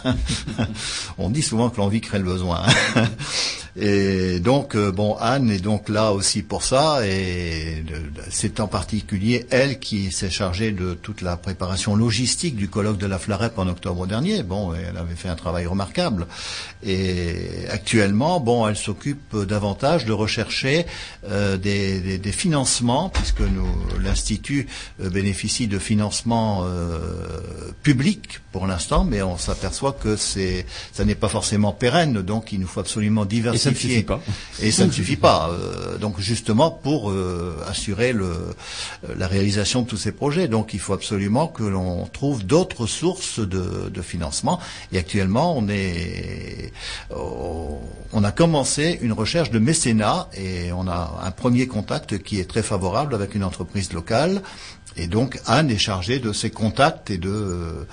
on 1.18 1.30
dit 1.30 1.42
souvent 1.42 1.70
que 1.70 1.78
l'envie 1.78 2.02
crée 2.02 2.20
le 2.20 2.26
besoin. 2.26 2.64
Et 3.80 4.40
donc, 4.40 4.76
euh, 4.76 4.92
bon, 4.92 5.16
Anne 5.20 5.52
est 5.52 5.60
donc 5.60 5.88
là 5.88 6.12
aussi 6.12 6.42
pour 6.42 6.64
ça, 6.64 7.06
et 7.06 7.84
c'est 8.32 8.60
en 8.60 8.68
particulier 8.68 9.46
elle 9.52 9.78
qui 9.78 10.12
s'est 10.12 10.32
chargée 10.32 10.72
de 10.72 10.96
toute 10.96 11.22
la 11.22 11.38
préparation 11.38 11.96
logistique 11.96 12.56
du 12.56 12.70
colloque 12.70 12.98
de 12.98 13.06
la 13.06 13.20
Flarep 13.20 13.60
en 13.60 13.68
octobre 13.68 14.08
dernier. 14.08 14.42
Bon, 14.42 14.74
elle 14.74 14.98
avait 14.98 15.14
fait 15.14 15.30
un 15.30 15.36
travail 15.36 15.68
remarquable. 15.68 16.26
Et 16.84 17.68
actuellement, 17.70 18.40
bon, 18.40 18.68
elle 18.68 18.78
s'occupe 18.78 19.36
davantage 19.46 20.06
de 20.06 20.12
rechercher 20.14 20.88
euh, 21.30 21.58
des, 21.58 22.18
des- 22.18 22.32
financements, 22.32 23.10
puisque 23.10 23.42
l'institut 24.02 24.68
euh, 25.02 25.10
bénéficie 25.10 25.68
de 25.68 25.80
financements 25.80 26.64
euh, 26.66 27.00
publics 27.84 28.40
pour 28.52 28.66
l'instant, 28.66 29.04
mais 29.04 29.22
on 29.22 29.38
s'aperçoit 29.38 29.92
que 29.94 30.16
c'est, 30.16 30.66
ça 30.92 31.06
n'est 31.06 31.16
pas 31.16 31.28
forcément 31.30 31.72
pérenne, 31.72 32.22
donc 32.22 32.52
il 32.52 32.60
nous 32.60 32.68
faut 32.68 32.80
absolument 32.80 33.24
Et 33.24 33.28
diversifier. 33.28 33.72
ça 33.72 33.72
ne 33.72 33.76
suffit 33.76 34.04
pas. 34.04 34.22
Et 34.62 34.72
ça 34.72 34.86
ne 34.88 34.92
suffit 34.92 35.16
pas. 35.16 35.50
Euh, 35.52 35.98
donc 35.98 36.20
justement 36.20 36.72
pour 36.72 37.14
assurer 37.68 38.14
le, 38.14 38.34
la 39.18 39.28
réalisation 39.28 39.82
de 39.84 39.88
tous 39.88 39.98
ces 39.98 40.12
projets. 40.12 40.48
Donc 40.48 40.74
il 40.74 40.80
faut 40.80 40.94
absolument 40.94 41.48
que 41.48 41.64
l'on 41.64 42.06
trouve 42.08 42.46
d'autres 42.46 42.88
sources 42.88 43.40
de, 43.40 43.90
de 43.90 44.02
financement. 44.02 44.60
Et 44.92 44.98
actuellement, 44.98 45.56
on 45.58 45.68
est, 45.70 46.72
on 47.12 48.24
a 48.24 48.32
commencé 48.32 48.98
une 49.02 49.14
recherche 49.14 49.52
de 49.52 49.60
mécénat 49.60 50.30
et 50.36 50.72
on 50.72 50.88
a 50.88 51.22
un 51.24 51.32
premier 51.32 51.68
contact 51.68 52.18
qui 52.24 52.40
est 52.40 52.50
très 52.50 52.64
favorable 52.64 53.14
avec 53.16 53.36
une 53.36 53.44
entreprise 53.44 53.94
locale. 53.94 54.42
Et 54.98 55.08
donc 55.08 55.40
Anne 55.46 55.70
est 55.70 55.78
chargée 55.78 56.20
de 56.20 56.34
ces 56.34 56.50
contacts 56.50 57.10
et 57.10 57.18
de 57.18 57.86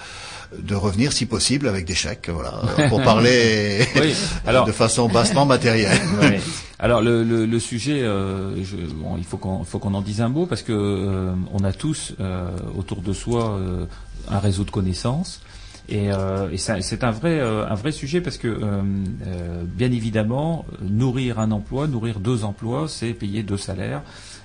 de 0.59 0.74
revenir 0.76 1.12
si 1.12 1.26
possible 1.26 1.66
avec 1.66 1.85
des 1.85 1.97
chèques, 1.97 2.31
voilà, 2.32 2.52
pour 2.89 3.02
parler 3.02 3.81
Oui, 4.01 4.14
alors- 4.47 4.64
de 4.66 4.72
façon 4.72 5.09
bassement 5.09 5.47
matérielle. 5.47 6.01
Alors 6.78 7.02
le, 7.02 7.24
le, 7.24 7.47
le 7.47 7.59
sujet, 7.59 8.02
euh, 8.02 8.62
je, 8.62 8.76
bon, 8.76 9.16
il 9.16 9.24
faut 9.24 9.36
qu'on 9.36 9.64
faut 9.64 9.78
qu'on 9.78 9.94
en 9.94 10.01
dise 10.02 10.20
un 10.20 10.28
mot 10.28 10.44
parce 10.47 10.62
que 10.62 10.72
euh, 10.72 11.32
on 11.52 11.64
a 11.64 11.72
tous 11.72 12.12
euh, 12.20 12.51
autour 12.78 13.01
de 13.01 13.12
soi 13.12 13.52
euh, 13.56 13.86
un 14.28 14.39
réseau 14.39 14.64
de 14.64 14.70
connaissances. 14.70 15.40
Et, 15.89 16.12
euh, 16.12 16.51
et 16.51 16.56
c'est 16.59 17.05
un 17.05 17.10
vrai, 17.10 17.40
euh, 17.40 17.66
un 17.68 17.74
vrai 17.74 17.93
sujet 17.93 18.20
parce 18.20 18.39
que, 18.39 18.48
euh, 18.48 18.82
euh, 19.26 19.62
bien 19.66 19.93
évidemment, 19.93 20.64
nourrir 20.82 21.39
un 21.39 21.51
emploi, 21.51 21.86
nourrir 21.86 22.20
deux 22.20 22.44
emplois, 22.44 22.86
c'est 22.89 23.12
payer 23.12 23.43
deux 23.43 23.59
salaires. 23.59 24.02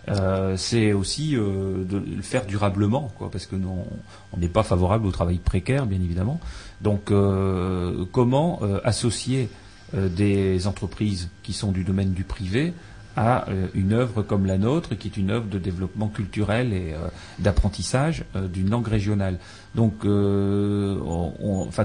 Euh, 0.09 0.57
c'est 0.57 0.93
aussi 0.93 1.35
euh, 1.35 1.83
de 1.83 1.97
le 1.97 2.21
faire 2.21 2.45
durablement, 2.45 3.11
parce 3.31 3.45
que 3.45 3.55
nous, 3.55 3.85
on 4.33 4.37
n'est 4.37 4.47
pas 4.47 4.63
favorable 4.63 5.05
au 5.05 5.11
travail 5.11 5.37
précaire, 5.37 5.85
bien 5.85 5.99
évidemment. 5.99 6.39
Donc, 6.81 7.11
euh, 7.11 8.05
comment 8.11 8.61
associer 8.83 9.49
des 9.93 10.67
entreprises 10.67 11.29
qui 11.41 11.51
sont 11.51 11.71
du 11.71 11.83
domaine 11.83 12.13
du 12.13 12.23
privé 12.23 12.73
à 13.17 13.45
une 13.73 13.93
œuvre 13.93 14.21
comme 14.21 14.45
la 14.45 14.59
nôtre, 14.59 14.93
qui 14.93 15.07
est 15.07 15.17
une 15.17 15.31
œuvre 15.31 15.47
de 15.47 15.57
développement 15.57 16.09
culturel 16.09 16.73
et 16.73 16.93
d'apprentissage 17.39 18.23
d'une 18.53 18.69
langue 18.69 18.87
régionale. 18.87 19.39
Donc, 19.73 20.01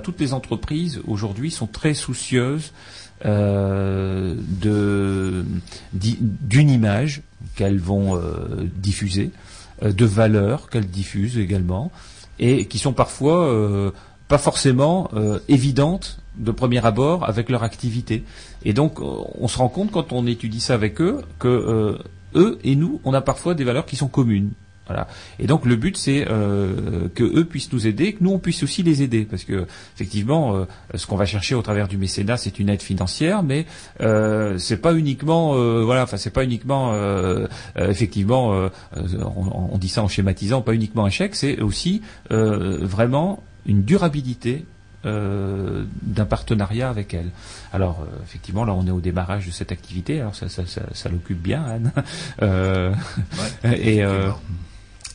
toutes 0.03 0.21
les 0.21 0.35
entreprises 0.35 1.01
aujourd'hui 1.09 1.51
sont 1.51 1.67
très 1.67 1.95
soucieuses 1.95 2.73
d'une 3.25 3.41
image 6.53 7.23
qu'elles 7.55 7.79
vont 7.79 8.17
euh, 8.17 8.69
diffuser, 8.77 9.31
euh, 9.83 9.93
de 9.93 10.05
valeurs 10.05 10.71
qu'elles 10.71 10.89
diffusent 10.89 11.39
également, 11.39 11.91
et 12.39 12.67
qui 12.67 12.79
sont 12.79 12.93
parfois 12.93 13.47
euh, 13.47 13.91
pas 14.29 14.39
forcément 14.39 15.11
évidentes 15.49 16.19
de 16.37 16.51
premier 16.51 16.85
abord 16.85 17.29
avec 17.29 17.51
leur 17.51 17.63
activité. 17.63 18.25
Et 18.65 18.73
donc, 18.73 18.99
on 19.01 19.47
se 19.49 19.59
rend 19.59 19.69
compte 19.69 19.91
quand 19.91 20.13
on 20.13 20.27
étudie 20.27 20.61
ça 20.61 20.73
avec 20.73 21.01
eux 21.03 21.21
que 21.39 21.99
eux 22.35 22.59
et 22.65 22.75
nous, 22.75 23.01
on 23.05 23.13
a 23.13 23.21
parfois 23.21 23.55
des 23.55 23.65
valeurs 23.65 23.85
qui 23.85 23.97
sont 23.97 24.09
communes. 24.09 24.51
Voilà. 24.87 25.09
Et 25.39 25.47
donc 25.47 25.65
le 25.65 25.77
but 25.77 25.97
c'est 25.97 26.27
euh, 26.29 27.09
que 27.15 27.25
eux 27.25 27.45
puissent 27.45 27.73
nous 27.73 27.87
aider, 27.87 28.13
que 28.13 28.23
nous 28.23 28.33
on 28.33 28.39
puisse 28.39 28.63
aussi 28.63 28.83
les 28.83 29.03
aider, 29.03 29.25
parce 29.25 29.45
que 29.45 29.67
effectivement, 29.95 30.57
euh, 30.57 30.65
ce 30.95 31.07
qu'on 31.07 31.17
va 31.17 31.25
chercher 31.25 31.55
au 31.55 31.63
travers 31.63 31.89
du 31.89 31.97
mécénat, 31.97 32.37
c'est 32.37 32.59
une 32.59 32.69
aide 32.69 32.83
financière, 32.83 33.43
mais 33.43 33.65
euh, 34.01 34.59
c'est 34.59 34.77
pas 34.77 34.95
uniquement, 34.95 35.55
euh, 35.55 35.83
voilà, 35.85 36.03
enfin 36.03 36.19
c'est 36.19 36.31
pas 36.31 36.45
uniquement, 36.45 36.93
euh, 36.93 37.47
effectivement, 37.77 38.69
on, 38.95 39.71
on 39.73 39.79
dit 39.79 39.89
ça 39.89 40.03
en 40.03 40.09
schématisant, 40.09 40.61
pas 40.61 40.75
uniquement 40.75 41.07
un 41.07 41.11
chèque, 41.11 41.35
c'est 41.35 41.61
aussi 41.61 42.03
vraiment 42.31 43.43
une 43.67 43.83
durabilité 43.83 44.67
euh, 45.07 45.85
d'un 46.01 46.25
partenariat 46.25 46.89
avec 46.89 47.13
elle. 47.13 47.29
Alors 47.75 48.01
euh, 48.01 48.23
effectivement 48.23 48.65
là 48.65 48.73
on 48.73 48.87
est 48.87 48.91
au 48.91 49.03
démarrage 49.03 49.45
de 49.45 49.51
cette 49.51 49.71
activité, 49.71 50.21
alors 50.21 50.35
ça, 50.35 50.49
ça, 50.49 50.65
ça, 50.65 50.81
ça 50.95 51.11
l'occupe 51.11 51.43
bien 51.43 51.63
Anne. 51.63 51.93
Euh, 52.41 52.95
et 53.65 54.03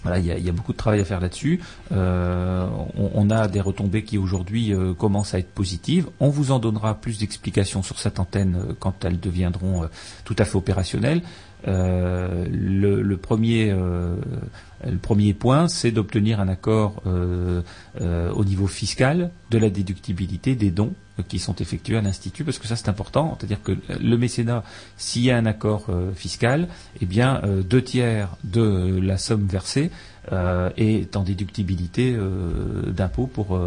voilà, 0.04 0.20
il 0.20 0.26
y 0.26 0.50
a, 0.50 0.52
beaucoup 0.54 0.72
de 0.72 0.78
travail 0.78 1.02
à 1.02 1.06
faire 1.06 1.20
là-dessus. 1.20 1.60
Euh, 1.92 2.66
on, 2.96 3.30
a 3.30 3.48
des 3.48 3.60
retombées 3.60 4.04
qui 4.04 4.18
aujourd'hui 4.18 4.74
euh, 4.74 4.94
commencent 4.94 5.34
à 5.34 5.40
être 5.40 5.52
positives. 5.52 6.08
On 6.20 6.30
vous 6.30 6.52
en 6.52 6.60
donnera 6.60 6.96
plus 6.96 7.20
d'explications 7.20 7.84
sur 7.84 8.00
cette 8.00 8.20
antenne 8.20 8.56
euh, 8.56 8.74
quand 8.80 9.04
elles 9.04 9.20
deviendront 9.20 9.90
tout 10.24 10.36
à 10.40 10.46
fait 10.46 10.56
opérationnelles. 10.56 11.22
Euh, 11.68 12.45
le, 12.52 13.02
le 13.02 13.18
premier, 13.18 13.69
euh, 13.72 14.15
le 14.86 14.98
premier 14.98 15.34
point, 15.34 15.68
c'est 15.68 15.91
d'obtenir 15.91 16.40
un 16.40 16.48
accord 16.48 17.02
euh, 17.06 17.61
euh, 18.02 18.31
au 18.31 18.45
niveau 18.45 18.68
fiscal 18.68 19.31
de 19.52 19.57
la 19.57 19.69
déductibilité 19.69 20.56
des 20.56 20.72
dons 20.72 20.94
qui 21.27 21.38
sont 21.38 21.56
effectués 21.56 21.98
à 21.98 22.02
l'institut, 22.02 22.45
parce 22.45 22.60
que 22.60 22.68
ça 22.68 22.77
c'est 22.77 22.88
important. 22.88 23.36
C'est-à-dire 23.38 23.61
que 23.61 23.73
le 23.99 24.18
mécénat, 24.18 24.64
s'il 24.95 25.23
y 25.23 25.31
a 25.31 25.38
un 25.38 25.45
accord 25.45 25.88
euh, 25.90 26.14
fiscal, 26.14 26.69
eh 27.02 27.06
bien 27.06 27.41
euh, 27.44 27.61
deux 27.61 27.81
tiers 27.81 28.38
de 28.45 28.98
la 29.03 29.18
somme 29.18 29.45
versée 29.45 29.91
euh, 30.31 30.69
est 30.77 31.18
en 31.18 31.23
déductibilité 31.23 32.14
euh, 32.15 32.90
d'impôts 32.95 33.27
pour 33.27 33.60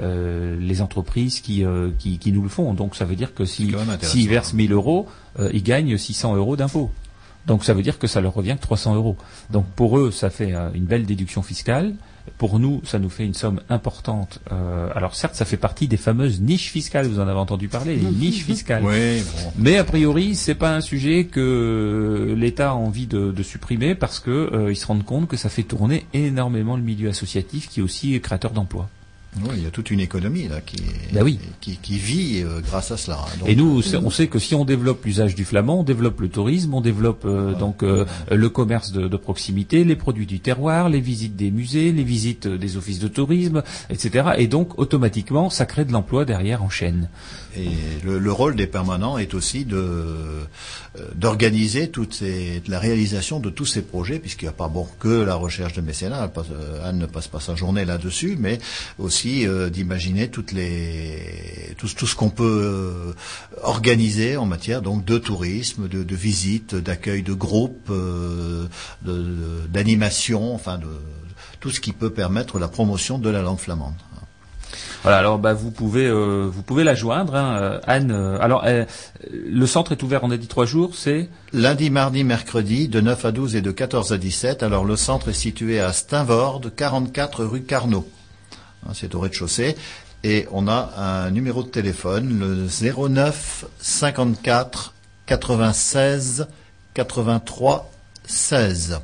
les 0.00 0.80
entreprises 0.82 1.40
qui, 1.40 1.64
euh, 1.64 1.90
qui, 1.98 2.18
qui 2.18 2.32
nous 2.32 2.42
le 2.42 2.48
font. 2.48 2.74
Donc 2.74 2.96
ça 2.96 3.04
veut 3.04 3.14
dire 3.16 3.32
que 3.32 3.44
si- 3.44 3.68
quand 3.68 3.78
même 3.78 3.90
intéressant. 3.90 4.18
s'ils 4.18 4.28
versent 4.28 4.54
1000 4.54 4.72
euros, 4.72 5.06
euh, 5.38 5.50
ils 5.52 5.62
gagnent 5.62 5.96
600 5.96 6.34
euros 6.34 6.56
d'impôts. 6.56 6.90
Donc 7.46 7.64
ça 7.64 7.72
veut 7.72 7.82
dire 7.82 7.98
que 7.98 8.06
ça 8.06 8.20
leur 8.20 8.34
revient 8.34 8.56
que 8.56 8.62
300 8.62 8.94
euros. 8.94 9.16
Donc 9.50 9.66
pour 9.66 9.98
eux, 9.98 10.10
ça 10.10 10.30
fait 10.30 10.54
euh, 10.54 10.68
une 10.74 10.84
belle 10.84 11.06
déduction 11.06 11.42
fiscale. 11.42 11.94
Pour 12.36 12.58
nous, 12.58 12.82
ça 12.84 12.98
nous 12.98 13.08
fait 13.08 13.24
une 13.24 13.32
somme 13.32 13.60
importante. 13.70 14.40
Euh, 14.52 14.90
alors 14.94 15.14
certes, 15.14 15.34
ça 15.34 15.46
fait 15.46 15.56
partie 15.56 15.88
des 15.88 15.96
fameuses 15.96 16.42
niches 16.42 16.70
fiscales. 16.70 17.06
Vous 17.06 17.20
en 17.20 17.26
avez 17.26 17.38
entendu 17.38 17.68
parler, 17.68 17.96
les 17.96 18.10
niches 18.10 18.44
fiscales. 18.44 18.82
Oui, 18.84 19.22
bon. 19.22 19.52
Mais 19.56 19.78
a 19.78 19.84
priori, 19.84 20.34
c'est 20.34 20.54
pas 20.54 20.74
un 20.74 20.82
sujet 20.82 21.24
que 21.24 22.34
l'État 22.36 22.70
a 22.70 22.74
envie 22.74 23.06
de, 23.06 23.32
de 23.32 23.42
supprimer 23.42 23.94
parce 23.94 24.20
que 24.20 24.30
euh, 24.30 24.70
ils 24.70 24.76
se 24.76 24.86
rendent 24.86 25.06
compte 25.06 25.26
que 25.26 25.38
ça 25.38 25.48
fait 25.48 25.62
tourner 25.62 26.06
énormément 26.12 26.76
le 26.76 26.82
milieu 26.82 27.08
associatif, 27.08 27.70
qui 27.70 27.80
est 27.80 27.82
aussi 27.82 28.20
créateur 28.20 28.50
d'emplois. 28.50 28.90
Oui, 29.42 29.50
il 29.58 29.62
y 29.62 29.66
a 29.66 29.70
toute 29.70 29.90
une 29.90 30.00
économie 30.00 30.48
là 30.48 30.60
qui, 30.62 30.78
oui. 31.20 31.38
qui, 31.60 31.76
qui 31.76 31.98
vit 31.98 32.42
euh, 32.42 32.60
grâce 32.60 32.90
à 32.90 32.96
cela. 32.96 33.18
Donc, 33.38 33.48
Et 33.48 33.54
nous, 33.54 33.82
c'est- 33.82 33.96
on 33.96 34.10
sait 34.10 34.26
que 34.26 34.38
si 34.38 34.54
on 34.54 34.64
développe 34.64 35.04
l'usage 35.04 35.34
du 35.34 35.44
flamand, 35.44 35.80
on 35.80 35.84
développe 35.84 36.20
le 36.20 36.28
tourisme, 36.28 36.72
on 36.74 36.80
développe 36.80 37.24
euh, 37.26 37.54
donc 37.54 37.82
euh, 37.82 38.06
le 38.32 38.48
commerce 38.48 38.90
de, 38.90 39.06
de 39.06 39.16
proximité, 39.18 39.84
les 39.84 39.96
produits 39.96 40.26
du 40.26 40.40
terroir, 40.40 40.88
les 40.88 41.00
visites 41.00 41.36
des 41.36 41.50
musées, 41.50 41.92
les 41.92 42.02
visites 42.04 42.46
euh, 42.46 42.56
des 42.58 42.76
offices 42.78 42.98
de 43.00 43.06
tourisme, 43.08 43.62
etc. 43.90 44.30
Et 44.38 44.46
donc 44.48 44.78
automatiquement, 44.78 45.50
ça 45.50 45.66
crée 45.66 45.84
de 45.84 45.92
l'emploi 45.92 46.24
derrière 46.24 46.62
en 46.62 46.70
chaîne. 46.70 47.08
Et 47.56 47.68
le, 48.04 48.18
le 48.18 48.32
rôle 48.32 48.54
des 48.56 48.66
permanents 48.66 49.18
est 49.18 49.34
aussi 49.34 49.64
de 49.64 49.76
euh, 49.76 50.44
d'organiser 51.14 51.90
la 52.68 52.78
réalisation 52.78 53.40
de 53.40 53.50
tous 53.50 53.66
ces 53.66 53.82
projets, 53.82 54.18
puisqu'il 54.18 54.44
n'y 54.44 54.50
a 54.50 54.52
pas 54.52 54.68
bon 54.68 54.86
que 55.00 55.08
la 55.22 55.34
recherche 55.34 55.72
de 55.72 55.80
mécénat. 55.80 56.28
Passe- 56.28 56.46
euh, 56.52 56.88
Anne 56.88 56.98
ne 56.98 57.06
passe 57.06 57.26
pas 57.28 57.40
sa 57.40 57.54
journée 57.54 57.84
là-dessus, 57.84 58.36
mais 58.38 58.58
aussi 58.98 59.46
euh, 59.46 59.70
d'imaginer 59.70 60.28
toutes 60.28 60.52
les 60.52 61.74
tout, 61.78 61.88
ce- 61.88 62.14
qu'on 62.14 62.30
peut 62.30 63.14
organiser 63.62 64.36
en 64.36 64.46
matière 64.46 64.82
donc 64.82 65.04
de 65.04 65.18
tourisme, 65.18 65.88
de, 65.88 66.02
de 66.02 66.16
visite, 66.16 66.74
d'accueil 66.74 67.22
de 67.22 67.32
groupes, 67.32 67.90
euh, 67.90 68.66
d'animation, 69.68 70.54
enfin 70.54 70.78
de 70.78 70.86
tout 71.60 71.70
ce 71.70 71.80
qui 71.80 71.92
peut 71.92 72.10
permettre 72.10 72.58
la 72.58 72.68
promotion 72.68 73.18
de 73.18 73.30
la 73.30 73.42
langue 73.42 73.58
flamande. 73.58 73.94
Voilà, 75.02 75.18
alors 75.18 75.38
bah, 75.38 75.54
vous 75.54 75.70
pouvez 75.70 76.06
euh, 76.06 76.48
vous 76.52 76.62
pouvez 76.62 76.82
la 76.82 76.94
joindre, 76.94 77.34
hein, 77.36 77.56
euh, 77.60 77.80
Anne. 77.86 78.10
euh, 78.10 78.38
alors 78.40 78.64
euh, 78.66 78.84
le 79.30 79.66
centre 79.66 79.92
est 79.92 80.02
ouvert, 80.02 80.24
on 80.24 80.30
a 80.30 80.36
dit 80.36 80.48
trois 80.48 80.66
jours, 80.66 80.94
c'est 80.96 81.28
Lundi, 81.52 81.88
mardi, 81.88 82.24
mercredi, 82.24 82.88
de 82.88 83.00
9 83.00 83.24
à 83.24 83.32
12 83.32 83.56
et 83.56 83.60
de 83.62 83.70
14 83.70 84.12
à 84.12 84.18
17. 84.18 84.62
Alors, 84.62 84.84
le 84.84 84.96
centre 84.96 85.28
est 85.28 85.32
situé 85.34 85.80
à 85.80 85.92
Steinvorde, 85.92 86.74
44 86.74 87.44
rue 87.44 87.62
Carnot. 87.62 88.06
Hein, 88.86 88.90
C'est 88.92 89.14
au 89.14 89.20
rez-de-chaussée. 89.20 89.76
Et 90.24 90.46
on 90.50 90.66
a 90.66 90.90
un 90.96 91.30
numéro 91.30 91.62
de 91.62 91.68
téléphone, 91.68 92.40
le 92.40 93.08
09 93.08 93.66
54 93.78 94.94
96 95.26 96.48
83 96.94 97.90
16. 98.26 99.00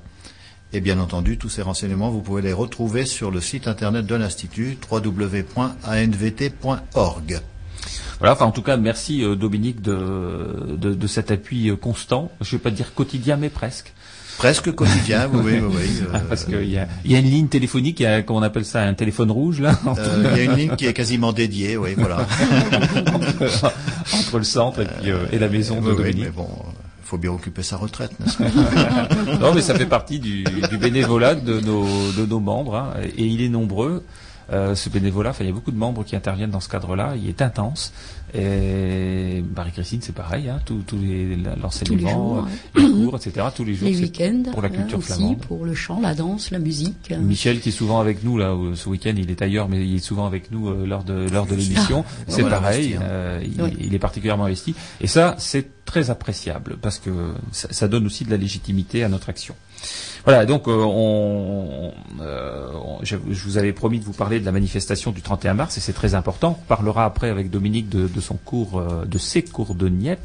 Et 0.77 0.81
bien 0.81 0.99
entendu, 0.99 1.39
tous 1.39 1.49
ces 1.49 1.63
renseignements, 1.63 2.11
vous 2.11 2.21
pouvez 2.21 2.43
les 2.43 2.53
retrouver 2.53 3.07
sur 3.07 3.31
le 3.31 3.41
site 3.41 3.69
internet 3.69 4.07
de 4.07 4.15
l'Institut, 4.17 4.77
www.anvt.org. 4.91 5.71
Voilà, 8.19 8.33
enfin 8.33 8.47
en 8.47 8.51
tout 8.51 8.63
cas, 8.63 8.77
merci 8.77 9.23
euh, 9.23 9.37
Dominique 9.37 9.83
de, 9.83 10.75
de, 10.77 10.93
de 10.95 11.07
cet 11.07 11.31
appui 11.31 11.69
euh, 11.71 11.77
constant. 11.77 12.31
Je 12.41 12.55
ne 12.55 12.59
vais 12.59 12.63
pas 12.63 12.71
dire 12.73 12.93
quotidien, 12.95 13.37
mais 13.37 13.51
presque. 13.51 13.93
Presque 14.39 14.73
quotidien, 14.75 15.29
oui, 15.33 15.61
oui, 15.61 15.63
oui. 15.63 16.03
euh, 16.13 16.19
Parce 16.29 16.45
qu'il 16.45 16.69
y 16.69 16.77
a, 16.79 16.89
il 17.05 17.13
y 17.13 17.15
a 17.15 17.19
une 17.21 17.31
ligne 17.31 17.47
téléphonique, 17.49 18.01
il 18.01 18.05
y 18.05 18.07
a, 18.07 18.23
comment 18.23 18.41
on 18.41 18.43
appelle 18.43 18.65
ça, 18.65 18.83
un 18.83 18.95
téléphone 18.95 19.31
rouge 19.31 19.61
là, 19.61 19.79
euh, 19.97 20.25
il 20.33 20.39
y 20.39 20.41
a 20.41 20.45
une 20.45 20.57
ligne 20.57 20.75
qui 20.77 20.87
est 20.87 20.93
quasiment 20.93 21.33
dédiée, 21.33 21.77
oui, 21.77 21.91
voilà. 21.97 22.19
entre 24.13 24.39
le 24.39 24.45
centre 24.45 24.81
et, 24.81 24.87
puis, 24.87 25.13
euh, 25.13 25.19
et 25.31 25.39
la 25.39 25.49
maison 25.49 25.77
de 25.81 25.87
Oui, 25.87 25.91
oui, 25.91 25.97
Dominique. 25.99 26.25
mais 26.25 26.31
bon, 26.31 26.49
il 26.49 26.84
faut 27.05 27.19
bien 27.19 27.31
occuper 27.31 27.63
sa 27.63 27.77
retraite, 27.77 28.19
n'est-ce 28.19 28.39
pas 28.39 29.39
non, 29.41 29.55
mais 29.55 29.61
ça 29.61 29.75
fait 29.75 29.87
partie 29.87 30.19
du, 30.19 30.45
bénévolat 30.81 31.35
de 31.35 31.61
nos, 31.61 32.41
membres, 32.41 32.77
hein, 32.77 32.95
et 33.03 33.25
il 33.25 33.43
est 33.43 33.49
nombreux. 33.49 34.05
Euh, 34.53 34.75
ce 34.75 34.91
bénévolat, 34.91 35.33
il 35.41 35.47
y 35.47 35.49
a 35.49 35.53
beaucoup 35.53 35.71
de 35.71 35.79
membres 35.79 36.05
qui 36.05 36.17
interviennent 36.17 36.51
dans 36.51 36.61
ce 36.61 36.69
cadre-là. 36.69 37.15
Il 37.17 37.29
est 37.29 37.41
intense. 37.41 37.93
Et 38.35 39.43
Marie-Christine, 39.55 40.01
c'est 40.03 40.15
pareil, 40.15 40.49
hein, 40.49 40.59
tous 40.65 40.83
les 41.01 41.37
l'enseignement, 41.63 42.35
jours, 42.37 42.49
les 42.75 42.83
cours, 43.05 43.17
etc. 43.17 43.47
Tous 43.55 43.65
les 43.65 43.75
jours. 43.75 43.89
Les 43.89 43.95
c'est 43.95 44.03
week-ends, 44.03 44.43
pour 44.53 44.63
la 44.63 44.71
culture 44.71 44.99
aussi, 44.99 45.13
flamande. 45.13 45.39
pour 45.39 45.65
le 45.65 45.75
chant, 45.75 46.01
la 46.01 46.15
danse, 46.15 46.51
la 46.51 46.59
musique. 46.59 47.13
euh, 47.13 47.19
Michel 47.21 47.61
qui 47.61 47.69
est 47.69 47.73
souvent 47.73 48.01
avec 48.01 48.25
nous 48.25 48.37
là 48.37 48.51
euh, 48.53 48.75
ce 48.75 48.89
week-end, 48.89 49.15
il 49.17 49.31
est 49.31 49.41
ailleurs, 49.41 49.69
mais 49.69 49.87
il 49.87 49.95
est 49.97 49.99
souvent 49.99 50.27
avec 50.27 50.51
nous 50.51 50.69
euh, 50.69 50.85
lors 50.87 51.05
de 51.05 51.29
lors 51.33 51.47
de 51.47 51.55
l'émission. 51.55 52.05
c'est 52.27 52.41
Voilà, 52.43 52.59
pareil, 52.61 52.95
investi, 52.95 52.97
hein. 52.97 53.01
euh, 53.09 53.41
il, 53.45 53.63
Oui. 53.63 53.71
il 53.81 53.95
est 53.95 53.99
particulièrement 54.01 54.45
investi. 54.47 54.75
Et 55.01 55.07
ça, 55.07 55.37
c'est 55.39 55.85
très 55.85 56.11
appréciable 56.11 56.77
parce 56.83 56.99
que 56.99 57.11
ça, 57.53 57.69
ça 57.71 57.87
donne 57.89 58.07
aussi 58.07 58.25
de 58.25 58.31
la 58.31 58.37
légitimité 58.37 59.05
à 59.05 59.09
notre 59.09 59.29
action. 59.29 59.55
Voilà, 60.25 60.47
donc 60.47 60.69
euh, 60.69 60.73
on, 60.87 61.93
euh, 62.23 62.69
on- 62.83 63.05
je, 63.05 63.17
je 63.31 63.45
vous 63.45 63.59
avais 63.59 63.75
promis 63.75 63.99
de 63.99 64.05
vous 64.05 64.15
parler 64.15 64.41
de 64.41 64.47
la 64.47 64.53
manifestation 64.53 65.11
du 65.11 65.21
31 65.21 65.53
mars 65.53 65.77
et 65.77 65.81
c'est 65.81 65.93
très 65.93 66.15
important. 66.15 66.59
On 66.63 66.67
parlera 66.67 67.05
après 67.05 67.29
avec 67.29 67.51
Dominique 67.51 67.91
de, 67.91 68.09
son 68.21 68.37
cours, 68.37 68.79
euh, 68.79 69.05
de 69.05 69.19
ses 69.19 69.43
cours 69.43 69.75
de 69.75 69.89
Niep. 69.89 70.19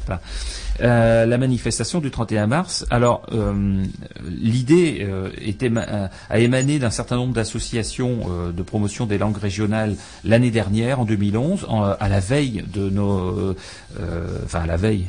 Euh, 0.80 1.26
la 1.26 1.36
manifestation 1.36 2.00
du 2.00 2.10
31 2.10 2.46
mars. 2.46 2.86
Alors, 2.88 3.26
euh, 3.32 3.84
l'idée 4.26 5.00
euh, 5.06 5.28
a 6.30 6.38
émané 6.38 6.78
d'un 6.78 6.88
certain 6.90 7.16
nombre 7.16 7.34
d'associations 7.34 8.20
de 8.56 8.62
promotion 8.62 9.04
des 9.04 9.18
langues 9.18 9.36
régionales 9.36 9.96
l'année 10.24 10.50
dernière, 10.50 11.00
en 11.00 11.04
2011, 11.04 11.66
en- 11.68 11.82
à 11.82 12.08
la 12.08 12.20
veille 12.20 12.64
de 12.72 12.88
nos, 12.88 13.54
enfin 14.46 14.60
à 14.60 14.66
la 14.66 14.78
veille, 14.78 15.04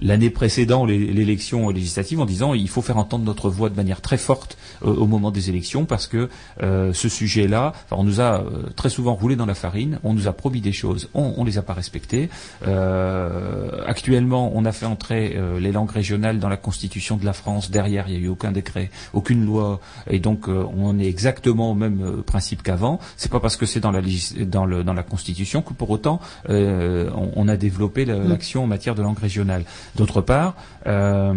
l'année 0.00 0.30
précédant 0.30 0.84
l'é- 0.84 1.12
l'élection 1.12 1.70
législative, 1.70 2.20
en 2.20 2.24
disant 2.26 2.54
il 2.54 2.68
faut 2.68 2.82
faire 2.82 2.96
entendre 2.98 3.24
notre 3.24 3.50
voix 3.50 3.68
de 3.70 3.76
manière 3.76 4.00
très 4.00 4.16
forte 4.18 4.56
euh, 4.84 4.94
au 4.94 5.06
moment 5.06 5.30
des 5.30 5.48
élections 5.50 5.84
parce 5.84 6.06
que 6.06 6.28
euh, 6.62 6.92
ce 6.92 7.08
sujet-là, 7.08 7.72
enfin, 7.86 7.96
on 7.98 8.04
nous 8.04 8.20
a 8.20 8.40
euh, 8.40 8.62
très 8.76 8.90
souvent 8.90 9.14
roulé 9.14 9.36
dans 9.36 9.46
la 9.46 9.54
farine, 9.54 9.98
on 10.04 10.14
nous 10.14 10.28
a 10.28 10.32
promis 10.32 10.60
des 10.60 10.72
choses, 10.72 11.08
on, 11.14 11.34
on 11.36 11.44
les 11.44 11.58
a 11.58 11.62
pas 11.62 11.74
respectées. 11.74 12.28
Euh, 12.66 13.82
actuellement, 13.86 14.52
on 14.54 14.64
a 14.64 14.72
fait 14.72 14.86
entrer 14.86 15.34
euh, 15.36 15.58
les 15.60 15.72
langues 15.72 15.90
régionales 15.90 16.38
dans 16.38 16.48
la 16.48 16.56
Constitution 16.56 17.16
de 17.16 17.24
la 17.24 17.32
France. 17.32 17.70
Derrière, 17.70 18.08
il 18.08 18.12
n'y 18.12 18.18
a 18.18 18.20
eu 18.24 18.28
aucun 18.28 18.52
décret, 18.52 18.90
aucune 19.12 19.44
loi, 19.44 19.80
et 20.08 20.18
donc 20.18 20.48
euh, 20.48 20.64
on 20.76 20.98
est 20.98 21.06
exactement 21.06 21.70
au 21.70 21.74
même 21.74 22.02
euh, 22.02 22.22
principe 22.22 22.62
qu'avant. 22.62 22.98
C'est 23.16 23.30
pas 23.30 23.40
parce 23.40 23.56
que 23.56 23.66
c'est 23.66 23.80
dans 23.80 23.90
la 23.90 24.00
dans, 24.40 24.66
le, 24.66 24.84
dans 24.84 24.92
la 24.94 25.02
Constitution 25.02 25.62
que 25.62 25.72
pour 25.72 25.90
autant 25.90 26.20
euh, 26.50 27.08
on, 27.16 27.30
on 27.36 27.48
a 27.48 27.56
développé 27.56 28.04
la- 28.04 28.18
l'action 28.18 28.64
en 28.64 28.66
matière 28.66 28.94
de 28.94 29.02
langue 29.02 29.14
régionale. 29.18 29.23
D'autre 29.96 30.20
part, 30.20 30.54
euh, 30.86 31.34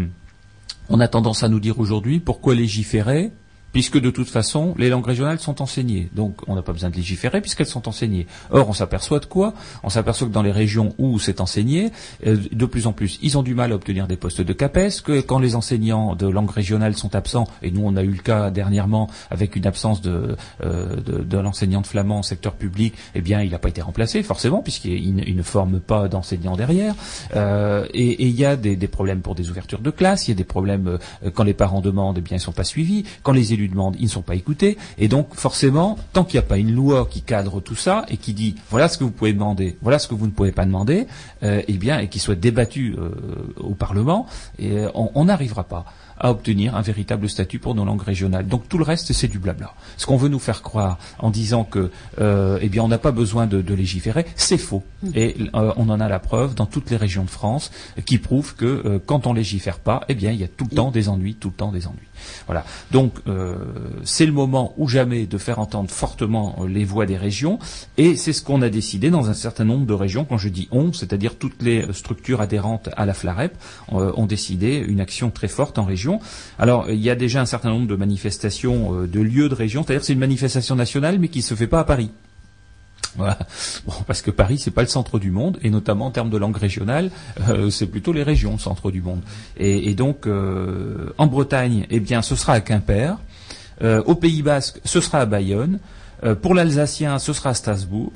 on 0.90 1.00
a 1.00 1.08
tendance 1.08 1.44
à 1.44 1.50
nous 1.50 1.60
dire 1.60 1.80
aujourd'hui 1.80 2.20
pourquoi 2.20 2.56
légiférer 2.56 3.32
puisque 3.72 4.00
de 4.00 4.10
toute 4.10 4.30
façon, 4.30 4.74
les 4.78 4.90
langues 4.90 5.06
régionales 5.06 5.40
sont 5.40 5.62
enseignées. 5.62 6.10
Donc, 6.16 6.38
on 6.48 6.56
n'a 6.56 6.62
pas 6.62 6.74
besoin 6.74 6.90
de 6.90 6.96
légiférer 6.96 7.42
puisqu'elles 7.42 7.68
sont 7.68 7.88
enseignées. 7.88 8.28
Or, 8.52 8.70
on 8.70 8.74
s'aperçoit 8.74 9.20
de 9.20 9.26
quoi? 9.26 9.54
On 9.84 9.90
s'aperçoit 9.90 10.28
que 10.28 10.34
dans 10.34 10.42
les 10.42 10.52
régions 10.52 10.94
où 10.98 11.20
c'est 11.20 11.42
enseigné, 11.42 11.92
euh, 12.26 12.38
de 12.52 12.66
plus 12.66 12.88
en 12.88 12.94
plus, 12.94 13.20
ils 13.22 13.38
ont 13.38 13.44
du 13.44 13.56
mal 13.56 13.72
à 13.72 13.76
obtenir 13.76 14.08
des 14.08 14.18
postes 14.18 14.42
de 14.42 14.54
CAPES, 14.54 15.02
que 15.04 15.22
quand 15.22 15.40
les 15.40 15.56
enseignants 15.56 16.16
de 16.16 16.28
langue 16.28 16.50
régionale 16.50 16.96
sont 16.96 17.16
absents, 17.16 17.48
et 17.62 17.72
nous, 17.72 17.82
on 17.84 17.96
a 17.96 18.04
eu 18.04 18.12
le 18.12 18.22
cas 18.22 18.52
dernièrement 18.52 19.10
avec 19.30 19.56
une 19.56 19.68
absence 19.68 20.02
de, 20.02 20.36
euh, 20.64 20.96
de, 20.96 21.24
de 21.24 21.84
flamand 21.84 22.20
au 22.20 22.24
secteur 22.24 22.54
public, 22.54 22.94
eh 23.16 23.22
bien, 23.22 23.42
il 23.42 23.52
n'a 23.52 23.60
pas 23.60 23.70
été 23.70 23.82
remplacé, 23.82 24.24
forcément, 24.24 24.62
puisqu'il 24.62 25.16
ne- 25.16 25.24
ne 25.24 25.44
forme 25.44 25.80
pas 25.80 26.08
d'enseignants 26.08 26.56
derrière. 26.56 26.96
Euh, 27.36 27.86
et 27.94 28.26
il 28.26 28.36
y 28.36 28.46
a 28.46 28.56
des, 28.56 28.76
problèmes 28.88 29.22
pour 29.22 29.36
des 29.36 29.50
ouvertures 29.50 29.80
de 29.80 29.92
classe, 29.92 30.28
il 30.28 30.32
y 30.32 30.34
a 30.34 30.36
des 30.36 30.44
problèmes 30.44 30.88
euh, 31.24 31.32
quand 31.34 31.44
les 31.44 31.54
parents 31.54 31.82
demandent, 31.82 32.18
eh 32.18 32.22
bien, 32.22 32.38
ils 32.38 32.42
sont 32.42 32.52
pas 32.52 32.64
suivis. 32.64 33.04
Quand 33.24 33.34
les 33.34 33.54
ils 33.66 34.04
ne 34.04 34.08
sont 34.08 34.22
pas 34.22 34.36
écoutés. 34.36 34.78
Et 34.98 35.08
donc, 35.08 35.34
forcément, 35.34 35.98
tant 36.14 36.24
qu'il 36.24 36.40
n'y 36.40 36.46
a 36.46 36.48
pas 36.48 36.58
une 36.58 36.74
loi 36.74 37.08
qui 37.10 37.22
cadre 37.22 37.60
tout 37.60 37.76
ça 37.76 38.06
et 38.10 38.18
qui 38.18 38.34
dit 38.34 38.56
voilà 38.70 38.88
ce 38.88 38.98
que 38.98 39.04
vous 39.04 39.12
pouvez 39.12 39.34
demander, 39.34 39.78
voilà 39.82 40.00
ce 40.00 40.08
que 40.08 40.16
vous 40.16 40.26
ne 40.26 40.32
pouvez 40.32 40.52
pas 40.52 40.66
demander, 40.66 41.08
euh, 41.44 41.62
eh 41.68 41.74
bien, 41.74 42.00
et 42.00 42.08
qui 42.08 42.20
soit 42.20 42.36
débattu 42.36 42.96
euh, 42.98 43.10
au 43.58 43.74
Parlement, 43.74 44.28
et, 44.60 44.72
euh, 44.72 44.90
on 44.94 45.26
n'arrivera 45.26 45.64
pas. 45.64 45.86
À 46.20 46.32
obtenir 46.32 46.76
un 46.76 46.82
véritable 46.82 47.30
statut 47.30 47.60
pour 47.60 47.76
nos 47.76 47.86
langues 47.86 48.02
régionales. 48.02 48.48
Donc 48.48 48.68
tout 48.70 48.78
le 48.78 48.84
reste, 48.84 49.14
c'est 49.14 49.28
du 49.28 49.40
blabla. 49.40 49.74
Ce 49.98 50.06
qu'on 50.06 50.18
veut 50.18 50.30
nous 50.30 50.40
faire 50.40 50.62
croire 50.62 50.98
en 51.20 51.30
disant 51.30 51.64
que, 51.64 51.92
euh, 52.20 52.60
eh 52.62 52.70
bien, 52.70 52.84
on 52.84 52.88
n'a 52.88 52.98
pas 52.98 53.12
besoin 53.12 53.48
de, 53.48 53.62
de 53.62 53.74
légiférer, 53.74 54.26
c'est 54.36 54.58
faux. 54.58 54.84
Et 55.14 55.36
euh, 55.56 55.74
on 55.78 55.90
en 55.90 56.00
a 56.00 56.08
la 56.08 56.20
preuve 56.20 56.56
dans 56.56 56.66
toutes 56.66 56.90
les 56.90 56.98
régions 56.98 57.24
de 57.24 57.30
France 57.30 57.72
qui 58.06 58.18
prouvent 58.18 58.56
que 58.56 58.66
euh, 58.66 59.00
quand 59.06 59.28
on 59.28 59.34
légifère 59.34 59.80
pas, 59.80 60.04
eh 60.10 60.16
bien, 60.16 60.32
il 60.32 60.40
y 60.40 60.44
a 60.44 60.48
tout 60.48 60.68
le 60.70 60.76
temps 60.76 60.92
des 60.92 61.10
ennuis, 61.10 61.36
tout 61.36 61.50
le 61.50 61.56
temps 61.56 61.72
des 61.72 61.88
ennuis. 61.88 62.00
Voilà. 62.48 62.66
Donc 62.92 63.14
c'est 64.04 64.26
le 64.26 64.32
moment 64.32 64.74
ou 64.78 64.88
jamais 64.88 65.28
de 65.28 65.38
faire 65.38 65.60
entendre 65.60 65.92
fortement 65.92 66.66
les 66.68 66.84
voix 66.84 67.06
des 67.06 67.16
régions, 67.16 67.60
et 67.98 68.16
c'est 68.16 68.34
ce 68.34 68.42
qu'on 68.42 68.64
a 68.64 68.70
décidé 68.70 69.12
dans 69.12 69.30
un 69.30 69.36
certain 69.36 69.66
nombre 69.66 69.86
de 69.86 69.94
régions. 69.94 70.26
Quand 70.26 70.40
je 70.40 70.50
dis 70.50 70.68
on, 70.72 70.92
c'est-à-dire 70.94 71.36
toutes 71.36 71.62
les 71.62 71.86
structures 71.94 72.42
adhérentes 72.42 72.90
à 72.98 73.06
la 73.06 73.14
FLAREP 73.14 73.56
ont 73.92 74.26
décidé 74.26 74.78
une 74.78 75.00
action 75.00 75.30
très 75.30 75.48
forte 75.48 75.78
en 75.78 75.84
région. 75.84 76.07
Alors 76.60 76.90
il 76.90 77.00
y 77.00 77.10
a 77.10 77.16
déjà 77.16 77.42
un 77.42 77.46
certain 77.46 77.70
nombre 77.70 77.88
de 77.88 77.96
manifestations 77.96 78.94
euh, 78.94 79.08
de 79.08 79.20
lieux 79.20 79.50
de 79.50 79.56
région, 79.56 79.84
c'est-à-dire 79.84 80.04
c'est 80.04 80.14
une 80.14 80.20
manifestation 80.20 80.76
nationale 80.76 81.20
mais 81.20 81.28
qui 81.28 81.42
se 81.42 81.56
fait 81.56 81.68
pas 81.68 81.80
à 81.80 81.84
Paris. 81.84 82.12
Parce 84.08 84.22
que 84.22 84.30
Paris, 84.30 84.60
c'est 84.60 84.72
pas 84.72 84.84
le 84.84 84.88
centre 84.88 85.18
du 85.18 85.32
monde, 85.32 85.58
et 85.64 85.72
notamment 85.72 86.06
en 86.06 86.12
termes 86.12 86.30
de 86.30 86.38
langue 86.38 86.58
régionale, 86.58 87.10
euh, 87.50 87.72
c'est 87.72 87.88
plutôt 87.88 88.14
les 88.14 88.22
régions 88.22 88.54
le 88.54 88.60
centre 88.60 88.92
du 88.92 89.02
monde. 89.02 89.22
Et, 89.58 89.96
donc, 89.96 90.28
euh, 90.28 91.10
en 91.18 91.26
Bretagne, 91.26 91.88
eh 91.90 92.00
bien, 92.00 92.22
ce 92.22 92.36
sera 92.36 92.54
à 92.54 92.62
Quimper. 92.62 93.18
Au 93.82 94.14
Pays 94.16 94.44
Basque, 94.44 94.80
ce 94.86 95.02
sera 95.02 95.20
à 95.20 95.26
Bayonne. 95.26 95.80
Pour 96.42 96.54
l'Alsacien, 96.54 97.18
ce 97.18 97.34
sera 97.34 97.52
à 97.52 97.54
Strasbourg. 97.56 98.12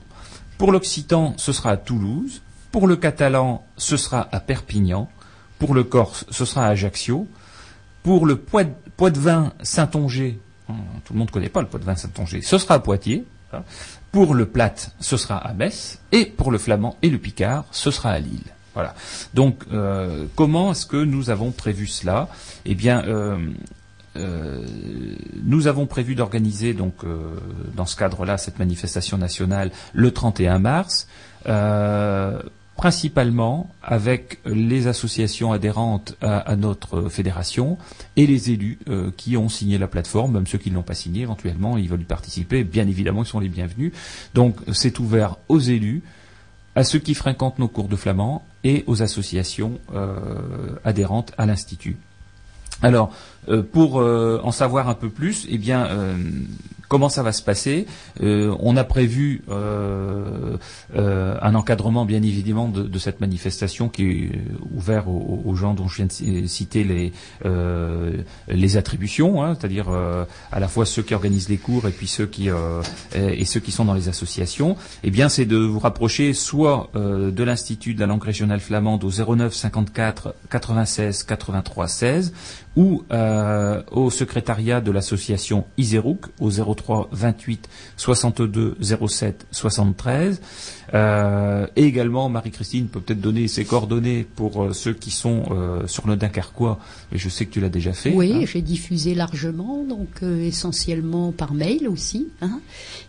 Pour 0.61 0.71
l'Occitan, 0.71 1.33
ce 1.37 1.53
sera 1.53 1.71
à 1.71 1.77
Toulouse. 1.77 2.43
Pour 2.71 2.85
le 2.85 2.95
Catalan, 2.95 3.65
ce 3.77 3.97
sera 3.97 4.29
à 4.31 4.39
Perpignan. 4.39 5.09
Pour 5.57 5.73
le 5.73 5.83
Corse, 5.83 6.25
ce 6.29 6.45
sera 6.45 6.67
à 6.67 6.69
Ajaccio. 6.69 7.27
Pour 8.03 8.25
le 8.25 8.35
Poit- 8.37 8.63
Poitevin 8.97 9.53
Saint-Onger, 9.61 10.39
hum, 10.69 10.75
tout 11.05 11.13
le 11.13 11.19
monde 11.19 11.27
ne 11.29 11.33
connaît 11.33 11.49
pas 11.49 11.61
le 11.61 11.67
Poitevin 11.67 11.95
Saint-Onger, 11.95 12.41
ce 12.41 12.57
sera 12.57 12.75
à 12.75 12.79
Poitiers. 12.79 13.25
hein. 13.53 13.63
Pour 14.11 14.33
le 14.35 14.45
Plate, 14.45 14.93
ce 14.99 15.15
sera 15.17 15.37
à 15.37 15.53
Metz. 15.53 15.99
Et 16.11 16.25
pour 16.25 16.51
le 16.51 16.57
Flamand 16.57 16.97
et 17.01 17.09
le 17.09 17.17
Picard, 17.17 17.63
ce 17.71 17.91
sera 17.91 18.11
à 18.11 18.19
Lille. 18.19 18.43
Voilà. 18.73 18.93
Donc, 19.33 19.63
euh, 19.71 20.25
comment 20.35 20.71
est-ce 20.71 20.85
que 20.85 20.97
nous 20.97 21.29
avons 21.29 21.51
prévu 21.51 21.87
cela? 21.87 22.27
Eh 22.65 22.75
bien, 22.75 23.03
euh, 23.05 23.37
euh, 24.17 24.65
nous 25.43 25.67
avons 25.67 25.85
prévu 25.85 26.15
d'organiser 26.15 26.73
donc 26.73 27.05
dans 27.75 27.85
ce 27.85 27.95
cadre-là 27.95 28.37
cette 28.37 28.59
manifestation 28.59 29.17
nationale 29.17 29.71
le 29.93 30.11
31 30.11 30.59
mars, 30.59 31.07
principalement 32.81 33.69
avec 33.83 34.39
les 34.43 34.87
associations 34.87 35.53
adhérentes 35.53 36.17
à, 36.19 36.55
notre 36.55 37.09
fédération 37.09 37.77
et 38.15 38.25
les 38.25 38.49
élus 38.49 38.79
euh, 38.89 39.11
qui 39.15 39.37
ont 39.37 39.49
signé 39.49 39.77
la 39.77 39.85
plateforme, 39.85 40.31
même 40.31 40.47
ceux 40.47 40.57
qui 40.57 40.71
ne 40.71 40.75
l'ont 40.77 40.81
pas 40.81 40.95
signé 40.95 41.21
éventuellement, 41.21 41.77
ils 41.77 41.87
veulent 41.87 42.01
y 42.01 42.05
participer, 42.05 42.63
bien 42.63 42.87
évidemment 42.87 43.21
ils 43.21 43.27
sont 43.27 43.39
les 43.39 43.49
bienvenus. 43.49 43.91
Donc 44.33 44.55
c'est 44.73 44.97
ouvert 44.97 45.37
aux 45.47 45.59
élus, 45.59 46.01
à 46.75 46.83
ceux 46.83 46.97
qui 46.97 47.13
fréquentent 47.13 47.59
nos 47.59 47.67
cours 47.67 47.87
de 47.87 47.95
flamand 47.95 48.43
et 48.63 48.83
aux 48.87 49.03
associations 49.03 49.79
euh, 49.93 50.39
adhérentes 50.83 51.33
à 51.37 51.45
l'Institut. 51.45 51.97
Alors, 52.81 53.13
pour 53.71 53.99
euh, 53.99 54.39
en 54.43 54.51
savoir 54.51 54.89
un 54.89 54.93
peu 54.93 55.09
plus, 55.09 55.47
eh 55.49 55.57
bien, 55.57 55.85
euh, 55.87 56.15
comment 56.87 57.09
ça 57.09 57.23
va 57.23 57.31
se 57.31 57.41
passer 57.41 57.85
Euh, 58.21 58.53
On 58.59 58.75
a 58.75 58.83
prévu 58.83 59.43
euh, 59.49 60.57
euh, 60.95 61.37
un 61.41 61.55
encadrement, 61.55 62.03
bien 62.05 62.21
évidemment, 62.21 62.67
de, 62.67 62.99
cette 62.99 63.21
manifestation 63.21 63.87
qui 63.89 64.03
est 64.03 64.25
euh, 64.35 64.39
ouvert 64.75 65.07
aux, 65.07 65.55
gens 65.55 65.73
dont 65.73 65.87
je 65.87 65.95
viens 65.95 66.05
de 66.05 66.11
ci- 66.11 66.47
citer 66.49 66.83
les, 66.83 67.13
euh, 67.45 68.17
attributions, 68.75 69.41
hein, 69.43 69.55
c'est-à-dire 69.57 69.87
euh, 69.89 70.25
à 70.51 70.59
la 70.59 70.67
fois 70.67 70.85
ceux 70.85 71.01
qui 71.01 71.13
organisent 71.15 71.47
les 71.49 71.57
cours 71.57 71.87
et 71.87 71.91
puis 71.91 72.07
ceux 72.07 72.25
qui 72.27 72.49
euh, 72.49 72.81
et, 73.15 73.45
ceux 73.45 73.59
qui 73.61 73.71
sont 73.71 73.85
dans 73.85 73.93
les 73.95 74.09
associations. 74.09 74.75
Eh 75.03 75.09
bien, 75.11 75.29
c'est 75.29 75.45
de 75.45 75.57
vous 75.57 75.79
rapprocher 75.79 76.33
soit 76.33 76.89
euh, 76.95 77.31
de 77.31 77.43
l'Institut 77.43 77.93
de 77.95 78.01
la 78.01 78.05
langue 78.07 78.23
régionale 78.23 78.59
flamande 78.59 79.03
au 79.05 79.09
09 79.35 79.53
54 79.53 80.35
96 80.49 81.23
83 81.23 81.87
16 81.87 82.33
ou 82.75 83.03
euh, 83.31 83.81
au 83.91 84.09
secrétariat 84.09 84.81
de 84.81 84.91
l'association 84.91 85.65
Iserouk 85.77 86.25
au 86.39 86.49
03 86.51 87.09
28 87.11 87.69
62 87.97 88.77
07 89.07 89.47
73. 89.51 90.41
Euh, 90.93 91.67
et 91.77 91.85
également, 91.85 92.27
Marie-Christine 92.27 92.87
peut 92.87 92.99
peut-être 92.99 93.21
donner 93.21 93.47
ses 93.47 93.63
coordonnées 93.63 94.27
pour 94.35 94.61
euh, 94.63 94.73
ceux 94.73 94.93
qui 94.93 95.09
sont 95.09 95.43
euh, 95.51 95.87
sur 95.87 96.05
le 96.07 96.17
Dunkerquois, 96.17 96.79
mais 97.11 97.17
je 97.17 97.29
sais 97.29 97.45
que 97.45 97.51
tu 97.51 97.61
l'as 97.61 97.69
déjà 97.69 97.93
fait. 97.93 98.11
Oui, 98.13 98.33
hein. 98.35 98.45
j'ai 98.45 98.61
diffusé 98.61 99.15
largement, 99.15 99.85
donc 99.87 100.21
essentiellement 100.21 101.31
par 101.31 101.53
mail 101.53 101.87
aussi, 101.87 102.27
hein, 102.41 102.59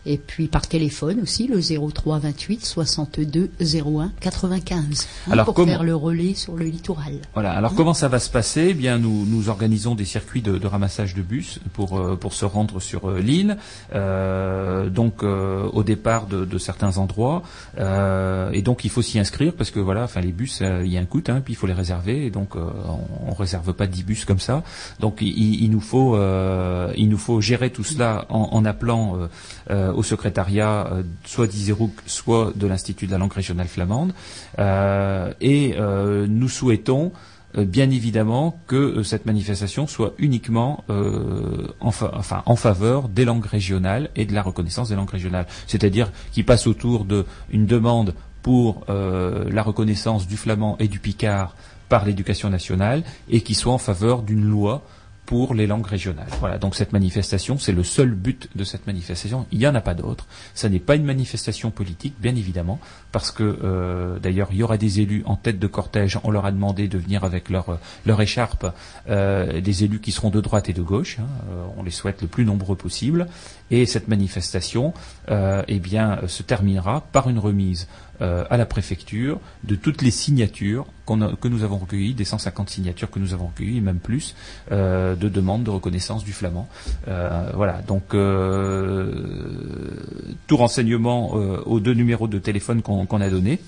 et 0.06 0.16
puis 0.16 0.46
par 0.46 0.68
téléphone 0.68 1.20
aussi, 1.22 1.48
le 1.48 1.60
03 1.60 2.20
28 2.20 2.64
62 2.64 3.50
01 3.60 4.12
95, 4.20 5.08
hein, 5.26 5.32
Alors, 5.32 5.46
pour 5.46 5.54
comment- 5.54 5.72
faire 5.72 5.82
le 5.82 5.96
relais 5.96 6.34
sur 6.34 6.54
le 6.54 6.66
littoral. 6.66 7.14
Voilà. 7.34 7.50
Alors 7.52 7.74
comment 7.74 7.94
ça 7.94 8.06
va 8.08 8.20
se 8.20 8.30
passer? 8.30 8.68
Eh 8.70 8.74
bien, 8.74 8.98
nous 8.98 9.26
nous 9.26 9.48
organisons 9.48 9.94
des 9.96 10.04
circuits 10.12 10.42
de, 10.42 10.66
ramassage 10.66 11.14
de 11.14 11.22
bus 11.22 11.58
pour 11.72 11.98
euh, 11.98 12.16
pour 12.16 12.34
se 12.34 12.44
rendre 12.44 12.80
sur 12.80 13.08
euh, 13.08 13.20
l'île. 13.20 13.56
Euh, 13.94 14.88
donc 14.90 15.22
au 15.22 15.82
départ 15.82 16.26
de, 16.26 16.58
certains 16.58 16.98
endroits. 16.98 17.42
Et 17.78 18.62
donc 18.62 18.84
il 18.84 18.90
faut 18.90 19.02
s'y 19.02 19.18
inscrire 19.18 19.52
parce 19.54 19.70
que 19.70 19.80
voilà, 19.80 20.02
enfin 20.04 20.20
les 20.20 20.32
bus, 20.32 20.60
il 20.60 20.92
y 20.92 20.98
a 20.98 21.00
un 21.00 21.04
coût, 21.04 21.22
hein, 21.28 21.40
puis 21.44 21.54
il 21.54 21.56
faut 21.56 21.66
les 21.66 21.72
réserver. 21.84 22.26
Et 22.26 22.30
donc 22.30 22.56
on, 22.56 23.30
on 23.30 23.34
réserve 23.34 23.72
pas 23.72 23.86
10 23.86 24.04
bus 24.04 24.24
comme 24.24 24.38
ça. 24.38 24.62
Donc 25.00 25.18
il, 25.20 25.70
nous 25.70 25.80
faut 25.80 26.16
il 26.96 27.08
nous 27.08 27.18
faut 27.18 27.40
gérer 27.40 27.70
tout 27.70 27.84
cela 27.84 28.26
en, 28.28 28.48
en 28.52 28.64
appelant 28.64 29.18
au 29.70 30.02
secrétariat 30.02 30.90
soit 31.24 31.46
d'Iserouk, 31.46 31.94
soit 32.06 32.52
de 32.54 32.66
l'Institut 32.66 33.06
de 33.06 33.12
la 33.12 33.18
langue 33.18 33.32
régionale 33.32 33.68
flamande. 33.68 34.12
Et 35.40 35.76
nous 36.28 36.48
souhaitons 36.48 37.12
bien 37.54 37.90
évidemment 37.90 38.58
que 38.66 38.76
euh, 38.76 39.02
cette 39.02 39.26
manifestation 39.26 39.86
soit 39.86 40.14
uniquement 40.18 40.84
euh, 40.90 41.68
en, 41.80 41.88
enfin, 41.88 42.42
en 42.46 42.56
faveur 42.56 43.08
des 43.08 43.24
langues 43.24 43.46
régionales 43.46 44.10
et 44.16 44.24
de 44.24 44.32
la 44.32 44.42
reconnaissance 44.42 44.88
des 44.88 44.94
langues 44.94 45.10
régionales. 45.10 45.46
C'est-à-dire 45.66 46.10
qu'il 46.32 46.44
passe 46.44 46.66
autour 46.66 47.04
d'une 47.04 47.66
demande 47.66 48.14
pour 48.42 48.84
euh, 48.88 49.48
la 49.50 49.62
reconnaissance 49.62 50.26
du 50.26 50.36
flamand 50.36 50.76
et 50.78 50.88
du 50.88 50.98
picard 50.98 51.54
par 51.88 52.04
l'éducation 52.04 52.50
nationale 52.50 53.02
et 53.28 53.42
qui 53.42 53.54
soit 53.54 53.72
en 53.72 53.78
faveur 53.78 54.22
d'une 54.22 54.44
loi 54.44 54.82
pour 55.26 55.54
les 55.54 55.66
langues 55.66 55.86
régionales. 55.86 56.28
Voilà, 56.40 56.58
donc 56.58 56.74
cette 56.74 56.92
manifestation, 56.92 57.56
c'est 57.58 57.72
le 57.72 57.84
seul 57.84 58.10
but 58.10 58.48
de 58.56 58.64
cette 58.64 58.86
manifestation. 58.86 59.46
Il 59.52 59.58
n'y 59.58 59.66
en 59.66 59.74
a 59.74 59.80
pas 59.80 59.94
d'autre. 59.94 60.26
Ça 60.54 60.68
n'est 60.68 60.80
pas 60.80 60.96
une 60.96 61.04
manifestation 61.04 61.70
politique, 61.70 62.14
bien 62.20 62.34
évidemment, 62.34 62.80
parce 63.12 63.30
que 63.30 63.58
euh, 63.62 64.18
d'ailleurs 64.18 64.48
il 64.50 64.58
y 64.58 64.62
aura 64.62 64.78
des 64.78 65.00
élus 65.00 65.22
en 65.26 65.36
tête 65.36 65.58
de 65.58 65.66
cortège. 65.66 66.18
On 66.24 66.30
leur 66.30 66.46
a 66.46 66.52
demandé 66.52 66.88
de 66.88 66.98
venir 66.98 67.24
avec 67.24 67.50
leur 67.50 67.78
leur 68.06 68.20
écharpe, 68.20 68.66
euh, 69.08 69.60
des 69.60 69.84
élus 69.84 70.00
qui 70.00 70.12
seront 70.12 70.30
de 70.30 70.40
droite 70.40 70.68
et 70.68 70.72
de 70.72 70.82
gauche. 70.82 71.18
hein. 71.20 71.26
Euh, 71.50 71.64
on 71.76 71.82
les 71.82 71.90
souhaite 71.90 72.22
le 72.22 72.28
plus 72.28 72.44
nombreux 72.44 72.76
possible. 72.76 73.26
Et 73.70 73.86
cette 73.86 74.08
manifestation, 74.08 74.92
euh, 75.30 75.62
eh 75.66 75.78
bien, 75.78 76.18
euh, 76.22 76.28
se 76.28 76.42
terminera 76.42 77.00
par 77.12 77.30
une 77.30 77.38
remise 77.38 77.88
euh, 78.20 78.44
à 78.50 78.56
la 78.58 78.66
préfecture 78.66 79.40
de 79.64 79.74
toutes 79.74 80.02
les 80.02 80.10
signatures 80.10 80.86
que 81.06 81.48
nous 81.48 81.64
avons 81.64 81.78
recueillies, 81.78 82.14
des 82.14 82.24
150 82.24 82.70
signatures 82.70 83.10
que 83.10 83.18
nous 83.18 83.34
avons 83.34 83.46
recueillies, 83.46 83.78
et 83.78 83.80
même 83.82 83.98
plus, 83.98 84.34
euh, 84.70 85.14
de 85.14 85.28
demandes 85.28 85.64
de 85.64 85.70
reconnaissance 85.70 86.24
du 86.24 86.32
flamand. 86.32 86.68
Euh, 87.08 87.50
voilà, 87.54 87.82
donc 87.82 88.14
euh, 88.14 89.12
tout 90.46 90.56
renseignement 90.56 91.32
euh, 91.34 91.60
aux 91.66 91.80
deux 91.80 91.92
numéros 91.94 92.28
de 92.28 92.38
téléphone 92.38 92.82
qu'on 92.82 93.01
qu'on 93.06 93.20
a 93.20 93.28
donnés. 93.28 93.60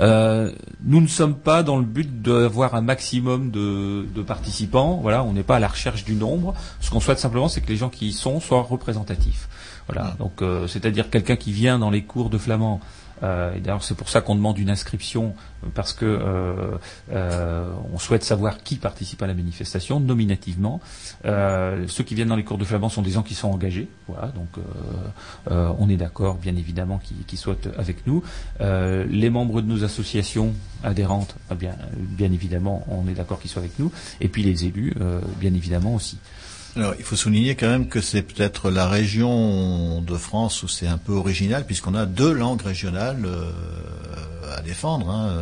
Euh, 0.00 0.50
nous 0.82 1.00
ne 1.00 1.06
sommes 1.06 1.34
pas 1.34 1.62
dans 1.62 1.76
le 1.76 1.84
but 1.84 2.22
d'avoir 2.22 2.74
un 2.74 2.80
maximum 2.80 3.50
de, 3.50 4.06
de 4.14 4.22
participants. 4.22 4.98
Voilà, 5.02 5.22
on 5.22 5.32
n'est 5.32 5.42
pas 5.42 5.56
à 5.56 5.60
la 5.60 5.68
recherche 5.68 6.04
du 6.04 6.14
nombre. 6.14 6.54
Ce 6.80 6.90
qu'on 6.90 7.00
souhaite 7.00 7.18
simplement, 7.18 7.48
c'est 7.48 7.60
que 7.60 7.68
les 7.68 7.76
gens 7.76 7.90
qui 7.90 8.08
y 8.08 8.12
sont 8.12 8.40
soient 8.40 8.62
représentatifs. 8.62 9.48
Voilà, 9.88 10.14
donc 10.18 10.42
euh, 10.42 10.66
c'est-à-dire 10.66 11.10
quelqu'un 11.10 11.36
qui 11.36 11.52
vient 11.52 11.78
dans 11.78 11.90
les 11.90 12.02
cours 12.02 12.30
de 12.30 12.38
flamand. 12.38 12.80
Euh, 13.22 13.58
d'ailleurs, 13.58 13.84
c'est 13.84 13.94
pour 13.94 14.08
ça 14.08 14.20
qu'on 14.20 14.34
demande 14.34 14.58
une 14.58 14.70
inscription 14.70 15.34
parce 15.74 15.92
que 15.92 16.04
euh, 16.04 16.76
euh, 17.12 17.70
on 17.92 17.98
souhaite 17.98 18.24
savoir 18.24 18.62
qui 18.62 18.76
participe 18.76 19.22
à 19.22 19.26
la 19.26 19.34
manifestation 19.34 20.00
nominativement. 20.00 20.80
Ceux 21.24 22.04
qui 22.04 22.14
viennent 22.14 22.28
dans 22.28 22.36
les 22.36 22.44
cours 22.44 22.58
de 22.58 22.64
flamand 22.64 22.88
sont 22.88 23.02
des 23.02 23.12
gens 23.12 23.22
qui 23.22 23.34
sont 23.34 23.50
engagés. 23.50 23.88
Voilà, 24.08 24.28
donc 24.28 24.48
on 25.50 25.88
est 25.88 25.96
d'accord, 25.96 26.36
bien 26.36 26.56
évidemment, 26.56 27.00
qu'ils 27.26 27.38
soient 27.38 27.56
avec 27.78 28.06
nous. 28.06 28.22
Les 28.60 29.30
membres 29.30 29.62
de 29.62 29.66
nos 29.66 29.84
associations 29.84 30.54
adhérentes, 30.82 31.36
ah 31.50 31.54
bien, 31.54 31.74
évidemment, 32.20 32.84
on 32.88 33.08
est 33.08 33.14
d'accord 33.14 33.40
qu'ils 33.40 33.50
soient 33.50 33.62
avec 33.62 33.78
nous. 33.78 33.92
Et 34.20 34.28
puis 34.28 34.42
les 34.42 34.64
élus, 34.64 34.94
bien 35.38 35.54
évidemment 35.54 35.94
aussi. 35.94 36.18
Alors, 36.76 36.94
il 36.98 37.04
faut 37.04 37.16
souligner 37.16 37.54
quand 37.54 37.68
même 37.68 37.86
que 37.86 38.00
c'est 38.00 38.22
peut-être 38.22 38.70
la 38.70 38.88
région 38.88 40.00
de 40.00 40.16
France 40.16 40.62
où 40.62 40.68
c'est 40.68 40.86
un 40.86 40.96
peu 40.96 41.12
original, 41.12 41.64
puisqu'on 41.66 41.94
a 41.94 42.06
deux 42.06 42.32
langues 42.32 42.62
régionales 42.62 43.24
euh, 43.26 43.50
à 44.56 44.62
défendre. 44.62 45.10
hein, 45.10 45.32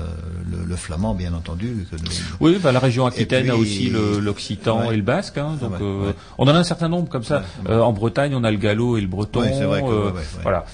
le, 0.51 0.65
le 0.67 0.77
flamand, 0.77 1.15
bien 1.15 1.33
entendu. 1.33 1.87
Que 1.89 1.97
nous- 1.97 2.11
Oui, 2.41 2.59
bah, 2.61 2.73
la 2.73 2.81
région 2.81 3.07
Aquitaine 3.07 3.49
a 3.51 3.55
aussi 3.55 3.91
l'occitan 4.21 4.89
Ouais. 4.89 4.95
et 4.95 4.97
le 4.97 5.03
basque. 5.05 5.39
hein, 5.39 5.57
donc, 5.61 5.73
Ouais, 5.73 5.79
euh, 5.83 6.07
ouais. 6.09 6.15
on 6.39 6.45
en 6.49 6.55
a 6.55 6.59
un 6.59 6.65
certain 6.65 6.89
nombre 6.89 7.09
comme 7.09 7.23
ça. 7.25 7.45
Euh, 7.69 7.81
en 7.81 7.93
Bretagne, 7.93 8.35
on 8.35 8.43
a 8.43 8.51
le 8.51 8.57
gallo 8.59 8.97
et 8.97 9.01
le 9.01 9.07
breton. 9.07 9.41
Ouais, 9.43 9.53
c'est 9.57 9.65
vrai 9.65 9.83
que- 9.83 9.87
euh. 9.87 10.11
Voilà. 10.43 10.65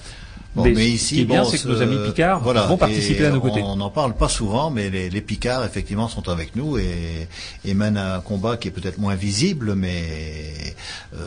Bon, 0.57 0.63
mais, 0.63 0.71
mais 0.71 0.75
ce 0.83 0.89
ici, 0.89 1.15
qui 1.15 1.21
est 1.21 1.25
bien, 1.25 1.43
c'est 1.45 1.59
que 1.61 1.67
nos 1.67 1.81
amis 1.81 1.97
Picards 2.05 2.39
voilà, 2.41 2.63
vont 2.63 2.77
participer 2.77 3.25
à 3.27 3.29
nos 3.31 3.39
côtés. 3.39 3.61
On 3.63 3.75
n'en 3.75 3.89
parle 3.91 4.15
pas 4.15 4.27
souvent, 4.27 4.71
mais 4.71 4.89
les, 4.89 5.09
les 5.09 5.21
Picards, 5.21 5.63
effectivement, 5.63 6.07
sont 6.07 6.27
avec 6.29 6.55
nous 6.55 6.77
et, 6.79 7.27
et 7.63 7.73
mènent 7.75 7.97
un 7.97 8.19
combat 8.19 8.57
qui 8.57 8.67
est 8.67 8.71
peut-être 8.71 8.97
moins 8.97 9.13
visible, 9.15 9.75
mais 9.75 10.75
euh, 11.13 11.17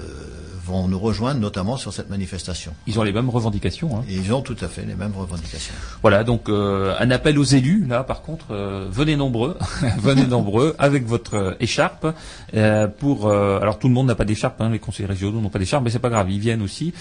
vont 0.66 0.88
nous 0.88 0.98
rejoindre 0.98 1.40
notamment 1.40 1.76
sur 1.76 1.92
cette 1.92 2.10
manifestation. 2.10 2.72
Ils 2.88 2.98
ont 2.98 3.02
les 3.04 3.12
mêmes 3.12 3.30
revendications. 3.30 3.96
hein. 3.98 4.04
Ils 4.08 4.32
ont 4.34 4.42
tout 4.42 4.56
à 4.60 4.66
fait 4.68 4.84
les 4.84 4.94
mêmes 4.96 5.14
revendications. 5.16 5.74
Voilà, 6.02 6.24
donc 6.24 6.48
euh, 6.48 6.94
un 6.98 7.10
appel 7.12 7.38
aux 7.38 7.44
élus, 7.44 7.86
là 7.88 8.02
par 8.02 8.22
contre, 8.22 8.46
euh, 8.50 8.86
venez 8.90 9.16
nombreux, 9.16 9.56
venez 9.98 10.26
nombreux 10.26 10.74
avec 10.78 11.06
votre 11.06 11.56
écharpe 11.60 12.06
pour. 12.98 13.30
alors 13.30 13.78
tout 13.78 13.88
le 13.88 13.94
monde 13.94 14.08
n'a 14.08 14.14
pas 14.16 14.24
d'écharpe, 14.24 14.60
hein, 14.60 14.70
les 14.70 14.78
conseillers 14.80 15.08
régionaux 15.08 15.40
n'ont 15.40 15.48
pas 15.50 15.58
d'écharpe, 15.60 15.84
mais 15.84 15.90
c'est 15.90 15.98
pas 15.98 16.08
grave, 16.10 16.30
ils 16.30 16.40
viennent 16.40 16.62
aussi 16.62 16.92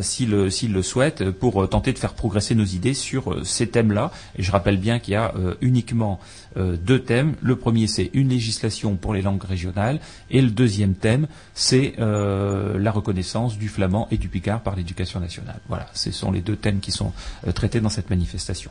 s'ils 0.00 0.30
le 0.30 0.82
souhaitent 0.82 1.05
pour 1.10 1.62
euh, 1.62 1.66
tenter 1.66 1.92
de 1.92 1.98
faire 1.98 2.14
progresser 2.14 2.54
nos 2.54 2.64
idées 2.64 2.94
sur 2.94 3.32
euh, 3.32 3.44
ces 3.44 3.68
thèmes-là. 3.68 4.10
Et 4.36 4.42
je 4.42 4.52
rappelle 4.52 4.76
bien 4.76 4.98
qu'il 4.98 5.12
y 5.12 5.16
a 5.16 5.34
euh, 5.36 5.54
uniquement 5.60 6.20
euh, 6.56 6.76
deux 6.76 7.00
thèmes. 7.00 7.34
Le 7.42 7.56
premier, 7.56 7.86
c'est 7.86 8.10
une 8.14 8.28
législation 8.28 8.96
pour 8.96 9.14
les 9.14 9.22
langues 9.22 9.42
régionales, 9.42 10.00
et 10.30 10.40
le 10.40 10.50
deuxième 10.50 10.94
thème, 10.94 11.26
c'est 11.54 11.94
euh, 11.98 12.78
la 12.78 12.90
reconnaissance 12.90 13.58
du 13.58 13.68
flamand 13.68 14.08
et 14.10 14.16
du 14.18 14.28
picard 14.28 14.62
par 14.62 14.76
l'éducation 14.76 15.20
nationale. 15.20 15.60
Voilà, 15.68 15.86
ce 15.94 16.10
sont 16.12 16.32
les 16.32 16.40
deux 16.40 16.56
thèmes 16.56 16.80
qui 16.80 16.92
sont 16.92 17.12
euh, 17.46 17.52
traités 17.52 17.80
dans 17.80 17.90
cette 17.90 18.10
manifestation. 18.10 18.70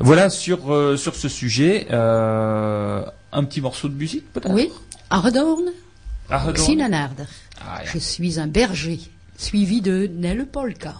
Voilà 0.00 0.30
sur 0.30 0.72
euh, 0.72 0.96
sur 0.96 1.14
ce 1.14 1.28
sujet 1.28 1.86
euh, 1.90 3.04
un 3.30 3.44
petit 3.44 3.60
morceau 3.60 3.88
de 3.88 3.94
musique 3.94 4.32
peut-être? 4.32 4.52
Oui, 4.52 4.70
Ardorn. 5.10 5.70
Xinanarder. 6.54 7.24
Ah, 7.60 7.82
ja. 7.84 7.90
Je 7.92 7.98
suis 7.98 8.40
un 8.40 8.46
berger, 8.46 9.00
suivi 9.36 9.82
de 9.82 10.08
Nelle 10.14 10.46
Polka. 10.46 10.94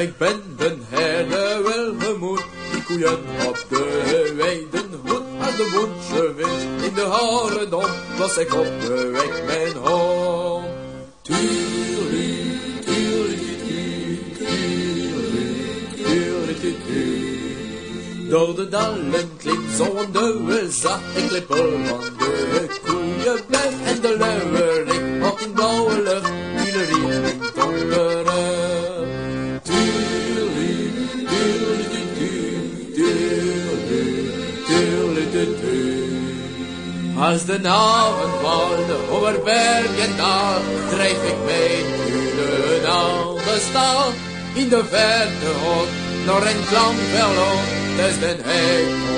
Ik 0.00 0.16
ben 0.16 0.42
den 0.56 0.78
hele 0.88 1.62
welgemoed, 1.62 2.44
die 2.72 2.82
koeien 2.82 3.18
op 3.48 3.64
de 3.68 4.34
weiden 4.36 5.00
hoed. 5.04 5.22
Als 5.40 5.56
de 5.56 5.70
woensche 5.74 6.34
wind 6.34 6.82
in 6.82 6.94
de 6.94 7.00
haren 7.00 7.74
om, 7.74 7.90
was 8.18 8.36
ik 8.36 8.54
op 8.54 8.66
de 8.80 9.10
weg 9.12 9.44
mijn 9.46 9.72
tuurlie, 11.22 12.58
tuurlie. 12.84 13.50
Door 18.28 18.54
de 18.54 18.68
dallen 18.68 19.36
klimt 19.36 19.70
zo'n 19.76 20.12
deuwe 20.12 20.70
zag 20.70 21.00
ik 21.14 21.30
lippel 21.30 21.70
van 21.84 22.00
de 22.18 22.66
koeien 22.82 22.99
Als 37.40 37.48
de 37.48 37.68
avond 37.68 38.40
walde 38.42 38.96
over 39.10 39.42
berg 39.44 39.98
en 39.98 40.16
dal, 40.16 40.60
drijf 40.90 41.22
ik 41.22 41.38
aan 42.86 43.34
de 43.34 43.58
stal. 43.68 44.12
In 44.54 44.68
de 44.68 44.84
verte 44.84 45.46
hoort 45.62 45.88
nog 46.26 46.40
een 46.40 46.64
klampvelo, 46.68 47.50
des 47.96 48.18
den 48.18 48.40
hek 48.42 49.09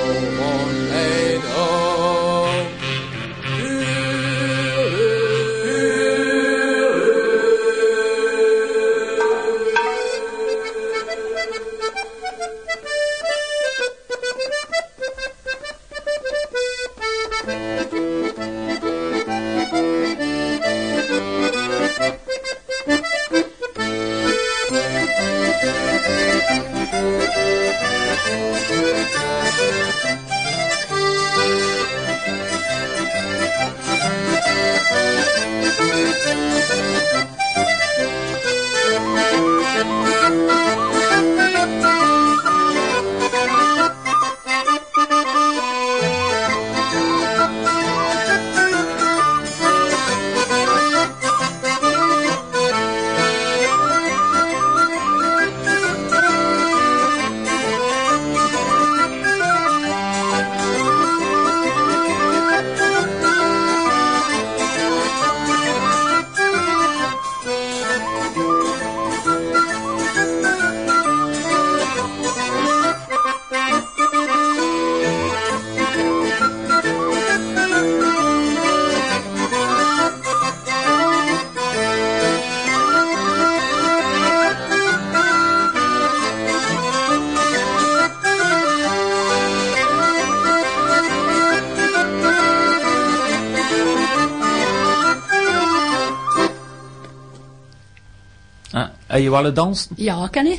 Voir 99.29 99.43
le 99.43 99.51
danse, 99.51 99.89
Ja, 99.97 100.29
kan 100.31 100.45
je? 100.45 100.57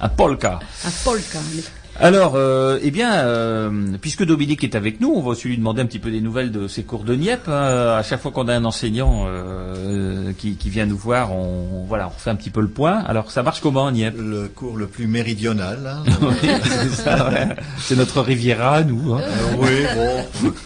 un 0.00 0.08
polka. 0.16 0.60
Un 0.84 0.90
polka. 1.04 1.38
Alors, 1.98 2.34
euh, 2.36 2.78
eh 2.82 2.90
bien, 2.90 3.14
euh, 3.14 3.70
puisque 4.02 4.22
Dominique 4.22 4.62
est 4.64 4.74
avec 4.74 5.00
nous, 5.00 5.14
on 5.16 5.22
va 5.22 5.28
aussi 5.30 5.48
lui 5.48 5.56
demander 5.56 5.80
un 5.80 5.86
petit 5.86 5.98
peu 5.98 6.10
des 6.10 6.20
nouvelles 6.20 6.52
de 6.52 6.68
ses 6.68 6.82
cours 6.82 7.04
de 7.04 7.14
Niep. 7.14 7.48
hein. 7.48 7.96
À 7.98 8.02
chaque 8.02 8.20
fois 8.20 8.32
qu'on 8.32 8.48
a 8.48 8.54
un 8.54 8.66
enseignant 8.66 9.24
euh, 9.28 10.32
qui, 10.36 10.56
qui 10.56 10.68
vient 10.68 10.84
nous 10.84 10.98
voir, 10.98 11.32
on 11.32 11.86
voilà, 11.88 12.08
on 12.08 12.18
fait 12.18 12.28
un 12.28 12.34
petit 12.34 12.50
peu 12.50 12.60
le 12.60 12.68
point. 12.68 12.98
Alors, 13.06 13.30
ça 13.30 13.42
marche 13.42 13.60
comment 13.62 13.90
Niep? 13.90 14.12
Le 14.18 14.48
cours 14.48 14.76
le 14.76 14.88
plus 14.88 15.06
méridional. 15.06 15.78
hein. 15.86 16.02
Oui, 16.20 16.50
c'est 16.64 17.02
ça, 17.02 17.30
ouais. 17.30 17.48
C'est 17.78 17.96
notre 17.96 18.20
Riviera, 18.20 18.82
nous. 18.82 19.14
hein. 19.14 19.22
Euh, 19.22 19.56
oui, 19.58 19.86
bon. 20.42 20.52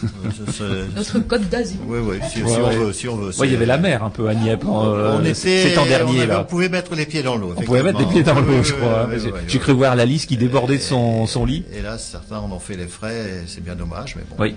euh, 0.61 0.85
Notre 0.95 1.19
Côte 1.19 1.49
d'Azur. 1.49 1.79
oui, 1.87 1.99
oui, 2.01 2.17
si, 2.29 2.37
si 2.37 2.43
Ouais, 2.43 2.51
on 2.63 2.69
veut, 2.69 2.93
si 2.93 3.07
on 3.07 3.15
veut. 3.17 3.37
Ouais, 3.39 3.47
il 3.47 3.53
y 3.53 3.55
avait 3.55 3.65
la 3.65 3.77
mer 3.77 4.03
un 4.03 4.09
peu 4.09 4.27
à 4.27 4.33
Niep. 4.35 4.63
hein, 4.65 4.69
euh, 4.85 5.17
on 5.19 5.25
était, 5.25 5.33
ces 5.33 5.73
temps 5.73 5.85
derniers 5.85 6.11
on, 6.19 6.21
avait- 6.21 6.27
là. 6.27 6.41
on 6.41 6.45
pouvait 6.45 6.69
mettre 6.69 6.95
les 6.95 7.05
pieds 7.05 7.23
dans 7.23 7.35
l'eau. 7.37 7.53
On 7.57 7.61
pouvait 7.61 7.83
mettre 7.83 7.99
les 7.99 8.05
pieds 8.05 8.23
dans 8.23 8.39
l'eau, 8.39 8.57
Oui, 8.59 8.63
je 8.63 8.73
crois. 8.73 9.07
oui, 9.09 9.15
hein. 9.15 9.19
oui, 9.25 9.31
J'ai- 9.47 9.57
oui. 9.57 9.59
cru 9.59 9.73
voir 9.73 9.95
la 9.95 10.05
liste 10.05 10.27
qui 10.27 10.37
débordait 10.37 10.77
de 10.77 10.81
son, 10.83 11.25
son 11.27 11.45
lit. 11.45 11.65
Et 11.73 11.81
là, 11.81 11.97
certains 11.97 12.37
en 12.39 12.51
ont 12.51 12.59
fait 12.59 12.75
les 12.77 12.87
frais, 12.87 13.43
c'est 13.47 13.63
bien 13.63 13.75
dommage, 13.75 14.15
mais 14.15 14.23
bon. 14.29 14.35
Oui. 14.39 14.55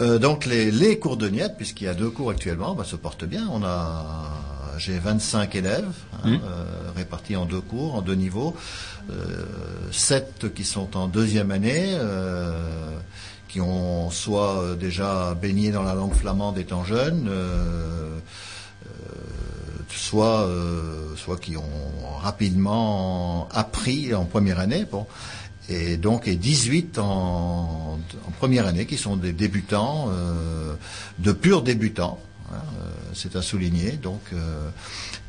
Euh, 0.00 0.18
donc 0.18 0.44
les, 0.44 0.70
les 0.70 0.98
cours 0.98 1.16
de 1.16 1.28
Niette, 1.28 1.54
puisqu'il 1.56 1.84
y 1.84 1.88
a 1.88 1.94
deux 1.94 2.10
cours 2.10 2.30
actuellement, 2.30 2.74
bah, 2.74 2.84
se 2.84 2.96
portent 2.96 3.24
bien. 3.24 3.48
On 3.50 3.64
a, 3.64 4.04
j'ai 4.78 4.98
25 4.98 5.54
élèves 5.54 5.84
hein, 6.12 6.28
Mmh. 6.28 6.34
euh, 6.34 6.64
répartis 6.94 7.34
en 7.36 7.46
deux 7.46 7.62
cours, 7.62 7.94
en 7.94 8.02
deux 8.02 8.14
niveaux, 8.14 8.54
euh, 9.10 9.14
sept 9.92 10.52
qui 10.54 10.64
sont 10.64 10.98
en 10.98 11.06
deuxième 11.08 11.50
année, 11.50 11.92
euh, 11.94 12.52
qui 13.48 13.60
ont 13.60 14.10
soit 14.10 14.62
euh, 14.62 14.76
déjà 14.76 15.34
baigné 15.34 15.70
dans 15.70 15.82
la 15.82 15.94
langue 15.94 16.14
flamande 16.14 16.58
étant 16.58 16.84
jeunes, 16.84 17.26
euh, 17.28 18.18
euh, 18.86 18.88
soit, 19.88 20.48
soit 21.16 21.38
qui 21.38 21.56
ont 21.56 22.18
rapidement 22.18 23.48
appris 23.50 24.14
en 24.14 24.24
première 24.24 24.60
année. 24.60 24.84
Bon. 24.90 25.06
Et 25.68 25.96
donc, 25.96 26.28
et 26.28 26.36
18 26.36 26.98
en, 26.98 27.98
première 28.38 28.66
année, 28.66 28.84
qui 28.84 28.98
sont 28.98 29.16
des 29.16 29.32
débutants, 29.32 30.10
de 31.18 31.32
purs 31.32 31.62
débutants. 31.62 32.20
hein, 32.52 32.58
C'est 33.14 33.36
à 33.36 33.42
souligner. 33.42 33.92
Donc, 33.92 34.20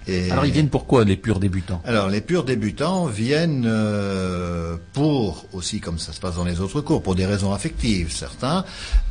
et- 0.08 0.32
Alors 0.32 0.46
ils 0.46 0.52
viennent 0.52 0.70
pourquoi 0.70 1.04
les 1.04 1.18
purs 1.18 1.40
débutants? 1.40 1.82
Alors, 1.86 2.10
les 2.10 2.22
purs 2.22 2.44
débutants 2.44 3.06
viennent 3.06 3.66
euh, 3.68 4.78
pour, 4.94 5.46
aussi 5.54 5.80
comme 5.80 6.00
ça 6.00 6.14
se 6.14 6.20
passe 6.20 6.36
dans 6.36 6.44
les 6.46 6.60
autres 6.62 6.82
cours, 6.82 7.02
pour 7.04 7.16
des 7.16 7.26
raisons 7.26 7.54
affectives, 7.54 8.12
certains, 8.12 8.64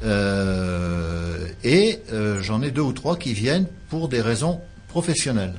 euh, 0.05 1.47
et 1.65 2.01
euh, 2.13 2.43
j'en 2.43 2.63
ai 2.63 2.71
deux 2.71 2.81
ou 2.83 2.93
trois 2.93 3.17
qui 3.17 3.33
viennent 3.35 3.67
pour 3.89 4.09
des 4.09 4.21
raisons 4.21 4.61
professionnelles. 4.89 5.55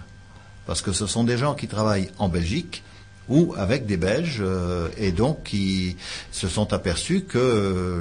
Parce 0.66 0.82
que 0.82 0.92
ce 0.92 1.08
sont 1.08 1.24
des 1.24 1.38
gens 1.38 1.54
qui 1.56 1.68
travaillent 1.68 2.10
en 2.18 2.28
Belgique 2.30 2.84
ou 3.30 3.54
avec 3.58 3.86
des 3.86 3.98
Belges, 3.98 4.41
euh, 4.41 4.90
et 4.98 5.12
donc 5.12 5.44
qui 5.44 5.98
se 6.32 6.48
sont 6.48 6.74
aperçus 6.74 7.22
que 7.22 7.38
euh, 7.38 7.99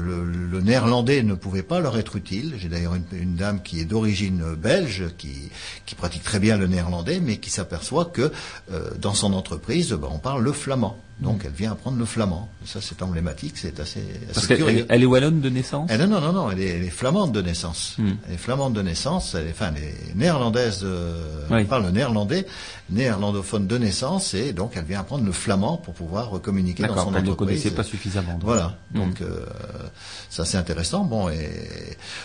le, 0.51 0.61
néerlandais 0.61 1.23
ne 1.23 1.35
pouvait 1.35 1.63
pas 1.63 1.81
leur 1.81 1.99
être 1.99 2.17
utile. 2.17 2.55
J'ai 2.59 2.69
d'ailleurs 2.69 2.95
une, 3.13 3.37
dame 3.37 3.63
qui 3.63 3.81
est 3.81 3.85
d'origine 3.85 4.55
belge, 4.55 5.05
qui, 5.19 5.51
qui 5.85 5.95
pratique 5.95 6.23
très 6.23 6.39
bien 6.39 6.57
le 6.57 6.67
néerlandais, 6.67 7.21
mais 7.21 7.37
qui 7.37 7.51
s'aperçoit 7.51 8.07
que 8.07 8.33
euh, 8.73 8.91
dans 8.99 9.15
son 9.15 9.33
entreprise, 9.33 9.93
ben, 9.93 10.09
on 10.11 10.19
parle 10.19 10.43
le 10.43 10.53
flamand. 10.53 10.97
Donc 11.19 11.43
elle 11.47 11.53
vient 11.53 11.73
apprendre 11.73 11.97
le 11.99 12.05
flamand. 12.05 12.49
Ça 12.67 12.81
c'est 12.83 13.01
emblématique, 13.03 13.55
c'est 13.57 13.81
assez, 13.81 14.01
Parce 14.27 14.39
assez 14.39 14.49
qu'elle 14.49 14.57
curieux. 14.59 14.87
elle 14.91 15.03
est 15.03 15.07
wallonne 15.07 15.41
de 15.41 15.49
naissance 15.49 15.89
Eh 15.93 15.97
non, 15.97 16.07
non, 16.09 16.21
non, 16.21 16.33
non, 16.35 16.51
elle 16.51 16.61
est, 16.61 16.67
elle 16.69 16.85
est 16.85 16.91
flamande 16.91 17.33
de 17.33 17.41
naissance. 17.41 17.95
Hmm. 17.99 18.11
Elle 18.29 18.35
est 18.35 18.37
flamande 18.37 18.75
de 18.75 18.83
naissance, 18.83 19.35
elle 19.35 19.47
est, 19.47 19.51
enfin, 19.53 19.71
elle 19.75 19.83
est 19.83 20.15
néerlandaise, 20.15 20.81
euh, 20.83 21.47
Oui. 21.51 21.61
elle 21.61 21.67
parle 21.67 21.85
le 21.85 21.91
néerlandais, 21.91 22.45
néerlandophone 22.91 23.67
de 23.67 23.79
naissance, 23.79 24.35
et 24.35 24.53
donc 24.53 24.73
elle 24.77 24.85
vient 24.85 25.01
apprendre 25.01 25.25
le 25.25 25.33
flamand 25.33 25.79
pour 25.79 25.95
pouvoir 25.95 26.37
euh, 26.37 26.39
communiquer 26.39 26.83
dans 26.83 26.91
D'accord, 26.91 27.05
son 27.05 27.13
qu'elle 27.13 27.25
ne 27.25 27.33
connaissait 27.33 27.71
pas 27.71 27.83
suffisamment. 27.83 28.33
donc. 28.35 28.43
Voilà, 28.45 28.77
Hmm. 28.93 28.99
donc 28.99 29.21
euh, 29.23 29.47
ça 30.29 30.45
c'est 30.45 30.59
intéressant. 30.59 31.05
Bon, 31.05 31.31
et 31.31 31.51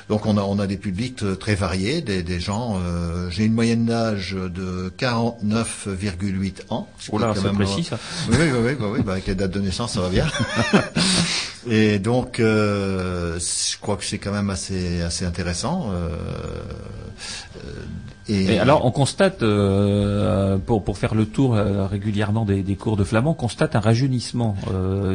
donc 0.09 0.26
on 0.26 0.38
a 0.38 0.41
on 0.41 0.59
a 0.59 0.68
des 0.68 0.77
publics 0.77 1.23
euh, 1.23 1.35
très 1.35 1.55
variés, 1.55 2.01
des, 2.01 2.23
des 2.23 2.39
gens. 2.41 2.77
euh, 2.84 3.30
J'ai 3.30 3.45
une 3.45 3.53
moyenne 3.53 3.85
d'âge 3.85 4.34
de 4.38 4.91
49,8 4.99 6.53
ans. 6.69 6.88
ce 6.99 7.09
Oh 7.13 7.18
là, 7.18 7.34
c'est 7.35 7.51
précis, 7.53 7.88
euh, 7.91 7.95
ça. 7.95 7.99
Oui, 8.30 8.35
oui, 8.39 8.49
oui, 8.63 8.76
oui, 8.82 8.90
oui, 8.98 9.03
bah, 9.03 9.14
avec 9.14 9.28
les 9.28 9.36
dates 9.36 9.52
de 9.52 9.60
naissance, 9.60 9.94
ça 9.94 10.02
va 10.02 10.10
bien. 10.10 10.28
Et 11.70 11.99
donc, 11.99 12.40
euh, 12.40 13.38
je 13.40 13.78
crois 13.80 13.95
que 13.95 14.03
c'est 14.03 14.18
quand 14.18 14.32
même 14.32 14.49
assez 14.49 15.02
assez 15.03 15.26
intéressant. 15.26 15.91
euh, 15.94 16.10
euh, 17.58 17.70
et, 18.30 18.53
Et 18.53 18.60
alors, 18.60 18.86
on 18.86 18.91
constate, 18.91 19.44
euh, 19.44 20.58
pour, 20.58 20.84
pour 20.84 20.98
faire 20.98 21.14
le 21.16 21.26
tour 21.26 21.56
régulièrement 21.56 22.45
des, 22.45 22.64
des 22.64 22.76
cours 22.76 22.95
de 22.95 23.03
flamand, 23.03 23.32
on 23.32 23.34
constate 23.34 23.76
un 23.76 23.80
rajeunissement 23.80 24.56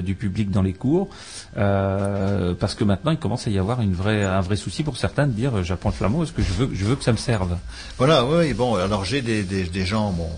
du 0.05 0.15
public 0.15 0.51
dans 0.51 0.61
les 0.63 0.73
cours, 0.75 1.09
parce 1.55 2.75
que 2.75 2.85
maintenant, 2.85 3.13
il 3.13 3.17
commence 3.19 3.47
à 3.47 3.51
y 3.51 3.59
avoir 3.59 3.81
une 3.81 3.95
vraie, 3.95 4.23
un 4.25 4.41
vrai 4.41 4.57
souci 4.57 4.83
pour 4.83 4.99
certains 4.99 5.27
de 5.27 5.33
dire, 5.33 5.63
j'apprends 5.65 5.89
le 5.91 5.95
flamand, 5.95 6.23
est-ce 6.25 6.33
que 6.33 6.43
je 6.43 6.53
veux, 6.53 6.69
je 6.75 6.85
veux 6.85 6.97
que 6.97 7.05
ça 7.05 7.13
me 7.13 7.17
serve? 7.17 7.57
Voilà, 7.97 8.25
oui, 8.27 8.35
oui, 8.39 8.55
bon, 8.55 8.75
alors 8.75 9.05
j'ai 9.05 9.23
des, 9.23 9.45
des, 9.45 9.65
des 9.65 9.85
gens, 9.87 10.11
bon, 10.13 10.29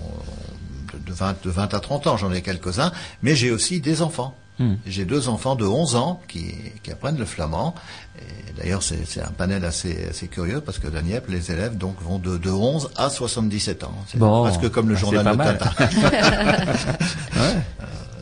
de, 1.09 1.13
de 1.13 1.19
20, 1.19 1.45
de 1.45 1.51
20 1.51 1.75
à 1.75 1.81
30 1.81 2.07
ans, 2.07 2.17
j'en 2.17 2.33
ai 2.33 2.43
quelques-uns, 2.43 2.93
mais 3.23 3.35
j'ai 3.35 3.51
aussi 3.51 3.81
des 3.81 4.03
enfants. 4.03 4.35
Hmm. 4.59 4.75
J'ai 4.87 5.05
deux 5.05 5.29
enfants 5.29 5.55
de 5.55 5.65
11 5.65 5.95
ans 5.95 6.21
qui, 6.27 6.55
qui 6.83 6.91
apprennent 6.91 7.19
le 7.19 7.25
flamand. 7.25 7.75
D'ailleurs, 8.59 8.83
c'est 8.83 9.21
un 9.21 9.31
panel 9.31 9.65
assez, 9.65 10.09
assez 10.11 10.27
curieux 10.27 10.61
parce 10.61 10.81
que 10.81 10.89
Daniel, 10.89 11.23
les 11.29 11.53
élèves 11.53 11.79
donc 11.79 12.03
vont 12.03 12.19
de, 12.19 12.39
de 12.39 12.51
11 12.51 12.91
à 12.97 13.09
77 13.09 13.85
ans. 13.85 13.95
C'est 14.09 14.19
Bon, 14.19 14.43
presque 14.43 14.69
comme 14.71 14.89
le 14.89 14.95
bah, 14.95 15.01
journal 15.01 15.25
de 15.25 15.37
mal. 15.37 15.59
Tata. 15.59 15.89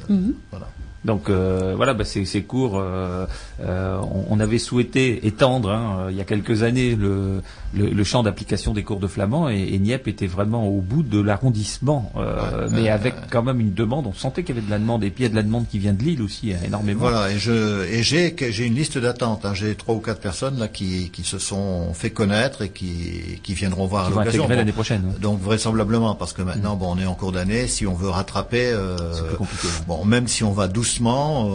voilà. 0.51 0.67
Donc 1.07 1.31
euh, 1.31 1.75
voilà, 1.77 1.95
bah, 1.95 2.05
ces, 2.05 2.43
cours, 2.43 2.79
euh, 2.79 3.27
euh, 3.61 3.97
on, 3.99 4.27
on 4.37 4.41
avait 4.41 4.59
souhaité 4.59 5.27
étendre 5.27 5.71
hein, 5.71 5.99
euh, 6.01 6.11
il 6.11 6.17
y 6.17 6.21
a 6.21 6.25
quelques 6.25 6.65
années 6.65 6.97
le, 6.97 7.43
le, 7.77 7.91
le 7.91 8.05
champ 8.05 8.23
d'application 8.23 8.73
des 8.73 8.83
cours 8.83 8.99
de 9.01 9.07
flamand 9.07 9.49
et, 9.51 9.69
et 9.73 9.79
Nieppe 9.79 10.09
était 10.09 10.27
vraiment 10.27 10.67
au 10.69 10.81
bout 10.81 11.03
de 11.03 11.21
l'arrondissement, 11.21 12.11
euh, 12.17 12.69
mais 12.71 12.89
avec 12.89 13.15
quand 13.31 13.43
même 13.43 13.61
une 13.61 13.73
demande. 13.75 14.07
On 14.07 14.13
sentait 14.15 14.43
qu'il 14.43 14.55
y 14.55 14.59
avait 14.59 14.67
de 14.67 14.71
la 14.71 14.79
demande 14.79 15.05
et 15.05 15.11
puis 15.11 15.25
il 15.25 15.27
y 15.27 15.29
a 15.29 15.31
de 15.31 15.37
la 15.37 15.43
demande 15.43 15.67
qui 15.69 15.79
vient 15.79 15.93
de 15.93 16.03
Lille 16.03 16.23
aussi 16.23 16.53
hein, 16.53 16.59
énormément. 16.65 17.01
Voilà, 17.01 17.31
et 17.31 17.39
je 17.39 17.85
et 17.85 18.03
j'ai 18.03 18.67
une 18.67 18.75
liste 18.75 18.99
d'attente. 18.99 19.45
hein. 19.45 19.55
J'ai 19.55 19.75
trois 19.75 19.95
ou 19.95 20.01
quatre 20.01 20.21
personnes 20.21 20.59
là 20.59 20.69
qui, 20.69 21.11
qui 21.11 21.23
se 21.23 21.39
sont 21.39 21.93
fait 21.95 22.11
connaître 22.11 22.63
et 22.63 22.71
qui, 22.71 23.41
qui 23.43 23.55
viendront 23.55 23.87
voir 23.87 24.11
l'occasion. 24.11 24.49
l'année 24.49 24.73
prochaine. 24.73 25.03
ouais. 25.07 25.19
Donc 25.21 25.41
vraisemblablement, 25.41 26.15
parce 26.15 26.33
que 26.33 26.43
maintenant, 26.43 26.77
bon, 26.77 26.95
on 26.95 26.99
est 26.99 27.07
en 27.07 27.15
cours 27.15 27.33
d'année, 27.33 27.67
si 27.69 27.87
on 27.87 27.95
veut 27.95 28.09
rattraper, 28.09 28.71
euh, 28.73 28.97
plus 29.29 29.37
compliqué. 29.37 29.69
bon, 29.87 30.05
même 30.05 30.27
si 30.29 30.45
on 30.45 30.53
va 30.53 30.69
doucement, 30.69 31.45
euh, 31.47 31.49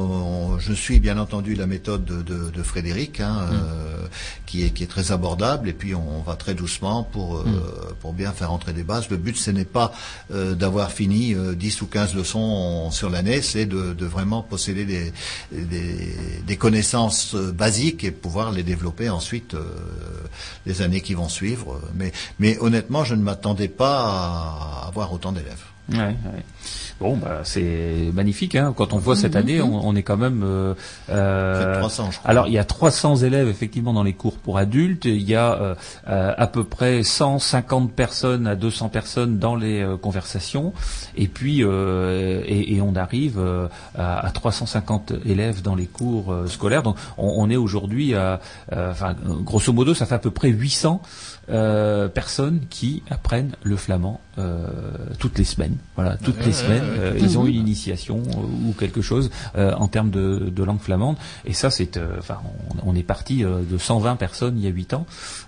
on- 0.56 0.60
je 0.60 0.74
suis 0.74 1.00
bien 1.00 1.18
entendu 1.18 1.56
la 1.56 1.66
méthode 1.68 2.06
de, 2.06 2.22
de, 2.22 2.50
de 2.52 2.64
Frédéric, 2.64 3.20
hein, 3.22 3.38
euh, 3.52 4.06
qui 4.46 4.64
est 4.66 4.70
qui 4.72 4.84
est 4.84 4.88
très 4.88 5.12
abordable, 5.12 5.70
et 5.70 5.74
puis 5.74 5.96
on 5.96 6.02
va 6.20 6.36
très 6.36 6.54
doucement 6.54 7.04
pour 7.04 7.38
euh, 7.38 7.96
pour 8.02 8.14
bien 8.14 8.32
faire 8.34 8.52
entrer 8.52 8.74
des 8.74 8.84
bases. 8.84 9.10
Le 9.10 9.18
but, 9.18 9.38
ce 9.38 9.52
n'est 9.52 9.66
pas 9.66 9.94
euh, 10.32 10.54
d'avoir 10.54 10.92
fini 10.92 11.34
euh, 11.34 11.56
10 11.56 11.82
ou 11.82 11.88
15 11.88 12.14
leçons 12.16 12.92
sur 12.92 13.10
l'année, 13.10 13.42
c'est 13.42 13.66
de, 13.66 13.94
de 13.94 14.06
vraiment 14.06 14.42
posséder 14.44 14.86
des, 14.86 15.14
des, 15.52 16.16
des 16.46 16.58
connaissances 16.58 17.36
euh, 17.36 17.52
basiques 17.52 18.04
et 18.04 18.12
pouvoir 18.12 18.52
les 18.52 18.64
développer 18.64 19.10
ensuite 19.10 19.54
euh, 19.54 19.64
les 20.66 20.82
années 20.82 21.02
qui 21.02 21.14
vont 21.14 21.30
suivre. 21.30 21.80
Mais, 21.96 22.12
mais 22.40 22.58
honnêtement, 22.60 23.04
je 23.04 23.16
ne 23.16 23.22
m'attendais 23.24 23.68
pas 23.68 24.04
à 24.04 24.88
avoir 24.88 25.14
autant 25.14 25.32
d'élèves. 25.32 25.64
Ouais, 25.90 25.98
ouais. 25.98 26.44
Bon, 27.02 27.18
bah, 27.18 27.40
c'est 27.44 28.12
magnifique. 28.14 28.54
Hein. 28.56 28.74
Quand 28.78 28.94
on 28.94 28.98
voit 29.00 29.16
cette 29.16 29.36
année, 29.36 29.60
on, 29.60 29.88
on 29.88 29.96
est 29.96 30.04
quand 30.04 30.18
même. 30.18 30.44
euh, 30.44 30.76
euh, 31.10 31.56
Près 31.64 31.74
de 31.74 31.80
300, 31.80 32.12
je 32.12 32.20
crois. 32.20 32.30
alors, 32.30 32.48
il 32.48 32.54
y 32.54 32.60
a 32.60 32.64
300 32.64 33.18
élèves 33.18 33.48
effectivement 33.48 33.92
dans 33.92 34.04
les 34.04 34.14
cours 34.14 34.38
pour 34.38 34.60
adultes. 34.60 35.06
Il 35.06 35.28
y 35.28 35.34
a 35.36 35.54
euh, 35.60 35.76
euh, 36.08 36.34
à 36.38 36.46
peu 36.46 36.64
près 36.64 37.02
150 37.02 37.92
personnes 37.92 38.46
à 38.46 38.56
200 38.56 38.90
personnes 38.90 39.40
dans 39.40 39.56
les 39.56 39.82
euh, 39.82 39.98
conversations. 39.98 40.74
Et 41.18 41.28
puis, 41.28 41.64
euh, 41.64 42.44
et, 42.46 42.76
et 42.76 42.82
on 42.82 42.96
arrive 42.96 43.40
euh, 43.40 43.68
à, 43.98 44.26
à 44.26 44.30
350 44.30 45.14
élèves 45.26 45.64
dans 45.64 45.74
les 45.76 45.88
cours 45.88 46.32
euh, 46.32 46.46
scolaires. 46.48 46.84
Donc, 46.84 46.98
on, 47.18 47.34
on 47.38 47.50
est 47.50 47.56
aujourd'hui 47.58 48.14
à, 48.14 48.40
enfin, 48.72 49.16
grosso 49.44 49.74
modo, 49.74 49.96
ça 49.96 50.06
fait 50.06 50.16
à 50.16 50.20
peu 50.20 50.30
près 50.32 50.50
800 50.50 51.02
euh, 51.50 52.08
personnes 52.08 52.60
qui 52.70 53.02
apprennent 53.10 53.54
le 53.64 53.76
flamand 53.76 54.22
euh, 54.38 54.68
toutes 55.20 55.38
les 55.38 55.44
semaines. 55.44 55.76
Voilà, 55.96 56.16
toutes 56.18 56.36
Ouais, 56.38 56.42
les 56.42 56.48
ouais, 56.48 56.54
semaines, 56.54 56.84
ouais. 56.84 56.91
Euh, 56.92 57.18
ils 57.20 57.38
ont 57.38 57.46
une 57.46 57.56
initiation 57.56 58.22
euh, 58.28 58.68
ou 58.70 58.74
quelque 58.74 59.02
chose 59.02 59.30
euh, 59.58 59.74
en 59.76 59.88
termes 59.88 60.10
de, 60.12 60.50
de 60.50 60.64
langue 60.64 60.80
flamande. 60.80 61.16
Et 61.46 61.54
ça, 61.54 61.70
c'est, 61.72 61.98
euh, 61.98 62.16
enfin, 62.20 62.40
on, 62.84 62.92
on 62.92 62.96
est 62.96 63.04
parti 63.04 63.44
euh, 63.44 63.62
de 63.70 63.78
120 63.78 64.16
personnes 64.16 64.58
il 64.58 64.64
y 64.64 64.68
a 64.68 64.72
8 64.72 64.94
ans 64.94 65.06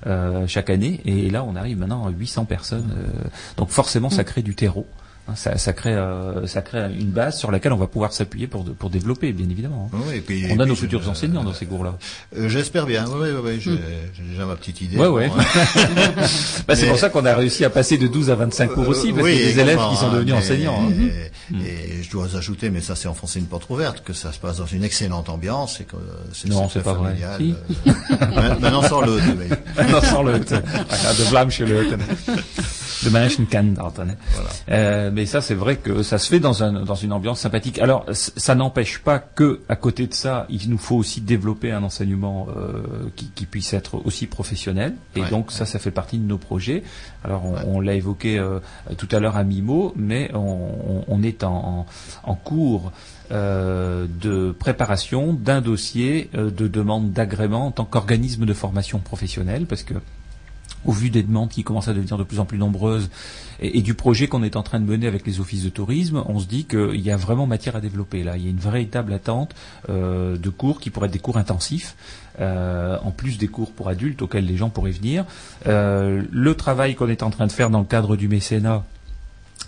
euh, 0.07 0.45
chaque 0.48 0.70
année, 0.70 1.02
et 1.06 1.30
là, 1.30 1.44
on 1.44 1.56
arrive 1.56 1.78
maintenant 1.78 2.06
à 2.06 2.10
800 2.10 2.45
personnes. 2.45 2.91
euh, 2.98 3.28
donc 3.57 3.70
forcément, 3.70 4.10
ça 4.10 4.24
crée 4.24 4.41
du 4.41 4.56
terreau. 4.56 4.86
Hein, 5.26 5.36
Ça, 5.38 5.58
ça 5.58 5.72
crée, 5.72 5.94
euh, 5.94 6.45
ça 6.48 6.62
crée 6.62 6.84
une 7.00 7.12
base 7.12 7.38
sur 7.40 7.50
laquelle 7.50 7.72
on 7.72 7.78
va 7.78 7.88
pouvoir 7.88 8.12
s'appuyer 8.12 8.45
pour, 8.48 8.66
pour 8.76 8.90
développer, 8.90 9.32
bien 9.32 9.48
évidemment. 9.50 9.90
hein. 9.94 9.98
Oui, 10.10 10.18
et 10.18 10.20
puis- 10.22 10.45
On 10.52 10.60
a 10.60 10.66
nos 10.66 10.76
je- 10.76 10.82
futurs 10.82 11.08
enseignants 11.10 11.45
dans 11.45 11.54
ces 11.54 11.66
cours-là. 11.66 11.98
Euh, 12.38 12.50
J'espère 12.50 12.86
bien. 12.86 13.06
Oui, 13.08 13.30
oui, 13.34 13.40
oui, 13.45 13.60
j'ai 13.62 14.24
déjà 14.32 14.45
ma 14.45 14.56
petite 14.58 14.82
idée. 14.82 14.98
Hein. 15.00 15.30
Bah, 16.68 16.76
c'est 16.76 16.88
pour 16.88 16.98
ça 17.00 17.10
qu'on 17.10 17.26
a 17.26 17.34
réussi 17.36 17.64
à 17.64 17.70
passer 17.70 17.98
de 17.98 18.08
12 18.08 18.30
à 18.32 18.36
25 18.36 18.68
cours 18.74 18.88
aussi, 18.90 19.12
parce 19.12 19.24
Oui, 19.24 19.32
qu'il 19.34 19.41
y 19.41 19.45
a 19.50 19.54
des 19.54 19.60
élèves 19.62 19.80
qui 19.91 19.95
sont 19.98 20.12
devenus 20.12 20.34
mais- 20.34 20.40
enseignants. 20.40 20.90
hein. 20.90 21.56
Et, 21.62 22.00
et 22.00 22.04
je 22.04 22.10
dois 22.12 22.36
ajouter, 22.36 22.70
mais 22.70 22.82
ça 22.82 22.95
c'est 22.95 23.08
enfoncer 23.08 23.40
une 23.40 23.45
porte 23.48 23.70
ouverte, 23.70 24.04
que 24.04 24.14
ça 24.14 24.32
se 24.32 24.40
passe 24.40 24.58
dans 24.58 24.66
une 24.66 24.84
excellente 24.84 25.30
ambiance 25.30 25.80
et 25.82 25.84
que 25.86 25.95
euh, 25.95 26.00
c'est 26.34 26.50
Non, 26.50 26.68
c'est 26.70 26.82
pas 26.84 26.94
vrai. 26.94 27.16
Si. 27.38 27.54
Euh, 27.88 27.91
Maintenant 28.60 28.82
sans 28.84 29.02
le. 29.02 29.20
Non, 29.91 30.02
sans 30.02 30.24
le 30.24 30.40
de 30.40 31.24
Vlaamse 31.30 31.60
leuten. 31.60 32.00
De 33.04 33.10
Menschen 33.10 33.45
kennen 33.48 33.74
dat, 33.74 33.94
hein. 34.00 34.16
Mais 35.14 35.26
ça, 35.27 35.41
c'est 35.41 35.53
vrai 35.53 35.76
que 35.77 36.02
ça 36.02 36.18
se 36.18 36.27
fait 36.27 36.40
dans, 36.40 36.64
un, 36.64 36.84
dans 36.84 36.95
une 36.95 37.14
ambiance 37.14 37.40
sympathique. 37.41 37.77
Alors, 37.80 38.06
ça 38.11 38.56
n'empêche 38.56 38.99
pas 38.99 39.19
que, 39.19 39.61
à 39.69 39.76
côté 39.76 40.07
de 40.07 40.14
ça, 40.14 40.45
il 40.49 40.69
nous 40.69 40.77
faut 40.80 40.95
aussi 40.95 41.22
développer 41.22 41.72
un 41.72 41.84
enseignement 41.84 42.48
euh, 42.57 42.81
qui, 43.15 43.30
qui 43.35 43.45
puisse 43.45 43.73
être 43.73 44.02
aussi 44.06 44.26
professionnel. 44.27 44.95
Et 45.15 45.22
Ouais. 45.22 45.30
donc, 45.30 45.52
ça, 45.52 45.65
ça 45.65 45.77
fait 45.80 45.91
partie 45.91 46.18
de 46.18 46.26
nos 46.27 46.38
projets. 46.40 46.84
Alors, 47.23 47.45
on, 47.45 47.76
on 47.76 47.80
l'a 47.80 47.94
évoqué 47.94 48.40
euh, 48.40 48.60
tout 48.98 49.07
à 49.11 49.19
l'heure 49.19 49.38
à 49.38 49.44
Mimo, 49.44 49.94
mais 49.95 50.31
on, 50.34 51.22
est 51.23 51.44
en, 51.44 51.53
en, 51.53 51.85
en 52.31 52.35
cours 52.35 52.91
euh, 53.31 54.07
de 54.22 54.52
préparation 54.52 55.34
d'un 55.34 55.61
dossier 55.61 56.30
de 56.34 56.68
demande 56.68 57.11
d'agrément 57.11 57.68
en 57.68 57.72
tant 57.72 57.85
qu'organisme 57.85 58.45
de 58.45 58.53
formation 58.53 58.99
professionnelle, 58.99 59.65
parce 59.68 59.84
que 59.84 59.94
au 60.86 60.92
vu 60.92 61.10
des 61.10 61.24
demandes 61.24 61.50
qui 61.50 61.64
commencent 61.64 61.88
à 61.88 61.94
devenir 61.94 62.18
de 62.18 62.24
plus 62.24 62.40
en 62.40 62.46
plus 62.46 62.58
nombreuses 62.58 63.10
et, 63.60 63.82
du 63.82 63.94
projet 63.94 64.28
qu'on 64.28 64.44
est 64.44 64.56
en 64.56 64.64
train 64.64 64.80
de 64.80 64.86
mener 64.86 65.08
avec 65.08 65.26
les 65.26 65.40
offices 65.40 65.64
de 65.64 65.70
tourisme, 65.70 66.24
on 66.28 66.40
se 66.40 66.46
dit 66.46 66.66
qu'il 66.66 67.00
y 67.00 67.12
a 67.12 67.18
vraiment 67.18 67.46
matière 67.46 67.76
à 67.76 67.82
développer 67.82 68.24
là. 68.24 68.38
Il 68.38 68.44
y 68.44 68.48
a 68.48 68.50
une 68.50 68.58
véritable 68.58 69.14
attente 69.14 69.54
euh, 69.90 70.38
de 70.38 70.50
cours 70.50 70.80
qui 70.80 70.90
pourraient 70.90 71.08
être 71.08 71.14
des 71.14 71.20
cours 71.20 71.38
intensifs, 71.38 71.96
euh, 72.40 72.98
en 73.04 73.12
plus 73.12 73.38
des 73.38 73.48
cours 73.48 73.72
pour 73.72 73.90
adultes 73.90 74.22
auxquels 74.22 74.46
les 74.46 74.58
gens 74.58 74.70
pourraient 74.70 74.92
venir. 74.92 75.26
Euh, 75.68 76.24
le 76.32 76.56
travail 76.56 76.96
qu'on 76.96 77.10
est 77.10 77.24
en 77.24 77.30
train 77.30 77.48
de 77.48 77.52
faire 77.52 77.70
dans 77.70 77.80
le 77.80 77.86
cadre 77.86 78.16
du 78.16 78.28
mécénat 78.28 78.84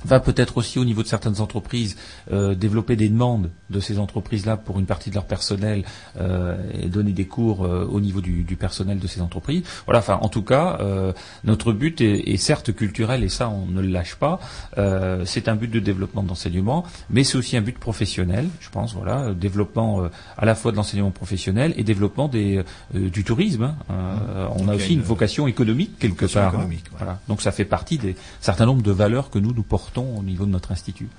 va 0.04 0.20
peut-être 0.20 0.58
aussi 0.58 0.80
au 0.80 0.86
niveau 0.86 1.04
de 1.04 1.08
certaines 1.08 1.40
entreprises 1.42 1.96
euh, 2.32 2.56
développer 2.56 2.96
des 2.96 3.10
demandes 3.10 3.50
de 3.70 3.80
ces 3.80 3.98
entreprises-là 4.00 4.58
pour 4.58 4.80
une 4.80 4.86
partie 4.86 5.10
de 5.10 5.16
leur 5.16 5.26
personnel 5.26 5.84
euh, 6.20 6.58
et 6.74 6.88
donner 6.88 7.12
des 7.12 7.26
cours 7.26 7.66
euh, 7.66 7.88
au 7.90 8.00
niveau 8.00 8.22
du, 8.22 8.44
du 8.44 8.56
personnel 8.56 9.00
de 9.00 9.08
ces 9.08 9.22
entreprises. 9.22 9.64
Voilà, 9.86 10.00
enfin 10.00 10.20
en 10.22 10.30
tout 10.30 10.44
cas, 10.44 10.80
notre 11.44 11.72
but 11.72 12.02
est, 12.02 12.30
est 12.34 12.38
certes 12.38 12.74
culturel 12.74 13.24
et 13.24 13.30
ça 13.30 13.50
on 13.50 13.66
ne 13.68 13.82
le 13.82 13.88
lâche 13.88 14.16
pas. 14.16 14.40
C'est 15.26 15.48
un 15.48 15.56
but 15.56 15.70
de 15.72 15.80
développement 15.80 16.24
d'enseignement, 16.24 16.86
mais 17.10 17.24
c'est 17.24 17.38
aussi 17.38 17.56
un 17.58 17.62
but 17.62 17.78
professionnel, 17.78 18.48
je 18.60 18.70
pense. 18.70 18.94
Voilà, 18.94 19.34
développement 19.34 20.04
à 20.38 20.46
la 20.46 20.56
fois 20.56 20.72
de 20.72 20.78
l'enseignement 20.78 21.12
professionnel 21.12 21.74
et 21.78 21.84
développement 21.84 22.28
des, 22.28 22.64
du 22.94 23.24
tourisme. 23.24 23.64
hein. 23.64 23.76
Euh, 23.90 24.48
on 24.56 24.68
a 24.68 24.76
aussi 24.76 24.94
une 24.94 25.02
vocation 25.02 25.48
économique 25.48 25.98
quelque 26.00 26.26
vocation 26.26 26.40
part. 26.42 26.54
hein. 26.56 26.58
économique, 26.60 26.86
ouais. 26.92 26.98
Voilà. 27.00 27.20
Donc 27.28 27.42
ça 27.42 27.52
fait 27.52 27.66
partie 27.66 27.98
des 27.98 28.16
certain 28.42 28.66
nombre 28.66 28.82
de 28.82 28.92
valeurs 28.92 29.30
que 29.30 29.40
nous 29.40 29.54
nous 29.54 29.64
portons 29.64 29.85
au 30.18 30.24
niveau 30.24 30.46
de 30.46 30.52
notre 30.52 30.72
institut. 30.72 31.10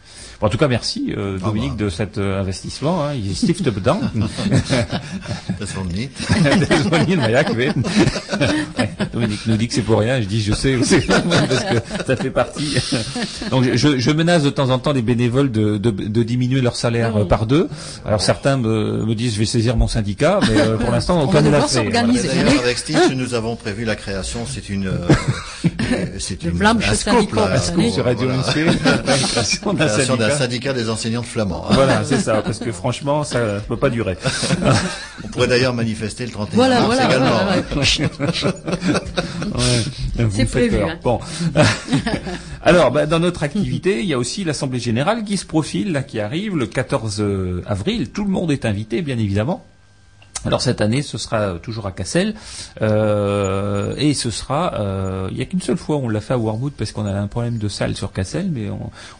Bon, 0.40 0.46
en 0.46 0.50
tout 0.50 0.58
cas, 0.58 0.68
merci 0.68 1.14
euh, 1.16 1.38
Ah 1.40 1.46
Dominique 1.46 1.76
bah. 1.76 1.84
de 1.84 1.90
cet 1.90 2.18
euh, 2.18 2.40
investissement. 2.40 3.04
Hein. 3.04 3.14
Il 3.14 3.34
stift 3.36 3.64
bedankt. 3.70 4.04
Das 5.58 5.74
war 5.76 5.84
nicht. 5.84 6.10
Ja, 7.28 7.42
Dominique 9.12 9.46
nous 9.46 9.56
dit 9.56 9.68
que 9.68 9.74
c'est 9.74 9.82
pour 9.82 10.00
rien. 10.00 10.20
Je 10.20 10.26
dis, 10.26 10.42
je 10.42 10.52
sais, 10.52 10.76
parce 10.78 11.64
que 11.64 12.04
ça 12.06 12.16
fait 12.16 12.30
partie. 12.30 12.76
Donc, 13.50 13.64
je, 13.74 13.98
je 13.98 14.10
menace 14.10 14.42
de 14.42 14.50
temps 14.50 14.70
en 14.70 14.78
temps 14.78 14.92
les 14.92 15.02
bénévoles 15.02 15.50
de, 15.50 15.78
de, 15.78 15.90
de 15.90 16.22
diminuer 16.22 16.60
leur 16.60 16.76
salaire 16.76 17.14
Oui. 17.14 17.22
euh, 17.22 17.24
par 17.24 17.46
deux. 17.46 17.68
Alors 18.04 18.20
certains 18.20 18.56
me, 18.56 19.04
me 19.04 19.14
disent, 19.14 19.34
je 19.34 19.38
vais 19.38 19.46
saisir 19.46 19.76
mon 19.76 19.88
syndicat, 19.88 20.40
mais 20.48 20.60
euh, 20.60 20.76
pour 20.76 20.90
l'instant, 20.90 21.20
On 21.28 21.32
ne 21.42 21.50
l'a 21.50 21.60
D'ailleurs, 21.66 22.62
avec 22.62 22.78
Stitch, 22.78 23.10
nous 23.14 23.34
avons 23.34 23.56
prévu 23.56 23.84
la 23.84 23.96
création. 23.96 24.40
C'est 24.48 24.68
une, 24.68 24.88
euh, 24.88 25.08
c'est 26.18 26.42
une, 26.44 26.62
un 26.64 26.94
scoop, 26.94 27.34
là, 27.34 27.50
un 27.54 27.58
scoop. 27.58 27.90
Sur 27.90 28.04
Radio 28.04 28.28
voilà. 28.28 29.02
La 29.78 29.86
création 29.86 30.16
d'un 30.16 30.25
D'un 30.28 30.36
syndicat. 30.36 30.70
syndicat 30.70 30.72
des 30.74 30.90
enseignants 30.90 31.20
de 31.22 31.26
flamand. 31.26 31.64
hein. 31.68 31.74
Voilà, 31.74 32.04
c'est 32.04 32.18
ça, 32.18 32.42
parce 32.42 32.58
que 32.58 32.72
franchement, 32.72 33.24
ça 33.24 33.40
ne 33.40 33.60
peut 33.60 33.76
pas 33.76 33.90
durer. 33.90 34.16
On 35.24 35.28
pourrait 35.28 35.48
d'ailleurs 35.48 35.74
manifester 35.74 36.24
le 36.26 36.32
31 36.32 36.56
Voilà, 36.56 36.74
mars 36.80 36.86
voilà, 36.86 37.04
également. 37.06 37.26
voilà, 37.30 37.52
hein. 37.52 37.62
Ouais, 39.56 40.24
vous 40.24 40.30
C'est 40.36 40.42
me 40.42 40.46
faites 40.48 40.50
prévu, 40.50 40.78
hein. 40.82 40.98
Bon. 41.02 41.20
Alors, 42.62 42.90
bah, 42.90 43.06
dans 43.06 43.20
notre 43.20 43.42
activité, 43.42 44.00
il 44.00 44.06
y 44.06 44.14
a 44.14 44.18
aussi 44.18 44.44
l'Assemblée 44.44 44.78
Générale 44.80 45.24
qui 45.24 45.36
se 45.36 45.46
profile, 45.46 45.92
là, 45.92 46.02
qui 46.02 46.20
arrive 46.20 46.56
le 46.56 46.66
14 46.66 47.24
avril. 47.66 48.10
Tout 48.10 48.24
le 48.24 48.30
monde 48.30 48.50
est 48.50 48.64
invité, 48.64 49.02
bien 49.02 49.18
évidemment. 49.18 49.64
Alors 50.44 50.60
cette 50.62 50.80
année, 50.80 51.02
ce 51.02 51.18
sera 51.18 51.54
toujours 51.58 51.86
à 51.86 51.92
Cassel, 51.92 52.34
euh, 52.80 53.94
et 53.96 54.14
ce 54.14 54.30
sera, 54.30 54.74
euh, 54.74 55.28
il 55.30 55.36
n'y 55.36 55.42
a 55.42 55.46
qu'une 55.46 55.60
seule 55.60 55.76
fois, 55.76 55.96
on 55.96 56.08
l'a 56.08 56.20
fait 56.20 56.34
à 56.34 56.38
Warmouth 56.38 56.74
parce 56.76 56.92
qu'on 56.92 57.06
a 57.06 57.12
un 57.12 57.26
problème 57.26 57.58
de 57.58 57.68
salle 57.68 57.96
sur 57.96 58.12
Cassel, 58.12 58.50
mais 58.52 58.68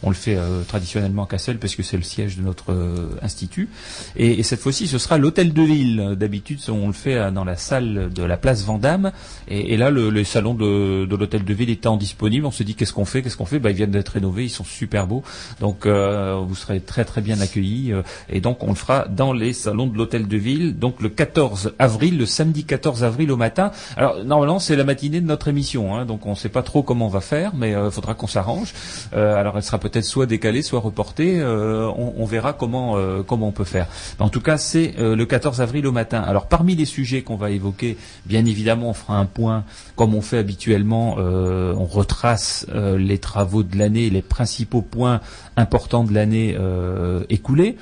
on, 0.03 0.09
le 0.09 0.15
fait 0.15 0.37
euh, 0.37 0.61
traditionnellement 0.63 1.25
à 1.25 1.27
Cassel 1.27 1.57
parce 1.57 1.75
que 1.75 1.83
c'est 1.83 1.97
le 1.97 2.03
siège 2.03 2.37
de 2.37 2.43
notre 2.43 2.71
euh, 2.71 3.09
institut. 3.21 3.67
Et, 4.15 4.39
et 4.39 4.43
cette 4.43 4.61
fois-ci, 4.61 4.87
ce 4.87 4.97
sera 4.97 5.17
l'hôtel 5.17 5.53
de 5.53 5.61
ville. 5.61 6.15
D'habitude, 6.17 6.59
on 6.69 6.87
le 6.87 6.93
fait 6.93 7.31
dans 7.31 7.43
la 7.43 7.57
salle 7.57 8.09
de 8.13 8.23
la 8.23 8.37
place 8.37 8.63
Vendôme, 8.63 9.11
et, 9.47 9.75
là, 9.75 9.89
le, 9.89 10.23
salon 10.23 10.53
de, 10.53 11.07
l'hôtel 11.09 11.43
de 11.43 11.53
ville 11.53 11.69
étant 11.69 11.97
disponible, 11.97 12.45
on 12.45 12.51
se 12.51 12.63
dit 12.63 12.75
qu'est-ce 12.75 12.93
qu'on 12.93 13.05
fait, 13.05 13.21
qu'est-ce 13.21 13.37
qu'on 13.37 13.45
fait? 13.45 13.59
Bah, 13.59 13.71
ils 13.71 13.75
viennent 13.75 13.91
d'être 13.91 14.09
rénovés, 14.09 14.45
ils 14.45 14.49
sont 14.49 14.63
super 14.63 15.07
beaux, 15.07 15.23
donc 15.59 15.87
vous 15.87 16.55
serez 16.55 16.79
très 16.79 17.05
très 17.05 17.21
bien 17.21 17.39
accueillis, 17.39 17.93
et 18.29 18.39
donc 18.39 18.63
on 18.63 18.69
le 18.69 18.75
fera 18.75 19.07
dans 19.07 19.33
les 19.33 19.53
salons 19.53 19.87
de 19.87 19.97
l'hôtel 19.97 20.27
de 20.27 20.37
ville, 20.37 20.77
donc 20.77 21.01
14 21.07 21.73
avril, 21.79 22.17
le 22.17 22.25
samedi 22.25 22.63
14 22.65 23.03
avril 23.03 23.31
au 23.31 23.37
matin. 23.37 23.71
Alors 23.95 24.23
normalement 24.23 24.59
c'est 24.59 24.75
la 24.75 24.83
matinée 24.83 25.21
de 25.21 25.25
notre 25.27 25.47
émission, 25.47 25.95
hein, 25.95 26.05
donc 26.05 26.25
on 26.25 26.31
ne 26.31 26.35
sait 26.35 26.49
pas 26.49 26.63
trop 26.63 26.83
comment 26.83 27.05
on 27.05 27.09
va 27.09 27.21
faire, 27.21 27.53
mais 27.55 27.71
il 27.71 27.91
faudra 27.91 28.13
qu'on 28.13 28.27
s'arrange. 28.27 28.73
Euh, 29.13 29.35
alors 29.35 29.57
elle 29.57 29.63
sera 29.63 29.77
peut-être 29.79 30.05
soit 30.05 30.25
décalée, 30.25 30.61
soit 30.61 30.79
reportée. 30.79 31.39
euh, 31.39 31.87
on, 31.97 32.25
verra 32.25 32.53
comment 32.53 32.97
euh, 32.97 33.23
comment 33.23 33.47
on 33.47 33.51
peut 33.51 33.63
faire. 33.63 33.87
En 34.19 34.29
tout 34.29 34.41
cas 34.41 34.57
c'est 34.57 34.95
euh, 34.99 35.15
le 35.15 35.25
14 35.25 35.61
avril 35.61 35.87
au 35.87 35.91
matin. 35.91 36.21
Alors 36.21 36.47
parmi 36.47 36.75
les 36.75 36.85
sujets 36.85 37.21
qu'on 37.21 37.35
va 37.37 37.49
évoquer, 37.51 37.97
bien 38.25 38.45
évidemment 38.45 38.89
on 38.89 38.93
fera 38.93 39.17
un 39.17 39.25
point 39.25 39.63
comme 39.95 40.13
on 40.15 40.21
fait 40.21 40.37
habituellement. 40.37 41.15
euh, 41.19 41.73
on 41.77 41.85
retrace 41.85 42.65
euh, 42.73 42.97
les 42.97 43.17
travaux 43.19 43.63
de 43.63 43.77
l'année, 43.77 44.09
les 44.09 44.21
principaux 44.21 44.81
points 44.81 45.21
importants 45.57 46.03
de 46.03 46.13
l'année 46.13 46.55
euh, 46.57 47.23
écoulée. 47.29 47.77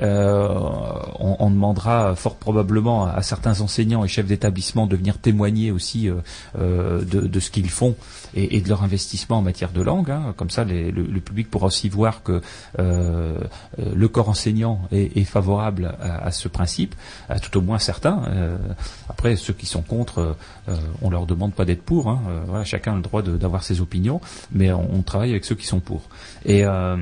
Euh, 0.00 0.48
on, 1.18 1.50
demandera 1.50 2.14
fort 2.14 2.36
probablement 2.36 3.06
à, 3.06 3.22
certains 3.22 3.60
enseignants 3.60 4.04
et 4.04 4.08
chefs 4.08 4.26
d'établissement 4.26 4.86
de 4.86 4.96
venir 4.96 5.18
témoigner 5.18 5.70
aussi 5.70 6.08
euh, 6.08 6.14
euh, 6.58 7.02
de 7.04 7.40
ce 7.40 7.50
qu'ils 7.50 7.70
font 7.70 7.96
et, 8.36 8.60
de 8.60 8.68
leur 8.68 8.82
investissement 8.82 9.38
en 9.38 9.42
matière 9.42 9.72
de 9.72 9.82
langue. 9.82 10.10
hein. 10.10 10.34
Comme 10.36 10.50
ça, 10.50 10.64
le, 10.64 11.20
public 11.20 11.50
pourra 11.50 11.66
aussi 11.66 11.88
voir 11.88 12.22
que 12.22 12.40
euh, 12.78 13.38
euh, 13.78 13.94
le 13.94 14.08
corps 14.08 14.28
enseignant 14.28 14.82
est, 14.92 15.24
favorable 15.24 15.96
à, 16.00 16.30
ce 16.30 16.48
principe, 16.48 16.94
à 17.28 17.40
tout 17.40 17.56
au 17.56 17.62
moins 17.62 17.78
certains. 17.78 18.22
Euh, 18.28 18.56
après, 19.08 19.36
ceux 19.36 19.52
qui 19.54 19.66
sont 19.66 19.82
contre, 19.82 20.36
euh, 20.68 20.74
on 21.02 21.10
leur 21.10 21.26
demande 21.26 21.52
pas 21.52 21.64
d'être 21.64 21.82
pour. 21.82 22.08
hein. 22.08 22.20
Euh, 22.28 22.40
voilà, 22.46 22.64
chacun 22.64 22.92
a 22.92 22.96
le 22.96 23.02
droit 23.02 23.22
d'avoir 23.22 23.62
ses 23.62 23.80
opinions, 23.80 24.20
mais 24.52 24.72
on, 24.72 24.88
on 24.94 25.02
travaille 25.02 25.30
avec 25.30 25.44
ceux 25.44 25.54
qui 25.54 25.66
sont 25.66 25.80
pour. 25.80 26.02
Et 26.44 26.64
euh, 26.64 26.96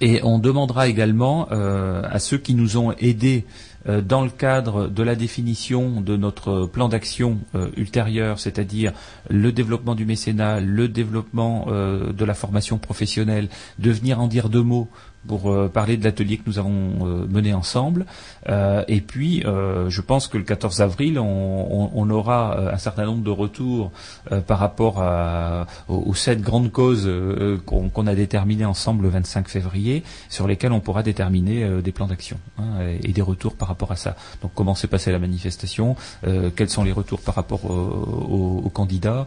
et 0.00 0.20
on 0.22 0.38
demandera 0.38 0.88
également 0.88 1.48
euh, 1.52 2.02
à 2.04 2.18
ceux 2.18 2.38
qui 2.38 2.54
nous 2.54 2.76
ont 2.76 2.92
aidés 2.98 3.44
euh, 3.86 4.00
dans 4.00 4.22
le 4.22 4.30
cadre 4.30 4.88
de 4.88 5.02
la 5.02 5.14
définition 5.14 6.00
de 6.00 6.16
notre 6.16 6.66
plan 6.66 6.88
d'action 6.88 7.38
euh, 7.54 7.68
ultérieur, 7.76 8.40
c'est-à-dire 8.40 8.92
le 9.28 9.52
développement 9.52 9.94
du 9.94 10.04
mécénat, 10.04 10.60
le 10.60 10.88
développement 10.88 11.66
de 11.66 12.24
la 12.24 12.34
formation 12.34 12.78
professionnelle, 12.78 13.48
de 13.78 13.90
venir 13.90 14.20
en 14.20 14.28
dire 14.28 14.48
deux 14.48 14.62
mots 14.62 14.88
pour 15.26 15.50
euh, 15.50 15.68
parler 15.68 15.96
de 15.96 16.04
l'atelier 16.04 16.36
que 16.36 16.42
nous 16.46 16.58
avons 16.58 17.06
euh, 17.06 17.26
mené 17.28 17.54
ensemble. 17.54 18.06
Euh, 18.48 18.84
et 18.88 19.00
puis, 19.00 19.42
euh, 19.46 19.88
je 19.90 20.00
pense 20.00 20.28
que 20.28 20.36
le 20.38 20.44
14 20.44 20.80
avril, 20.82 21.18
on, 21.18 21.24
on- 21.24 21.90
on 21.94 22.10
aura 22.10 22.58
euh, 22.58 22.72
un 22.72 22.78
certain 22.78 23.06
nombre 23.06 23.22
de 23.22 23.30
retours 23.30 23.90
par 24.46 24.58
rapport 24.58 25.00
à- 25.00 25.66
aux, 25.88 26.14
sept 26.14 26.40
grandes 26.40 26.70
causes 26.72 27.10
qu'on 27.66 28.06
a 28.06 28.14
déterminées 28.14 28.64
ensemble 28.64 29.04
le 29.04 29.08
25 29.10 29.48
février, 29.48 30.02
sur 30.28 30.46
lesquelles 30.46 30.72
on 30.72 30.80
pourra 30.80 31.02
déterminer 31.02 31.68
des 31.82 31.92
plans 31.92 32.06
d'action 32.06 32.36
hein, 32.58 32.64
et, 33.02 33.12
des 33.12 33.22
retours 33.22 33.54
par 33.56 33.68
rapport 33.68 33.92
à 33.92 33.96
ça. 33.96 34.16
Donc, 34.42 34.52
comment 34.54 34.74
s'est 34.74 34.86
passée 34.88 35.12
la 35.12 35.18
manifestation, 35.18 35.96
quels 36.56 36.68
sont 36.70 36.84
les 36.84 36.92
retours 36.92 37.20
par 37.20 37.34
rapport 37.34 37.64
aux, 37.64 38.62
aux- 38.64 38.70
candidats, 38.70 39.26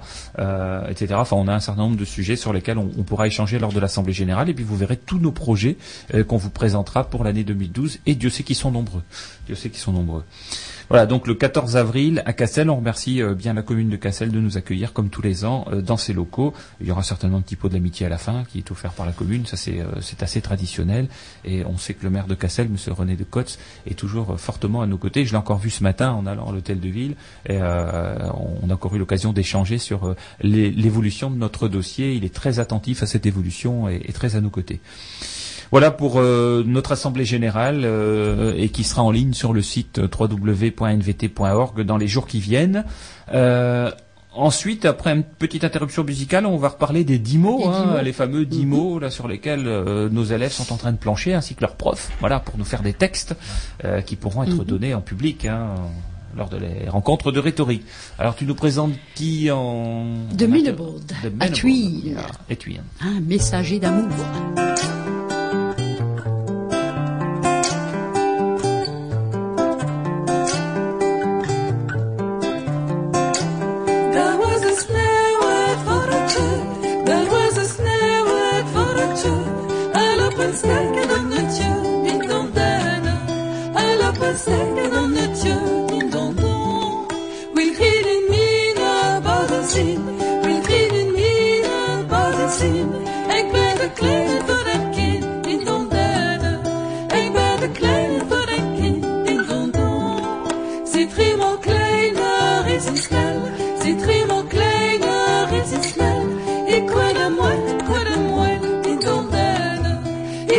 etc. 0.89 1.13
Enfin, 1.17 1.35
on 1.37 1.47
a 1.47 1.53
un 1.53 1.59
certain 1.59 1.83
nombre 1.83 1.97
de 1.97 2.05
sujets 2.05 2.35
sur 2.35 2.53
lesquels 2.53 2.77
on, 2.77 2.89
on 2.97 3.03
pourra 3.03 3.27
échanger 3.27 3.59
lors 3.59 3.71
de 3.71 3.79
l'Assemblée 3.79 4.13
générale, 4.13 4.49
et 4.49 4.53
puis 4.53 4.63
vous 4.65 4.75
verrez 4.75 4.97
tous 4.97 5.19
nos 5.19 5.31
projets 5.31 5.77
euh, 6.13 6.23
qu'on 6.23 6.37
vous 6.37 6.49
présentera 6.49 7.09
pour 7.09 7.23
l'année 7.23 7.43
2012, 7.43 7.99
et 8.05 8.15
Dieu 8.15 8.29
sait 8.29 8.43
qu'ils 8.43 8.55
sont 8.55 8.71
nombreux. 8.71 9.03
Dieu 9.45 9.55
sait 9.55 9.69
qu'ils 9.69 9.79
sont 9.79 9.93
nombreux. 9.93 10.23
Voilà, 10.89 11.05
donc 11.05 11.27
le 11.27 11.35
14 11.35 11.75
avril 11.75 12.23
à 12.25 12.31
Cassel, 12.31 12.69
on 12.69 12.77
remercie 12.77 13.21
euh, 13.21 13.33
bien 13.33 13.53
la 13.53 13.61
commune 13.61 13.89
de 13.89 13.97
Cassel 13.97 14.31
de 14.31 14.39
nous 14.39 14.57
accueillir 14.57 14.93
comme 14.93 15.09
tous 15.09 15.21
les 15.21 15.43
ans 15.43 15.65
euh, 15.71 15.81
dans 15.81 15.97
ses 15.97 16.13
locaux. 16.13 16.53
Il 16.79 16.87
y 16.87 16.91
aura 16.91 17.03
certainement 17.03 17.37
un 17.39 17.41
petit 17.41 17.57
pot 17.57 17.67
de 17.67 17.73
l'amitié 17.73 18.05
à 18.05 18.09
la 18.09 18.17
fin 18.17 18.45
qui 18.45 18.59
est 18.59 18.71
offert 18.71 18.93
par 18.93 19.05
la 19.05 19.11
commune, 19.11 19.45
ça 19.45 19.57
c'est 19.57 19.81
euh, 19.81 19.99
assez 20.21 20.41
traditionnel 20.41 21.07
et 21.45 21.65
on 21.65 21.77
sait 21.77 21.93
que 21.93 22.03
le 22.03 22.09
maire 22.09 22.27
de 22.27 22.35
Cassel, 22.35 22.69
monsieur 22.69 22.93
René 22.93 23.15
de 23.15 23.23
Cotz, 23.23 23.59
est 23.85 23.95
toujours 23.95 24.31
euh, 24.31 24.37
fortement 24.37 24.81
à 24.81 24.87
nos 24.87 24.97
côtés. 24.97 25.25
Je 25.25 25.31
l'ai 25.31 25.37
encore 25.37 25.57
vu 25.57 25.69
ce 25.69 25.83
matin 25.83 26.11
en 26.11 26.25
allant 26.25 26.49
à 26.49 26.51
l'hôtel 26.51 26.79
de 26.79 26.89
ville 26.89 27.15
et 27.47 27.57
euh, 27.59 28.15
on 28.61 28.69
a 28.69 28.73
encore 28.73 28.95
eu 28.95 28.99
l'occasion 28.99 29.33
d'échanger 29.33 29.77
sur 29.77 30.07
euh, 30.07 30.15
l'évolution 30.41 31.29
de 31.29 31.35
notre 31.35 31.67
dossier. 31.67 32.13
Il 32.13 32.23
est 32.23 32.33
très 32.33 32.59
attentif 32.59 33.03
à 33.03 33.05
cette 33.05 33.25
évolution 33.25 33.89
et, 33.89 34.01
et 34.05 34.13
très 34.13 34.35
à 34.35 34.41
nos 34.41 34.49
côtés. 34.49 34.79
Voilà 35.71 35.91
pour 35.91 36.19
euh, 36.19 36.63
notre 36.65 36.93
assemblée 36.93 37.25
générale 37.25 37.81
euh, 37.83 38.53
et 38.55 38.69
qui 38.69 38.83
sera 38.83 39.03
en 39.03 39.11
ligne 39.11 39.33
sur 39.33 39.53
le 39.53 39.61
site 39.61 39.99
euh, 39.99 40.07
www.nvt.org 40.19 41.81
dans 41.81 41.97
les 41.97 42.07
jours 42.07 42.27
qui 42.27 42.39
viennent. 42.39 42.85
Euh, 43.33 43.91
Ensuite, 44.39 44.85
après 44.85 45.13
une 45.13 45.23
petite 45.23 45.63
interruption 45.63 46.03
musicale, 46.03 46.45
on 46.45 46.57
va 46.57 46.69
reparler 46.69 47.03
des 47.03 47.17
dix 47.17 47.39
mots, 47.39 47.67
hein, 47.69 47.85
mots. 47.95 48.01
les 48.03 48.13
fameux 48.13 48.45
dix 48.45 48.67
mots 48.67 48.99
là 48.99 49.09
sur 49.09 49.27
lesquels 49.27 49.63
nos 49.63 50.23
élèves 50.25 50.51
sont 50.51 50.71
en 50.71 50.77
train 50.77 50.91
de 50.91 50.97
plancher, 50.97 51.33
ainsi 51.33 51.55
que 51.55 51.61
leurs 51.61 51.73
profs, 51.75 52.11
voilà, 52.19 52.39
pour 52.39 52.55
nous 52.59 52.63
faire 52.63 52.83
des 52.83 52.93
textes 52.93 53.33
qui 54.05 54.15
pourront 54.15 54.43
être 54.43 54.57
Mhm. 54.57 54.63
donnés 54.63 54.93
en 54.93 55.01
public 55.01 55.45
hein, 55.47 55.73
lors 56.37 56.49
de 56.49 56.57
les 56.57 56.87
rencontres 56.87 57.31
de 57.31 57.39
rhétorique. 57.39 57.81
Alors, 58.19 58.35
tu 58.35 58.45
nous 58.45 58.53
présentes 58.53 58.93
qui 59.15 59.49
en 59.49 60.05
De 60.37 60.45
à 61.39 61.49
Thuil. 61.49 62.79
Un 63.01 63.19
messager 63.21 63.79
d'amour. 63.79 64.05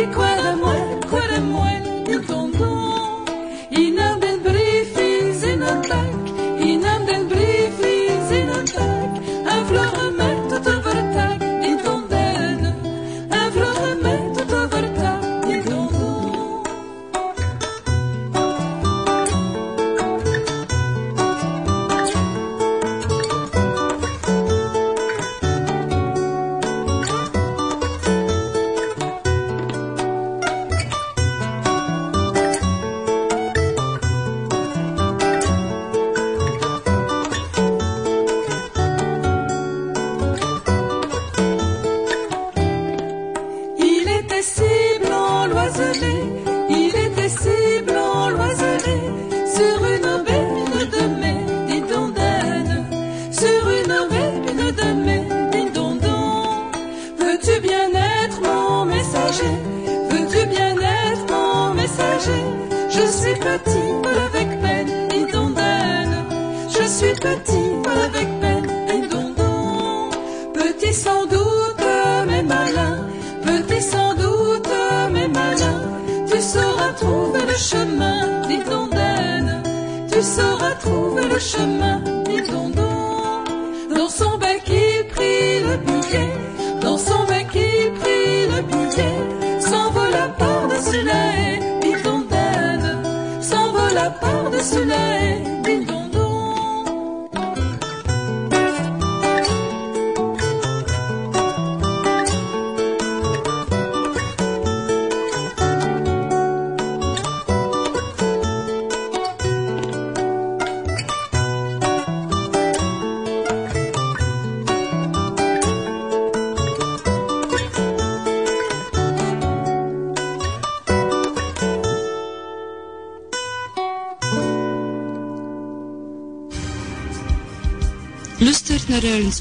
Ik 0.01 0.11
crois 0.11 0.35
de 0.43 0.55
moi, 0.61 0.75
crois 1.07 1.27
de 1.27 1.41
moi, 1.41 1.68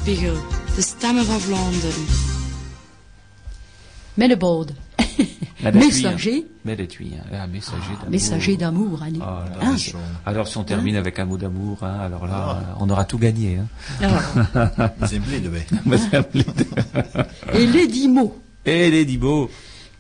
Eulenspiegel, 0.09 0.37
de 0.77 0.81
stemmen 0.83 1.25
van 1.25 1.41
Vlaanderen. 1.41 2.05
Met 4.15 4.29
de 4.29 4.37
bode. 4.37 4.73
Datui, 5.63 5.79
Messager. 5.79 6.35
hein. 6.35 6.43
Mais 6.65 6.77
hein. 6.81 6.87
Ah, 7.33 7.47
messager 7.47 7.93
d'amour. 7.93 8.11
Messager 8.11 8.57
d'amour, 8.57 9.03
allez. 9.03 9.19
Oh 9.21 9.25
là 9.25 9.45
Hein 9.61 9.77
c'est- 9.77 9.95
alors 10.25 10.49
si 10.49 10.57
on 10.57 10.65
termine 10.65 10.97
avec 10.97 11.19
un 11.19 11.25
mot 11.27 11.37
d'amour, 11.37 11.79
hein, 11.83 11.99
alors 12.01 12.27
là, 12.27 12.51
euh, 12.51 12.55
on 12.81 12.89
aura 12.89 13.05
tout 13.05 13.19
gagné. 13.19 13.59
Hein. 13.59 13.67
Et 17.55 17.67
les 17.67 17.87
dix 17.87 18.09
mots 18.09 18.35
Et 18.65 18.91
les 18.91 19.05
dix 19.05 19.19
mots. 19.19 19.51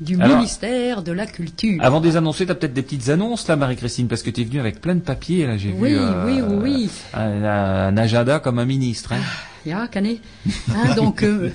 du 0.01 0.18
Alors- 0.20 0.36
ministère 0.39 1.02
de 1.02 1.12
la 1.12 1.26
Culture. 1.26 1.82
Avant 1.85 2.01
de 2.01 2.06
les 2.06 2.16
annoncer, 2.16 2.47
t'as 2.47 2.55
peut-être 2.55 2.72
des 2.74 2.82
petites 2.82 3.09
annonces 3.10 3.47
là, 3.48 3.56
Marie-Christine, 3.56 4.09
parce 4.09 4.22
que 4.22 4.30
t'es 4.30 4.44
venue 4.44 4.60
avec 4.60 4.80
plein 4.80 4.94
de 4.94 5.01
papiers. 5.01 5.47
Là, 5.47 5.56
j'ai 5.59 5.72
Oui, 5.72 5.90
vu 5.90 5.98
euh, 5.98 6.24
oui, 6.24 6.40
oui, 6.40 6.56
oui. 6.62 6.90
Un, 7.14 7.44
un 7.44 7.97
agenda 7.98 8.39
comme 8.39 8.59
un 8.59 8.64
ministre. 8.64 9.12
Hein. 9.12 9.20
Ja, 9.69 9.86
kan 9.86 10.05
ik. 10.05 10.20
Hein, 10.73 10.95
donc, 10.95 11.20
euh, 11.23 11.51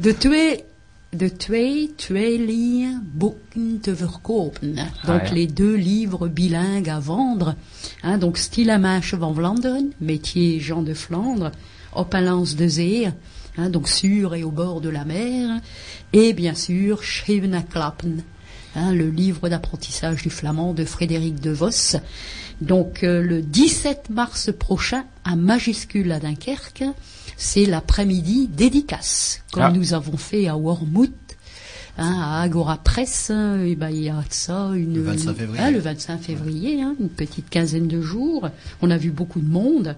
de 0.00 0.16
twee, 0.16 0.64
de 1.10 1.36
twee 1.36 1.92
tweelingboeken 1.96 3.78
te 3.80 3.96
verkopen. 3.96 4.74
Donc, 5.06 5.20
Ah, 5.20 5.26
ja. 5.26 5.32
les 5.34 5.46
deux 5.52 5.76
livres 5.76 6.28
bilingues 6.28 6.88
à 6.90 7.00
vendre. 7.00 7.54
Hein, 8.02 8.18
donc, 8.18 8.36
Stille 8.36 8.78
Meisje 8.78 9.16
van 9.18 9.34
Vlaanderen, 9.34 9.92
métier 9.98 10.60
Jean 10.60 10.84
de 10.84 10.94
Flandre, 10.94 11.52
op 11.92 12.12
een 12.12 12.24
lans 12.24 12.54
de 12.56 12.68
zee. 12.68 13.10
Hein, 13.56 13.70
donc, 13.70 13.88
sur 13.88 14.34
et 14.34 14.42
au 14.44 14.50
bord 14.50 14.80
de 14.80 14.90
la 14.90 15.04
mer. 15.04 15.60
Et 16.12 16.34
bien 16.34 16.54
sûr, 16.54 17.02
Schreven 17.02 17.64
Klappen. 17.68 18.22
Hein, 18.74 18.92
le 18.94 19.10
livre 19.10 19.48
d'apprentissage 19.50 20.22
du 20.22 20.30
flamand 20.30 20.72
de 20.74 20.84
Frédéric 20.86 21.40
de 21.40 21.50
Vos. 21.50 21.96
Donc 22.62 23.02
euh, 23.02 23.22
le 23.22 23.42
17 23.42 24.10
mars 24.10 24.50
prochain, 24.56 25.04
à 25.24 25.36
Majuscule 25.36 26.10
à 26.12 26.20
Dunkerque, 26.20 26.84
c'est 27.36 27.66
l'après-midi 27.66 28.48
dédicace, 28.48 29.42
comme 29.52 29.62
Ah. 29.64 29.72
nous 29.72 29.94
avons 29.94 30.16
fait 30.16 30.46
à 30.46 30.56
Wormhout, 30.56 31.08
hein, 31.98 32.20
à 32.22 32.40
Agora 32.42 32.78
Press. 32.78 33.30
hein, 33.30 33.60
et 33.64 33.74
ben, 33.74 33.90
il 33.90 34.04
y 34.04 34.08
a 34.08 34.22
ça 34.30 34.70
une, 34.74 34.94
Le 34.94 35.02
25 35.02 35.34
février. 35.34 35.60
hein, 35.64 35.70
le 35.72 35.78
25 35.80 36.20
février, 36.20 36.82
hein, 36.82 36.94
une 37.00 37.08
petite 37.08 37.50
quinzaine 37.50 37.88
de 37.88 38.00
jours. 38.00 38.48
On 38.80 38.90
a 38.90 38.96
vu 38.96 39.10
beaucoup 39.10 39.40
de 39.40 39.48
monde. 39.50 39.96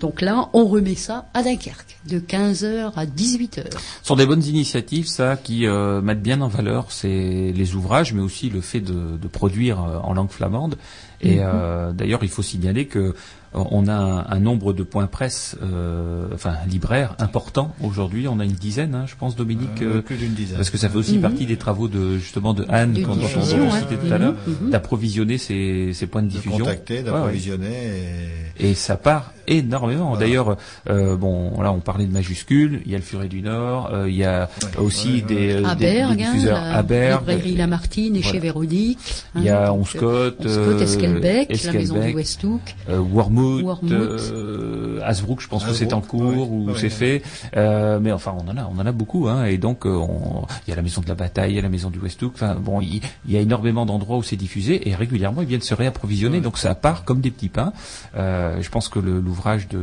Donc 0.00 0.20
là, 0.20 0.48
on 0.52 0.64
remet 0.66 0.94
ça 0.94 1.26
à 1.34 1.42
Dunkerque, 1.42 1.98
de 2.08 2.20
15h 2.20 2.92
à 2.94 3.04
18h. 3.04 3.64
Ce 4.02 4.06
sont 4.06 4.14
des 4.14 4.26
bonnes 4.26 4.44
initiatives, 4.44 5.08
ça, 5.08 5.36
qui 5.36 5.66
euh, 5.66 6.00
mettent 6.00 6.22
bien 6.22 6.40
en 6.40 6.46
valeur 6.48 6.92
ces, 6.92 7.52
les 7.52 7.74
ouvrages, 7.74 8.12
mais 8.12 8.20
aussi 8.22 8.48
le 8.48 8.60
fait 8.60 8.80
de, 8.80 9.16
de 9.20 9.28
produire 9.28 9.82
euh, 9.82 9.98
en 10.02 10.14
langue 10.14 10.30
flamande. 10.30 10.76
Et 11.20 11.38
Mhm. 11.38 11.42
euh, 11.42 11.92
d'ailleurs, 11.92 12.20
il 12.22 12.28
faut 12.28 12.42
signaler 12.42 12.86
que 12.86 12.98
euh, 13.00 13.12
on 13.52 13.88
a 13.88 13.92
un, 13.94 14.26
un 14.28 14.38
nombre 14.38 14.72
de 14.72 14.84
points 14.84 15.08
presse, 15.08 15.56
euh, 15.62 16.28
enfin 16.32 16.54
libraires, 16.68 17.16
important 17.18 17.74
aujourd'hui. 17.82 18.28
On 18.28 18.38
a 18.38 18.44
une 18.44 18.52
dizaine, 18.52 18.94
hein, 18.94 19.04
je 19.08 19.16
pense, 19.16 19.34
Dominique. 19.34 19.82
Euh, 19.82 20.00
plus 20.00 20.16
d'une 20.16 20.34
dizaine. 20.34 20.58
Parce 20.58 20.70
que 20.70 20.78
ça 20.78 20.88
fait 20.88 20.96
aussi 20.98 21.16
Mhm. 21.16 21.22
partie 21.22 21.46
des 21.46 21.56
travaux 21.56 21.88
de 21.88 22.18
justement 22.18 22.54
de 22.54 22.64
Anne, 22.68 22.92
De 22.92 23.04
qu'on 23.04 23.16
dont 23.16 23.22
on 23.24 23.70
citait 23.72 23.96
tout 23.96 24.12
à 24.14 24.18
l'heure, 24.18 24.34
Mhm, 24.46 24.70
d'approvisionner 24.70 25.38
ces, 25.38 25.90
ces 25.92 26.06
points 26.06 26.22
de 26.22 26.28
de 26.28 26.32
diffusion. 26.34 26.58
contacter, 26.66 26.98
Ouais, 26.98 27.02
d'approvisionner 27.02 28.28
Et 28.60 28.74
ça 28.74 28.96
part 28.96 29.32
énormément. 29.48 29.87
Voilà. 29.96 30.18
D'ailleurs, 30.18 30.56
euh, 30.88 31.16
bon, 31.16 31.60
là, 31.60 31.72
on 31.72 31.80
parlait 31.80 32.06
de 32.06 32.12
majuscules. 32.12 32.82
Il 32.86 32.92
y 32.92 32.94
a 32.94 32.98
le 32.98 33.04
Furet 33.04 33.28
du 33.28 33.42
Nord. 33.42 33.90
euh, 33.92 34.08
il 34.08 34.16
y 34.16 34.24
a 34.24 34.48
Ouais. 34.78 34.84
aussi 34.84 35.14
Ouais, 35.16 35.20
des, 35.22 35.52
euh, 35.54 35.64
à 35.66 35.74
des- 35.74 36.00
hein, 36.00 36.14
diffuseurs 36.14 36.60
la 36.60 36.76
à 36.76 36.82
Bergue. 36.82 37.20
librairie 37.28 37.54
Lamartine 37.56 38.16
et 38.16 38.20
Voilà. 38.20 38.32
chez 38.34 38.38
Véronique. 38.40 38.98
Il 39.36 39.42
y 39.44 39.48
hein, 39.50 39.56
a 39.66 39.72
Onscott, 39.72 40.36
Onscott, 40.40 40.46
euh, 40.46 40.78
Esquelbec, 40.80 41.64
la 41.64 41.72
maison 41.72 41.94
du 42.00 42.18
Esquelbec, 42.18 42.76
euh, 42.90 42.98
Wormhout. 42.98 43.78
euh, 43.90 44.18
euh, 44.32 45.00
Hasbrook, 45.04 45.40
je 45.40 45.48
pense 45.48 45.64
que 45.64 45.72
c'est 45.72 45.92
en 45.92 46.00
cours 46.00 46.50
ou 46.52 46.66
ouais, 46.66 46.72
c'est 46.76 46.88
fait. 46.90 47.22
Euh, 47.56 47.98
mais 48.00 48.12
enfin, 48.12 48.34
on 48.36 48.48
en 48.50 48.56
a, 48.56 48.68
on 48.74 48.78
en 48.80 48.86
a 48.86 48.92
beaucoup. 48.92 49.28
Hein, 49.28 49.44
et 49.46 49.58
donc, 49.58 49.86
euh, 49.86 49.90
on- 49.90 50.44
il 50.66 50.70
y 50.70 50.72
a 50.72 50.76
la 50.76 50.82
maison 50.82 51.00
de 51.00 51.08
la 51.08 51.14
bataille, 51.14 51.52
il 51.52 51.56
y 51.56 51.58
a 51.58 51.62
la 51.62 51.68
maison 51.68 51.90
du 51.90 51.98
Westhook. 51.98 52.32
Enfin, 52.34 52.54
bon, 52.54 52.80
il, 52.80 53.00
il 53.26 53.32
y 53.32 53.36
a 53.36 53.40
énormément 53.40 53.86
d'endroits 53.86 54.16
où 54.18 54.22
c'est 54.22 54.36
diffusé 54.36 54.88
et 54.88 54.94
régulièrement 54.94 55.42
ils 55.42 55.48
viennent 55.48 55.60
se 55.60 55.74
réapprovisionner. 55.74 56.40
Donc 56.40 56.58
ça 56.58 56.74
part 56.74 57.04
comme 57.04 57.20
des 57.20 57.30
petits 57.30 57.48
pains. 57.48 57.72
Euh, 58.16 58.58
je 58.60 58.68
pense 58.70 58.88
que 58.88 58.98
l'ouvrage 58.98 59.68
de, 59.68 59.77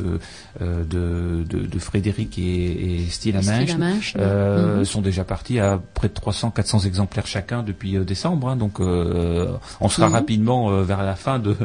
euh, 0.62 0.84
de, 0.84 1.44
de, 1.44 1.66
de 1.66 1.80
Frédéric 1.80 2.38
et, 2.38 2.42
et 2.44 3.34
Minch, 3.78 4.14
euh, 4.18 4.84
sont 4.86 5.02
déjà 5.02 5.24
partis 5.24 5.60
à 5.60 5.80
près 5.94 6.08
de 6.08 6.14
300-400 6.14 6.86
exemplaires 6.86 7.28
chacun 7.28 7.64
depuis 7.64 7.98
euh, 7.98 8.04
décembre. 8.04 8.50
hein. 8.50 8.56
donc, 8.56 8.80
euh, 8.80 9.48
on 9.82 9.90
sera 9.90 10.08
Mhm. 10.08 10.14
rapidement 10.14 10.82
vers 10.84 11.04
la 11.04 11.16
fin 11.16 11.40
de, 11.40 11.56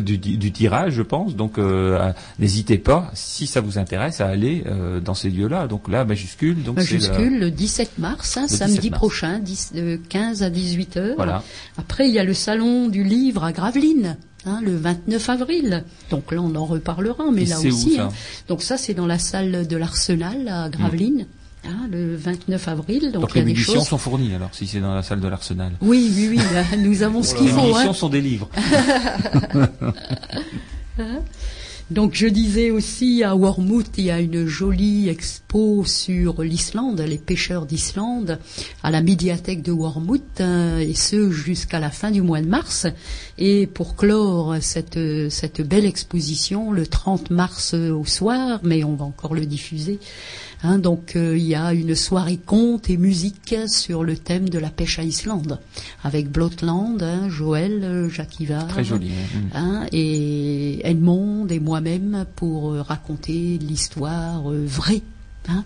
du, 0.00 0.16
du 0.18 0.52
tirage, 0.52 0.92
je 0.94 1.02
pense. 1.02 1.34
Donc, 1.36 1.58
n'hésitez 2.38 2.78
pas, 2.78 3.10
si 3.14 3.46
ça 3.46 3.60
vous 3.60 3.78
intéresse, 3.78 4.20
à 4.20 4.26
aller 4.26 4.64
dans 5.04 5.14
ces 5.14 5.30
lieux-là. 5.30 5.66
Donc 5.66 5.88
là, 5.88 6.04
majuscule. 6.04 6.62
Donc 6.62 6.76
Majuscule, 6.76 7.38
le 7.40 7.50
17 7.50 7.98
mars, 7.98 8.36
hein, 8.36 8.42
Le 8.42 8.48
17 8.48 8.58
samedi 8.68 8.90
mars. 8.90 8.98
prochain, 9.00 9.38
10, 9.38 9.72
de 9.74 9.96
15 10.08 10.42
à 10.42 10.50
18 10.50 10.96
heures. 10.96 11.14
Voilà. 11.16 11.42
Après, 11.78 12.08
il 12.08 12.14
y 12.14 12.18
a 12.18 12.24
le 12.24 12.34
salon 12.34 12.88
du 12.88 13.02
livre 13.04 13.44
à 13.44 13.52
Gravelines. 13.52 14.16
Hein, 14.46 14.60
le 14.62 14.76
29 14.76 15.28
avril. 15.30 15.84
Donc 16.10 16.32
là, 16.32 16.40
on 16.40 16.54
en 16.54 16.64
reparlera, 16.64 17.24
mais 17.32 17.42
Et 17.42 17.46
là 17.46 17.60
où, 17.60 17.66
aussi. 17.66 17.96
ça 17.96 18.04
hein. 18.04 18.08
Donc 18.48 18.62
ça, 18.62 18.76
c'est 18.76 18.94
dans 18.94 19.06
la 19.06 19.18
salle 19.18 19.66
de 19.66 19.76
l'Arsenal 19.76 20.48
à 20.48 20.68
Gravelines, 20.68 21.26
hein, 21.64 21.88
le 21.90 22.16
29 22.16 22.68
avril. 22.68 23.12
Donc, 23.12 23.34
les 23.34 23.42
munitions 23.42 23.74
choses. 23.74 23.88
sont 23.88 23.98
fournies 23.98 24.34
alors 24.34 24.50
si 24.52 24.66
c'est 24.66 24.80
dans 24.80 24.94
la 24.94 25.02
salle 25.02 25.20
de 25.20 25.28
l'Arsenal. 25.28 25.72
Oui, 25.80 26.10
oui, 26.14 26.28
oui, 26.30 26.36
là, 26.54 26.64
nous 26.78 27.02
avons 27.02 27.22
ce 27.22 27.34
qu'il 27.34 27.46
Les 27.46 27.52
faut. 27.52 27.60
munitions 27.62 27.90
hein. 27.90 27.94
sont 27.94 28.08
des 28.08 28.20
livres. 28.20 28.48
Donc 31.90 32.14
je 32.14 32.28
disais 32.28 32.70
aussi 32.70 33.24
à 33.24 33.34
Wormwood, 33.34 33.86
il 33.96 34.04
y 34.04 34.10
a 34.12 34.20
une 34.20 34.46
jolie 34.46 35.08
expo 35.08 35.84
sur 35.84 36.42
l'Islande, 36.42 37.00
les 37.00 37.18
pêcheurs 37.18 37.66
d'Islande, 37.66 38.38
à 38.84 38.92
la 38.92 39.02
médiathèque 39.02 39.62
de 39.62 39.72
Wormwood, 39.72 40.22
hein, 40.38 40.78
et 40.78 40.94
ce 40.94 41.32
jusqu'à 41.32 41.80
la 41.80 41.90
fin 41.90 42.12
du 42.12 42.22
mois 42.22 42.42
de 42.42 42.46
mars. 42.46 42.86
Et 43.38 43.66
pour 43.66 43.96
clore 43.96 44.54
cette, 44.60 45.00
cette 45.30 45.62
belle 45.62 45.84
exposition, 45.84 46.70
le 46.70 46.86
30 46.86 47.30
mars 47.30 47.74
au 47.74 48.04
soir, 48.04 48.60
mais 48.62 48.84
on 48.84 48.94
va 48.94 49.04
encore 49.04 49.34
le 49.34 49.44
diffuser, 49.44 49.98
hein, 50.62 50.78
donc 50.78 51.16
euh, 51.16 51.36
il 51.36 51.44
y 51.44 51.54
a 51.54 51.72
une 51.72 51.94
soirée 51.94 52.38
conte 52.38 52.90
et 52.90 52.96
musique 52.96 53.54
sur 53.66 54.04
le 54.04 54.16
thème 54.16 54.48
de 54.48 54.58
la 54.58 54.70
pêche 54.70 54.98
à 54.98 55.02
Islande, 55.02 55.58
avec 56.04 56.30
Blotland, 56.30 57.02
hein, 57.02 57.28
Joël, 57.28 57.80
euh, 57.82 58.08
Jacques 58.08 58.40
Ivar, 58.40 58.66
Très 58.68 58.84
joli. 58.84 59.10
hein. 59.54 59.84
Mm. 59.84 59.86
et 59.92 60.88
Edmond 60.88 61.46
et 61.48 61.60
moi-même 61.60 62.24
pour 62.36 62.72
euh, 62.72 62.82
raconter 62.82 63.58
l'histoire 63.60 64.42
vraie. 64.42 65.02
Ah, 65.48 65.62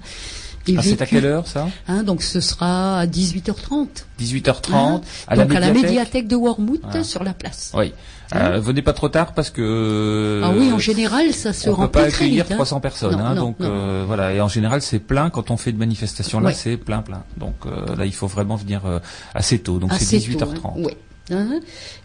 c'est 0.83 1.03
à 1.03 1.07
quelle 1.07 1.27
heure 1.27 1.47
ça? 1.47 1.69
Hein, 1.89 2.05
donc 2.05 2.23
ce 2.23 2.41
sera 2.41 3.01
à 3.01 3.07
18h30. 3.07 3.87
18h30 4.21 4.73
hein. 4.73 5.01
à 5.27 5.37
la 5.37 5.45
donc 5.45 5.55
à 5.57 5.61
la 5.61 5.73
médiathèque. 5.73 6.27
de 6.27 6.37
Wormwood 6.37 7.03
sur 7.03 7.23
la 7.23 7.35
place. 7.35 7.73
Oui. 7.77 7.93
Euh, 8.35 8.59
venez 8.61 8.83
pas 8.83 8.93
trop 8.93 9.09
tard 9.09 9.33
parce 9.35 9.51
que. 9.51 10.41
ah 10.45 10.51
oui, 10.57 10.73
en 10.73 10.79
général, 10.79 11.33
ça 11.33 11.53
se 11.53 11.69
on 11.69 11.75
peut 11.75 11.81
remplit 11.83 11.93
pas 12.03 12.09
très 12.09 12.15
accueillir 12.25 12.45
vite. 12.45 12.53
hein. 12.53 12.57
300 12.57 12.81
personnes, 12.81 13.13
Non, 13.17 13.25
hein, 13.25 13.35
non, 13.35 13.41
donc 13.43 13.61
non. 13.61 13.69
euh, 13.71 14.05
voilà. 14.07 14.33
Et 14.33 14.41
en 14.41 14.49
général, 14.49 14.83
c'est 14.83 14.99
plein 14.99 15.31
quand 15.31 15.51
on 15.51 15.57
fait 15.57 15.73
de 15.73 15.79
manifestations 15.79 16.41
là, 16.41 16.49
Ouais. 16.49 16.55
c'est 16.55 16.77
plein, 16.77 17.03
plein. 17.03 17.23
Donc 17.37 17.55
euh, 17.67 17.95
là, 17.97 18.07
il 18.07 18.15
faut 18.15 18.27
vraiment 18.27 18.57
venir 18.57 18.83
euh, 18.87 18.99
assez 19.35 19.59
tôt. 19.59 19.79
Donc 19.79 19.93
c'est 19.93 20.17
Assez 20.17 20.31
18h30. 20.31 20.39
tôt, 20.55 20.69
hein. 20.69 20.73
Ouais. 20.77 20.97
Hein. 21.31 21.61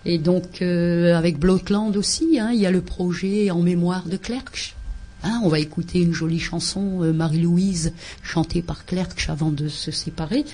Et 0.05 0.17
donc 0.17 0.61
euh, 0.61 1.17
avec 1.17 1.39
Blotland 1.39 1.95
aussi, 1.97 2.39
hein, 2.39 2.51
il 2.53 2.59
y 2.59 2.65
a 2.65 2.71
le 2.71 2.81
projet 2.81 3.49
en 3.51 3.59
mémoire 3.59 4.03
de 4.05 4.15
Clerc. 4.17 4.75
Hein, 5.23 5.41
on 5.43 5.49
va 5.49 5.59
écouter 5.59 5.99
une 6.01 6.13
jolie 6.13 6.39
chanson, 6.39 7.03
euh, 7.03 7.11
Marie-Louise, 7.13 7.93
chantée 8.23 8.61
par 8.61 8.85
Clerc 8.85 9.09
avant 9.27 9.51
de 9.51 9.67
se 9.67 9.91
séparer. 9.91 10.45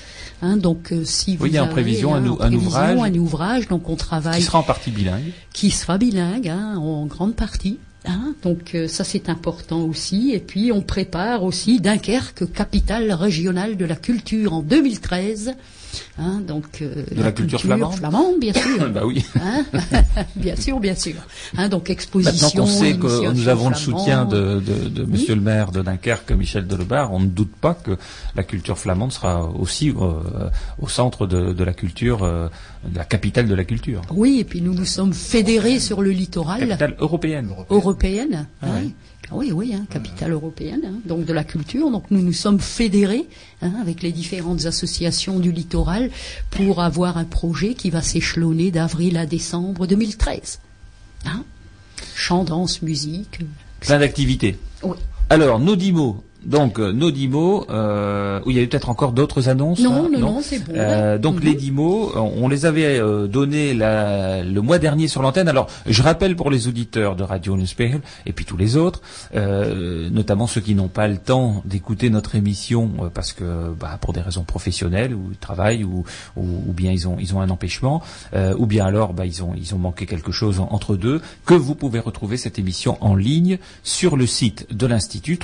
Hein, 0.41 0.57
donc 0.57 0.91
euh, 0.91 1.03
si 1.05 1.35
vous 1.37 1.43
Oui, 1.43 1.49
il 1.51 1.55
y 1.55 1.57
a 1.57 1.61
en 1.61 1.65
avez, 1.65 1.73
prévision 1.73 2.15
hein, 2.15 2.23
un 2.23 2.35
prévision, 2.35 2.67
ouvrage. 2.67 2.99
un 2.99 3.13
ouvrage, 3.15 3.67
donc 3.67 3.89
on 3.89 3.93
Qui 3.93 3.97
travaille, 3.99 4.41
sera 4.41 4.59
en 4.59 4.63
partie 4.63 4.91
bilingue. 4.91 5.31
qui 5.53 5.69
sera 5.71 5.97
bilingue 5.97 6.47
hein, 6.49 6.77
en 6.77 7.05
grande 7.05 7.35
partie. 7.35 7.77
Hein, 8.07 8.35
donc 8.43 8.75
euh, 8.75 8.87
ça 8.87 9.03
c'est 9.03 9.29
important 9.29 9.81
aussi. 9.81 10.31
Et 10.33 10.39
puis 10.39 10.71
on 10.71 10.81
prépare 10.81 11.43
aussi 11.43 11.79
Dunkerque, 11.79 12.51
capitale 12.51 13.11
régionale 13.11 13.77
de 13.77 13.85
la 13.85 13.95
culture 13.95 14.53
en 14.53 14.61
2013. 14.61 15.53
Hein, 16.17 16.41
donc 16.47 16.81
euh, 16.81 17.05
De 17.15 17.21
la 17.23 17.31
culture 17.31 17.61
flamande 17.61 17.95
flamande, 17.95 18.39
bien 18.39 18.53
sûr. 18.53 18.89
bah 18.93 19.01
oui. 19.05 19.23
Hein 19.41 19.65
bien 20.35 20.55
sûr, 20.55 20.79
bien 20.79 20.95
sûr. 20.95 21.15
Hein, 21.57 21.69
donc 21.69 21.89
Maintenant 21.89 21.93
exposition. 21.93 22.63
qu'on 22.63 22.67
sait 22.67 22.93
que 22.97 23.31
nous 23.31 23.47
avons 23.47 23.69
le 23.69 23.75
soutien 23.75 24.25
de, 24.25 24.59
de, 24.59 24.89
de 24.89 25.03
Monsieur 25.05 25.35
le 25.35 25.41
maire 25.41 25.71
de 25.71 25.81
Dunkerque, 25.81 26.31
Michel 26.31 26.67
Delebarre, 26.67 27.13
on 27.13 27.19
ne 27.19 27.27
doute 27.27 27.55
pas 27.55 27.73
que 27.73 27.97
la 28.35 28.43
culture 28.43 28.77
flamande 28.77 29.11
sera 29.11 29.45
aussi 29.49 29.89
euh, 29.89 30.49
au 30.79 30.87
centre 30.87 31.27
de, 31.27 31.53
de 31.53 31.63
la 31.63 31.73
culture, 31.73 32.23
euh, 32.23 32.47
de 32.87 32.97
la 32.97 33.05
capitale 33.05 33.47
de 33.47 33.55
la 33.55 33.63
culture. 33.63 34.01
Oui, 34.11 34.39
et 34.39 34.43
puis 34.43 34.61
nous 34.61 34.73
nous 34.73 34.85
sommes 34.85 35.13
fédérés 35.13 35.79
sur 35.79 36.01
le 36.01 36.11
littoral 36.11 36.59
Capitale 36.67 36.95
européenne. 36.99 37.49
européenne. 37.69 38.47
Ah 38.61 38.67
hein. 38.67 38.69
ouais. 38.75 38.89
Ah 39.31 39.35
oui, 39.35 39.51
oui, 39.51 39.73
hein, 39.73 39.85
capitale 39.89 40.31
européenne, 40.31 40.81
hein, 40.85 40.99
donc 41.05 41.25
de 41.25 41.33
la 41.33 41.43
culture. 41.43 41.89
Donc 41.89 42.11
nous 42.11 42.21
nous 42.21 42.33
sommes 42.33 42.59
fédérés 42.59 43.27
hein, 43.61 43.73
avec 43.81 44.03
les 44.03 44.11
différentes 44.11 44.65
associations 44.65 45.39
du 45.39 45.51
littoral 45.51 46.11
pour 46.51 46.81
avoir 46.81 47.17
un 47.17 47.25
projet 47.25 47.73
qui 47.73 47.89
va 47.89 48.01
s'échelonner 48.01 48.71
d'avril 48.71 49.17
à 49.17 49.25
décembre 49.25 49.87
2013. 49.87 50.59
Hein 51.25 51.43
Chant, 52.15 52.43
danse, 52.43 52.81
musique. 52.81 53.39
Plein 53.79 53.99
d'activités. 53.99 54.57
Oui. 54.83 54.97
Alors, 55.29 55.59
Nodimo. 55.59 56.23
Donc, 56.45 56.79
euh, 56.79 56.91
Nodimo, 56.91 57.65
euh, 57.69 58.39
où 58.45 58.51
il 58.51 58.57
y 58.57 58.59
a 58.59 58.61
eu 58.61 58.67
peut-être 58.67 58.89
encore 58.89 59.11
d'autres 59.11 59.49
annonces 59.49 59.79
Non, 59.79 60.05
hein 60.05 60.09
non, 60.11 60.19
non, 60.19 60.39
c'est 60.41 60.59
bon. 60.59 60.73
Euh, 60.75 61.17
donc 61.17 61.35
Mhm. 61.37 61.41
les 61.41 61.55
dix 61.55 61.71
mots, 61.71 62.11
on 62.15 62.47
les 62.47 62.65
avait 62.65 62.99
euh, 62.99 63.27
donnés 63.27 63.73
la- 63.73 64.43
le 64.43 64.61
mois 64.61 64.77
dernier 64.79 65.07
sur 65.07 65.21
l'antenne. 65.21 65.47
Alors 65.47 65.67
je 65.87 66.01
rappelle 66.03 66.35
pour 66.35 66.51
les 66.51 66.67
auditeurs 66.67 67.15
de 67.15 67.23
Radio 67.23 67.57
Nuspegel 67.57 68.01
et 68.25 68.31
puis 68.33 68.45
tous 68.45 68.57
les 68.57 68.77
autres, 68.77 69.01
euh, 69.35 70.09
notamment 70.09 70.47
ceux 70.47 70.61
qui 70.61 70.75
n'ont 70.75 70.87
pas 70.87 71.07
le 71.07 71.17
temps 71.17 71.61
d'écouter 71.65 72.09
notre 72.09 72.35
émission 72.35 72.91
euh, 73.01 73.09
parce 73.13 73.33
que 73.33 73.73
bah, 73.79 73.97
pour 73.99 74.13
des 74.13 74.21
raisons 74.21 74.43
professionnelles 74.43 75.13
ou 75.13 75.29
ils 75.31 75.37
travaillent 75.37 75.83
ou, 75.83 76.03
ou, 76.37 76.43
ou 76.67 76.73
bien 76.73 76.91
ils 76.91 77.07
ont 77.07 77.17
ils 77.19 77.33
ont 77.35 77.41
un 77.41 77.49
empêchement 77.49 78.01
euh, 78.35 78.53
ou 78.57 78.65
bien 78.65 78.85
alors 78.85 79.13
bah, 79.13 79.25
ils 79.25 79.43
ont 79.43 79.53
ils 79.57 79.73
ont 79.73 79.77
manqué 79.79 80.05
quelque 80.05 80.31
chose 80.31 80.59
en- 80.59 80.67
entre 80.71 80.95
deux 80.95 81.21
que 81.45 81.53
vous 81.53 81.75
pouvez 81.75 81.99
retrouver 81.99 82.37
cette 82.37 82.59
émission 82.59 82.97
en 83.01 83.15
ligne 83.15 83.57
sur 83.83 84.15
le 84.17 84.25
site 84.27 84.67
de 84.73 84.85
l'institut 84.87 85.37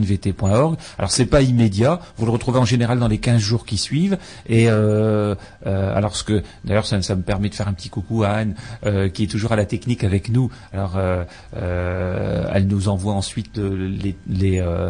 www.nvt.org. 0.00 0.76
Alors 0.98 1.10
c'est 1.10 1.26
pas 1.26 1.42
immédiat, 1.42 2.00
vous 2.16 2.26
le 2.26 2.32
retrouvez 2.32 2.58
en 2.58 2.64
général 2.64 2.98
dans 2.98 3.08
les 3.08 3.18
15 3.18 3.40
jours 3.40 3.66
qui 3.66 3.76
suivent 3.76 4.18
et 4.48 4.68
euh, 4.68 5.34
euh, 5.66 6.10
d'ailleurs 6.64 6.86
ça, 6.86 6.96
me 6.96 7.22
permet 7.22 7.48
de 7.48 7.54
faire 7.54 7.68
un 7.68 7.72
petit 7.72 7.88
coucou 7.88 8.22
à 8.24 8.30
Anne 8.30 8.54
euh, 8.84 9.08
qui 9.08 9.24
est 9.24 9.26
toujours 9.26 9.52
à 9.52 9.56
la 9.56 9.66
technique 9.66 10.04
avec 10.04 10.30
nous. 10.30 10.50
Alors 10.72 10.98
elle 11.52 12.66
nous 12.66 12.88
envoie 12.88 13.14
ensuite 13.14 13.60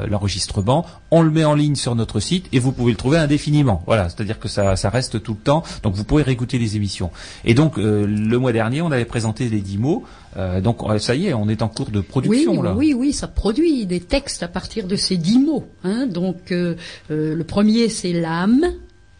l'enregistrement, 0.08 0.86
on 1.10 1.22
le 1.22 1.30
met 1.30 1.44
en 1.44 1.54
ligne 1.54 1.74
sur 1.74 1.94
notre 1.94 2.20
site 2.20 2.46
et 2.52 2.58
vous 2.58 2.72
pouvez 2.72 2.92
le 2.92 2.96
trouver 2.96 3.18
indéfiniment. 3.18 3.82
Voilà, 3.86 4.08
c'est-à-dire 4.08 4.38
que 4.38 4.48
ça, 4.48 4.74
reste 4.90 5.22
tout 5.22 5.34
le 5.34 5.38
temps, 5.38 5.62
donc 5.82 5.94
vous 5.94 6.04
pouvez 6.04 6.22
réécouter 6.22 6.58
les 6.58 6.76
émissions. 6.76 7.10
Et 7.44 7.54
donc 7.54 7.76
le 7.76 8.36
mois 8.36 8.52
dernier, 8.52 8.82
on 8.82 8.90
avait 8.90 9.04
présenté 9.04 9.48
les 9.48 9.60
10 9.60 9.78
mots. 9.78 10.04
Euh, 10.36 10.60
donc 10.60 10.78
euh, 10.82 10.98
ça 10.98 11.14
y 11.16 11.26
est, 11.26 11.34
on 11.34 11.48
est 11.48 11.60
en 11.60 11.68
cours 11.68 11.90
de 11.90 11.98
Oui, 11.98 12.04
production 12.04 12.62
là. 12.62 12.74
oui, 12.74 12.94
oui, 12.94 13.12
ça 13.12 13.26
produit 13.26 13.84
des 13.86 14.00
textes 14.00 14.42
à 14.44 14.48
partir 14.48 14.86
de 14.86 14.94
ces 14.96 15.16
dix 15.16 15.38
mots. 15.38 15.66
Hein. 15.82 16.06
Donc, 16.06 16.52
euh, 16.52 16.76
euh, 17.10 17.34
le 17.34 17.44
premier, 17.44 17.88
c'est 17.88 18.12
l'âme, 18.12 18.64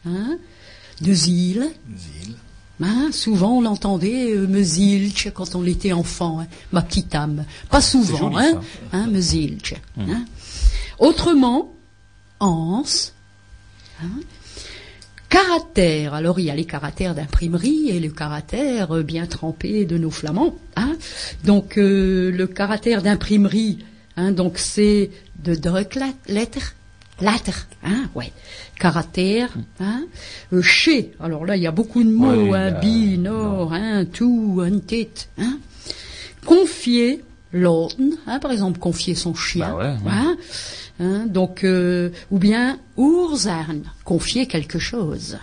hein, 0.07 0.39
de 1.01 1.13
Zil. 1.13 1.67
Zil. 1.97 2.35
Hein, 2.83 3.11
souvent, 3.13 3.59
on 3.59 3.61
l'entendait 3.61 4.31
euh, 4.33 4.47
me 4.47 4.63
zilch 4.63 5.31
quand 5.35 5.55
on 5.55 5.67
était 5.67 5.93
enfant, 5.93 6.41
hein, 6.41 6.47
ma 6.73 6.81
petite 6.81 7.15
âme. 7.15 7.45
Pas 7.69 7.81
souvent, 7.83 8.17
joli, 8.33 8.37
hein, 8.39 8.61
hein, 8.93 9.07
me 9.09 9.21
zilch. 9.21 9.75
Hein. 9.99 10.25
Autrement, 10.99 11.75
ans, 12.39 12.85
hein, 15.33 15.37
caractère. 15.37 16.15
Alors, 16.15 16.39
il 16.39 16.47
y 16.47 16.51
a 16.51 16.55
les 16.55 16.65
caractères 16.65 17.15
d'imprimerie 17.15 17.91
et 17.91 18.01
le 18.01 18.11
caractère 18.11 18.95
euh, 18.95 19.03
bien 19.03 19.27
trempé 19.27 19.85
de 19.85 19.99
nos 19.99 20.11
flamands. 20.11 20.55
Hein. 20.77 20.97
Donc, 21.45 21.79
euh, 21.79 22.31
le 22.31 22.47
caractère 22.47 23.03
d'imprimerie, 23.03 23.79
hein, 24.17 24.33
donc 24.33 24.59
c'est 24.59 25.11
de 25.43 25.53
lettres. 26.29 26.75
Lettres, 27.21 27.67
hein, 27.85 28.09
ouais. 28.15 28.33
Caractère, 28.79 29.51
hein. 29.79 30.05
Euh, 30.55 30.63
chez, 30.63 31.13
alors 31.21 31.45
là, 31.45 31.57
il 31.57 31.63
y 31.63 31.67
a 31.67 31.71
beaucoup 31.71 32.03
de 32.03 32.09
mots, 32.09 32.51
Oui, 32.51 32.57
hein, 32.57 32.71
bi, 32.81 33.19
nord, 33.19 33.75
hein, 33.75 34.07
tout, 34.07 34.63
un 34.65 34.79
tit, 34.79 35.29
hein. 35.39 35.59
Confier, 36.47 37.23
l'autre, 37.53 37.97
hein, 38.27 38.39
par 38.39 38.53
exemple, 38.53 38.79
confier 38.79 39.15
son 39.15 39.35
chien, 39.35 39.69
Bah 39.69 39.77
ouais, 39.77 39.85
ouais. 39.85 40.11
hein, 40.11 40.37
hein, 41.01 41.27
donc, 41.27 41.65
euh, 41.65 42.11
ou 42.31 42.39
bien 42.39 42.79
Ourzarn, 42.97 43.83
confier 44.05 44.47
quelque 44.47 44.79
chose, 44.79 45.39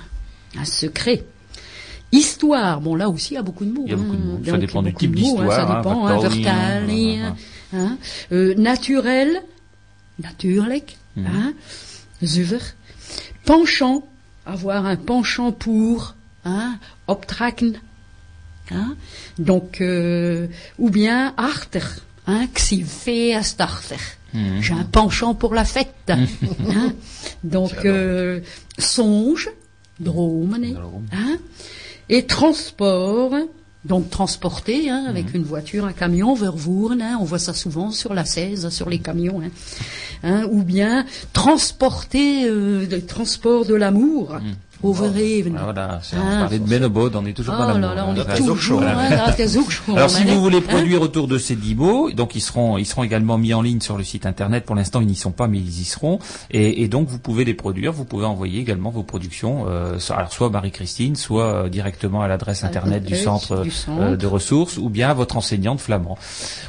un 0.57 0.65
secret. 0.65 1.25
Histoire, 2.13 2.79
bon 2.79 2.95
là 2.95 3.09
aussi 3.09 3.33
il 3.33 3.35
y 3.35 3.37
a 3.37 3.41
beaucoup 3.41 3.65
de 3.65 3.71
mots. 3.71 3.83
Il 3.85 3.91
y 3.91 3.93
a 3.93 3.97
beaucoup 3.97 4.15
de 4.15 4.21
hein. 4.21 4.39
Ça 4.45 4.51
Donc, 4.53 4.61
dépend 4.61 4.81
du 4.81 4.91
beaucoup 4.91 4.99
type 4.99 5.15
de 5.15 5.21
mots, 5.21 5.27
hein, 5.27 5.43
d'histoire, 5.43 5.51
Ça 5.51 5.73
hein, 5.73 5.77
dépend, 5.77 6.07
hein, 6.07 6.19
Vertaling, 6.19 6.43
Vertaling, 6.45 7.19
hein, 7.19 7.35
Hein? 7.73 7.97
Euh, 8.31 8.55
naturel, 8.55 9.41
natuurlijk, 10.19 10.97
hein? 11.17 11.53
zuiver. 12.23 12.75
Penchant, 13.45 14.07
avoir 14.45 14.85
un 14.85 14.95
penchant 14.95 15.51
pour, 15.51 16.15
hein? 16.45 16.79
optrekken. 17.07 17.79
Hein? 18.71 18.95
Donc, 19.37 19.81
euh, 19.81 20.47
ou 20.77 20.89
bien 20.89 21.33
hartig, 21.37 21.83
hein? 22.25 22.47
zie 22.57 23.37
feestachtig. 24.33 24.61
J'ai 24.61 24.73
un 24.73 24.83
penchant 24.83 25.33
pour 25.35 25.53
la 25.53 25.65
fête. 25.65 25.93
hein? 26.09 26.25
Donc, 27.43 27.85
euh, 27.85 28.39
songe, 28.77 29.49
dromen, 29.99 30.77
hein? 31.11 31.37
et 32.09 32.25
transport. 32.25 33.33
Donc 33.85 34.09
transporter 34.09 34.89
hein, 34.89 35.05
avec 35.07 35.33
une 35.33 35.43
voiture, 35.43 35.85
un 35.85 35.93
camion, 35.93 36.33
vervoeren, 36.33 37.01
hein, 37.01 37.17
on 37.21 37.23
voit 37.23 37.39
ça 37.39 37.53
souvent 37.53 37.89
sur 37.91 38.13
la 38.13 38.25
16, 38.25 38.67
sur 38.69 38.89
les 38.89 38.99
camions, 38.99 39.41
hein. 40.23 40.43
Ou 40.51 40.63
bien 40.63 41.05
transporter 41.31 42.49
euh, 42.49 42.85
le 42.85 43.05
transport 43.05 43.65
de 43.65 43.75
l'amour, 43.75 44.31
overheven. 44.31 44.55
Ah, 45.57 45.63
Voilà, 45.63 45.99
c'est- 46.03 46.15
on 46.17 46.21
Ah. 46.21 46.39
parlait 46.41 46.59
de 46.59 46.65
Benobod, 46.67 47.15
on 47.15 47.25
est 47.25 47.33
toujours 47.33 47.55
Oh 47.57 47.61
dans 47.61 47.77
là 47.79 48.05
on 48.07 48.11
hein. 48.11 48.15
est 48.15 48.37
toujours, 48.37 48.81
Alors 49.95 50.09
si 50.09 50.23
vous 50.23 50.39
voulez 50.41 50.57
hein. 50.57 50.63
produire 50.67 51.01
autour 51.01 51.27
de 51.27 51.37
ces 51.37 51.55
dix 51.55 51.75
mots, 51.75 52.11
donc 52.11 52.35
ils 52.35 52.41
seront, 52.41 52.77
ils 52.77 52.85
seront 52.85 53.03
également 53.03 53.37
mis 53.37 53.53
en 53.53 53.61
ligne 53.61 53.81
sur 53.81 53.97
le 53.97 54.03
site 54.03 54.25
internet. 54.25 54.65
Pour 54.65 54.75
l'instant, 54.75 55.01
ils 55.01 55.07
n'y 55.07 55.15
sont 55.15 55.31
pas, 55.31 55.47
mais 55.47 55.57
ils 55.57 55.81
y 55.81 55.85
seront. 55.85 56.19
Et, 56.51 56.83
et 56.83 56.87
donc 56.87 57.07
vous 57.07 57.19
pouvez 57.19 57.45
les 57.45 57.53
produire. 57.53 57.91
Vous 57.91 58.05
pouvez 58.05 58.25
envoyer 58.25 58.59
également 58.59 58.89
vos 58.89 59.03
productions, 59.03 59.65
euh, 59.67 59.97
alors 60.09 60.31
soit 60.31 60.47
à 60.47 60.49
Marie-Christine, 60.51 61.15
soit 61.15 61.43
euh, 61.43 61.69
directement 61.69 62.21
à 62.21 62.27
l'adresse 62.27 62.63
internet 62.63 63.03
du 63.03 63.13
l'adresse 63.13 63.23
centre, 63.25 63.61
du 63.63 63.69
euh, 63.69 63.71
centre. 63.71 64.15
de 64.17 64.27
ressources, 64.27 64.77
ou 64.77 64.89
bien 64.89 65.09
à 65.09 65.13
votre 65.13 65.37
enseignante 65.37 65.79
flamand. 65.79 66.17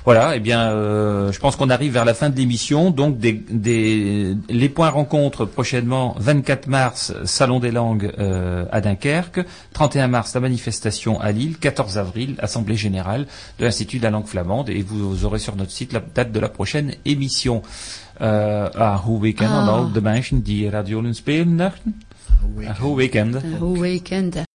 Voilà. 0.04 0.36
Eh 0.36 0.40
bien, 0.40 0.70
euh, 0.70 1.32
je 1.32 1.38
pense 1.40 1.56
qu'on 1.56 1.70
arrive 1.70 1.92
vers 1.92 2.04
la 2.04 2.14
fin 2.14 2.30
de 2.30 2.36
l'émission. 2.36 2.90
Donc 2.90 3.18
des, 3.18 3.32
des, 3.50 4.34
les 4.48 4.68
points 4.68 4.90
rencontres 4.90 5.44
prochainement 5.44 6.14
24 6.18 6.66
mars, 6.68 7.12
Salon 7.24 7.60
des 7.60 7.70
langues 7.70 7.97
euh, 8.18 8.64
à 8.70 8.80
Dunkerque. 8.80 9.40
31 9.72 10.08
mars, 10.08 10.34
la 10.34 10.40
manifestation 10.40 11.20
à 11.20 11.32
Lille. 11.32 11.58
14 11.58 11.98
avril, 11.98 12.34
Assemblée 12.38 12.76
générale 12.76 13.26
de 13.58 13.64
l'Institut 13.64 13.98
de 13.98 14.04
la 14.04 14.10
langue 14.10 14.26
flamande. 14.26 14.68
Et 14.70 14.82
vous 14.82 15.24
aurez 15.24 15.38
sur 15.38 15.56
notre 15.56 15.70
site 15.70 15.92
la 15.92 16.00
date 16.00 16.32
de 16.32 16.40
la 16.40 16.48
prochaine 16.48 16.94
émission. 17.04 17.62
Uh, 18.20 18.68
ah, 18.74 19.00
hoe 19.06 19.20
weekend 19.20 19.50
Ah. 19.52 19.88
de 19.92 20.00
mensen 20.00 20.42
die 20.42 20.70
radiolen 20.70 21.14
spelen 21.14 21.54
nachten? 21.54 22.02
Ah, 22.66 22.78
hoe 22.78 22.96
weekend. 22.96 23.34
Een 23.34 23.80
weekend. 23.80 24.47